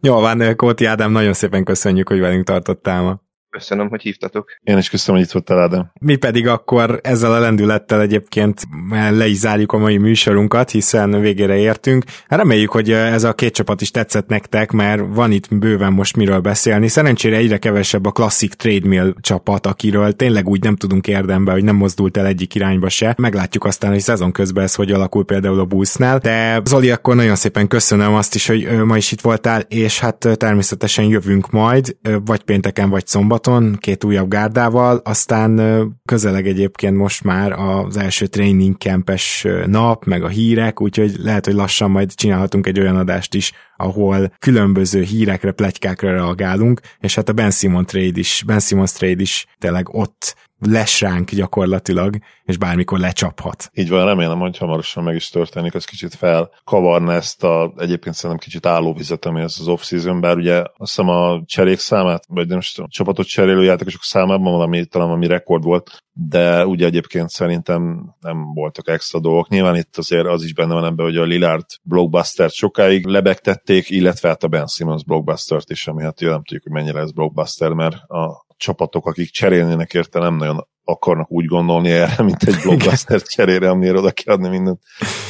Jó 0.00 0.20
van, 0.20 0.56
Kóti 0.56 0.84
Ádám, 0.84 1.10
nagyon 1.10 1.32
szépen 1.32 1.64
köszönjük, 1.64 2.08
hogy 2.08 2.20
velünk 2.20 2.44
tartottál 2.44 3.02
ma. 3.02 3.20
Köszönöm, 3.56 3.88
hogy 3.88 4.02
hívtatok. 4.02 4.56
Én 4.62 4.78
is 4.78 4.90
köszönöm, 4.90 5.20
hogy 5.20 5.28
itt 5.28 5.32
voltál, 5.32 5.60
Ádám. 5.60 5.90
Mi 6.00 6.16
pedig 6.16 6.48
akkor 6.48 7.00
ezzel 7.02 7.32
a 7.32 7.38
lendülettel 7.38 8.00
egyébként 8.00 8.62
le 9.10 9.26
is 9.26 9.36
zárjuk 9.36 9.72
a 9.72 9.78
mai 9.78 9.96
műsorunkat, 9.96 10.70
hiszen 10.70 11.20
végére 11.20 11.56
értünk. 11.56 12.04
Reméljük, 12.28 12.70
hogy 12.70 12.92
ez 12.92 13.24
a 13.24 13.32
két 13.32 13.54
csapat 13.54 13.80
is 13.80 13.90
tetszett 13.90 14.28
nektek, 14.28 14.70
mert 14.70 15.02
van 15.08 15.32
itt 15.32 15.54
bőven 15.54 15.92
most 15.92 16.16
miről 16.16 16.40
beszélni. 16.40 16.88
Szerencsére 16.88 17.36
egyre 17.36 17.58
kevesebb 17.58 18.04
a 18.06 18.10
klasszik 18.10 18.54
trade 18.54 18.88
mill 18.88 19.14
csapat, 19.20 19.66
akiről 19.66 20.12
tényleg 20.12 20.48
úgy 20.48 20.62
nem 20.62 20.76
tudunk 20.76 21.06
érdembe, 21.06 21.52
hogy 21.52 21.64
nem 21.64 21.76
mozdult 21.76 22.16
el 22.16 22.26
egyik 22.26 22.54
irányba 22.54 22.88
se. 22.88 23.14
Meglátjuk 23.18 23.64
aztán, 23.64 23.90
hogy 23.90 24.00
szezon 24.00 24.32
közben 24.32 24.64
ez 24.64 24.74
hogy 24.74 24.92
alakul 24.92 25.24
például 25.24 25.60
a 25.60 25.64
Bullsnál. 25.64 26.18
De 26.18 26.60
Zoli, 26.64 26.90
akkor 26.90 27.14
nagyon 27.14 27.36
szépen 27.36 27.68
köszönöm 27.68 28.14
azt 28.14 28.34
is, 28.34 28.46
hogy 28.46 28.68
ma 28.84 28.96
is 28.96 29.12
itt 29.12 29.20
voltál, 29.20 29.60
és 29.60 30.00
hát 30.00 30.28
természetesen 30.36 31.04
jövünk 31.04 31.50
majd, 31.50 31.96
vagy 32.24 32.42
pénteken, 32.42 32.90
vagy 32.90 33.06
szombaton 33.06 33.44
szombaton, 33.46 33.76
két 33.80 34.04
újabb 34.04 34.28
gárdával, 34.28 35.00
aztán 35.04 35.60
közeleg 36.04 36.46
egyébként 36.46 36.96
most 36.96 37.24
már 37.24 37.52
az 37.52 37.96
első 37.96 38.26
training 38.26 38.76
campes 38.76 39.46
nap, 39.66 40.04
meg 40.04 40.22
a 40.22 40.28
hírek, 40.28 40.80
úgyhogy 40.80 41.14
lehet, 41.18 41.44
hogy 41.44 41.54
lassan 41.54 41.90
majd 41.90 42.14
csinálhatunk 42.14 42.66
egy 42.66 42.80
olyan 42.80 42.96
adást 42.96 43.34
is, 43.34 43.52
ahol 43.76 44.32
különböző 44.38 45.02
hírekre, 45.02 45.52
plegykákra 45.52 46.10
reagálunk, 46.10 46.80
és 47.00 47.14
hát 47.14 47.28
a 47.28 47.32
Ben 47.32 47.50
Simon 47.50 47.86
trade 47.86 48.18
is, 48.18 48.42
Ben 48.46 48.60
Simons 48.60 48.92
trade 48.92 49.22
is 49.22 49.46
tényleg 49.58 49.88
ott 49.94 50.36
les 50.58 51.00
ránk 51.00 51.30
gyakorlatilag, 51.30 52.16
és 52.44 52.56
bármikor 52.56 52.98
lecsaphat. 52.98 53.70
Így 53.74 53.88
van, 53.88 54.04
remélem, 54.04 54.38
hogy 54.38 54.58
hamarosan 54.58 55.04
meg 55.04 55.14
is 55.14 55.28
történik, 55.28 55.74
az 55.74 55.84
kicsit 55.84 56.14
felkavarna 56.14 57.12
ezt 57.12 57.44
a 57.44 57.72
egyébként 57.76 58.14
szerintem 58.14 58.46
kicsit 58.46 58.66
állóvizet, 58.66 59.24
ami 59.24 59.40
ez 59.40 59.56
az 59.60 59.68
off-season, 59.68 60.20
bár 60.20 60.36
ugye 60.36 60.56
azt 60.56 60.72
hiszem 60.76 61.08
a 61.08 61.42
cserék 61.44 61.78
számát, 61.78 62.24
vagy 62.28 62.48
nem 62.48 62.60
tudom, 62.74 62.90
csapatot 62.90 63.26
cserélő 63.26 63.62
játékosok 63.62 64.02
számában 64.02 64.52
valami, 64.52 64.84
talán 64.84 65.06
valami 65.06 65.26
rekord 65.26 65.64
volt, 65.64 66.04
de 66.12 66.66
ugye 66.66 66.86
egyébként 66.86 67.28
szerintem 67.28 68.14
nem 68.20 68.52
voltak 68.54 68.88
extra 68.88 69.20
dolgok. 69.20 69.48
Nyilván 69.48 69.76
itt 69.76 69.96
azért 69.96 70.26
az 70.26 70.44
is 70.44 70.54
benne 70.54 70.74
van 70.74 70.84
ebben, 70.84 71.04
hogy 71.04 71.16
a 71.16 71.24
Lillard 71.24 71.66
blockbuster 71.82 72.50
sokáig 72.50 73.06
lebegtették, 73.06 73.90
illetve 73.90 74.28
hát 74.28 74.42
a 74.42 74.48
Ben 74.48 74.66
Simmons 74.66 75.04
blockbuster-t 75.04 75.70
is, 75.70 75.86
ami 75.86 76.02
hát 76.02 76.20
nem 76.20 76.42
tudjuk, 76.42 76.62
hogy 76.62 76.72
mennyire 76.72 77.00
ez 77.00 77.12
blockbuster, 77.12 77.72
mert 77.72 77.94
a 77.94 78.45
csapatok, 78.56 79.06
akik 79.06 79.30
cserélnének 79.30 79.94
érte, 79.94 80.18
nem 80.18 80.36
nagyon 80.36 80.66
akarnak 80.88 81.30
úgy 81.30 81.44
gondolni 81.44 81.90
erre, 81.90 82.22
mint 82.22 82.42
egy 82.42 82.56
blockbuster 82.62 83.22
cserére, 83.22 83.70
amire 83.70 83.98
oda 83.98 84.10
kell 84.10 84.34
adni 84.34 84.48
mindent. 84.48 84.80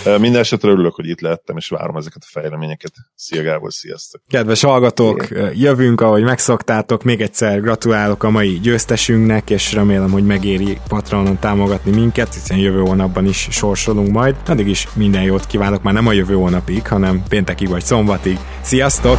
Minden 0.04 0.40
esetre 0.40 0.68
örülök, 0.68 0.94
hogy 0.94 1.08
itt 1.08 1.20
lehettem, 1.20 1.56
és 1.56 1.68
várom 1.68 1.96
ezeket 1.96 2.22
a 2.22 2.28
fejleményeket. 2.30 2.92
Szia 3.14 3.42
Gábor, 3.42 3.72
sziasztok! 3.72 4.22
Kedves 4.28 4.62
hallgatók, 4.62 5.28
jövünk, 5.54 6.00
ahogy 6.00 6.22
megszoktátok, 6.22 7.02
még 7.02 7.20
egyszer 7.20 7.60
gratulálok 7.60 8.22
a 8.22 8.30
mai 8.30 8.58
győztesünknek, 8.58 9.50
és 9.50 9.72
remélem, 9.72 10.10
hogy 10.10 10.26
megéri 10.26 10.78
Patronon 10.88 11.38
támogatni 11.38 11.90
minket, 11.90 12.34
hiszen 12.34 12.58
jövő 12.58 12.80
hónapban 12.80 13.26
is 13.26 13.48
sorsolunk 13.50 14.10
majd. 14.12 14.36
Addig 14.46 14.68
is 14.68 14.88
minden 14.94 15.22
jót 15.22 15.46
kívánok, 15.46 15.82
már 15.82 15.94
nem 15.94 16.06
a 16.06 16.12
jövő 16.12 16.34
hónapig, 16.34 16.86
hanem 16.86 17.22
péntekig 17.28 17.68
vagy 17.68 17.84
szombatig. 17.84 18.38
Sziasztok! 18.60 19.18